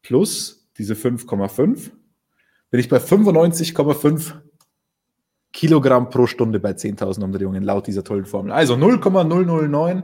plus 0.02 0.68
diese 0.76 0.94
5,5. 0.94 1.90
Bin 2.70 2.80
ich 2.80 2.88
bei 2.88 2.98
95,5 2.98 4.34
Kilogramm 5.52 6.10
pro 6.10 6.26
Stunde 6.26 6.58
bei 6.60 6.72
10.000 6.72 7.22
Umdrehungen 7.22 7.62
laut 7.62 7.86
dieser 7.86 8.02
tollen 8.02 8.24
Formel. 8.24 8.52
Also 8.52 8.76
0,009 8.76 10.02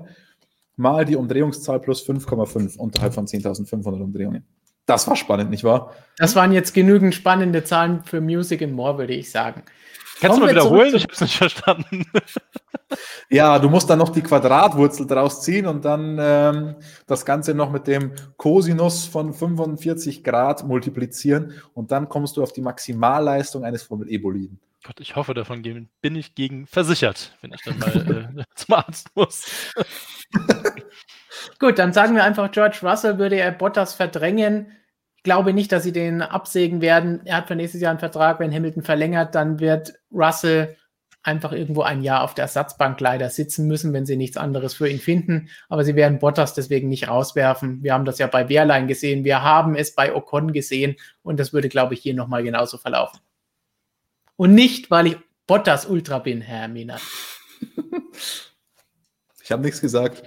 mal 0.76 1.04
die 1.04 1.16
Umdrehungszahl 1.16 1.80
plus 1.80 2.06
5,5 2.06 2.76
unterhalb 2.76 3.14
von 3.14 3.26
10.500 3.26 4.00
Umdrehungen. 4.00 4.44
Das 4.88 5.06
war 5.06 5.16
spannend, 5.16 5.50
nicht 5.50 5.64
wahr? 5.64 5.94
Das 6.16 6.34
waren 6.34 6.50
jetzt 6.50 6.72
genügend 6.72 7.14
spannende 7.14 7.62
Zahlen 7.62 8.02
für 8.04 8.22
Music 8.22 8.62
and 8.62 8.72
More, 8.72 8.96
würde 8.96 9.12
ich 9.12 9.30
sagen. 9.30 9.62
Kannst 10.18 10.40
Kommen 10.40 10.40
du 10.40 10.46
mal 10.46 10.50
wiederholen? 10.50 10.94
Ich 10.94 11.02
habe 11.02 11.12
es 11.12 11.20
nicht 11.20 11.36
verstanden. 11.36 12.06
Ja, 13.28 13.58
du 13.58 13.68
musst 13.68 13.90
dann 13.90 13.98
noch 13.98 14.08
die 14.08 14.22
Quadratwurzel 14.22 15.06
draus 15.06 15.42
ziehen 15.42 15.66
und 15.66 15.84
dann 15.84 16.16
ähm, 16.18 16.76
das 17.06 17.26
Ganze 17.26 17.52
noch 17.52 17.70
mit 17.70 17.86
dem 17.86 18.14
Cosinus 18.38 19.04
von 19.04 19.34
45 19.34 20.24
Grad 20.24 20.64
multiplizieren 20.64 21.52
und 21.74 21.90
dann 21.92 22.08
kommst 22.08 22.38
du 22.38 22.42
auf 22.42 22.54
die 22.54 22.62
Maximalleistung 22.62 23.62
eines 23.64 23.82
Formel-E-Boliden. 23.82 24.58
Gott, 24.82 25.00
ich 25.00 25.16
hoffe, 25.16 25.34
davon 25.34 25.60
bin 26.00 26.16
ich 26.16 26.34
gegen 26.34 26.66
versichert, 26.66 27.36
wenn 27.42 27.52
ich 27.52 27.60
dann 27.62 27.78
mal 27.78 28.38
äh, 28.38 28.44
zum 28.54 28.74
Arzt 28.74 29.14
muss. 29.14 29.44
Gut, 31.58 31.78
dann 31.78 31.92
sagen 31.92 32.14
wir 32.14 32.24
einfach, 32.24 32.50
George 32.50 32.78
Russell 32.82 33.18
würde 33.18 33.36
er 33.36 33.52
Bottas 33.52 33.94
verdrängen. 33.94 34.72
Ich 35.18 35.24
glaube 35.24 35.52
nicht, 35.52 35.72
dass 35.72 35.82
sie 35.82 35.92
den 35.92 36.22
absägen 36.22 36.80
werden. 36.80 37.20
Er 37.24 37.38
hat 37.38 37.48
für 37.48 37.56
nächstes 37.56 37.80
Jahr 37.80 37.90
einen 37.90 37.98
Vertrag. 37.98 38.38
Wenn 38.38 38.54
Hamilton 38.54 38.84
verlängert, 38.84 39.34
dann 39.34 39.58
wird 39.58 39.94
Russell 40.12 40.76
einfach 41.24 41.50
irgendwo 41.50 41.82
ein 41.82 42.02
Jahr 42.02 42.22
auf 42.22 42.34
der 42.34 42.44
Ersatzbank 42.44 43.00
leider 43.00 43.28
sitzen 43.28 43.66
müssen, 43.66 43.92
wenn 43.92 44.06
sie 44.06 44.16
nichts 44.16 44.36
anderes 44.36 44.74
für 44.74 44.88
ihn 44.88 45.00
finden. 45.00 45.48
Aber 45.68 45.82
sie 45.82 45.96
werden 45.96 46.20
Bottas 46.20 46.54
deswegen 46.54 46.88
nicht 46.88 47.08
rauswerfen. 47.08 47.82
Wir 47.82 47.94
haben 47.94 48.04
das 48.04 48.20
ja 48.20 48.28
bei 48.28 48.48
Wehrlein 48.48 48.86
gesehen. 48.86 49.24
Wir 49.24 49.42
haben 49.42 49.74
es 49.74 49.92
bei 49.96 50.14
Ocon 50.14 50.52
gesehen. 50.52 50.94
Und 51.22 51.40
das 51.40 51.52
würde, 51.52 51.68
glaube 51.68 51.94
ich, 51.94 52.00
hier 52.00 52.14
nochmal 52.14 52.44
genauso 52.44 52.78
verlaufen. 52.78 53.18
Und 54.36 54.54
nicht, 54.54 54.88
weil 54.88 55.08
ich 55.08 55.16
Bottas 55.48 55.84
Ultra 55.86 56.20
bin, 56.20 56.42
Herr 56.42 56.68
Minat. 56.68 57.02
ich 59.42 59.50
habe 59.50 59.62
nichts 59.62 59.80
gesagt. 59.80 60.22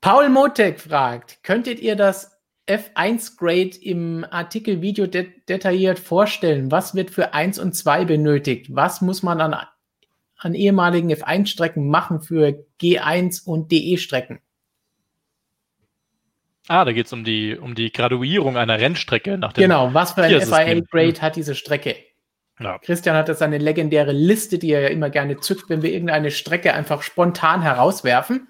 Paul 0.00 0.30
Motek 0.30 0.80
fragt, 0.80 1.42
könntet 1.42 1.78
ihr 1.80 1.94
das 1.94 2.35
F1-Grade 2.66 3.78
im 3.80 4.26
Artikel 4.28 4.82
Video 4.82 5.06
de 5.06 5.28
detailliert 5.48 5.98
vorstellen? 5.98 6.70
Was 6.70 6.94
wird 6.94 7.10
für 7.10 7.32
1 7.32 7.58
und 7.58 7.74
2 7.74 8.04
benötigt? 8.04 8.74
Was 8.74 9.00
muss 9.00 9.22
man 9.22 9.40
an, 9.40 9.56
an 10.36 10.54
ehemaligen 10.54 11.10
F1-Strecken 11.12 11.88
machen 11.88 12.20
für 12.20 12.64
G1 12.80 13.46
und 13.46 13.70
DE-Strecken? 13.70 14.40
Ah, 16.68 16.84
da 16.84 16.92
geht 16.92 17.06
es 17.06 17.12
um 17.12 17.22
die, 17.22 17.56
um 17.56 17.76
die 17.76 17.92
Graduierung 17.92 18.56
einer 18.56 18.80
Rennstrecke 18.80 19.38
nach 19.38 19.52
dem 19.52 19.62
Genau, 19.62 19.94
was 19.94 20.12
für 20.12 20.22
ein 20.22 20.40
FIA-Grade 20.40 21.22
hat 21.22 21.36
diese 21.36 21.54
Strecke? 21.54 21.94
Ja. 22.58 22.78
Christian 22.78 23.14
hat 23.14 23.28
jetzt 23.28 23.42
eine 23.42 23.58
legendäre 23.58 24.12
Liste, 24.12 24.58
die 24.58 24.70
er 24.70 24.80
ja 24.80 24.88
immer 24.88 25.10
gerne 25.10 25.38
zückt, 25.38 25.68
wenn 25.68 25.82
wir 25.82 25.92
irgendeine 25.92 26.30
Strecke 26.30 26.72
einfach 26.72 27.02
spontan 27.02 27.62
herauswerfen. 27.62 28.48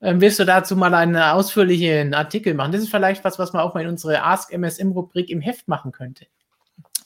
Ähm, 0.00 0.20
willst 0.20 0.38
du 0.38 0.44
dazu 0.44 0.76
mal 0.76 0.94
einen 0.94 1.16
ausführlichen 1.16 2.14
Artikel 2.14 2.54
machen? 2.54 2.72
Das 2.72 2.82
ist 2.82 2.90
vielleicht 2.90 3.24
was, 3.24 3.38
was 3.38 3.52
man 3.52 3.62
auch 3.62 3.74
mal 3.74 3.82
in 3.82 3.88
unsere 3.88 4.22
Ask 4.22 4.52
MSM-Rubrik 4.52 5.30
im 5.30 5.40
Heft 5.40 5.66
machen 5.68 5.92
könnte. 5.92 6.26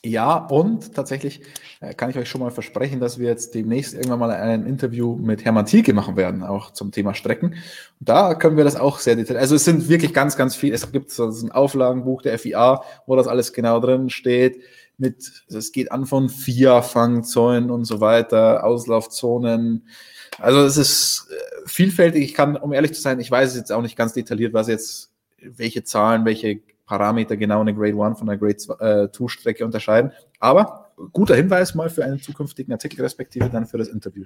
Ja, 0.05 0.35
und 0.35 0.93
tatsächlich 0.93 1.41
äh, 1.79 1.93
kann 1.93 2.09
ich 2.09 2.17
euch 2.17 2.27
schon 2.27 2.41
mal 2.41 2.51
versprechen, 2.51 2.99
dass 2.99 3.19
wir 3.19 3.29
jetzt 3.29 3.55
demnächst 3.55 3.93
irgendwann 3.93 4.19
mal 4.19 4.31
ein 4.31 4.65
Interview 4.65 5.15
mit 5.15 5.45
Hermann 5.45 5.65
Thielke 5.65 5.93
machen 5.93 6.17
werden, 6.17 6.43
auch 6.43 6.71
zum 6.71 6.91
Thema 6.91 7.13
Strecken. 7.13 7.51
Und 7.51 8.09
da 8.09 8.35
können 8.35 8.57
wir 8.57 8.65
das 8.65 8.75
auch 8.75 8.99
sehr 8.99 9.15
detailliert. 9.15 9.41
Also 9.41 9.55
es 9.55 9.63
sind 9.63 9.87
wirklich 9.87 10.13
ganz, 10.13 10.35
ganz 10.35 10.57
viel. 10.57 10.73
Es 10.73 10.91
gibt 10.91 11.09
so 11.09 11.29
ein 11.29 11.53
Auflagenbuch 11.53 12.21
der 12.21 12.37
FIA, 12.37 12.83
wo 13.07 13.15
das 13.15 13.27
alles 13.27 13.53
genau 13.53 13.79
drin 13.79 14.09
steht. 14.09 14.61
Mit, 14.97 15.45
es 15.47 15.71
geht 15.71 15.89
an 15.93 16.05
von 16.05 16.27
FIA-Fangzäunen 16.27 17.71
und 17.71 17.85
so 17.85 18.01
weiter, 18.01 18.65
Auslaufzonen, 18.65 19.87
also 20.39 20.65
es 20.65 20.77
ist 20.77 21.27
äh, 21.31 21.67
vielfältig. 21.67 22.23
Ich 22.23 22.33
kann, 22.33 22.55
um 22.55 22.73
ehrlich 22.73 22.93
zu 22.93 23.01
sein, 23.01 23.19
ich 23.19 23.29
weiß 23.29 23.49
es 23.49 23.55
jetzt 23.55 23.71
auch 23.71 23.81
nicht 23.81 23.95
ganz 23.95 24.13
detailliert, 24.13 24.53
was 24.53 24.67
jetzt, 24.67 25.11
welche 25.37 25.83
Zahlen, 25.83 26.25
welche 26.25 26.61
Parameter 26.85 27.37
genau 27.37 27.61
eine 27.61 27.73
Grade 27.73 28.01
1 28.01 28.19
von 28.19 28.29
einer 28.29 28.37
Grade 28.37 28.57
2 28.57 29.05
äh, 29.25 29.29
Strecke 29.29 29.65
unterscheiden. 29.65 30.11
Aber 30.39 30.91
guter 31.11 31.35
Hinweis 31.35 31.75
mal 31.75 31.89
für 31.89 32.03
einen 32.03 32.21
zukünftigen 32.21 32.73
Artikel, 32.73 33.01
respektive 33.01 33.49
dann 33.49 33.65
für 33.65 33.77
das 33.77 33.87
Interview. 33.87 34.25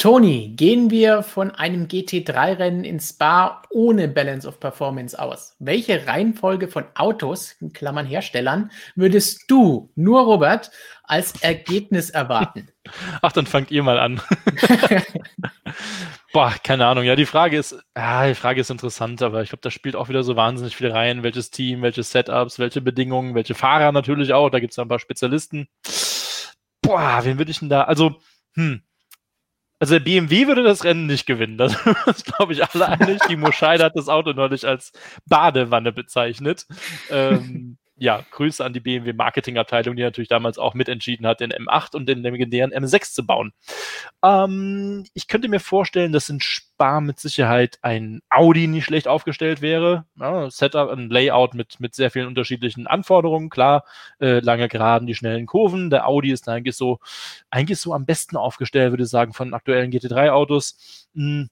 Toni, 0.00 0.50
gehen 0.54 0.92
wir 0.92 1.24
von 1.24 1.50
einem 1.50 1.86
GT3-Rennen 1.86 2.84
in 2.84 3.00
Spa 3.00 3.62
ohne 3.70 4.06
Balance 4.06 4.46
of 4.46 4.60
Performance 4.60 5.18
aus? 5.18 5.56
Welche 5.58 6.06
Reihenfolge 6.06 6.68
von 6.68 6.84
Autos, 6.94 7.56
in 7.60 7.72
Klammern 7.72 8.06
Herstellern, 8.06 8.70
würdest 8.94 9.50
du, 9.50 9.90
nur 9.96 10.20
Robert, 10.20 10.70
als 11.08 11.42
Ergebnis 11.42 12.10
erwarten? 12.10 12.68
Ach, 13.22 13.32
dann 13.32 13.46
fangt 13.46 13.70
ihr 13.70 13.82
mal 13.82 13.98
an. 13.98 14.20
Boah, 16.32 16.54
keine 16.62 16.86
Ahnung. 16.86 17.04
Ja, 17.04 17.16
die 17.16 17.26
Frage 17.26 17.58
ist, 17.58 17.76
ja, 17.96 18.28
die 18.28 18.34
Frage 18.34 18.60
ist 18.60 18.70
interessant, 18.70 19.22
aber 19.22 19.42
ich 19.42 19.48
glaube, 19.48 19.62
da 19.62 19.70
spielt 19.70 19.96
auch 19.96 20.08
wieder 20.08 20.22
so 20.22 20.36
wahnsinnig 20.36 20.76
viele 20.76 20.92
Reihen. 20.92 21.22
Welches 21.22 21.50
Team, 21.50 21.82
welche 21.82 22.02
Setups, 22.02 22.58
welche 22.58 22.80
Bedingungen, 22.80 23.34
welche 23.34 23.54
Fahrer 23.54 23.92
natürlich 23.92 24.32
auch. 24.32 24.50
Da 24.50 24.60
gibt 24.60 24.72
es 24.72 24.78
ein 24.78 24.88
paar 24.88 24.98
Spezialisten. 24.98 25.68
Boah, 26.82 27.20
wen 27.22 27.38
würde 27.38 27.50
ich 27.50 27.58
denn 27.58 27.68
da? 27.70 27.84
Also, 27.84 28.20
hm, 28.54 28.82
also 29.80 29.94
der 29.94 30.00
BMW 30.00 30.46
würde 30.48 30.64
das 30.64 30.84
Rennen 30.84 31.06
nicht 31.06 31.26
gewinnen. 31.26 31.56
Das 31.56 31.74
ist, 32.06 32.26
glaube 32.26 32.52
ich, 32.52 32.64
alle 32.64 32.88
einig. 32.88 33.20
Die 33.28 33.36
Moscheid 33.36 33.80
hat 33.80 33.96
das 33.96 34.08
Auto 34.08 34.32
neulich 34.32 34.66
als 34.66 34.92
Badewanne 35.26 35.92
bezeichnet. 35.92 36.66
Ähm, 37.10 37.78
ja, 37.98 38.24
Grüße 38.30 38.64
an 38.64 38.72
die 38.72 38.80
BMW 38.80 39.12
Marketingabteilung, 39.12 39.96
die 39.96 40.02
natürlich 40.02 40.28
damals 40.28 40.58
auch 40.58 40.74
mitentschieden 40.74 41.26
hat, 41.26 41.40
den 41.40 41.52
M8 41.52 41.96
und 41.96 42.08
den 42.08 42.20
legendären 42.20 42.72
M6 42.72 43.12
zu 43.12 43.26
bauen. 43.26 43.52
Ähm, 44.22 45.04
ich 45.14 45.26
könnte 45.26 45.48
mir 45.48 45.60
vorstellen, 45.60 46.12
dass 46.12 46.28
in 46.28 46.40
Spa 46.40 47.00
mit 47.00 47.18
Sicherheit 47.18 47.78
ein 47.82 48.20
Audi 48.30 48.68
nicht 48.68 48.84
schlecht 48.84 49.08
aufgestellt 49.08 49.60
wäre. 49.60 50.06
Ja, 50.16 50.48
Setup, 50.50 50.90
ein 50.90 51.10
Layout 51.10 51.54
mit, 51.54 51.80
mit 51.80 51.94
sehr 51.94 52.10
vielen 52.10 52.28
unterschiedlichen 52.28 52.86
Anforderungen. 52.86 53.50
Klar, 53.50 53.84
äh, 54.20 54.40
lange 54.40 54.68
Geraden, 54.68 55.06
die 55.06 55.14
schnellen 55.14 55.46
Kurven. 55.46 55.90
Der 55.90 56.06
Audi 56.06 56.30
ist 56.30 56.48
eigentlich 56.48 56.76
so, 56.76 57.00
eigentlich 57.50 57.80
so 57.80 57.94
am 57.94 58.06
besten 58.06 58.36
aufgestellt, 58.36 58.92
würde 58.92 59.04
ich 59.04 59.10
sagen, 59.10 59.32
von 59.32 59.54
aktuellen 59.54 59.90
GT3-Autos. 59.90 61.08
Hm 61.14 61.50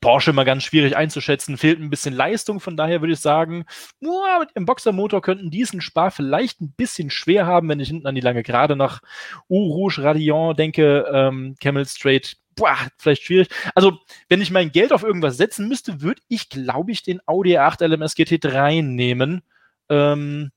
Porsche 0.00 0.30
immer 0.30 0.44
ganz 0.44 0.64
schwierig 0.64 0.96
einzuschätzen, 0.96 1.56
fehlt 1.56 1.80
ein 1.80 1.90
bisschen 1.90 2.14
Leistung, 2.14 2.60
von 2.60 2.76
daher 2.76 3.00
würde 3.00 3.12
ich 3.12 3.20
sagen, 3.20 3.64
nur 4.00 4.24
mit 4.40 4.54
dem 4.56 4.66
Boxermotor 4.66 5.22
könnten 5.22 5.50
diesen 5.50 5.80
Spar 5.80 6.10
vielleicht 6.10 6.60
ein 6.60 6.72
bisschen 6.72 7.10
schwer 7.10 7.46
haben, 7.46 7.68
wenn 7.68 7.80
ich 7.80 7.88
hinten 7.88 8.06
an 8.06 8.14
die 8.14 8.20
lange 8.20 8.42
Gerade 8.42 8.76
nach 8.76 9.00
Eau 9.48 9.88
Radion 9.96 10.56
denke, 10.56 11.06
ähm, 11.12 11.54
Camel 11.60 11.86
Straight, 11.86 12.36
boah, 12.56 12.76
vielleicht 12.98 13.22
schwierig. 13.22 13.48
Also, 13.74 13.98
wenn 14.28 14.40
ich 14.40 14.50
mein 14.50 14.72
Geld 14.72 14.92
auf 14.92 15.02
irgendwas 15.02 15.36
setzen 15.36 15.68
müsste, 15.68 16.00
würde 16.00 16.20
ich, 16.28 16.48
glaube 16.48 16.90
ich, 16.90 17.02
den 17.02 17.20
Audi 17.26 17.56
R8 17.56 17.86
LMS 17.86 18.16
GT3 18.16 18.82
nehmen. 18.82 19.42
Ähm, 19.88 20.50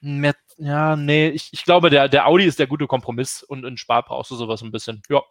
mehr, 0.00 0.34
ja, 0.56 0.96
nee, 0.96 1.28
ich, 1.28 1.50
ich 1.52 1.64
glaube, 1.64 1.90
der, 1.90 2.08
der 2.08 2.26
Audi 2.26 2.44
ist 2.44 2.58
der 2.58 2.66
gute 2.66 2.86
Kompromiss 2.86 3.42
und 3.42 3.64
in 3.64 3.76
Spar 3.76 4.02
brauchst 4.02 4.30
du 4.30 4.36
sowas 4.36 4.62
ein 4.62 4.72
bisschen. 4.72 5.02
Ja. 5.10 5.22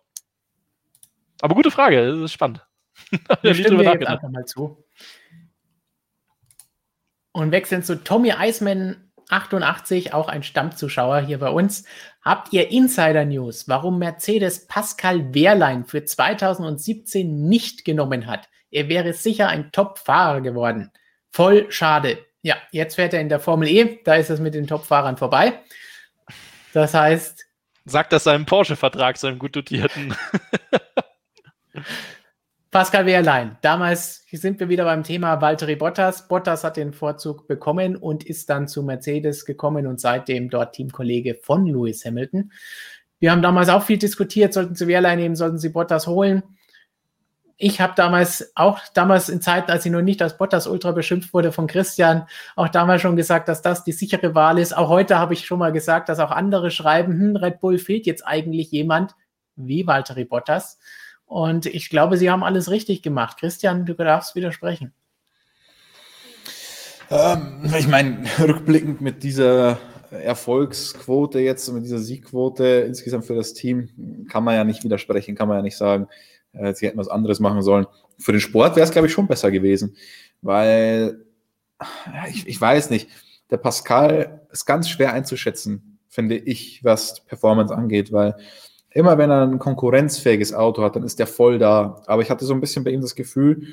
Aber 1.41 1.55
gute 1.55 1.71
Frage, 1.71 2.05
das 2.05 2.19
ist 2.19 2.33
spannend. 2.33 2.61
Wir 3.41 3.55
stimmen 3.55 3.79
wir 3.79 3.93
jetzt 3.93 4.07
einfach 4.07 4.29
mal 4.29 4.45
zu. 4.45 4.83
Und 7.33 7.51
wechseln 7.51 7.83
zu 7.83 8.03
Tommy 8.03 8.33
Eisman 8.33 9.11
88, 9.31 10.13
auch 10.13 10.27
ein 10.27 10.43
Stammzuschauer 10.43 11.21
hier 11.21 11.39
bei 11.39 11.49
uns. 11.49 11.85
Habt 12.23 12.53
ihr 12.53 12.69
Insider 12.69 13.25
News, 13.25 13.67
warum 13.67 13.99
Mercedes 13.99 14.67
Pascal 14.67 15.33
Wehrlein 15.33 15.85
für 15.85 16.03
2017 16.03 17.47
nicht 17.47 17.85
genommen 17.85 18.27
hat? 18.27 18.49
Er 18.69 18.89
wäre 18.89 19.13
sicher 19.13 19.47
ein 19.47 19.71
Top-Fahrer 19.71 20.41
geworden. 20.41 20.91
Voll 21.31 21.71
schade. 21.71 22.19
Ja, 22.41 22.57
jetzt 22.71 22.95
fährt 22.95 23.13
er 23.13 23.21
in 23.21 23.29
der 23.29 23.39
Formel 23.39 23.69
E, 23.69 23.99
da 24.03 24.15
ist 24.15 24.29
es 24.29 24.39
mit 24.39 24.53
den 24.53 24.67
Top-Fahrern 24.67 25.17
vorbei. 25.17 25.59
Das 26.73 26.93
heißt. 26.93 27.45
Sagt 27.85 28.13
das 28.13 28.25
seinem 28.25 28.45
Porsche-Vertrag, 28.45 29.17
seinem 29.17 29.39
gut 29.39 29.55
dotierten. 29.55 30.13
Pascal 32.71 33.05
Wehrlein. 33.05 33.57
Damals 33.59 34.23
sind 34.31 34.61
wir 34.61 34.69
wieder 34.69 34.85
beim 34.85 35.03
Thema 35.03 35.41
Valtteri 35.41 35.75
Bottas. 35.75 36.29
Bottas 36.29 36.63
hat 36.63 36.77
den 36.77 36.93
Vorzug 36.93 37.45
bekommen 37.45 37.97
und 37.97 38.23
ist 38.23 38.49
dann 38.49 38.69
zu 38.69 38.81
Mercedes 38.81 39.45
gekommen 39.45 39.87
und 39.87 39.99
seitdem 39.99 40.49
dort 40.49 40.73
Teamkollege 40.73 41.35
von 41.35 41.65
Lewis 41.65 42.05
Hamilton. 42.05 42.53
Wir 43.19 43.31
haben 43.31 43.41
damals 43.41 43.67
auch 43.67 43.83
viel 43.83 43.97
diskutiert, 43.97 44.53
sollten 44.53 44.75
sie 44.75 44.87
Wehrlein 44.87 45.19
nehmen, 45.19 45.35
sollten 45.35 45.57
sie 45.57 45.67
Bottas 45.67 46.07
holen. 46.07 46.43
Ich 47.57 47.81
habe 47.81 47.91
damals, 47.97 48.53
auch 48.55 48.79
damals 48.93 49.27
in 49.27 49.41
Zeiten, 49.41 49.69
als 49.69 49.85
ich 49.85 49.91
noch 49.91 50.01
nicht 50.01 50.21
als 50.21 50.37
Bottas 50.37 50.65
Ultra 50.65 50.93
beschimpft 50.93 51.33
wurde 51.33 51.51
von 51.51 51.67
Christian, 51.67 52.25
auch 52.55 52.69
damals 52.69 53.01
schon 53.01 53.17
gesagt, 53.17 53.49
dass 53.49 53.61
das 53.61 53.83
die 53.83 53.91
sichere 53.91 54.33
Wahl 54.33 54.57
ist. 54.57 54.77
Auch 54.77 54.87
heute 54.87 55.19
habe 55.19 55.33
ich 55.33 55.45
schon 55.45 55.59
mal 55.59 55.73
gesagt, 55.73 56.07
dass 56.07 56.19
auch 56.19 56.31
andere 56.31 56.71
schreiben, 56.71 57.19
hm, 57.19 57.35
Red 57.35 57.59
Bull 57.59 57.77
fehlt 57.79 58.05
jetzt 58.05 58.25
eigentlich 58.25 58.71
jemand 58.71 59.13
wie 59.57 59.85
Valtteri 59.85 60.23
Bottas. 60.23 60.79
Und 61.31 61.65
ich 61.65 61.89
glaube, 61.89 62.17
sie 62.17 62.29
haben 62.29 62.43
alles 62.43 62.69
richtig 62.69 63.01
gemacht. 63.01 63.37
Christian, 63.39 63.85
du 63.85 63.93
darfst 63.93 64.35
widersprechen. 64.35 64.91
Ähm, 67.09 67.73
ich 67.79 67.87
meine, 67.87 68.25
rückblickend 68.39 68.99
mit 68.99 69.23
dieser 69.23 69.79
Erfolgsquote 70.11 71.39
jetzt, 71.39 71.71
mit 71.71 71.85
dieser 71.85 71.99
Siegquote 71.99 72.83
insgesamt 72.85 73.23
für 73.23 73.33
das 73.33 73.53
Team, 73.53 74.25
kann 74.27 74.43
man 74.43 74.55
ja 74.55 74.65
nicht 74.65 74.83
widersprechen, 74.83 75.35
kann 75.35 75.47
man 75.47 75.55
ja 75.55 75.63
nicht 75.63 75.77
sagen, 75.77 76.09
äh, 76.51 76.73
sie 76.73 76.85
hätten 76.85 76.97
was 76.97 77.07
anderes 77.07 77.39
machen 77.39 77.61
sollen. 77.61 77.87
Für 78.19 78.33
den 78.33 78.41
Sport 78.41 78.75
wäre 78.75 78.83
es, 78.83 78.91
glaube 78.91 79.07
ich, 79.07 79.13
schon 79.13 79.27
besser 79.27 79.51
gewesen, 79.51 79.95
weil 80.41 81.25
ich, 82.29 82.45
ich 82.45 82.59
weiß 82.59 82.89
nicht, 82.89 83.07
der 83.49 83.57
Pascal 83.57 84.45
ist 84.51 84.65
ganz 84.65 84.89
schwer 84.89 85.13
einzuschätzen, 85.13 85.97
finde 86.09 86.35
ich, 86.35 86.83
was 86.83 87.23
Performance 87.23 87.73
angeht, 87.73 88.11
weil 88.11 88.35
immer 88.91 89.17
wenn 89.17 89.29
er 89.29 89.43
ein 89.43 89.59
konkurrenzfähiges 89.59 90.53
Auto 90.53 90.83
hat, 90.83 90.95
dann 90.95 91.03
ist 91.03 91.19
er 91.19 91.27
voll 91.27 91.59
da. 91.59 92.01
Aber 92.07 92.21
ich 92.21 92.29
hatte 92.29 92.45
so 92.45 92.53
ein 92.53 92.61
bisschen 92.61 92.83
bei 92.83 92.91
ihm 92.91 93.01
das 93.01 93.15
Gefühl, 93.15 93.67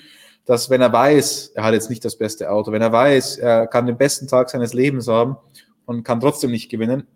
dass 0.44 0.70
wenn 0.70 0.80
er 0.80 0.92
weiß, 0.92 1.52
er 1.54 1.64
hat 1.64 1.74
jetzt 1.74 1.90
nicht 1.90 2.04
das 2.04 2.16
beste 2.16 2.50
Auto, 2.50 2.72
wenn 2.72 2.82
er 2.82 2.92
weiß, 2.92 3.38
er 3.38 3.66
kann 3.66 3.86
den 3.86 3.98
besten 3.98 4.28
Tag 4.28 4.48
seines 4.48 4.72
Lebens 4.72 5.08
haben 5.08 5.36
und 5.84 6.04
kann 6.04 6.20
trotzdem 6.20 6.50
nicht 6.50 6.70
gewinnen 6.70 7.06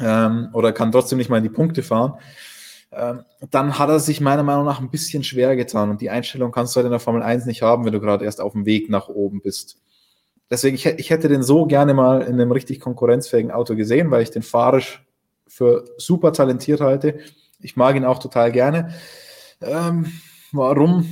ähm, 0.00 0.48
oder 0.52 0.72
kann 0.72 0.92
trotzdem 0.92 1.18
nicht 1.18 1.30
mal 1.30 1.38
in 1.38 1.44
die 1.44 1.48
Punkte 1.48 1.82
fahren, 1.82 2.14
ähm, 2.90 3.24
dann 3.50 3.78
hat 3.78 3.88
er 3.88 4.00
sich 4.00 4.20
meiner 4.20 4.42
Meinung 4.42 4.66
nach 4.66 4.80
ein 4.80 4.90
bisschen 4.90 5.24
schwer 5.24 5.56
getan. 5.56 5.90
Und 5.90 6.00
die 6.00 6.10
Einstellung 6.10 6.52
kannst 6.52 6.74
du 6.74 6.78
halt 6.78 6.86
in 6.86 6.90
der 6.90 7.00
Formel 7.00 7.22
1 7.22 7.46
nicht 7.46 7.62
haben, 7.62 7.84
wenn 7.84 7.92
du 7.92 8.00
gerade 8.00 8.24
erst 8.24 8.40
auf 8.40 8.52
dem 8.52 8.66
Weg 8.66 8.90
nach 8.90 9.08
oben 9.08 9.40
bist. 9.40 9.78
Deswegen, 10.50 10.74
ich, 10.74 10.84
ich 10.84 11.08
hätte 11.08 11.28
den 11.28 11.42
so 11.42 11.64
gerne 11.64 11.94
mal 11.94 12.20
in 12.20 12.34
einem 12.34 12.52
richtig 12.52 12.80
konkurrenzfähigen 12.80 13.50
Auto 13.50 13.76
gesehen, 13.76 14.10
weil 14.10 14.22
ich 14.22 14.30
den 14.30 14.42
fahrisch 14.42 15.02
für 15.52 15.84
super 15.98 16.32
talentiert 16.32 16.80
halte. 16.80 17.18
Ich 17.60 17.76
mag 17.76 17.94
ihn 17.94 18.06
auch 18.06 18.18
total 18.18 18.50
gerne. 18.50 18.94
Ähm, 19.60 20.06
warum? 20.50 21.06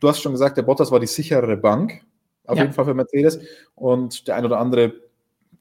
Du 0.00 0.08
hast 0.08 0.20
schon 0.20 0.32
gesagt, 0.32 0.56
der 0.56 0.64
Bottas 0.64 0.90
war 0.90 0.98
die 0.98 1.06
sichere 1.06 1.56
Bank, 1.56 2.02
auf 2.44 2.56
ja. 2.56 2.64
jeden 2.64 2.74
Fall 2.74 2.86
für 2.86 2.94
Mercedes. 2.94 3.38
Und 3.76 4.26
der 4.26 4.34
ein 4.34 4.44
oder 4.44 4.58
andere, 4.58 4.94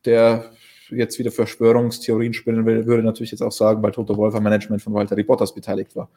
der 0.04 0.50
jetzt 0.90 1.20
wieder 1.20 1.32
Verschwörungstheorien 1.32 2.34
spielen 2.34 2.66
will, 2.66 2.88
würde 2.88 3.04
natürlich 3.04 3.32
jetzt 3.32 3.44
auch 3.44 3.52
sagen, 3.52 3.84
weil 3.84 3.92
Toto 3.92 4.18
Wolf 4.18 4.34
am 4.34 4.44
Management 4.44 4.82
von 4.82 4.94
Walter 4.94 5.16
Bottas 5.24 5.54
beteiligt 5.54 5.96
war. 5.96 6.10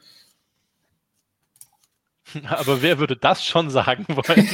Aber 2.47 2.81
wer 2.81 2.99
würde 2.99 3.15
das 3.15 3.45
schon 3.45 3.69
sagen 3.69 4.05
wollen? 4.09 4.47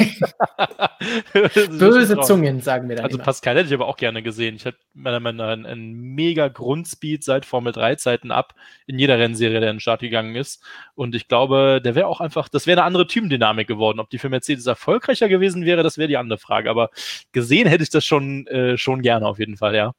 Böse 1.79 2.19
Zungen, 2.21 2.61
sagen 2.61 2.89
wir 2.89 2.95
dann. 2.95 3.05
Also 3.05 3.17
immer. 3.17 3.25
Pascal 3.25 3.55
hätte 3.55 3.67
ich 3.67 3.73
aber 3.73 3.87
auch 3.87 3.97
gerne 3.97 4.23
gesehen. 4.23 4.55
Ich 4.55 4.65
hatte 4.65 4.77
meiner 4.93 5.19
Meinung 5.19 5.37
nach 5.37 5.53
einen, 5.53 5.65
einen 5.65 5.93
mega 5.93 6.47
Grundspeed 6.47 7.23
seit 7.23 7.45
Formel 7.45 7.73
3 7.73 7.95
Zeiten 7.95 8.31
ab 8.31 8.55
in 8.85 8.99
jeder 8.99 9.19
Rennserie, 9.19 9.59
der 9.59 9.69
in 9.69 9.77
den 9.77 9.79
Start 9.79 10.01
gegangen 10.01 10.35
ist. 10.35 10.63
Und 10.95 11.15
ich 11.15 11.27
glaube, 11.27 11.81
der 11.83 11.95
wäre 11.95 12.07
auch 12.07 12.21
einfach, 12.21 12.49
das 12.49 12.67
wäre 12.67 12.79
eine 12.79 12.85
andere 12.85 13.07
Teamdynamik 13.07 13.67
geworden. 13.67 13.99
Ob 13.99 14.09
die 14.09 14.17
für 14.17 14.29
Mercedes 14.29 14.65
erfolgreicher 14.65 15.29
gewesen 15.29 15.65
wäre, 15.65 15.83
das 15.83 15.97
wäre 15.97 16.07
die 16.07 16.17
andere 16.17 16.39
Frage. 16.39 16.69
Aber 16.69 16.89
gesehen 17.31 17.67
hätte 17.67 17.83
ich 17.83 17.89
das 17.89 18.05
schon, 18.05 18.47
äh, 18.47 18.77
schon 18.77 19.01
gerne 19.01 19.27
auf 19.27 19.39
jeden 19.39 19.57
Fall, 19.57 19.75
ja. 19.75 19.93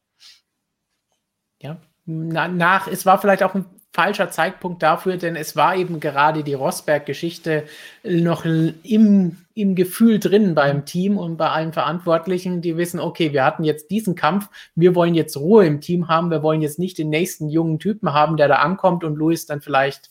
Ja, 1.60 1.76
nach, 2.06 2.86
es 2.86 3.04
war 3.04 3.20
vielleicht 3.20 3.42
auch 3.42 3.54
ein 3.54 3.66
falscher 3.92 4.30
Zeitpunkt 4.30 4.82
dafür, 4.82 5.16
denn 5.16 5.34
es 5.34 5.56
war 5.56 5.74
eben 5.74 5.98
gerade 5.98 6.44
die 6.44 6.54
Rosberg-Geschichte 6.54 7.64
noch 8.04 8.44
im, 8.44 9.36
im 9.54 9.74
Gefühl 9.74 10.20
drin 10.20 10.54
beim 10.54 10.84
Team 10.84 11.16
und 11.16 11.36
bei 11.36 11.48
allen 11.48 11.72
Verantwortlichen, 11.72 12.60
die 12.60 12.76
wissen, 12.76 13.00
okay, 13.00 13.32
wir 13.32 13.44
hatten 13.44 13.64
jetzt 13.64 13.90
diesen 13.90 14.14
Kampf, 14.14 14.48
wir 14.74 14.94
wollen 14.94 15.14
jetzt 15.14 15.36
Ruhe 15.36 15.66
im 15.66 15.80
Team 15.80 16.08
haben, 16.08 16.30
wir 16.30 16.42
wollen 16.42 16.60
jetzt 16.60 16.78
nicht 16.78 16.98
den 16.98 17.08
nächsten 17.08 17.48
jungen 17.48 17.78
Typen 17.78 18.12
haben, 18.12 18.36
der 18.36 18.48
da 18.48 18.56
ankommt 18.56 19.04
und 19.04 19.16
Luis 19.16 19.46
dann 19.46 19.62
vielleicht 19.62 20.10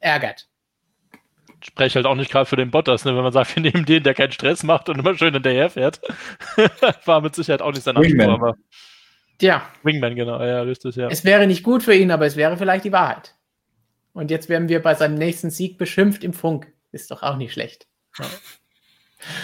ärgert. 0.00 0.48
Ich 1.60 1.68
spreche 1.68 1.96
halt 1.96 2.06
auch 2.06 2.14
nicht 2.14 2.30
gerade 2.30 2.44
für 2.44 2.56
den 2.56 2.70
Bottas, 2.70 3.06
ne? 3.06 3.16
wenn 3.16 3.22
man 3.22 3.32
sagt, 3.32 3.56
wir 3.56 3.62
nehmen 3.62 3.86
den, 3.86 4.02
der 4.02 4.12
keinen 4.12 4.32
Stress 4.32 4.62
macht 4.62 4.90
und 4.90 4.98
immer 4.98 5.16
schön 5.16 5.32
hinterher 5.32 5.70
fährt. 5.70 6.00
war 7.06 7.22
mit 7.22 7.34
Sicherheit 7.34 7.62
auch 7.62 7.72
nicht 7.72 7.84
sein 7.84 7.96
Anspruch, 7.96 8.28
aber 8.28 8.54
ja. 9.40 9.68
Wingman, 9.82 10.14
genau, 10.14 10.42
ja, 10.42 10.62
richtig, 10.62 10.96
ja. 10.96 11.08
Es 11.08 11.24
wäre 11.24 11.46
nicht 11.46 11.62
gut 11.62 11.82
für 11.82 11.94
ihn, 11.94 12.10
aber 12.10 12.26
es 12.26 12.36
wäre 12.36 12.56
vielleicht 12.56 12.84
die 12.84 12.92
Wahrheit. 12.92 13.34
Und 14.12 14.30
jetzt 14.30 14.48
werden 14.48 14.68
wir 14.68 14.80
bei 14.80 14.94
seinem 14.94 15.16
nächsten 15.16 15.50
Sieg 15.50 15.76
beschimpft 15.76 16.22
im 16.22 16.32
Funk. 16.32 16.72
Ist 16.92 17.10
doch 17.10 17.22
auch 17.22 17.36
nicht 17.36 17.52
schlecht. 17.52 17.86
Ja. 18.18 18.26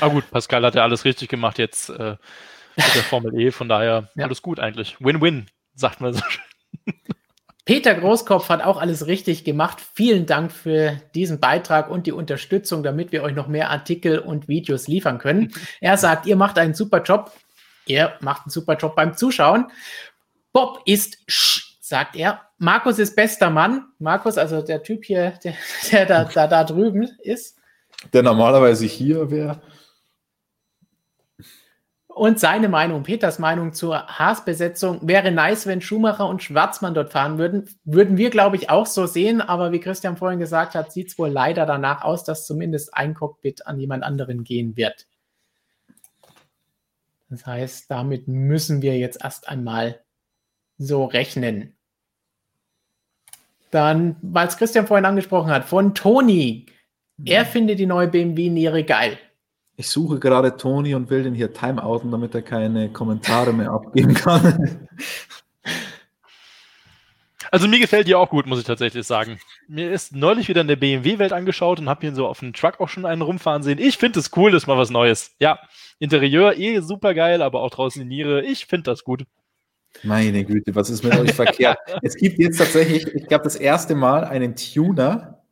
Aber 0.01 0.15
gut, 0.15 0.31
Pascal 0.31 0.65
hat 0.65 0.75
ja 0.75 0.83
alles 0.83 1.05
richtig 1.05 1.29
gemacht 1.29 1.59
jetzt 1.59 1.91
äh, 1.91 2.17
mit 2.77 2.95
der 2.95 3.03
Formel 3.03 3.39
E, 3.39 3.51
von 3.51 3.69
daher 3.69 4.11
ja. 4.15 4.27
alles 4.27 4.43
gut 4.43 4.61
eigentlich. 4.61 4.97
Win-win, 5.01 5.47
sagt 5.75 6.01
man 6.01 6.13
so 6.13 6.21
schön. 6.29 6.95
Peter 7.65 7.95
Großkopf 7.95 8.49
hat 8.49 8.65
auch 8.65 8.81
alles 8.81 9.07
richtig 9.07 9.45
gemacht. 9.45 9.79
Vielen 9.95 10.27
Dank 10.27 10.51
für 10.51 11.01
diesen 11.15 11.41
Beitrag 11.41 11.91
und 11.91 12.07
die 12.07 12.13
Unterstützung, 12.13 12.83
damit 12.83 13.13
wir 13.13 13.23
euch 13.23 13.35
noch 13.35 13.49
mehr 13.49 13.71
Artikel 13.71 14.19
und 14.19 14.49
Videos 14.49 14.89
liefern 14.89 15.19
können. 15.19 15.53
Er 15.81 15.97
sagt, 15.97 16.27
ihr 16.27 16.37
macht 16.37 16.59
einen 16.59 16.75
super 16.75 17.03
Job. 17.03 17.33
Er 17.91 18.19
macht 18.21 18.47
einen 18.47 18.51
super 18.51 18.77
Job 18.77 18.95
beim 18.95 19.17
Zuschauen. 19.17 19.67
Bob 20.53 20.81
ist, 20.85 21.19
sch, 21.27 21.79
sagt 21.81 22.17
er. 22.17 22.41
Markus 22.59 22.99
ist 22.99 23.17
bester 23.17 23.51
Mann. 23.51 23.87
Markus, 23.99 24.39
also 24.39 24.63
der 24.63 24.83
Typ 24.83 25.05
hier, 25.05 25.35
der, 25.43 25.55
der 25.91 26.07
da, 26.07 26.25
da, 26.25 26.47
da 26.47 26.65
drüben 26.65 27.09
ist. 27.23 27.59
Der 28.13 28.23
normalerweise 28.23 28.87
hier 28.87 29.31
wäre. 29.31 29.61
Und 32.07 32.39
seine 32.39 32.69
Meinung, 32.69 33.03
Peters 33.03 33.39
Meinung 33.39 33.73
zur 33.73 34.07
Haas-Besetzung 34.07 35.01
wäre 35.03 35.31
nice, 35.31 35.67
wenn 35.67 35.81
Schumacher 35.81 36.29
und 36.29 36.43
Schwarzmann 36.43 36.93
dort 36.93 37.13
fahren 37.13 37.39
würden. 37.39 37.69
Würden 37.85 38.17
wir, 38.17 38.31
glaube 38.31 38.57
ich, 38.57 38.69
auch 38.69 38.87
so 38.87 39.07
sehen. 39.07 39.41
Aber 39.41 39.73
wie 39.73 39.81
Christian 39.81 40.17
vorhin 40.17 40.39
gesagt 40.39 40.75
hat, 40.75 40.93
sieht 40.93 41.09
es 41.09 41.19
wohl 41.19 41.29
leider 41.29 41.67
danach 41.67 42.03
aus, 42.03 42.25
dass 42.25 42.47
zumindest 42.47 42.95
ein 42.95 43.15
Cockpit 43.15 43.67
an 43.67 43.81
jemand 43.81 44.05
anderen 44.05 44.45
gehen 44.45 44.77
wird. 44.77 45.07
Das 47.31 47.47
heißt, 47.47 47.91
damit 47.91 48.27
müssen 48.27 48.83
wir 48.83 48.99
jetzt 48.99 49.23
erst 49.23 49.49
einmal 49.49 50.01
so 50.79 51.05
rechnen. 51.05 51.77
Dann, 53.71 54.17
weil 54.21 54.49
es 54.49 54.57
Christian 54.57 54.89
vorhin 54.89 55.05
angesprochen 55.05 55.51
hat, 55.51 55.65
von 55.65 55.95
Toni. 55.95 56.67
Er 57.25 57.47
findet 57.47 57.79
die 57.79 57.87
neue 57.87 58.09
BMW 58.09 58.51
Niere 58.51 58.83
geil. 58.83 59.17
Ich 59.77 59.89
suche 59.89 60.19
gerade 60.19 60.57
Toni 60.57 60.95
und 60.95 61.09
will 61.09 61.23
den 61.23 61.35
hier 61.35 61.53
timeouten, 61.53 62.11
damit 62.11 62.35
er 62.35 62.43
keine 62.43 62.91
Kommentare 62.91 63.53
mehr 63.53 63.71
abgeben 63.71 64.15
kann. 64.15 64.89
Also 67.53 67.67
mir 67.67 67.81
gefällt 67.81 68.07
die 68.07 68.15
auch 68.15 68.31
gut, 68.31 68.47
muss 68.47 68.61
ich 68.61 68.65
tatsächlich 68.65 69.05
sagen. 69.05 69.41
Mir 69.71 69.93
ist 69.93 70.15
neulich 70.15 70.49
wieder 70.49 70.63
eine 70.63 70.77
BMW-Welt 70.77 71.33
angeschaut 71.33 71.79
und 71.79 71.89
habe 71.89 72.01
hier 72.01 72.15
so 72.15 72.27
auf 72.27 72.41
dem 72.41 72.53
Truck 72.53 72.81
auch 72.81 72.89
schon 72.89 73.07
einen 73.07 73.23
rumfahren 73.23 73.63
sehen. 73.63 73.79
Ich 73.79 73.99
finde 73.99 74.19
es 74.19 74.31
cool, 74.37 74.51
das 74.51 74.65
ist 74.65 74.67
mal 74.67 74.77
was 74.77 74.91
Neues. 74.91 75.35
Ja, 75.39 75.61
Interieur 76.01 76.59
eh 76.59 76.81
super 76.81 77.15
geil, 77.15 77.41
aber 77.41 77.63
auch 77.63 77.71
draußen 77.71 78.03
die 78.03 78.09
Niere, 78.09 78.43
ich 78.43 78.67
finde 78.67 78.91
das 78.91 79.05
gut. 79.05 79.25
Meine 80.03 80.45
Güte, 80.45 80.75
was 80.75 80.91
ist 80.91 81.05
mit 81.05 81.17
euch 81.17 81.33
verkehrt? 81.33 81.79
Es 82.03 82.17
gibt 82.17 82.39
jetzt 82.39 82.59
tatsächlich, 82.59 83.07
ich 83.15 83.27
glaube, 83.27 83.45
das 83.45 83.57
erste 83.57 83.95
Mal 83.95 84.25
einen 84.25 84.57
Tuner. 84.57 85.43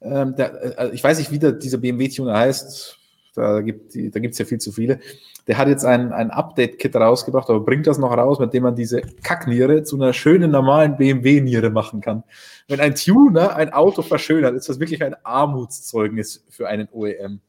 Ähm, 0.00 0.34
der, 0.36 0.78
äh, 0.78 0.90
ich 0.94 1.02
weiß 1.02 1.18
nicht, 1.18 1.30
wie 1.30 1.38
der, 1.38 1.52
dieser 1.52 1.78
BMW-Tuner 1.78 2.36
heißt. 2.36 2.98
Da 3.34 3.60
gibt 3.60 3.94
es 3.94 4.38
ja 4.38 4.44
viel 4.44 4.58
zu 4.58 4.72
viele. 4.72 5.00
Der 5.46 5.58
hat 5.58 5.68
jetzt 5.68 5.84
ein, 5.84 6.12
ein 6.12 6.30
Update-Kit 6.30 6.96
rausgebracht, 6.96 7.50
aber 7.50 7.60
bringt 7.60 7.86
das 7.86 7.98
noch 7.98 8.16
raus, 8.16 8.38
mit 8.38 8.54
dem 8.54 8.62
man 8.62 8.76
diese 8.76 9.02
Kackniere 9.22 9.82
zu 9.82 9.96
einer 9.96 10.12
schönen, 10.12 10.50
normalen 10.50 10.96
BMW-Niere 10.96 11.70
machen 11.70 12.00
kann. 12.00 12.24
Wenn 12.68 12.80
ein 12.80 12.94
Tuner 12.94 13.56
ein 13.56 13.72
Auto 13.72 14.02
verschönert, 14.02 14.54
ist 14.54 14.68
das 14.68 14.80
wirklich 14.80 15.04
ein 15.04 15.16
Armutszeugnis 15.24 16.44
für 16.48 16.68
einen 16.68 16.88
OEM. 16.92 17.40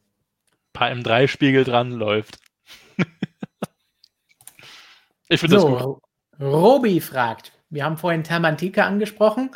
Paar 0.72 0.90
M3-Spiegel 0.90 1.64
dran 1.64 1.92
läuft. 1.92 2.38
ich 5.28 5.40
finde 5.40 5.60
so, 5.60 5.70
das 5.70 5.84
gut. 5.84 6.02
Robi 6.38 7.00
fragt, 7.00 7.52
wir 7.70 7.84
haben 7.84 7.96
vorhin 7.96 8.24
Termantika 8.24 8.84
angesprochen. 8.84 9.50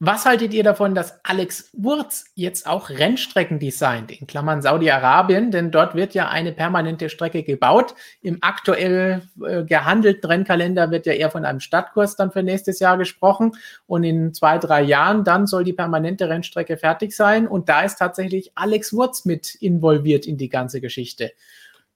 Was 0.00 0.26
haltet 0.26 0.54
ihr 0.54 0.62
davon, 0.62 0.94
dass 0.94 1.18
Alex 1.24 1.70
Wurz 1.72 2.26
jetzt 2.36 2.68
auch 2.68 2.88
Rennstrecken 2.88 3.58
designt, 3.58 4.12
in 4.12 4.28
Klammern 4.28 4.62
Saudi-Arabien, 4.62 5.50
denn 5.50 5.72
dort 5.72 5.96
wird 5.96 6.14
ja 6.14 6.28
eine 6.28 6.52
permanente 6.52 7.08
Strecke 7.08 7.42
gebaut. 7.42 7.96
Im 8.20 8.38
aktuell 8.40 9.22
äh, 9.44 9.64
gehandelten 9.64 10.30
Rennkalender 10.30 10.92
wird 10.92 11.06
ja 11.06 11.14
eher 11.14 11.32
von 11.32 11.44
einem 11.44 11.58
Stadtkurs 11.58 12.14
dann 12.14 12.30
für 12.30 12.44
nächstes 12.44 12.78
Jahr 12.78 12.96
gesprochen 12.96 13.56
und 13.86 14.04
in 14.04 14.32
zwei, 14.34 14.58
drei 14.58 14.82
Jahren 14.82 15.24
dann 15.24 15.48
soll 15.48 15.64
die 15.64 15.72
permanente 15.72 16.28
Rennstrecke 16.28 16.76
fertig 16.76 17.10
sein 17.16 17.48
und 17.48 17.68
da 17.68 17.82
ist 17.82 17.98
tatsächlich 17.98 18.52
Alex 18.54 18.92
Wurz 18.92 19.24
mit 19.24 19.56
involviert 19.56 20.26
in 20.26 20.36
die 20.36 20.48
ganze 20.48 20.80
Geschichte. 20.80 21.32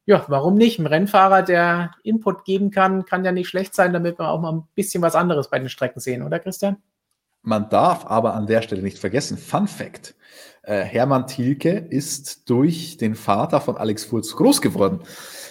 Ja, 0.06 0.24
warum 0.26 0.56
nicht? 0.56 0.80
Ein 0.80 0.86
Rennfahrer, 0.88 1.42
der 1.42 1.92
Input 2.02 2.44
geben 2.44 2.72
kann, 2.72 3.04
kann 3.04 3.24
ja 3.24 3.30
nicht 3.30 3.48
schlecht 3.48 3.76
sein, 3.76 3.92
damit 3.92 4.18
wir 4.18 4.28
auch 4.28 4.40
mal 4.40 4.52
ein 4.52 4.68
bisschen 4.74 5.02
was 5.04 5.14
anderes 5.14 5.48
bei 5.50 5.60
den 5.60 5.68
Strecken 5.68 6.00
sehen, 6.00 6.24
oder 6.24 6.40
Christian? 6.40 6.78
Man 7.42 7.68
darf 7.68 8.06
aber 8.06 8.34
an 8.34 8.46
der 8.46 8.62
Stelle 8.62 8.82
nicht 8.82 8.98
vergessen, 8.98 9.36
Fun 9.36 9.66
Fact, 9.66 10.14
äh, 10.62 10.82
Hermann 10.82 11.26
Thielke 11.26 11.70
ist 11.70 12.48
durch 12.48 12.96
den 12.96 13.14
Vater 13.16 13.60
von 13.60 13.76
Alex 13.76 14.12
Wurz 14.12 14.36
groß 14.36 14.60
geworden. 14.60 15.00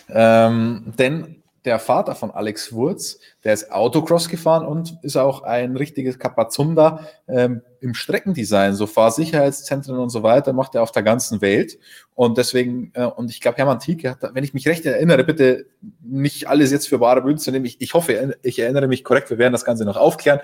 Ähm, 0.09 0.93
denn 0.97 1.41
der 1.65 1.77
Vater 1.77 2.15
von 2.15 2.31
Alex 2.31 2.73
Wurz, 2.73 3.19
der 3.43 3.53
ist 3.53 3.71
Autocross 3.71 4.29
gefahren 4.29 4.65
und 4.65 4.97
ist 5.03 5.15
auch 5.15 5.43
ein 5.43 5.75
richtiges 5.75 6.17
Kapazunda 6.17 7.05
ähm, 7.27 7.61
im 7.81 7.93
Streckendesign, 7.93 8.73
so 8.73 8.87
Fahrsicherheitszentren 8.87 9.99
und 9.99 10.09
so 10.09 10.23
weiter, 10.23 10.53
macht 10.53 10.73
er 10.73 10.81
auf 10.81 10.91
der 10.91 11.03
ganzen 11.03 11.41
Welt. 11.41 11.77
Und 12.15 12.37
deswegen, 12.37 12.91
äh, 12.95 13.03
und 13.03 13.29
ich 13.29 13.41
glaube, 13.41 13.57
Hermann 13.57 13.79
Thielke 13.79 14.09
hat, 14.11 14.33
wenn 14.33 14.43
ich 14.43 14.53
mich 14.53 14.67
recht 14.67 14.85
erinnere, 14.85 15.23
bitte 15.23 15.67
nicht 16.01 16.47
alles 16.47 16.71
jetzt 16.71 16.87
für 16.87 16.99
wahre 16.99 17.21
Münze 17.21 17.51
nehmen, 17.51 17.65
ich, 17.65 17.79
ich 17.79 17.93
hoffe, 17.93 18.37
ich 18.41 18.59
erinnere 18.59 18.87
mich 18.87 19.03
korrekt, 19.03 19.29
wir 19.29 19.37
werden 19.37 19.53
das 19.53 19.65
Ganze 19.65 19.85
noch 19.85 19.97
aufklären, 19.97 20.39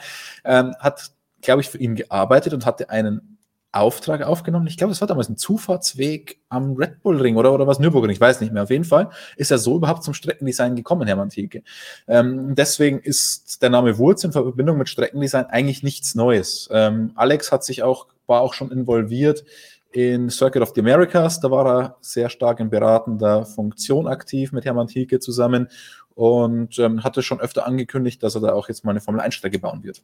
ähm, 0.46 0.76
hat 0.80 1.12
glaube 1.42 1.62
ich, 1.62 1.70
für 1.70 1.78
ihn 1.78 1.96
gearbeitet 1.96 2.54
und 2.54 2.66
hatte 2.66 2.90
einen 2.90 3.38
Auftrag 3.72 4.24
aufgenommen. 4.24 4.68
Ich 4.68 4.78
glaube, 4.78 4.92
das 4.92 5.02
war 5.02 5.08
damals 5.08 5.30
ein 5.30 5.38
Zufahrtsweg 5.38 6.40
am 6.50 6.74
Red 6.74 7.02
Bull 7.04 7.22
Ring 7.22 7.36
oder, 7.36 7.54
oder 7.54 7.68
was 7.68 7.80
Nürburgring, 7.80 8.12
ich 8.12 8.22
weiß 8.22 8.42
nicht 8.42 8.54
mehr. 8.54 8.64
Auf 8.64 8.70
jeden 8.70 8.86
Fall 8.86 9.10
ist 9.36 9.52
er 9.52 9.58
so 9.58 9.76
überhaupt 9.76 10.04
zum 10.04 10.14
Streckendesign 10.14 10.76
gekommen, 10.76 11.06
Hermann 11.06 11.30
Thielke. 11.30 11.64
Ähm, 12.08 12.56
deswegen 12.56 13.00
ist 13.00 13.62
der 13.62 13.70
Name 13.70 13.98
Wurz 13.98 14.24
in 14.24 14.32
Verbindung 14.32 14.78
mit 14.78 14.90
Streckendesign 14.90 15.46
eigentlich 15.46 15.84
nichts 15.84 16.16
Neues. 16.16 16.70
Ähm, 16.72 17.12
Alex 17.16 17.52
hat 17.52 17.64
sich 17.64 17.84
auch, 17.84 18.08
war 18.26 18.42
auch 18.42 18.54
schon 18.54 18.72
involviert 18.72 19.44
in 19.92 20.30
Circuit 20.30 20.62
of 20.62 20.72
the 20.74 20.82
Americas. 20.82 21.40
Da 21.40 21.52
war 21.52 21.68
er 21.68 21.98
sehr 22.02 22.30
stark 22.30 22.60
in 22.60 22.70
beratender 22.70 23.46
Funktion 23.46 24.08
aktiv 24.08 24.52
mit 24.54 24.66
Hermann 24.66 24.88
Thielke 24.88 25.20
zusammen 25.20 25.68
und 26.16 26.80
ähm, 26.80 27.04
hatte 27.04 27.22
schon 27.22 27.40
öfter 27.40 27.68
angekündigt, 27.68 28.24
dass 28.24 28.36
er 28.36 28.42
da 28.42 28.54
auch 28.54 28.70
jetzt 28.70 28.86
mal 28.86 28.92
eine 28.92 29.02
Formel 29.02 29.22
1 29.22 29.36
Strecke 29.36 29.60
bauen 29.60 29.84
wird. 29.84 30.04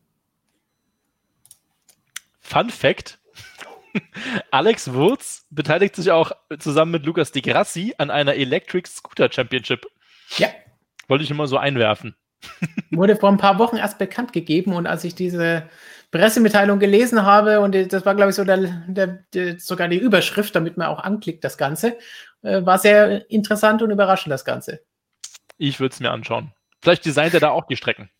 Fun 2.54 2.70
Fact: 2.70 3.20
Alex 4.52 4.94
Wurz 4.94 5.48
beteiligt 5.50 5.96
sich 5.96 6.12
auch 6.12 6.32
zusammen 6.60 6.92
mit 6.92 7.04
Lukas 7.04 7.32
Di 7.32 7.42
Grassi 7.42 7.96
an 7.98 8.12
einer 8.12 8.36
Electric 8.36 8.88
Scooter 8.88 9.32
Championship. 9.32 9.88
Ja. 10.38 10.50
Wollte 11.08 11.24
ich 11.24 11.32
immer 11.32 11.48
so 11.48 11.58
einwerfen. 11.58 12.16
Wurde 12.92 13.16
vor 13.16 13.30
ein 13.30 13.38
paar 13.38 13.58
Wochen 13.58 13.78
erst 13.78 13.98
bekannt 13.98 14.34
gegeben 14.34 14.74
und 14.74 14.86
als 14.86 15.04
ich 15.04 15.16
diese 15.16 15.68
Pressemitteilung 16.12 16.78
gelesen 16.78 17.24
habe 17.24 17.60
und 17.60 17.74
das 17.92 18.06
war, 18.06 18.14
glaube 18.14 18.30
ich, 18.30 18.36
so 18.36 18.44
der, 18.44 18.84
der, 18.88 19.24
der, 19.34 19.60
sogar 19.60 19.88
die 19.88 19.98
Überschrift, 19.98 20.56
damit 20.56 20.78
man 20.78 20.90
auch 20.90 21.00
anklickt, 21.00 21.44
das 21.44 21.58
Ganze, 21.58 21.98
äh, 22.44 22.64
war 22.64 22.78
sehr 22.78 23.32
interessant 23.32 23.82
und 23.82 23.90
überraschend, 23.90 24.32
das 24.32 24.46
Ganze. 24.46 24.82
Ich 25.58 25.80
würde 25.80 25.94
es 25.94 26.00
mir 26.00 26.12
anschauen. 26.12 26.54
Vielleicht 26.84 27.04
designt 27.04 27.34
er 27.34 27.40
da 27.40 27.50
auch 27.50 27.66
die 27.66 27.78
Strecken. 27.78 28.12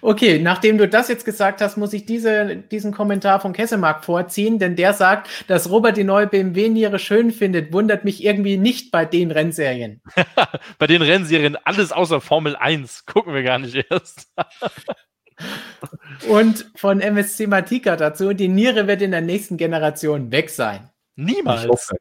Okay, 0.00 0.38
nachdem 0.38 0.78
du 0.78 0.86
das 0.86 1.08
jetzt 1.08 1.24
gesagt 1.24 1.60
hast, 1.60 1.76
muss 1.76 1.92
ich 1.92 2.04
diese, 2.04 2.56
diesen 2.56 2.92
Kommentar 2.92 3.40
von 3.40 3.52
Kessemark 3.52 4.04
vorziehen, 4.04 4.58
denn 4.58 4.76
der 4.76 4.92
sagt, 4.92 5.28
dass 5.48 5.70
Robert 5.70 5.96
die 5.96 6.04
neue 6.04 6.26
BMW-Niere 6.26 6.98
schön 6.98 7.30
findet, 7.30 7.72
wundert 7.72 8.04
mich 8.04 8.22
irgendwie 8.22 8.56
nicht 8.56 8.90
bei 8.90 9.04
den 9.04 9.30
Rennserien. 9.30 10.02
bei 10.78 10.86
den 10.86 11.02
Rennserien 11.02 11.56
alles 11.64 11.92
außer 11.92 12.20
Formel 12.20 12.56
1 12.56 13.06
gucken 13.06 13.34
wir 13.34 13.42
gar 13.42 13.58
nicht 13.58 13.86
erst. 13.90 14.28
Und 16.28 16.70
von 16.76 17.00
MSC 17.00 17.46
Matika 17.46 17.96
dazu, 17.96 18.34
die 18.34 18.48
Niere 18.48 18.86
wird 18.86 19.02
in 19.02 19.10
der 19.10 19.20
nächsten 19.20 19.56
Generation 19.56 20.30
weg 20.30 20.50
sein. 20.50 20.90
Niemals. 21.16 21.92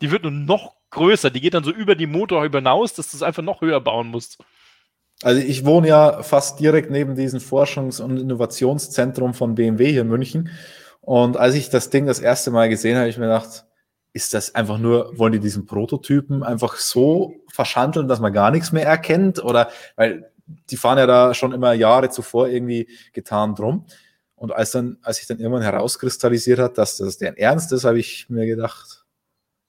Die 0.00 0.10
wird 0.10 0.22
nur 0.22 0.32
noch 0.32 0.74
größer, 0.90 1.30
die 1.30 1.40
geht 1.40 1.54
dann 1.54 1.64
so 1.64 1.70
über 1.70 1.94
die 1.94 2.06
Motorhaube 2.06 2.58
hinaus, 2.58 2.92
dass 2.94 3.10
du 3.10 3.16
es 3.16 3.22
einfach 3.22 3.42
noch 3.42 3.60
höher 3.60 3.80
bauen 3.80 4.08
musst. 4.08 4.38
Also 5.22 5.40
ich 5.40 5.64
wohne 5.64 5.88
ja 5.88 6.22
fast 6.22 6.58
direkt 6.60 6.90
neben 6.90 7.14
diesem 7.14 7.40
Forschungs- 7.40 8.00
und 8.00 8.18
Innovationszentrum 8.18 9.34
von 9.34 9.54
BMW 9.54 9.90
hier 9.92 10.02
in 10.02 10.08
München. 10.08 10.50
Und 11.00 11.36
als 11.36 11.54
ich 11.54 11.70
das 11.70 11.90
Ding 11.90 12.06
das 12.06 12.20
erste 12.20 12.50
Mal 12.50 12.68
gesehen 12.68 12.94
habe, 12.94 13.02
habe 13.02 13.10
ich 13.10 13.18
mir 13.18 13.26
gedacht, 13.26 13.64
ist 14.12 14.34
das 14.34 14.54
einfach 14.54 14.78
nur, 14.78 15.16
wollen 15.18 15.32
die 15.32 15.40
diesen 15.40 15.64
Prototypen 15.66 16.42
einfach 16.42 16.76
so 16.76 17.34
verschandeln, 17.48 18.08
dass 18.08 18.20
man 18.20 18.32
gar 18.32 18.50
nichts 18.50 18.72
mehr 18.72 18.86
erkennt? 18.86 19.42
Oder 19.42 19.70
weil 19.96 20.30
die 20.70 20.76
fahren 20.76 20.98
ja 20.98 21.06
da 21.06 21.34
schon 21.34 21.52
immer 21.52 21.72
Jahre 21.72 22.10
zuvor 22.10 22.48
irgendwie 22.48 22.88
getan 23.12 23.54
drum. 23.54 23.86
Und 24.34 24.52
als 24.52 24.72
dann, 24.72 24.98
als 25.02 25.18
sich 25.18 25.26
dann 25.26 25.38
irgendwann 25.38 25.62
herauskristallisiert 25.62 26.58
hat, 26.58 26.76
dass 26.78 26.96
das 26.96 27.16
deren 27.16 27.36
Ernst 27.36 27.72
ist, 27.72 27.84
habe 27.84 28.00
ich 28.00 28.28
mir 28.28 28.44
gedacht, 28.44 29.04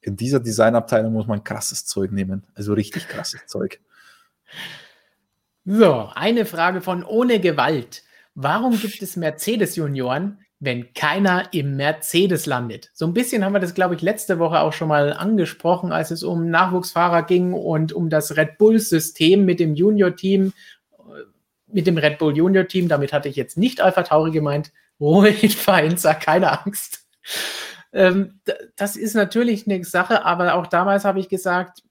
in 0.02 0.16
dieser 0.18 0.40
Designabteilung 0.40 1.14
muss 1.14 1.28
man 1.28 1.44
krasses 1.44 1.86
Zeug 1.86 2.12
nehmen. 2.12 2.46
Also 2.56 2.74
richtig 2.74 3.08
krasses 3.08 3.46
Zeug. 3.46 3.80
So, 5.66 6.10
eine 6.14 6.46
Frage 6.46 6.82
von 6.82 7.06
ohne 7.06 7.40
Gewalt. 7.40 8.04
Warum 8.36 8.78
gibt 8.78 9.02
es 9.02 9.16
Mercedes-Junioren, 9.16 10.40
wenn 10.60 10.94
keiner 10.94 11.54
im 11.54 11.78
Mercedes 11.78 12.46
landet? 12.46 12.90
So 12.94 13.08
ein 13.08 13.14
bisschen 13.14 13.46
haben 13.46 13.54
wir 13.54 13.62
das, 13.62 13.74
glaube 13.74 13.96
ich, 13.96 14.02
letzte 14.02 14.40
Woche 14.40 14.60
auch 14.60 14.74
schon 14.74 14.90
mal 14.90 15.14
angesprochen, 15.14 15.94
als 15.94 16.12
es 16.12 16.22
um 16.22 16.50
Nachwuchsfahrer 16.50 17.24
ging 17.24 17.54
und 17.54 17.94
um 17.94 18.10
das 18.10 18.36
Red 18.36 18.58
Bull-System 18.58 19.46
mit 19.46 19.62
dem 19.62 19.74
Junior-Team, 19.74 20.52
mit 21.68 21.88
dem 21.88 21.98
Red 21.98 22.18
Bull 22.18 22.36
Junior-Team. 22.36 22.90
Damit 22.90 23.14
hatte 23.14 23.30
ich 23.30 23.38
jetzt 23.38 23.58
nicht 23.58 23.80
Alpha 23.80 24.04
Tauri 24.04 24.32
gemeint. 24.32 24.74
Ruhig, 25.00 25.56
fein, 25.56 25.96
sag 25.96 26.20
keine 26.20 26.62
Angst. 26.66 27.08
Ähm, 27.94 28.42
das 28.76 28.98
ist 28.98 29.14
natürlich 29.14 29.66
eine 29.66 29.82
Sache, 29.86 30.26
aber 30.26 30.56
auch 30.56 30.68
damals 30.68 31.06
habe 31.06 31.22
ich 31.22 31.30
gesagt, 31.30 31.84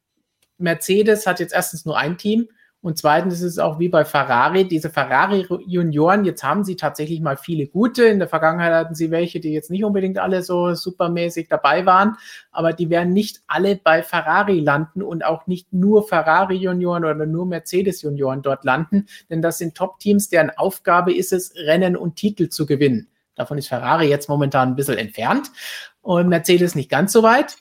Mercedes 0.58 1.26
hat 1.26 1.40
jetzt 1.40 1.54
erstens 1.54 1.86
nur 1.86 1.96
ein 1.96 2.18
Team 2.18 2.48
und 2.82 2.98
zweitens 2.98 3.34
ist 3.34 3.42
es 3.42 3.58
auch 3.60 3.78
wie 3.78 3.88
bei 3.88 4.04
Ferrari, 4.04 4.66
diese 4.66 4.90
Ferrari-Junioren, 4.90 6.24
jetzt 6.24 6.42
haben 6.42 6.64
sie 6.64 6.74
tatsächlich 6.74 7.20
mal 7.20 7.36
viele 7.36 7.68
gute. 7.68 8.06
In 8.06 8.18
der 8.18 8.26
Vergangenheit 8.26 8.72
hatten 8.72 8.96
sie 8.96 9.12
welche, 9.12 9.38
die 9.38 9.52
jetzt 9.52 9.70
nicht 9.70 9.84
unbedingt 9.84 10.18
alle 10.18 10.42
so 10.42 10.74
supermäßig 10.74 11.46
dabei 11.48 11.86
waren, 11.86 12.16
aber 12.50 12.72
die 12.72 12.90
werden 12.90 13.12
nicht 13.12 13.42
alle 13.46 13.76
bei 13.76 14.02
Ferrari 14.02 14.58
landen 14.58 15.00
und 15.00 15.24
auch 15.24 15.46
nicht 15.46 15.72
nur 15.72 16.08
Ferrari-Junioren 16.08 17.04
oder 17.04 17.24
nur 17.24 17.46
Mercedes-Junioren 17.46 18.42
dort 18.42 18.64
landen, 18.64 19.06
denn 19.30 19.42
das 19.42 19.58
sind 19.58 19.76
Top-Teams, 19.76 20.28
deren 20.28 20.50
Aufgabe 20.50 21.14
ist 21.14 21.32
es, 21.32 21.54
Rennen 21.54 21.96
und 21.96 22.16
Titel 22.16 22.48
zu 22.48 22.66
gewinnen. 22.66 23.06
Davon 23.36 23.58
ist 23.58 23.68
Ferrari 23.68 24.08
jetzt 24.08 24.28
momentan 24.28 24.70
ein 24.70 24.76
bisschen 24.76 24.98
entfernt 24.98 25.52
und 26.00 26.28
Mercedes 26.28 26.74
nicht 26.74 26.90
ganz 26.90 27.12
so 27.12 27.22
weit. 27.22 27.58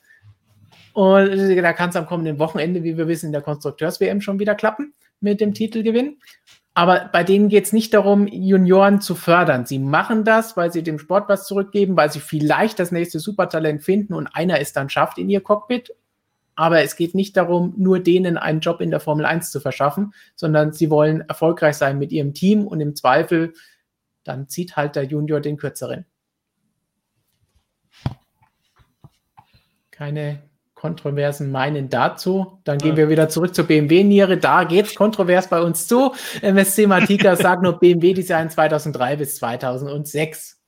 Und 0.94 1.30
da 1.30 1.72
kann 1.72 1.90
es 1.90 1.96
am 1.96 2.06
kommenden 2.06 2.40
Wochenende, 2.40 2.82
wie 2.82 2.98
wir 2.98 3.06
wissen, 3.06 3.26
in 3.26 3.32
der 3.32 3.40
Konstrukteurs-WM 3.40 4.20
schon 4.20 4.40
wieder 4.40 4.56
klappen 4.56 4.92
mit 5.22 5.40
dem 5.40 5.54
Titelgewinn. 5.54 6.18
Aber 6.74 7.10
bei 7.12 7.22
denen 7.22 7.48
geht 7.48 7.64
es 7.64 7.72
nicht 7.72 7.92
darum, 7.92 8.26
Junioren 8.26 9.00
zu 9.02 9.14
fördern. 9.14 9.66
Sie 9.66 9.78
machen 9.78 10.24
das, 10.24 10.56
weil 10.56 10.72
sie 10.72 10.82
dem 10.82 10.98
Sport 10.98 11.28
was 11.28 11.46
zurückgeben, 11.46 11.96
weil 11.96 12.10
sie 12.10 12.20
vielleicht 12.20 12.78
das 12.78 12.92
nächste 12.92 13.20
Supertalent 13.20 13.82
finden 13.82 14.14
und 14.14 14.26
einer 14.28 14.58
es 14.58 14.72
dann 14.72 14.88
schafft 14.88 15.18
in 15.18 15.28
ihr 15.28 15.42
Cockpit. 15.42 15.94
Aber 16.54 16.82
es 16.82 16.96
geht 16.96 17.14
nicht 17.14 17.36
darum, 17.36 17.74
nur 17.76 18.00
denen 18.00 18.38
einen 18.38 18.60
Job 18.60 18.80
in 18.80 18.90
der 18.90 19.00
Formel 19.00 19.26
1 19.26 19.50
zu 19.50 19.60
verschaffen, 19.60 20.14
sondern 20.34 20.72
sie 20.72 20.90
wollen 20.90 21.20
erfolgreich 21.22 21.76
sein 21.76 21.98
mit 21.98 22.12
ihrem 22.12 22.32
Team 22.32 22.66
und 22.66 22.80
im 22.80 22.94
Zweifel, 22.94 23.52
dann 24.24 24.48
zieht 24.48 24.76
halt 24.76 24.96
der 24.96 25.04
Junior 25.04 25.40
den 25.40 25.56
kürzeren. 25.56 26.06
Keine 29.90 30.42
kontroversen 30.82 31.52
Meinen 31.52 31.90
dazu. 31.90 32.58
Dann 32.64 32.78
gehen 32.78 32.96
wir 32.96 33.08
wieder 33.08 33.28
zurück 33.28 33.54
zur 33.54 33.66
BMW-Niere. 33.66 34.36
Da 34.36 34.64
geht 34.64 34.86
es 34.86 34.96
kontrovers 34.96 35.48
bei 35.48 35.62
uns 35.62 35.86
zu. 35.86 36.12
MSC 36.40 36.88
Matika 36.88 37.36
sagt 37.36 37.62
nur 37.62 37.78
BMW-Design 37.78 38.50
2003 38.50 39.14
bis 39.14 39.36
2006. 39.36 40.60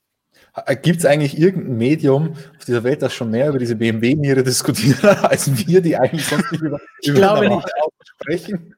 Gibt 0.83 0.99
es 0.99 1.05
eigentlich 1.05 1.37
irgendein 1.37 1.75
Medium 1.75 2.31
auf 2.57 2.63
dieser 2.65 2.85
Welt, 2.85 3.01
das 3.01 3.13
schon 3.13 3.29
mehr 3.29 3.49
über 3.49 3.59
diese 3.59 3.75
BMW-Niere 3.75 4.41
diskutiert 4.43 5.03
als 5.23 5.67
wir, 5.67 5.81
die 5.81 5.97
eigentlich 5.97 6.25
sonst 6.25 6.49
nicht 6.49 6.61
über, 6.61 6.79
ich 7.01 7.09
über 7.09 7.19
glaube 7.19 7.49
nicht. 7.49 7.67
sprechen? 8.05 8.75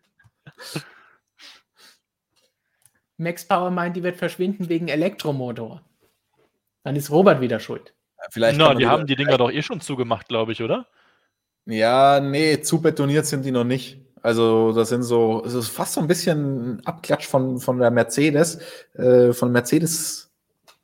Max 3.17 3.47
Power 3.47 3.69
meint, 3.69 3.95
die 3.95 4.01
wird 4.01 4.17
verschwinden 4.17 4.69
wegen 4.69 4.87
Elektromotor. 4.87 5.83
Dann 6.83 6.95
ist 6.95 7.11
Robert 7.11 7.41
wieder 7.41 7.59
schuld. 7.59 7.93
vielleicht 8.31 8.57
Na, 8.57 8.73
die 8.73 8.87
haben 8.87 9.05
die 9.05 9.15
Dinger 9.15 9.37
doch 9.37 9.51
eh 9.51 9.61
schon 9.61 9.81
zugemacht, 9.81 10.27
glaube 10.27 10.51
ich, 10.53 10.63
oder? 10.63 10.87
Ja, 11.67 12.21
nee, 12.21 12.61
zu 12.61 12.81
betoniert 12.81 13.25
sind 13.25 13.43
die 13.43 13.51
noch 13.51 13.65
nicht. 13.65 13.99
Also 14.21 14.71
das 14.71 14.89
sind 14.89 15.03
so, 15.03 15.43
es 15.45 15.53
ist 15.53 15.67
fast 15.67 15.93
so 15.93 16.01
ein 16.01 16.07
bisschen 16.07 16.77
ein 16.77 16.85
Abklatsch 16.85 17.27
von, 17.27 17.59
von 17.59 17.77
der 17.77 17.91
Mercedes, 17.91 18.59
äh, 18.93 19.33
von 19.33 19.51
Mercedes 19.51 20.31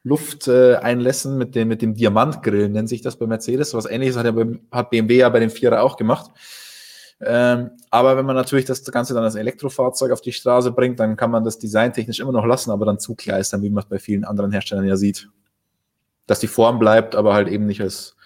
Lufteinlässen 0.03 1.33
äh, 1.33 1.37
mit 1.37 1.55
dem, 1.55 1.67
mit 1.69 1.81
dem 1.81 1.95
Diamantgrill, 1.95 2.67
nennt 2.67 2.89
sich 2.89 3.01
das 3.01 3.15
bei 3.15 3.25
Mercedes. 3.25 3.73
Was 3.73 3.85
ähnliches 3.85 4.17
hat, 4.17 4.25
ja 4.25 4.33
hat 4.71 4.89
BMW 4.89 5.17
ja 5.17 5.29
bei 5.29 5.39
dem 5.39 5.49
Vierer 5.49 5.81
auch 5.81 5.95
gemacht. 5.95 6.31
Ähm, 7.21 7.71
aber 7.89 8.17
wenn 8.17 8.25
man 8.25 8.35
natürlich 8.35 8.65
das 8.65 8.83
Ganze 8.83 9.13
dann 9.13 9.23
als 9.23 9.35
Elektrofahrzeug 9.35 10.11
auf 10.11 10.19
die 10.19 10.33
Straße 10.33 10.71
bringt, 10.71 10.99
dann 10.99 11.15
kann 11.15 11.31
man 11.31 11.45
das 11.45 11.57
designtechnisch 11.59 12.19
immer 12.19 12.33
noch 12.33 12.45
lassen, 12.45 12.71
aber 12.71 12.85
dann 12.85 12.99
zugleistern, 12.99 13.61
wie 13.61 13.69
man 13.69 13.83
es 13.83 13.89
bei 13.89 13.99
vielen 13.99 14.25
anderen 14.25 14.51
Herstellern 14.51 14.85
ja 14.85 14.97
sieht. 14.97 15.29
Dass 16.27 16.41
die 16.41 16.47
Form 16.47 16.79
bleibt, 16.79 17.15
aber 17.15 17.33
halt 17.33 17.47
eben 17.47 17.65
nicht 17.65 17.81
als 17.81 18.17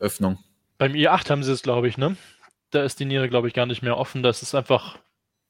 Öffnung. 0.00 0.38
Beim 0.80 0.94
i8 0.94 1.28
haben 1.28 1.42
sie 1.42 1.52
es, 1.52 1.60
glaube 1.60 1.88
ich, 1.88 1.98
ne? 1.98 2.16
Da 2.70 2.82
ist 2.82 2.98
die 3.00 3.04
Niere, 3.04 3.28
glaube 3.28 3.46
ich, 3.46 3.52
gar 3.52 3.66
nicht 3.66 3.82
mehr 3.82 3.98
offen. 3.98 4.22
Das 4.22 4.40
ist 4.40 4.54
einfach, 4.54 4.98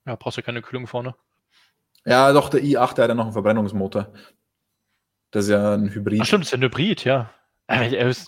ja, 0.05 0.16
brauchst 0.16 0.39
du 0.39 0.43
keine 0.43 0.61
Kühlung 0.61 0.89
vorne. 0.89 1.15
Ja, 2.05 2.32
doch, 2.32 2.48
der 2.48 2.62
i8, 2.62 2.97
der 2.97 3.05
hat 3.05 3.11
ja 3.11 3.15
noch 3.15 3.27
einen 3.27 3.32
Verbrennungsmotor. 3.32 4.12
Das 5.31 5.44
ist 5.44 5.51
ja 5.51 5.74
ein 5.74 5.89
Hybrid. 5.89 6.19
Ach 6.20 6.27
stimmt, 6.27 6.43
das 6.43 6.48
ist 6.48 6.55
ein 6.55 6.62
Hybrid, 6.62 7.05
ja. 7.05 7.31
Dann 7.69 8.02
ist 8.02 8.27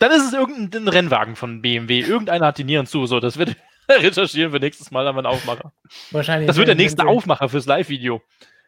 es 0.00 0.32
irgendein 0.32 0.88
Rennwagen 0.88 1.36
von 1.36 1.62
BMW. 1.62 2.00
Irgendeiner 2.00 2.46
hat 2.46 2.58
die 2.58 2.64
Nieren 2.64 2.86
zu. 2.86 3.06
So, 3.06 3.20
das 3.20 3.38
wird 3.38 3.54
recherchieren 3.88 4.52
wir 4.52 4.58
nächstes 4.58 4.90
Mal, 4.90 5.06
haben 5.06 5.14
wir 5.14 5.20
einen 5.20 5.32
Aufmacher. 5.32 5.72
Wahrscheinlich. 6.10 6.48
Das 6.48 6.56
wird 6.56 6.66
der 6.66 6.74
nächste 6.74 7.06
Aufmacher 7.06 7.48
fürs 7.48 7.66
Live-Video. 7.66 8.22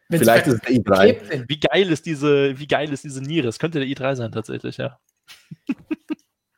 Vielleicht 0.09 0.47
ist 0.47 0.53
es 0.53 0.61
der 0.61 0.75
i3. 0.77 1.49
Wie 1.49 1.59
geil 1.59 1.91
ist 1.91 2.05
diese, 2.05 2.57
wie 2.57 2.67
geil 2.67 2.93
ist 2.93 3.03
diese 3.03 3.21
Niere? 3.21 3.49
Es 3.49 3.59
könnte 3.59 3.79
der 3.79 3.89
i3 3.89 4.15
sein, 4.15 4.31
tatsächlich, 4.31 4.77
ja. 4.77 5.01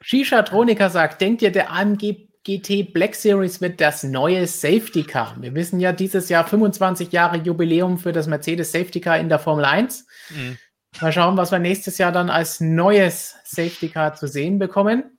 Shisha 0.03 0.41
Tronika 0.43 0.89
sagt, 0.89 1.21
denkt 1.21 1.41
ihr, 1.41 1.51
der 1.51 1.71
AMG 1.71 2.27
GT 2.43 2.91
Black 2.91 3.15
Series 3.15 3.61
wird 3.61 3.79
das 3.79 4.03
neue 4.03 4.45
Safety 4.47 5.03
Car? 5.03 5.37
Wir 5.39 5.55
wissen 5.55 5.79
ja 5.79 5.93
dieses 5.93 6.27
Jahr 6.27 6.45
25 6.45 7.13
Jahre 7.13 7.37
Jubiläum 7.37 7.97
für 7.97 8.11
das 8.11 8.27
Mercedes 8.27 8.73
Safety 8.73 8.99
Car 8.99 9.17
in 9.17 9.29
der 9.29 9.39
Formel 9.39 9.63
1. 9.63 10.05
Mhm. 10.29 10.57
Mal 10.99 11.13
schauen, 11.13 11.37
was 11.37 11.51
wir 11.51 11.59
nächstes 11.59 11.97
Jahr 11.97 12.11
dann 12.11 12.29
als 12.29 12.59
neues 12.59 13.37
Safety 13.45 13.87
Car 13.87 14.13
zu 14.13 14.27
sehen 14.27 14.59
bekommen. 14.59 15.17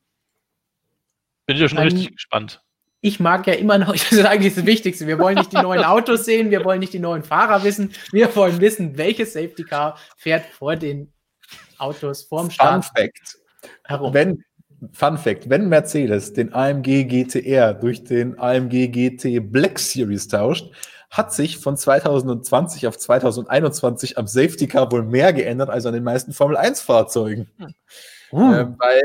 Bin 1.47 1.57
ich 1.57 1.63
ja 1.63 1.69
schon 1.69 1.79
dann, 1.79 1.89
richtig 1.89 2.13
gespannt. 2.13 2.61
Ich 3.01 3.21
mag 3.21 3.47
ja 3.47 3.55
immer 3.55 3.79
noch, 3.79 3.93
das 3.93 4.13
ist 4.13 4.25
eigentlich 4.25 4.55
das 4.55 4.67
Wichtigste. 4.67 5.07
Wir 5.07 5.19
wollen 5.19 5.39
nicht 5.39 5.51
die 5.51 5.57
neuen 5.57 5.83
Autos 5.83 6.27
sehen, 6.27 6.51
wir 6.51 6.63
wollen 6.63 6.81
nicht 6.81 6.93
die 6.93 6.99
neuen 6.99 7.23
Fahrer 7.23 7.65
wissen. 7.65 7.95
Wir 8.13 8.37
wollen 8.37 8.61
wissen, 8.61 8.99
welches 8.99 9.33
Safety 9.33 9.65
Car 9.65 9.99
fährt 10.19 10.45
vor 10.45 10.77
den 10.77 11.11
Autos 11.79 12.25
vorm 12.25 12.51
Start. 12.51 12.85
Fun 12.85 12.95
Fact. 12.95 13.39
Herum. 13.85 14.13
Wenn, 14.13 14.45
Fun 14.93 15.19
Fact: 15.19 15.49
Wenn 15.49 15.69
Mercedes 15.69 16.33
den 16.33 16.53
AMG 16.53 17.05
GTR 17.05 17.75
durch 17.75 18.05
den 18.05 18.39
AMG 18.39 18.89
GT 18.89 19.41
Black 19.41 19.79
Series 19.79 20.29
tauscht, 20.29 20.73
hat 21.11 21.33
sich 21.33 21.59
von 21.59 21.77
2020 21.77 22.87
auf 22.87 22.99
2021 22.99 24.19
am 24.19 24.27
Safety 24.27 24.67
Car 24.67 24.91
wohl 24.91 25.05
mehr 25.05 25.33
geändert 25.33 25.71
als 25.71 25.87
an 25.87 25.95
den 25.95 26.03
meisten 26.03 26.33
Formel 26.33 26.57
1 26.57 26.81
Fahrzeugen. 26.81 27.49
Uh. 28.33 28.53
Äh, 28.53 28.67
weil 28.79 29.03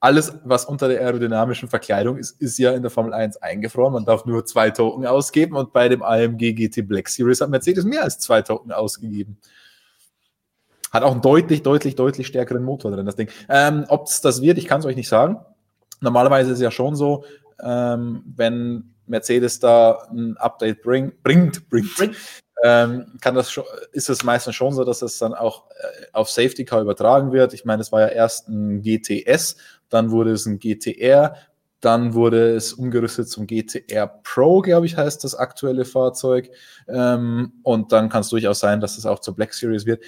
alles, 0.00 0.34
was 0.44 0.66
unter 0.66 0.88
der 0.88 1.00
aerodynamischen 1.00 1.68
Verkleidung 1.68 2.18
ist, 2.18 2.40
ist 2.40 2.58
ja 2.58 2.72
in 2.72 2.82
der 2.82 2.90
Formel 2.90 3.14
1 3.14 3.38
eingefroren. 3.38 3.94
Man 3.94 4.04
darf 4.04 4.26
nur 4.26 4.44
zwei 4.44 4.70
Token 4.70 5.06
ausgeben 5.06 5.56
und 5.56 5.72
bei 5.72 5.88
dem 5.88 6.02
AMG 6.02 6.52
GT 6.52 6.86
Black 6.86 7.08
Series 7.08 7.40
hat 7.40 7.48
Mercedes 7.48 7.84
mehr 7.84 8.02
als 8.02 8.18
zwei 8.18 8.42
Token 8.42 8.72
ausgegeben. 8.72 9.38
Hat 10.92 11.02
auch 11.02 11.12
einen 11.12 11.22
deutlich, 11.22 11.62
deutlich, 11.62 11.96
deutlich 11.96 12.26
stärkeren 12.26 12.62
Motor 12.62 12.92
drin, 12.92 13.06
das 13.06 13.16
Ding. 13.16 13.28
Ähm, 13.48 13.84
Ob 13.88 14.06
es 14.06 14.20
das 14.20 14.40
wird, 14.40 14.58
ich 14.58 14.66
kann 14.66 14.80
es 14.80 14.86
euch 14.86 14.96
nicht 14.96 15.08
sagen. 15.08 15.38
Normalerweise 16.00 16.50
ist 16.50 16.58
es 16.58 16.62
ja 16.62 16.70
schon 16.70 16.94
so, 16.94 17.24
ähm, 17.62 18.22
wenn 18.36 18.94
Mercedes 19.06 19.58
da 19.60 20.06
ein 20.10 20.36
Update 20.36 20.82
bring, 20.82 21.12
bringt, 21.22 21.68
bringt, 21.68 21.94
bringt. 21.96 22.16
Ähm, 22.62 23.18
kann 23.20 23.34
das 23.34 23.50
schon, 23.50 23.64
ist 23.92 24.08
es 24.08 24.24
meistens 24.24 24.54
schon 24.54 24.72
so, 24.72 24.84
dass 24.84 25.02
es 25.02 25.18
dann 25.18 25.34
auch 25.34 25.64
äh, 25.70 26.06
auf 26.12 26.30
Safety 26.30 26.64
Car 26.64 26.80
übertragen 26.80 27.32
wird. 27.32 27.52
Ich 27.52 27.64
meine, 27.64 27.82
es 27.82 27.92
war 27.92 28.00
ja 28.00 28.08
erst 28.08 28.48
ein 28.48 28.82
GTS, 28.82 29.56
dann 29.90 30.10
wurde 30.10 30.32
es 30.32 30.46
ein 30.46 30.58
GTR, 30.58 31.36
dann 31.80 32.14
wurde 32.14 32.54
es 32.56 32.72
umgerüstet 32.72 33.28
zum 33.28 33.46
GTR 33.46 34.06
Pro, 34.06 34.62
glaube 34.62 34.86
ich, 34.86 34.96
heißt 34.96 35.22
das 35.22 35.34
aktuelle 35.34 35.84
Fahrzeug. 35.84 36.50
Ähm, 36.88 37.52
und 37.62 37.92
dann 37.92 38.08
kann 38.08 38.22
es 38.22 38.30
durchaus 38.30 38.60
sein, 38.60 38.80
dass 38.80 38.96
es 38.96 39.04
auch 39.04 39.18
zur 39.18 39.36
Black 39.36 39.52
Series 39.52 39.84
wird 39.84 40.02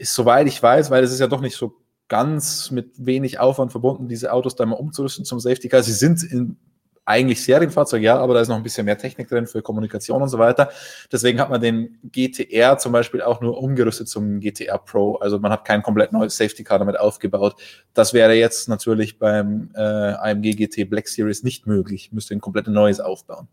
ist, 0.00 0.14
soweit 0.14 0.46
ich 0.46 0.62
weiß, 0.62 0.90
weil 0.90 1.04
es 1.04 1.12
ist 1.12 1.20
ja 1.20 1.26
doch 1.26 1.40
nicht 1.40 1.56
so 1.56 1.76
ganz 2.08 2.70
mit 2.70 2.92
wenig 2.96 3.38
Aufwand 3.38 3.70
verbunden, 3.70 4.08
diese 4.08 4.32
Autos 4.32 4.56
da 4.56 4.66
mal 4.66 4.76
umzurüsten 4.76 5.24
zum 5.24 5.38
Safety 5.40 5.68
Car. 5.68 5.82
Sie 5.82 5.92
sind 5.92 6.22
in 6.24 6.56
eigentlich 7.04 7.42
Serienfahrzeug, 7.42 8.02
ja, 8.02 8.18
aber 8.18 8.34
da 8.34 8.40
ist 8.40 8.48
noch 8.48 8.56
ein 8.56 8.62
bisschen 8.62 8.84
mehr 8.84 8.96
Technik 8.96 9.28
drin 9.28 9.46
für 9.46 9.62
Kommunikation 9.62 10.22
und 10.22 10.28
so 10.28 10.38
weiter. 10.38 10.70
Deswegen 11.10 11.40
hat 11.40 11.50
man 11.50 11.60
den 11.60 11.98
GTR 12.04 12.78
zum 12.78 12.92
Beispiel 12.92 13.20
auch 13.20 13.40
nur 13.40 13.58
umgerüstet 13.58 14.08
zum 14.08 14.40
GTR 14.40 14.78
Pro. 14.78 15.16
Also 15.16 15.38
man 15.38 15.50
hat 15.50 15.64
kein 15.64 15.82
komplett 15.82 16.12
neues 16.12 16.36
Safety 16.36 16.62
Car 16.62 16.78
damit 16.78 16.98
aufgebaut. 16.98 17.56
Das 17.94 18.12
wäre 18.14 18.34
jetzt 18.34 18.68
natürlich 18.68 19.18
beim 19.18 19.70
äh, 19.74 19.80
AMG 19.80 20.52
GT 20.54 20.88
Black 20.88 21.08
Series 21.08 21.42
nicht 21.42 21.66
möglich. 21.66 22.12
Müsste 22.12 22.34
ein 22.34 22.40
komplett 22.40 22.68
neues 22.68 23.00
aufbauen. 23.00 23.48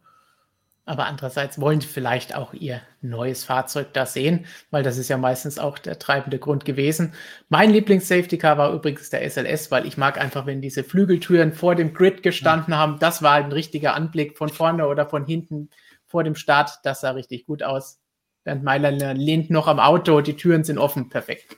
Aber 0.87 1.05
andererseits 1.05 1.59
wollen 1.59 1.81
sie 1.81 1.87
vielleicht 1.87 2.33
auch 2.33 2.53
ihr 2.53 2.81
neues 3.01 3.43
Fahrzeug 3.43 3.91
da 3.91 4.05
sehen, 4.05 4.45
weil 4.71 4.83
das 4.83 4.97
ist 4.97 5.09
ja 5.09 5.17
meistens 5.17 5.59
auch 5.59 5.77
der 5.77 5.99
treibende 5.99 6.39
Grund 6.39 6.63
gewesen. 6.63 7.13
Mein 7.49 7.71
Lieblings-Safety-Car 7.71 8.57
war 8.57 8.71
übrigens 8.71 9.09
der 9.09 9.29
SLS, 9.29 9.69
weil 9.69 9.85
ich 9.85 9.97
mag 9.97 10.17
einfach, 10.17 10.45
wenn 10.45 10.61
diese 10.61 10.85
Flügeltüren 10.85 11.51
vor 11.51 11.75
dem 11.75 11.93
Grid 11.93 12.23
gestanden 12.23 12.71
ja. 12.71 12.79
haben. 12.79 12.99
Das 12.99 13.21
war 13.21 13.33
ein 13.33 13.51
richtiger 13.51 13.95
Anblick 13.95 14.37
von 14.37 14.47
vorne 14.47 14.87
oder 14.87 15.09
von 15.09 15.25
hinten 15.25 15.71
vor 16.05 16.23
dem 16.23 16.35
Start. 16.35 16.79
Das 16.83 17.01
sah 17.01 17.11
richtig 17.11 17.45
gut 17.45 17.63
aus. 17.63 17.99
Bernd 18.45 18.63
Meiler 18.63 19.13
lehnt 19.13 19.49
noch 19.49 19.67
am 19.67 19.81
Auto, 19.81 20.21
die 20.21 20.37
Türen 20.37 20.63
sind 20.63 20.77
offen. 20.77 21.09
Perfekt. 21.09 21.57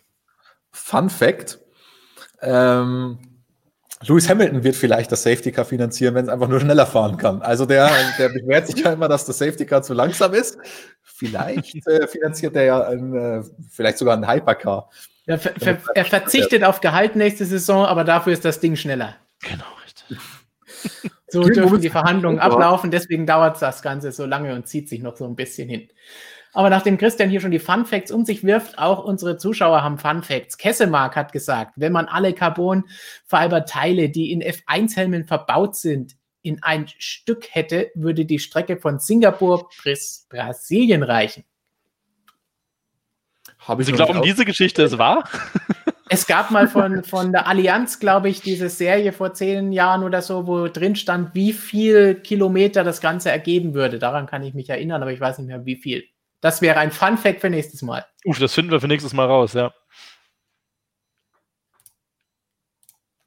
Fun 0.72 1.12
Fact. 1.12 1.60
Ähm, 2.42 3.20
Lewis 4.08 4.30
Hamilton 4.30 4.64
wird 4.64 4.76
vielleicht 4.76 5.12
das 5.12 5.24
Safety 5.24 5.52
Car 5.52 5.66
finanzieren, 5.66 6.16
wenn 6.16 6.26
es 6.26 6.30
einfach 6.30 6.48
nur 6.48 6.62
schneller 6.62 6.86
fahren 6.86 7.18
kann. 7.18 7.42
Also 7.42 7.66
der, 7.66 7.92
der 8.18 8.30
beschwert 8.30 8.68
sich 8.68 8.78
ja 8.78 8.94
immer, 8.94 9.10
dass 9.10 9.26
das 9.26 9.38
Safety 9.38 9.66
Car 9.66 9.82
zu 9.82 9.94
langsam 9.94 10.34
ist. 10.34 10.58
Vielleicht 11.04 11.86
äh, 11.86 12.08
finanziert 12.08 12.56
er 12.56 12.64
ja 12.64 12.82
ein, 12.88 13.14
äh, 13.14 13.44
vielleicht 13.70 13.98
sogar 13.98 14.16
ein 14.16 14.26
Hypercar. 14.28 14.90
Ja, 15.26 15.38
ver 15.38 15.52
ver 15.58 15.78
er 15.94 16.06
verzichtet 16.06 16.64
auf 16.64 16.80
Gehalt 16.80 17.16
nächste 17.16 17.46
Saison, 17.46 17.86
aber 17.86 18.06
dafür 18.06 18.32
ist 18.32 18.46
das 18.46 18.62
Ding 18.62 18.78
schneller. 18.78 19.16
Genau, 19.42 19.66
richtig. 19.84 20.18
So 21.28 21.44
dürfen 21.44 21.82
die 21.82 21.90
Verhandlungen 21.90 22.40
ablaufen, 22.40 22.92
deswegen 22.92 23.28
dauert 23.28 23.62
das 23.62 23.82
Ganze 23.82 24.12
so 24.12 24.26
lange 24.26 24.56
und 24.56 24.68
zieht 24.68 24.90
sich 24.90 25.02
noch 25.02 25.18
so 25.18 25.26
ein 25.26 25.36
bisschen 25.36 25.70
hin. 25.70 25.90
Aber 26.60 26.70
nachdem 26.70 26.98
Christian 26.98 27.30
hier 27.30 27.40
schon 27.40 27.52
die 27.52 27.60
Fun 27.60 27.86
Facts 27.86 28.12
um 28.12 28.26
sich 28.26 28.44
wirft, 28.44 28.80
auch 28.80 29.06
unsere 29.06 29.38
Zuschauer 29.38 29.82
haben 29.82 29.98
Fun 29.98 30.24
Facts. 30.24 30.58
Kessemark 30.58 31.16
hat 31.16 31.32
gesagt, 31.32 31.76
wenn 31.78 31.94
man 31.94 32.08
alle 32.08 32.34
Carbon-Fiber-Teile, 32.34 34.10
die 34.10 34.34
in 34.34 34.44
F1-Helmen 34.44 35.24
verbaut 35.24 35.78
sind, 35.78 36.18
in 36.42 36.62
ein 36.62 36.90
Stück 36.98 37.48
hätte, 37.52 37.92
würde 37.96 38.26
die 38.26 38.40
Strecke 38.40 38.76
von 38.76 39.00
Singapur 39.00 39.70
bis 39.86 40.28
Brasilien 40.28 41.02
reichen. 41.04 41.46
Habe 43.60 43.84
ich 43.84 43.86
Sie 43.86 43.94
glauben, 43.94 44.22
diese 44.22 44.44
Geschichte 44.44 44.84
ist 44.84 44.98
wahr? 44.98 45.30
Es 46.12 46.26
gab 46.26 46.50
mal 46.50 46.68
von, 46.68 47.04
von 47.06 47.32
der 47.32 47.48
Allianz, 47.48 48.00
glaube 48.00 48.28
ich, 48.30 48.42
diese 48.42 48.68
Serie 48.68 49.14
vor 49.14 49.34
zehn 49.34 49.72
Jahren 49.72 50.04
oder 50.04 50.24
so, 50.24 50.48
wo 50.48 50.68
drin 50.68 50.96
stand, 50.96 51.36
wie 51.36 51.54
viel 51.54 52.16
Kilometer 52.16 52.84
das 52.84 53.00
Ganze 53.00 53.30
ergeben 53.30 53.76
würde. 53.76 54.00
Daran 54.00 54.26
kann 54.26 54.44
ich 54.44 54.56
mich 54.56 54.70
erinnern, 54.70 55.04
aber 55.04 55.14
ich 55.14 55.22
weiß 55.22 55.38
nicht 55.38 55.48
mehr, 55.48 55.66
wie 55.66 55.76
viel. 55.76 56.04
Das 56.42 56.62
wäre 56.62 56.80
ein 56.80 56.92
Fun 56.92 57.18
Fact 57.18 57.42
für 57.42 57.50
nächstes 57.50 57.82
Mal. 57.82 58.06
Uff, 58.26 58.40
das 58.40 58.54
finden 58.54 58.72
wir 58.72 58.80
für 58.80 58.88
nächstes 58.88 59.14
Mal 59.14 59.26
raus, 59.26 59.54
ja. 59.54 59.74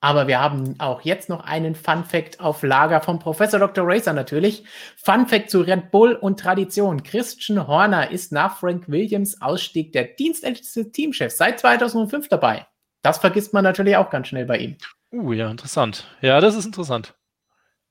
Aber 0.04 0.26
wir 0.26 0.40
haben 0.40 0.74
auch 0.80 1.02
jetzt 1.02 1.28
noch 1.28 1.44
einen 1.44 1.76
Fun 1.76 2.04
Fact 2.04 2.40
auf 2.40 2.64
Lager 2.64 3.00
vom 3.00 3.20
Professor 3.20 3.60
Dr. 3.60 3.84
Racer 3.86 4.12
natürlich. 4.12 4.64
Fun 4.96 5.28
Fact 5.28 5.48
zu 5.48 5.60
Red 5.60 5.92
Bull 5.92 6.14
und 6.14 6.40
Tradition. 6.40 7.04
Christian 7.04 7.68
Horner 7.68 8.10
ist 8.10 8.32
nach 8.32 8.58
Frank 8.58 8.88
Williams 8.88 9.40
Ausstieg 9.40 9.92
der 9.92 10.04
dienstälteste 10.04 10.90
Teamchef 10.90 11.32
seit 11.32 11.60
2005 11.60 12.28
dabei. 12.28 12.66
Das 13.02 13.18
vergisst 13.18 13.52
man 13.52 13.62
natürlich 13.62 13.96
auch 13.96 14.10
ganz 14.10 14.26
schnell 14.26 14.44
bei 14.44 14.58
ihm. 14.58 14.76
Uh, 15.12 15.32
ja, 15.34 15.48
interessant. 15.48 16.04
Ja, 16.20 16.40
das 16.40 16.56
ist 16.56 16.66
interessant. 16.66 17.14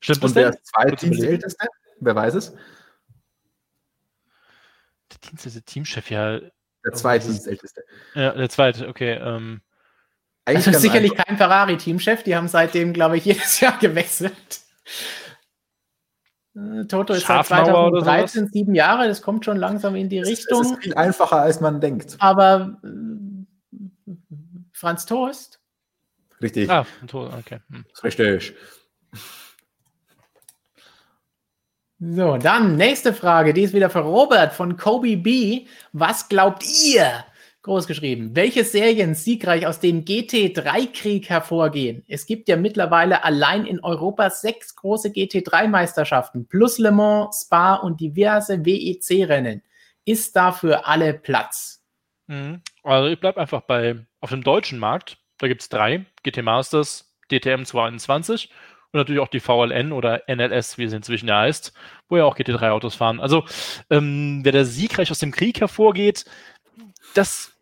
Stimmt 0.00 0.22
Und 0.22 0.34
wer 0.34 0.50
ist 0.50 0.66
zweitdienstälteste? 0.66 1.66
Wer 2.00 2.14
weiß 2.14 2.34
es? 2.34 2.54
Der 5.12 5.30
dienstälteste 5.30 5.62
Teamchef, 5.62 6.10
ja. 6.10 6.38
Der 6.84 6.92
zweitdienstälteste. 6.92 7.82
Ja, 8.14 8.32
der 8.32 8.48
zweite, 8.48 8.88
okay. 8.88 9.12
Ähm. 9.14 9.60
Eigentlich 10.44 10.66
also 10.66 10.80
sicherlich 10.80 11.14
kein 11.14 11.36
Ferrari-Teamchef, 11.36 12.24
die 12.24 12.34
haben 12.34 12.48
seitdem, 12.48 12.92
glaube 12.92 13.16
ich, 13.16 13.24
jedes 13.26 13.60
Jahr 13.60 13.78
gewechselt. 13.78 14.60
Äh, 16.54 16.84
Toto 16.86 17.14
ist 17.14 17.26
seit 17.26 17.46
2013 17.46 18.48
sieben 18.48 18.74
Jahre, 18.74 19.08
das 19.08 19.22
kommt 19.22 19.44
schon 19.44 19.56
langsam 19.56 19.94
in 19.94 20.08
die 20.08 20.20
das 20.20 20.28
Richtung. 20.28 20.58
Das 20.62 20.70
ist 20.72 20.82
viel 20.82 20.94
einfacher, 20.94 21.40
als 21.40 21.60
man 21.60 21.80
denkt. 21.80 22.16
Aber 22.18 22.78
äh, 22.84 24.12
Franz 24.72 25.06
Toast? 25.06 25.60
Richtig. 26.42 26.68
Ah, 26.68 26.84
okay. 27.12 27.60
Hm. 27.70 27.84
Richtig. 28.02 28.54
So, 32.04 32.36
dann 32.36 32.74
nächste 32.74 33.14
Frage, 33.14 33.54
die 33.54 33.62
ist 33.62 33.74
wieder 33.74 33.88
für 33.88 34.00
Robert 34.00 34.52
von 34.54 34.76
Kobe 34.76 35.16
B. 35.16 35.66
Was 35.92 36.28
glaubt 36.28 36.64
ihr? 36.84 37.24
Groß 37.62 37.86
geschrieben. 37.86 38.34
Welche 38.34 38.64
Serien 38.64 39.14
siegreich 39.14 39.68
aus 39.68 39.78
dem 39.78 40.04
GT3-Krieg 40.04 41.30
hervorgehen? 41.30 42.02
Es 42.08 42.26
gibt 42.26 42.48
ja 42.48 42.56
mittlerweile 42.56 43.22
allein 43.22 43.66
in 43.66 43.78
Europa 43.78 44.30
sechs 44.30 44.74
große 44.74 45.10
GT3-Meisterschaften 45.10 46.48
plus 46.48 46.78
Le 46.78 46.90
Mans, 46.90 47.44
Spa 47.44 47.76
und 47.76 48.00
diverse 48.00 48.64
WEC-Rennen. 48.64 49.62
Ist 50.04 50.34
dafür 50.34 50.88
alle 50.88 51.14
Platz? 51.14 51.84
Mhm. 52.26 52.62
Also 52.82 53.10
ich 53.10 53.20
bleibe 53.20 53.40
einfach 53.40 53.60
bei, 53.60 54.04
auf 54.20 54.30
dem 54.30 54.42
deutschen 54.42 54.80
Markt, 54.80 55.18
da 55.38 55.46
gibt 55.46 55.62
es 55.62 55.68
drei, 55.68 56.04
GT 56.24 56.42
Masters, 56.42 57.14
DTM 57.30 57.64
221 57.64 58.50
und 58.92 58.98
natürlich 58.98 59.20
auch 59.20 59.28
die 59.28 59.40
VLN 59.40 59.92
oder 59.92 60.22
NLS, 60.28 60.78
wie 60.78 60.84
es 60.84 60.92
inzwischen 60.92 61.28
ja 61.28 61.40
heißt, 61.40 61.72
wo 62.08 62.16
ja 62.18 62.24
auch 62.24 62.36
GT3-Autos 62.36 62.94
fahren. 62.94 63.20
Also 63.20 63.44
ähm, 63.90 64.40
wer 64.42 64.52
da 64.52 64.64
siegreich 64.64 65.10
aus 65.10 65.18
dem 65.18 65.32
Krieg 65.32 65.60
hervorgeht, 65.60 66.26
das, 67.14 67.52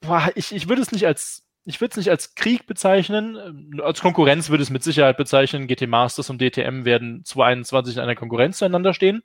boah, 0.00 0.30
ich, 0.34 0.52
ich 0.52 0.68
würde 0.68 0.82
es 0.82 0.92
nicht 0.92 1.06
als 1.06 1.44
ich 1.64 1.82
würde 1.82 1.90
es 1.90 1.96
nicht 1.98 2.10
als 2.10 2.34
Krieg 2.34 2.66
bezeichnen. 2.66 3.78
Als 3.82 4.00
Konkurrenz 4.00 4.48
würde 4.48 4.62
es 4.62 4.70
mit 4.70 4.82
Sicherheit 4.82 5.18
bezeichnen. 5.18 5.66
GT 5.66 5.86
Masters 5.86 6.30
und 6.30 6.40
DTM 6.40 6.86
werden 6.86 7.26
2021 7.26 7.96
in 7.96 8.02
einer 8.02 8.14
Konkurrenz 8.14 8.56
zueinander 8.56 8.94
stehen. 8.94 9.22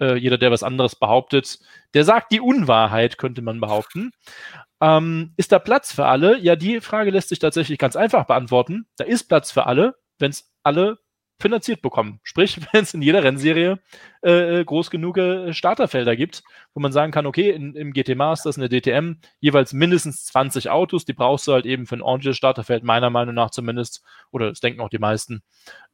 Äh, 0.00 0.14
jeder, 0.14 0.38
der 0.38 0.50
was 0.50 0.62
anderes 0.62 0.96
behauptet, 0.96 1.58
der 1.92 2.04
sagt 2.04 2.32
die 2.32 2.40
Unwahrheit, 2.40 3.18
könnte 3.18 3.42
man 3.42 3.60
behaupten. 3.60 4.12
Ähm, 4.80 5.34
ist 5.36 5.52
da 5.52 5.58
Platz 5.58 5.92
für 5.92 6.06
alle? 6.06 6.38
Ja, 6.38 6.56
die 6.56 6.80
Frage 6.80 7.10
lässt 7.10 7.28
sich 7.28 7.38
tatsächlich 7.38 7.78
ganz 7.78 7.96
einfach 7.96 8.24
beantworten. 8.24 8.86
Da 8.96 9.04
ist 9.04 9.24
Platz 9.24 9.52
für 9.52 9.66
alle, 9.66 9.94
wenn 10.18 10.30
es 10.30 10.52
alle 10.62 10.98
finanziert 11.40 11.82
bekommen. 11.82 12.20
Sprich, 12.22 12.60
wenn 12.72 12.82
es 12.82 12.94
in 12.94 13.02
jeder 13.02 13.24
Rennserie 13.24 13.78
äh, 14.22 14.60
äh, 14.60 14.64
groß 14.64 14.90
genug 14.90 15.18
äh, 15.18 15.52
Starterfelder 15.52 16.16
gibt, 16.16 16.42
wo 16.74 16.80
man 16.80 16.92
sagen 16.92 17.12
kann, 17.12 17.26
okay, 17.26 17.50
in, 17.50 17.74
im 17.74 17.92
GT 17.92 18.16
Masters, 18.16 18.56
in 18.56 18.68
der 18.68 18.80
DTM, 18.80 19.18
jeweils 19.40 19.72
mindestens 19.72 20.24
20 20.26 20.70
Autos, 20.70 21.04
die 21.04 21.12
brauchst 21.12 21.46
du 21.46 21.52
halt 21.52 21.66
eben 21.66 21.86
für 21.86 21.96
ein 21.96 22.02
ordentliches 22.02 22.36
Starterfeld, 22.36 22.84
meiner 22.84 23.10
Meinung 23.10 23.34
nach 23.34 23.50
zumindest, 23.50 24.02
oder 24.30 24.50
das 24.50 24.60
denken 24.60 24.80
auch 24.80 24.88
die 24.88 24.98
meisten. 24.98 25.42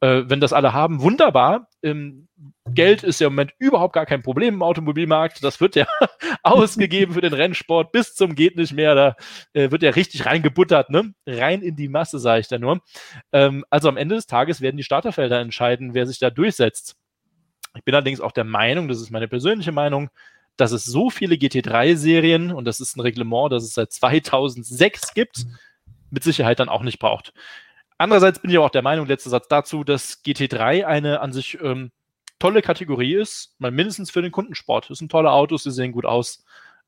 Äh, 0.01 0.25
wenn 0.27 0.41
das 0.41 0.53
alle 0.53 0.73
haben, 0.73 1.01
wunderbar. 1.01 1.69
Ähm, 1.83 2.29
Geld 2.67 3.03
ist 3.03 3.21
ja 3.21 3.29
im 3.29 3.35
Moment 3.35 3.53
überhaupt 3.59 3.95
gar 3.95 4.07
kein 4.07 4.23
Problem 4.23 4.55
im 4.55 4.63
Automobilmarkt. 4.63 5.43
Das 5.43 5.61
wird 5.61 5.77
ja 5.77 5.87
ausgegeben 6.43 7.15
für 7.15 7.21
den 7.21 7.33
Rennsport 7.33 7.93
bis 7.93 8.15
zum 8.15 8.35
geht 8.35 8.57
nicht 8.57 8.73
mehr. 8.73 8.95
Da 8.95 9.17
äh, 9.53 9.71
wird 9.71 9.83
ja 9.83 9.91
richtig 9.91 10.27
reingebuttert, 10.27 10.91
ne? 10.91 11.15
Rein 11.27 11.63
in 11.63 11.77
die 11.77 11.89
Masse, 11.89 12.19
sage 12.19 12.41
ich 12.41 12.49
da 12.49 12.59
nur. 12.59 12.81
Ähm, 13.33 13.65
also 13.71 13.89
am 13.89 13.97
Ende 13.97 14.15
des 14.15 14.27
Tages 14.27 14.61
werden 14.61 14.77
die 14.77 14.85
Starterfelder 14.85 15.41
entscheiden, 15.41 15.95
wer 15.95 16.07
sich 16.07 16.19
da 16.19 16.31
durchsetzt. 16.31 16.97
Ich 17.77 17.85
bin 17.85 17.95
allerdings 17.95 18.21
auch 18.21 18.33
der 18.33 18.45
Meinung, 18.45 18.89
das 18.89 19.01
ist 19.01 19.11
meine 19.11 19.29
persönliche 19.29 19.73
Meinung, 19.73 20.11
dass 20.57 20.73
es 20.73 20.85
so 20.85 21.09
viele 21.09 21.37
GT3-Serien, 21.37 22.53
und 22.53 22.65
das 22.65 22.81
ist 22.81 22.97
ein 22.97 23.01
Reglement, 23.01 23.53
das 23.53 23.65
es 23.65 23.75
seit 23.75 23.93
2006 23.93 25.15
gibt, 25.15 25.47
mit 26.11 26.25
Sicherheit 26.25 26.61
dann 26.61 26.69
auch 26.69 26.83
nicht 26.83 26.99
braucht. 26.99 27.33
Andererseits 28.01 28.39
bin 28.39 28.51
ich 28.51 28.57
auch 28.57 28.71
der 28.71 28.81
Meinung, 28.81 29.07
letzter 29.07 29.29
Satz 29.29 29.47
dazu, 29.49 29.85
dass 29.85 30.25
GT3 30.25 30.87
eine 30.87 31.21
an 31.21 31.35
sich 31.35 31.59
ähm, 31.61 31.91
tolle 32.39 32.63
Kategorie 32.63 33.13
ist, 33.15 33.55
mal 33.59 33.71
mindestens 33.71 34.11
für 34.11 34.23
den 34.23 34.33
Kundensport. 34.33 34.89
Es 34.89 35.01
sind 35.01 35.13
tolle 35.13 35.31
Autos, 35.31 35.65
sie 35.65 35.71
sehen 35.71 35.93
gut 35.93 36.07
aus, 36.07 36.43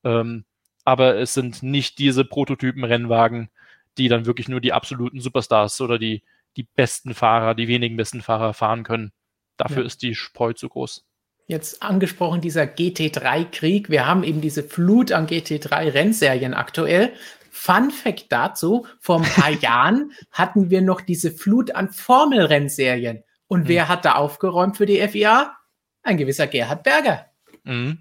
ähm, 0.04 0.46
aber 0.86 1.18
es 1.18 1.34
sind 1.34 1.62
nicht 1.62 1.98
diese 1.98 2.24
Prototypen-Rennwagen, 2.24 3.50
die 3.98 4.08
dann 4.08 4.24
wirklich 4.24 4.48
nur 4.48 4.62
die 4.62 4.72
absoluten 4.72 5.20
Superstars 5.20 5.82
oder 5.82 5.98
die, 5.98 6.22
die 6.56 6.62
besten 6.62 7.12
Fahrer, 7.12 7.54
die 7.54 7.68
wenigen 7.68 7.98
besten 7.98 8.22
Fahrer 8.22 8.54
fahren 8.54 8.82
können. 8.82 9.12
Dafür 9.58 9.82
ja. 9.82 9.86
ist 9.88 10.00
die 10.00 10.14
Spreu 10.14 10.54
zu 10.54 10.70
groß. 10.70 11.04
Jetzt 11.46 11.82
angesprochen 11.82 12.40
dieser 12.40 12.62
GT3-Krieg. 12.62 13.90
Wir 13.90 14.06
haben 14.06 14.24
eben 14.24 14.40
diese 14.40 14.62
Flut 14.62 15.12
an 15.12 15.26
GT3-Rennserien 15.26 16.54
aktuell. 16.54 17.12
Fun 17.54 17.90
Fact 17.90 18.32
dazu: 18.32 18.86
Vor 18.98 19.20
ein 19.20 19.30
paar 19.30 19.50
Jahren 19.60 20.12
hatten 20.30 20.70
wir 20.70 20.80
noch 20.80 21.02
diese 21.02 21.30
Flut 21.30 21.74
an 21.74 21.90
Formel-Rennserien. 21.90 23.22
Und 23.46 23.64
mhm. 23.64 23.68
wer 23.68 23.88
hat 23.88 24.06
da 24.06 24.14
aufgeräumt 24.14 24.78
für 24.78 24.86
die 24.86 25.06
FIA? 25.06 25.54
Ein 26.02 26.16
gewisser 26.16 26.46
Gerhard 26.46 26.82
Berger. 26.82 27.26
Mhm. 27.64 27.98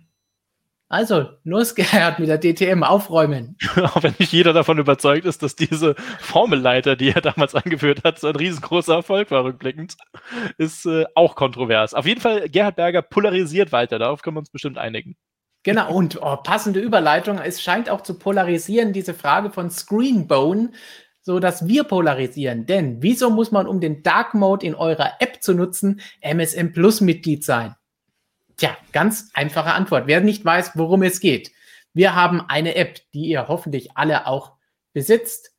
Also, 0.87 1.29
los, 1.43 1.75
Gerhard, 1.75 2.19
mit 2.19 2.27
der 2.27 2.37
DTM 2.37 2.83
aufräumen. 2.83 3.57
Auch 3.77 4.03
wenn 4.03 4.15
nicht 4.19 4.33
jeder 4.33 4.53
davon 4.53 4.77
überzeugt 4.77 5.25
ist, 5.25 5.43
dass 5.43 5.55
diese 5.55 5.95
Formelleiter, 6.19 6.95
die 6.95 7.09
er 7.09 7.21
damals 7.21 7.53
angeführt 7.55 8.03
hat, 8.03 8.19
so 8.19 8.27
ein 8.27 8.35
riesengroßer 8.35 8.95
Erfolg 8.95 9.31
war, 9.31 9.43
rückblickend, 9.43 9.95
ist 10.57 10.85
äh, 10.85 11.05
auch 11.15 11.35
kontrovers. 11.35 11.93
Auf 11.93 12.05
jeden 12.05 12.19
Fall, 12.19 12.49
Gerhard 12.49 12.75
Berger 12.77 13.01
polarisiert 13.01 13.71
weiter, 13.71 13.99
darauf 13.99 14.21
können 14.21 14.35
wir 14.35 14.41
uns 14.41 14.49
bestimmt 14.49 14.77
einigen. 14.77 15.15
Genau, 15.63 15.93
und 15.93 16.19
oh, 16.21 16.37
passende 16.37 16.79
Überleitung. 16.79 17.37
Es 17.37 17.61
scheint 17.61 17.89
auch 17.89 18.01
zu 18.01 18.17
polarisieren, 18.17 18.93
diese 18.93 19.13
Frage 19.13 19.51
von 19.51 19.69
Screenbone, 19.69 20.71
so 21.21 21.39
dass 21.39 21.67
wir 21.67 21.83
polarisieren. 21.83 22.65
Denn 22.65 23.01
wieso 23.01 23.29
muss 23.29 23.51
man, 23.51 23.67
um 23.67 23.79
den 23.79 24.01
Dark 24.01 24.33
Mode 24.33 24.65
in 24.65 24.73
eurer 24.73 25.13
App 25.19 25.43
zu 25.43 25.53
nutzen, 25.53 26.01
MSM 26.21 26.71
Plus 26.73 27.01
Mitglied 27.01 27.45
sein? 27.45 27.75
Tja, 28.57 28.75
ganz 28.91 29.29
einfache 29.33 29.73
Antwort. 29.73 30.07
Wer 30.07 30.21
nicht 30.21 30.43
weiß, 30.43 30.71
worum 30.75 31.03
es 31.03 31.19
geht. 31.19 31.51
Wir 31.93 32.15
haben 32.15 32.41
eine 32.41 32.75
App, 32.75 32.99
die 33.13 33.25
ihr 33.25 33.47
hoffentlich 33.47 33.95
alle 33.97 34.25
auch 34.25 34.53
besitzt, 34.93 35.51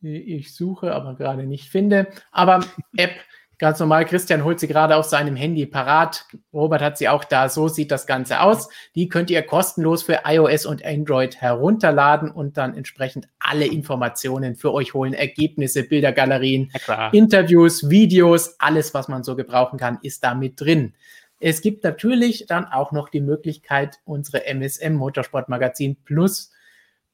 die 0.00 0.36
ich 0.36 0.54
suche, 0.54 0.94
aber 0.94 1.14
gerade 1.14 1.44
nicht 1.44 1.70
finde. 1.70 2.08
Aber 2.30 2.64
App, 2.96 3.12
ganz 3.58 3.80
normal, 3.80 4.04
Christian 4.04 4.44
holt 4.44 4.60
sie 4.60 4.68
gerade 4.68 4.96
auf 4.96 5.04
seinem 5.04 5.36
Handy 5.36 5.66
parat. 5.66 6.26
Robert 6.52 6.80
hat 6.80 6.98
sie 6.98 7.08
auch 7.08 7.24
da. 7.24 7.48
So 7.48 7.68
sieht 7.68 7.90
das 7.90 8.06
Ganze 8.06 8.40
aus. 8.40 8.68
Die 8.94 9.08
könnt 9.08 9.30
ihr 9.30 9.42
kostenlos 9.42 10.02
für 10.02 10.20
iOS 10.24 10.66
und 10.66 10.84
Android 10.84 11.40
herunterladen 11.40 12.30
und 12.30 12.56
dann 12.56 12.76
entsprechend 12.76 13.28
alle 13.38 13.66
Informationen 13.66 14.54
für 14.54 14.72
euch 14.72 14.94
holen. 14.94 15.12
Ergebnisse, 15.12 15.82
Bildergalerien, 15.82 16.70
Interviews, 17.12 17.90
Videos, 17.90 18.54
alles, 18.58 18.94
was 18.94 19.08
man 19.08 19.24
so 19.24 19.36
gebrauchen 19.36 19.78
kann, 19.78 19.98
ist 20.02 20.24
da 20.24 20.34
mit 20.34 20.60
drin. 20.60 20.94
Es 21.40 21.60
gibt 21.60 21.84
natürlich 21.84 22.46
dann 22.46 22.64
auch 22.64 22.92
noch 22.92 23.08
die 23.08 23.20
Möglichkeit, 23.20 23.98
unsere 24.04 24.46
MSM 24.46 24.94
Motorsport 24.94 25.48
Magazin 25.48 25.96
Plus 26.04 26.50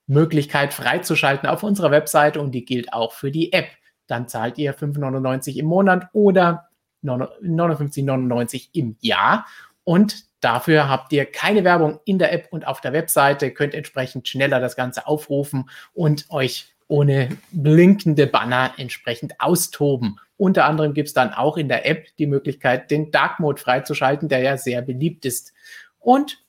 Möglichkeit 0.07 0.75
freizuschalten 0.75 1.49
auf 1.49 1.63
unserer 1.63 1.91
Webseite 1.91 2.41
und 2.41 2.53
die 2.53 2.65
gilt 2.65 2.93
auch 2.93 3.13
für 3.13 3.31
die 3.31 3.53
App. 3.53 3.69
Dann 4.07 4.29
zahlt 4.29 4.59
ihr 4.59 4.75
5,99 4.75 5.57
im 5.57 5.67
Monat 5.67 6.09
oder 6.13 6.69
59,99 7.03 8.69
im 8.73 8.97
Jahr 9.01 9.47
und 9.85 10.25
dafür 10.41 10.89
habt 10.89 11.13
ihr 11.13 11.27
keine 11.27 11.65
Werbung 11.65 12.01
in 12.05 12.19
der 12.19 12.33
App 12.33 12.49
und 12.51 12.67
auf 12.67 12.81
der 12.81 12.93
Webseite, 12.93 13.51
könnt 13.51 13.75
entsprechend 13.75 14.29
schneller 14.29 14.61
das 14.61 14.77
Ganze 14.77 15.07
aufrufen 15.07 15.69
und 15.93 16.27
euch 16.31 16.75
ohne 16.89 17.31
blinkende 17.51 18.27
Banner 18.27 18.73
entsprechend 18.77 19.41
austoben. 19.41 20.19
Unter 20.37 20.65
anderem 20.65 20.95
gibt 20.95 21.09
es 21.09 21.15
dann 21.15 21.33
auch 21.33 21.57
in 21.57 21.69
der 21.69 21.87
App 21.87 22.09
die 22.19 22.27
Möglichkeit, 22.27 22.91
den 22.91 23.11
Dark 23.11 23.41
Mode 23.41 23.61
freizuschalten, 23.61 24.29
der 24.29 24.41
ja 24.41 24.57
sehr 24.57 24.83
beliebt 24.83 25.25
ist. 25.25 25.53
Und 25.99 26.44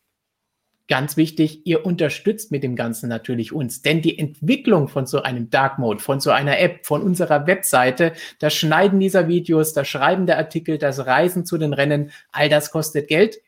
ganz 0.87 1.17
wichtig, 1.17 1.65
ihr 1.65 1.85
unterstützt 1.85 2.51
mit 2.51 2.63
dem 2.63 2.75
Ganzen 2.75 3.09
natürlich 3.09 3.51
uns, 3.51 3.81
denn 3.81 4.01
die 4.01 4.19
Entwicklung 4.19 4.87
von 4.87 5.05
so 5.05 5.21
einem 5.21 5.49
Dark 5.49 5.79
Mode, 5.79 5.99
von 5.99 6.19
so 6.19 6.31
einer 6.31 6.59
App, 6.59 6.85
von 6.85 7.01
unserer 7.01 7.47
Webseite, 7.47 8.13
das 8.39 8.53
Schneiden 8.53 8.99
dieser 8.99 9.27
Videos, 9.27 9.73
das 9.73 9.87
Schreiben 9.87 10.25
der 10.25 10.37
Artikel, 10.37 10.77
das 10.77 11.05
Reisen 11.05 11.45
zu 11.45 11.57
den 11.57 11.73
Rennen, 11.73 12.11
all 12.31 12.49
das 12.49 12.71
kostet 12.71 13.07
Geld. 13.07 13.39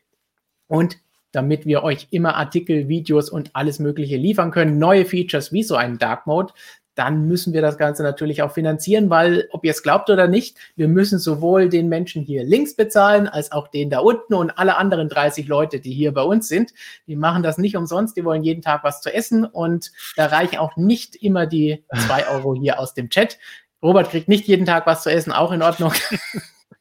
Und 0.66 0.98
damit 1.32 1.66
wir 1.66 1.82
euch 1.82 2.08
immer 2.10 2.36
Artikel, 2.36 2.88
Videos 2.88 3.28
und 3.28 3.54
alles 3.54 3.78
Mögliche 3.78 4.16
liefern 4.16 4.50
können, 4.50 4.78
neue 4.78 5.04
Features 5.04 5.52
wie 5.52 5.62
so 5.62 5.76
einen 5.76 5.98
Dark 5.98 6.26
Mode, 6.26 6.54
dann 6.98 7.28
müssen 7.28 7.52
wir 7.52 7.62
das 7.62 7.78
Ganze 7.78 8.02
natürlich 8.02 8.42
auch 8.42 8.50
finanzieren, 8.50 9.08
weil, 9.08 9.48
ob 9.52 9.64
ihr 9.64 9.70
es 9.70 9.82
glaubt 9.84 10.10
oder 10.10 10.26
nicht, 10.26 10.56
wir 10.74 10.88
müssen 10.88 11.20
sowohl 11.20 11.68
den 11.68 11.88
Menschen 11.88 12.22
hier 12.22 12.42
links 12.42 12.74
bezahlen, 12.74 13.28
als 13.28 13.52
auch 13.52 13.68
den 13.68 13.88
da 13.88 14.00
unten 14.00 14.34
und 14.34 14.50
alle 14.50 14.76
anderen 14.76 15.08
30 15.08 15.46
Leute, 15.46 15.78
die 15.78 15.92
hier 15.92 16.12
bei 16.12 16.22
uns 16.22 16.48
sind. 16.48 16.72
Die 17.06 17.14
machen 17.14 17.44
das 17.44 17.56
nicht 17.56 17.76
umsonst, 17.76 18.16
die 18.16 18.24
wollen 18.24 18.42
jeden 18.42 18.62
Tag 18.62 18.82
was 18.82 19.00
zu 19.00 19.14
essen 19.14 19.44
und 19.44 19.92
da 20.16 20.26
reichen 20.26 20.58
auch 20.58 20.76
nicht 20.76 21.14
immer 21.16 21.46
die 21.46 21.84
zwei 22.06 22.26
Euro 22.28 22.54
hier 22.54 22.80
aus 22.80 22.94
dem 22.94 23.10
Chat. 23.10 23.38
Robert 23.80 24.10
kriegt 24.10 24.28
nicht 24.28 24.48
jeden 24.48 24.66
Tag 24.66 24.86
was 24.86 25.04
zu 25.04 25.10
essen, 25.10 25.32
auch 25.32 25.52
in 25.52 25.62
Ordnung. 25.62 25.92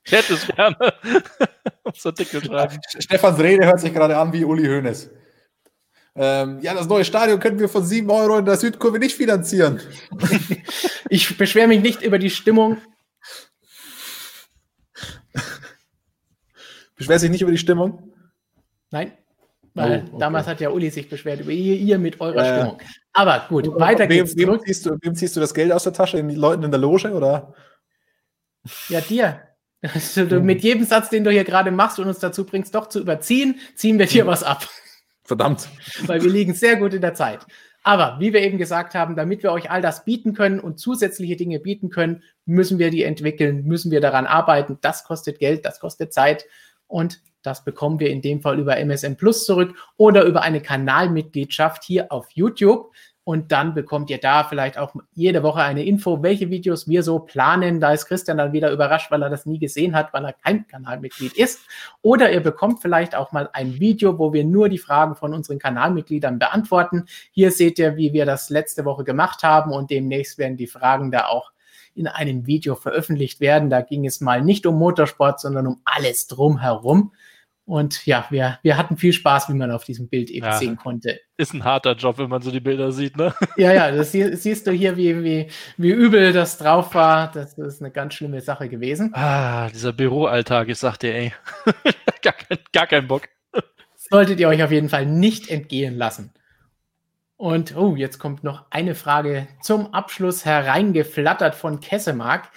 Ich 0.03 0.13
hätte 0.13 0.35
es 0.35 0.47
gerne. 0.47 0.77
so. 2.39 3.01
Stefans 3.01 3.39
Rede 3.39 3.65
hört 3.65 3.81
sich 3.81 3.93
gerade 3.93 4.17
an 4.17 4.31
wie 4.31 4.45
Uli 4.45 4.65
Hoeneß. 4.65 5.09
Ähm, 6.19 6.59
ja, 6.61 6.73
das 6.73 6.87
neue 6.87 7.05
Stadion 7.05 7.39
können 7.39 7.59
wir 7.59 7.69
von 7.69 7.85
7 7.85 8.09
Euro 8.09 8.39
in 8.39 8.45
der 8.45 8.57
Südkurve 8.57 8.97
nicht 8.97 9.15
finanzieren. 9.15 9.79
ich 11.09 11.37
beschwere 11.37 11.67
mich 11.67 11.81
nicht 11.81 12.01
über 12.01 12.17
die 12.17 12.31
Stimmung. 12.31 12.77
Beschwer 16.95 17.19
sich 17.19 17.29
nicht 17.29 17.43
über 17.43 17.51
die 17.51 17.59
Stimmung? 17.59 18.11
Nein. 18.89 19.11
Weil 19.75 19.91
oh, 19.91 20.07
okay. 20.07 20.17
damals 20.19 20.47
hat 20.47 20.59
ja 20.59 20.71
Uli 20.71 20.89
sich 20.89 21.07
beschwert 21.07 21.41
über 21.41 21.51
ihr, 21.51 21.75
ihr 21.75 21.99
mit 21.99 22.19
eurer 22.19 22.43
äh, 22.43 22.55
Stimmung. 22.55 22.81
Aber 23.13 23.45
gut, 23.47 23.67
weiter 23.79 24.09
wem, 24.09 24.25
geht's. 24.25 24.35
Wem 24.35 24.59
ziehst, 24.65 24.85
du, 24.87 24.97
wem 25.01 25.13
ziehst 25.13 25.35
du 25.35 25.39
das 25.39 25.53
Geld 25.53 25.71
aus 25.71 25.83
der 25.83 25.93
Tasche? 25.93 26.17
Den 26.17 26.31
Leuten 26.31 26.63
in 26.63 26.71
der 26.71 26.79
Loge 26.79 27.11
oder? 27.11 27.53
Ja, 28.89 29.01
dir. 29.01 29.41
Also, 29.83 30.25
du, 30.25 30.39
mit 30.39 30.63
jedem 30.63 30.83
Satz, 30.83 31.09
den 31.09 31.23
du 31.23 31.29
hier 31.29 31.43
gerade 31.43 31.69
machst 31.69 31.99
und 31.99 32.07
uns 32.07 32.17
dazu 32.17 32.43
bringst, 32.43 32.73
doch 32.73 32.89
zu 32.89 32.99
überziehen, 32.99 33.59
ziehen 33.75 33.99
wir 33.99 34.07
dir 34.07 34.25
was 34.25 34.41
ab. 34.41 34.67
Verdammt. 35.27 35.67
Weil 36.05 36.23
wir 36.23 36.31
liegen 36.31 36.53
sehr 36.53 36.77
gut 36.77 36.93
in 36.93 37.01
der 37.01 37.13
Zeit. 37.13 37.45
Aber 37.83 38.17
wie 38.19 38.31
wir 38.31 38.41
eben 38.41 38.57
gesagt 38.57 38.95
haben, 38.95 39.17
damit 39.17 39.43
wir 39.43 39.51
euch 39.51 39.69
all 39.69 39.81
das 39.81 40.05
bieten 40.05 40.33
können 40.33 40.59
und 40.61 40.79
zusätzliche 40.79 41.35
Dinge 41.35 41.59
bieten 41.59 41.89
können, 41.89 42.23
müssen 42.45 42.79
wir 42.79 42.91
die 42.91 43.03
entwickeln, 43.03 43.65
müssen 43.65 43.91
wir 43.91 43.99
daran 43.99 44.25
arbeiten. 44.25 44.77
Das 44.81 45.03
kostet 45.03 45.39
Geld, 45.39 45.65
das 45.65 45.81
kostet 45.81 46.13
Zeit. 46.13 46.45
Und 46.87 47.21
das 47.41 47.65
bekommen 47.65 47.99
wir 47.99 48.09
in 48.09 48.21
dem 48.21 48.41
Fall 48.41 48.57
über 48.57 48.77
MSN 48.77 49.17
Plus 49.17 49.45
zurück 49.45 49.75
oder 49.97 50.23
über 50.23 50.43
eine 50.43 50.61
Kanalmitgliedschaft 50.61 51.83
hier 51.83 52.09
auf 52.11 52.29
YouTube. 52.31 52.93
Und 53.27 53.51
dann 53.51 53.73
bekommt 53.73 54.09
ihr 54.09 54.19
da 54.19 54.45
vielleicht 54.45 54.77
auch 54.77 54.95
jede 55.13 55.43
Woche 55.43 55.59
eine 55.61 55.83
Info, 55.83 56.23
welche 56.23 56.49
Videos 56.49 56.87
wir 56.87 57.03
so 57.03 57.19
planen. 57.19 57.81
Da 57.81 57.91
ist 57.91 58.05
Christian 58.05 58.37
dann 58.37 58.53
wieder 58.53 58.71
überrascht, 58.71 59.11
weil 59.11 59.21
er 59.21 59.29
das 59.29 59.45
nie 59.45 59.59
gesehen 59.59 59.97
hat, 59.97 60.13
weil 60.13 60.23
er 60.23 60.31
kein 60.31 60.65
Kanalmitglied 60.65 61.33
ist. 61.33 61.59
Oder 62.01 62.31
ihr 62.31 62.39
bekommt 62.39 62.81
vielleicht 62.81 63.15
auch 63.15 63.33
mal 63.33 63.49
ein 63.51 63.81
Video, 63.81 64.17
wo 64.17 64.31
wir 64.31 64.45
nur 64.45 64.69
die 64.69 64.77
Fragen 64.77 65.17
von 65.17 65.33
unseren 65.33 65.59
Kanalmitgliedern 65.59 66.39
beantworten. 66.39 67.03
Hier 67.31 67.51
seht 67.51 67.79
ihr, 67.79 67.97
wie 67.97 68.13
wir 68.13 68.25
das 68.25 68.49
letzte 68.49 68.85
Woche 68.85 69.03
gemacht 69.03 69.43
haben 69.43 69.73
und 69.73 69.91
demnächst 69.91 70.37
werden 70.37 70.55
die 70.55 70.65
Fragen 70.65 71.11
da 71.11 71.25
auch 71.25 71.51
in 71.95 72.07
einem 72.07 72.47
Video 72.47 72.75
veröffentlicht 72.75 73.41
werden. 73.41 73.69
Da 73.69 73.81
ging 73.81 74.05
es 74.05 74.21
mal 74.21 74.41
nicht 74.41 74.65
um 74.65 74.79
Motorsport, 74.79 75.41
sondern 75.41 75.67
um 75.67 75.81
alles 75.83 76.27
drumherum. 76.27 77.11
Und 77.67 78.05
ja, 78.05 78.25
wir, 78.29 78.59
wir 78.61 78.77
hatten 78.77 78.95
viel 78.95 79.11
Spaß, 79.11 79.49
wie 79.49 79.53
man 79.53 79.71
auf 79.71 79.83
diesem 79.83 80.07
Bild 80.07 80.29
eben 80.29 80.45
ja, 80.45 80.53
sehen 80.53 80.77
konnte. 80.77 81.19
Ist 81.35 81.53
ein 81.53 81.65
harter 81.65 81.97
Job, 81.97 82.17
wenn 82.17 82.29
man 82.29 82.41
so 82.41 82.49
die 82.49 82.61
Bilder 82.61 82.93
sieht, 82.93 83.17
ne? 83.17 83.35
Ja, 83.57 83.73
ja, 83.73 83.91
das 83.91 84.13
sie, 84.13 84.37
siehst 84.37 84.67
du 84.67 84.71
hier, 84.71 84.95
wie, 84.95 85.21
wie, 85.21 85.47
wie 85.75 85.91
übel 85.91 86.31
das 86.31 86.57
drauf 86.57 86.95
war. 86.95 87.29
Das 87.29 87.57
ist 87.57 87.81
eine 87.81 87.91
ganz 87.91 88.13
schlimme 88.13 88.39
Sache 88.39 88.69
gewesen. 88.69 89.11
Ah, 89.13 89.67
dieser 89.69 89.91
Büroalltag, 89.91 90.69
ich 90.69 90.77
sag 90.77 90.95
dir, 90.95 91.13
ey. 91.13 91.33
gar, 92.21 92.31
kein, 92.31 92.57
gar 92.71 92.87
keinen 92.87 93.09
Bock. 93.09 93.23
Solltet 93.97 94.39
ihr 94.39 94.47
euch 94.47 94.63
auf 94.63 94.71
jeden 94.71 94.87
Fall 94.87 95.05
nicht 95.05 95.49
entgehen 95.49 95.97
lassen. 95.97 96.31
Und 97.35 97.75
oh, 97.75 97.97
jetzt 97.97 98.17
kommt 98.17 98.45
noch 98.45 98.63
eine 98.69 98.95
Frage 98.95 99.45
zum 99.61 99.93
Abschluss 99.93 100.45
hereingeflattert 100.45 101.53
von 101.53 101.81
Kessemark. 101.81 102.49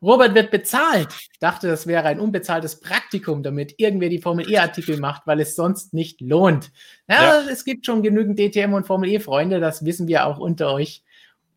Robert 0.00 0.34
wird 0.34 0.50
bezahlt. 0.50 1.08
Ich 1.32 1.38
dachte, 1.40 1.66
das 1.66 1.86
wäre 1.86 2.04
ein 2.04 2.20
unbezahltes 2.20 2.80
Praktikum, 2.80 3.42
damit 3.42 3.74
irgendwer 3.78 4.08
die 4.08 4.20
Formel 4.20 4.48
E-Artikel 4.50 4.98
macht, 5.00 5.26
weil 5.26 5.40
es 5.40 5.56
sonst 5.56 5.92
nicht 5.92 6.20
lohnt. 6.20 6.70
Ja, 7.08 7.40
ja, 7.40 7.50
es 7.50 7.64
gibt 7.64 7.84
schon 7.84 8.02
genügend 8.02 8.38
DTM 8.38 8.74
und 8.74 8.86
Formel 8.86 9.10
E-Freunde, 9.10 9.58
das 9.58 9.84
wissen 9.84 10.06
wir 10.06 10.26
auch 10.26 10.38
unter 10.38 10.72
euch 10.72 11.02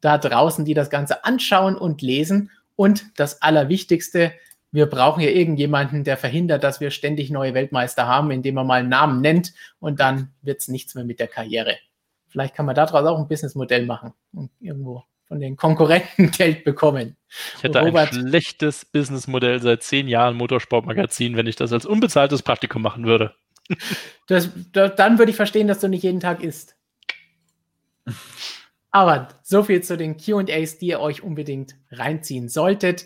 da 0.01 0.17
draußen, 0.17 0.65
die 0.65 0.73
das 0.73 0.89
Ganze 0.89 1.23
anschauen 1.23 1.75
und 1.75 2.01
lesen. 2.01 2.49
Und 2.75 3.05
das 3.19 3.43
Allerwichtigste, 3.43 4.33
wir 4.71 4.87
brauchen 4.87 5.21
ja 5.21 5.29
irgendjemanden, 5.29 6.03
der 6.03 6.17
verhindert, 6.17 6.63
dass 6.63 6.79
wir 6.79 6.89
ständig 6.89 7.29
neue 7.29 7.53
Weltmeister 7.53 8.07
haben, 8.07 8.31
indem 8.31 8.57
er 8.57 8.63
mal 8.63 8.79
einen 8.79 8.89
Namen 8.89 9.21
nennt 9.21 9.53
und 9.79 9.99
dann 9.99 10.33
wird 10.41 10.61
es 10.61 10.67
nichts 10.67 10.95
mehr 10.95 11.03
mit 11.03 11.19
der 11.19 11.27
Karriere. 11.27 11.77
Vielleicht 12.29 12.55
kann 12.55 12.65
man 12.65 12.73
daraus 12.73 13.05
auch 13.05 13.19
ein 13.19 13.27
Businessmodell 13.27 13.85
machen 13.85 14.13
und 14.33 14.49
irgendwo 14.59 15.03
von 15.31 15.39
den 15.39 15.55
Konkurrenten 15.55 16.29
Geld 16.37 16.65
bekommen. 16.65 17.15
Ich 17.55 17.63
hätte 17.63 17.79
Robert, 17.79 18.11
ein 18.11 18.27
schlechtes 18.27 18.83
Businessmodell 18.83 19.61
seit 19.61 19.81
zehn 19.81 20.09
Jahren 20.09 20.35
Motorsportmagazin, 20.35 21.37
wenn 21.37 21.47
ich 21.47 21.55
das 21.55 21.71
als 21.71 21.85
unbezahltes 21.85 22.43
Praktikum 22.43 22.81
machen 22.81 23.05
würde. 23.05 23.33
Das, 24.27 24.49
das, 24.71 24.95
dann 24.95 25.17
würde 25.17 25.31
ich 25.31 25.35
verstehen, 25.35 25.67
dass 25.67 25.79
du 25.79 25.89
nicht 25.89 26.03
jeden 26.03 26.19
Tag 26.21 26.41
isst. 26.41 26.75
Aber 28.89 29.29
so 29.43 29.63
viel 29.63 29.81
zu 29.81 29.97
den 29.97 30.17
QAs, 30.17 30.77
die 30.77 30.87
ihr 30.87 30.99
euch 30.99 31.21
unbedingt 31.21 31.75
reinziehen 31.89 32.47
solltet. 32.47 33.05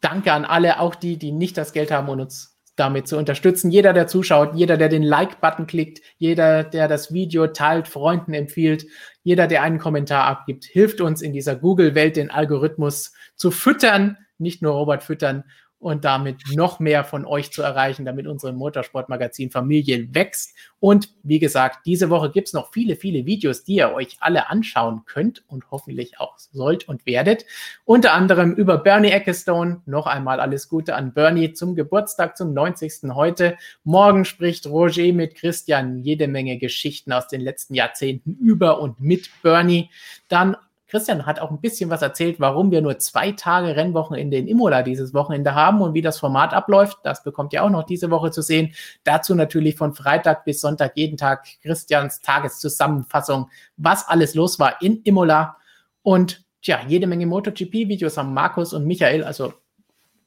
Danke 0.00 0.32
an 0.32 0.44
alle, 0.44 0.80
auch 0.80 0.94
die, 0.94 1.18
die 1.18 1.32
nicht 1.32 1.58
das 1.58 1.72
Geld 1.72 1.90
haben 1.90 2.08
und 2.08 2.20
uns 2.20 2.58
damit 2.76 3.06
zu 3.06 3.18
unterstützen. 3.18 3.70
Jeder, 3.70 3.92
der 3.92 4.06
zuschaut, 4.06 4.54
jeder, 4.54 4.76
der 4.76 4.88
den 4.88 5.02
Like-Button 5.02 5.66
klickt, 5.66 6.00
jeder, 6.16 6.64
der 6.64 6.88
das 6.88 7.12
Video 7.12 7.46
teilt, 7.46 7.88
Freunden 7.88 8.34
empfiehlt, 8.34 8.86
jeder, 9.24 9.46
der 9.48 9.62
einen 9.62 9.78
Kommentar 9.78 10.26
abgibt, 10.26 10.64
hilft 10.64 11.00
uns 11.00 11.22
in 11.22 11.32
dieser 11.32 11.56
Google-Welt 11.56 12.16
den 12.16 12.30
Algorithmus 12.30 13.12
zu 13.34 13.50
füttern, 13.50 14.18
nicht 14.38 14.62
nur 14.62 14.74
Robert 14.74 15.02
füttern 15.02 15.44
und 15.84 16.06
damit 16.06 16.40
noch 16.54 16.80
mehr 16.80 17.04
von 17.04 17.26
euch 17.26 17.52
zu 17.52 17.60
erreichen, 17.60 18.06
damit 18.06 18.26
unsere 18.26 18.54
Motorsportmagazin 18.54 19.50
Familie 19.50 20.14
wächst. 20.14 20.54
Und 20.80 21.10
wie 21.22 21.38
gesagt, 21.38 21.84
diese 21.84 22.08
Woche 22.08 22.30
gibt 22.30 22.48
es 22.48 22.54
noch 22.54 22.72
viele, 22.72 22.96
viele 22.96 23.26
Videos, 23.26 23.64
die 23.64 23.74
ihr 23.74 23.92
euch 23.92 24.16
alle 24.20 24.48
anschauen 24.48 25.02
könnt 25.04 25.44
und 25.46 25.70
hoffentlich 25.70 26.18
auch 26.18 26.38
sollt 26.38 26.88
und 26.88 27.04
werdet. 27.04 27.44
Unter 27.84 28.14
anderem 28.14 28.54
über 28.54 28.78
Bernie 28.78 29.10
Ecclestone. 29.10 29.82
Noch 29.84 30.06
einmal 30.06 30.40
alles 30.40 30.70
Gute 30.70 30.94
an 30.94 31.12
Bernie 31.12 31.52
zum 31.52 31.74
Geburtstag, 31.74 32.38
zum 32.38 32.54
90. 32.54 33.10
heute. 33.14 33.58
Morgen 33.82 34.24
spricht 34.24 34.66
Roger 34.66 35.12
mit 35.12 35.34
Christian 35.34 35.98
jede 35.98 36.28
Menge 36.28 36.56
Geschichten 36.56 37.12
aus 37.12 37.28
den 37.28 37.42
letzten 37.42 37.74
Jahrzehnten 37.74 38.38
über 38.40 38.80
und 38.80 39.00
mit 39.00 39.28
Bernie. 39.42 39.90
Dann 40.28 40.56
Christian 40.86 41.24
hat 41.24 41.40
auch 41.40 41.50
ein 41.50 41.60
bisschen 41.60 41.90
was 41.90 42.02
erzählt, 42.02 42.40
warum 42.40 42.70
wir 42.70 42.82
nur 42.82 42.98
zwei 42.98 43.32
Tage 43.32 43.74
Rennwochenende 43.74 44.36
in 44.36 44.46
Imola 44.46 44.82
dieses 44.82 45.14
Wochenende 45.14 45.54
haben 45.54 45.80
und 45.80 45.94
wie 45.94 46.02
das 46.02 46.18
Format 46.18 46.52
abläuft. 46.52 46.98
Das 47.04 47.24
bekommt 47.24 47.52
ihr 47.52 47.64
auch 47.64 47.70
noch 47.70 47.84
diese 47.84 48.10
Woche 48.10 48.30
zu 48.30 48.42
sehen. 48.42 48.74
Dazu 49.02 49.34
natürlich 49.34 49.76
von 49.76 49.94
Freitag 49.94 50.44
bis 50.44 50.60
Sonntag 50.60 50.96
jeden 50.96 51.16
Tag 51.16 51.46
Christians 51.62 52.20
Tageszusammenfassung, 52.20 53.50
was 53.76 54.06
alles 54.06 54.34
los 54.34 54.58
war 54.58 54.82
in 54.82 55.00
Imola. 55.04 55.56
Und 56.02 56.44
tja, 56.60 56.80
jede 56.86 57.06
Menge 57.06 57.26
MotoGP-Videos 57.26 58.18
haben 58.18 58.34
Markus 58.34 58.74
und 58.74 58.86
Michael, 58.86 59.24
also 59.24 59.54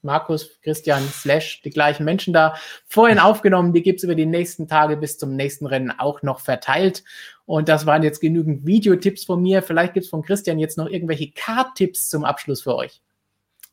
Markus, 0.01 0.59
Christian, 0.61 1.03
Slash, 1.03 1.61
die 1.63 1.69
gleichen 1.69 2.03
Menschen 2.03 2.33
da 2.33 2.55
vorhin 2.87 3.19
aufgenommen. 3.19 3.73
Die 3.73 3.83
gibt 3.83 3.99
es 3.99 4.03
über 4.03 4.15
die 4.15 4.25
nächsten 4.25 4.67
Tage 4.67 4.97
bis 4.97 5.17
zum 5.17 5.35
nächsten 5.35 5.65
Rennen 5.67 5.91
auch 5.91 6.21
noch 6.23 6.39
verteilt. 6.39 7.03
Und 7.47 7.69
das 7.69 7.85
waren 7.85 8.03
jetzt 8.03 8.19
genügend 8.19 8.65
Videotipps 8.65 9.23
von 9.23 9.41
mir. 9.41 9.63
Vielleicht 9.63 9.93
gibt 9.93 10.03
es 10.03 10.09
von 10.09 10.21
Christian 10.21 10.59
jetzt 10.59 10.77
noch 10.77 10.87
irgendwelche 10.87 11.31
Card-Tipps 11.31 12.09
zum 12.09 12.25
Abschluss 12.25 12.61
für 12.61 12.75
euch. 12.75 13.01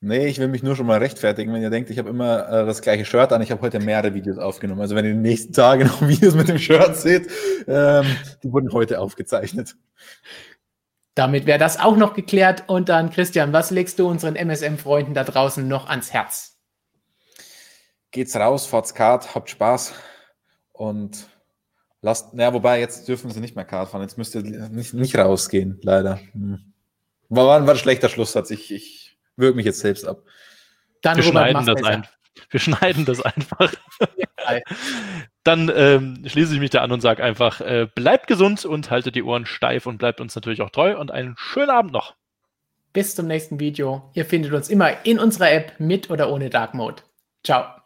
Nee, 0.00 0.28
ich 0.28 0.38
will 0.38 0.46
mich 0.46 0.62
nur 0.62 0.76
schon 0.76 0.86
mal 0.86 0.98
rechtfertigen, 0.98 1.52
wenn 1.52 1.60
ihr 1.60 1.70
denkt, 1.70 1.90
ich 1.90 1.98
habe 1.98 2.08
immer 2.08 2.48
äh, 2.48 2.66
das 2.66 2.82
gleiche 2.82 3.04
Shirt 3.04 3.32
an. 3.32 3.42
Ich 3.42 3.50
habe 3.50 3.62
heute 3.62 3.80
mehrere 3.80 4.14
Videos 4.14 4.38
aufgenommen. 4.38 4.80
Also 4.80 4.94
wenn 4.94 5.04
ihr 5.04 5.10
in 5.10 5.16
den 5.16 5.22
nächsten 5.22 5.52
Tagen 5.52 5.86
noch 5.88 6.00
Videos 6.08 6.36
mit 6.36 6.46
dem 6.46 6.58
Shirt 6.58 6.96
seht, 6.96 7.28
ähm, 7.66 8.06
die 8.44 8.52
wurden 8.52 8.72
heute 8.72 9.00
aufgezeichnet. 9.00 9.74
Damit 11.16 11.46
wäre 11.46 11.58
das 11.58 11.80
auch 11.80 11.96
noch 11.96 12.14
geklärt. 12.14 12.64
Und 12.68 12.88
dann, 12.88 13.10
Christian, 13.10 13.52
was 13.52 13.72
legst 13.72 13.98
du 13.98 14.06
unseren 14.06 14.36
MSM-Freunden 14.36 15.14
da 15.14 15.24
draußen 15.24 15.66
noch 15.66 15.88
ans 15.88 16.12
Herz? 16.12 16.60
Geht's 18.12 18.36
raus, 18.36 18.66
fahrt's 18.66 18.94
Kart, 18.94 19.34
habt 19.34 19.50
Spaß 19.50 19.94
und 20.70 21.26
lasst, 22.04 22.34
naja, 22.34 22.52
wobei 22.52 22.80
jetzt 22.80 23.08
dürfen 23.08 23.30
sie 23.30 23.40
nicht 23.40 23.56
mehr 23.56 23.64
Kart 23.64 23.88
fahren, 23.88 24.02
jetzt 24.02 24.18
müsst 24.18 24.34
ihr 24.34 24.42
nicht, 24.42 24.92
nicht 24.92 25.16
rausgehen, 25.16 25.80
leider. 25.82 26.20
Hm. 26.32 26.72
War, 27.30 27.66
war 27.66 27.68
ein 27.68 27.76
schlechter 27.76 28.10
Schlusssatz, 28.10 28.50
ich, 28.50 28.70
ich 28.70 29.18
würge 29.36 29.56
mich 29.56 29.64
jetzt 29.64 29.80
selbst 29.80 30.06
ab. 30.06 30.22
Dann 31.02 31.16
Wir 31.16 31.24
schneiden 31.24 31.66
das 31.66 31.82
ein. 31.82 32.06
Wir 32.50 32.60
schneiden 32.60 33.04
das 33.04 33.20
einfach. 33.22 33.72
Dann 35.44 35.72
ähm, 35.74 36.22
schließe 36.26 36.52
ich 36.54 36.60
mich 36.60 36.70
da 36.70 36.82
an 36.82 36.92
und 36.92 37.00
sage 37.00 37.22
einfach, 37.22 37.60
äh, 37.60 37.86
bleibt 37.94 38.26
gesund 38.26 38.64
und 38.64 38.90
haltet 38.90 39.14
die 39.14 39.22
Ohren 39.22 39.46
steif 39.46 39.86
und 39.86 39.98
bleibt 39.98 40.20
uns 40.20 40.34
natürlich 40.34 40.60
auch 40.60 40.70
treu 40.70 40.98
und 40.98 41.10
einen 41.10 41.34
schönen 41.38 41.70
Abend 41.70 41.92
noch. 41.92 42.14
Bis 42.92 43.14
zum 43.14 43.26
nächsten 43.26 43.60
Video. 43.60 44.10
Ihr 44.14 44.24
findet 44.24 44.52
uns 44.52 44.68
immer 44.68 45.04
in 45.04 45.18
unserer 45.18 45.50
App 45.52 45.74
mit 45.78 46.10
oder 46.10 46.30
ohne 46.30 46.50
Dark 46.50 46.74
Mode. 46.74 47.02
Ciao. 47.44 47.83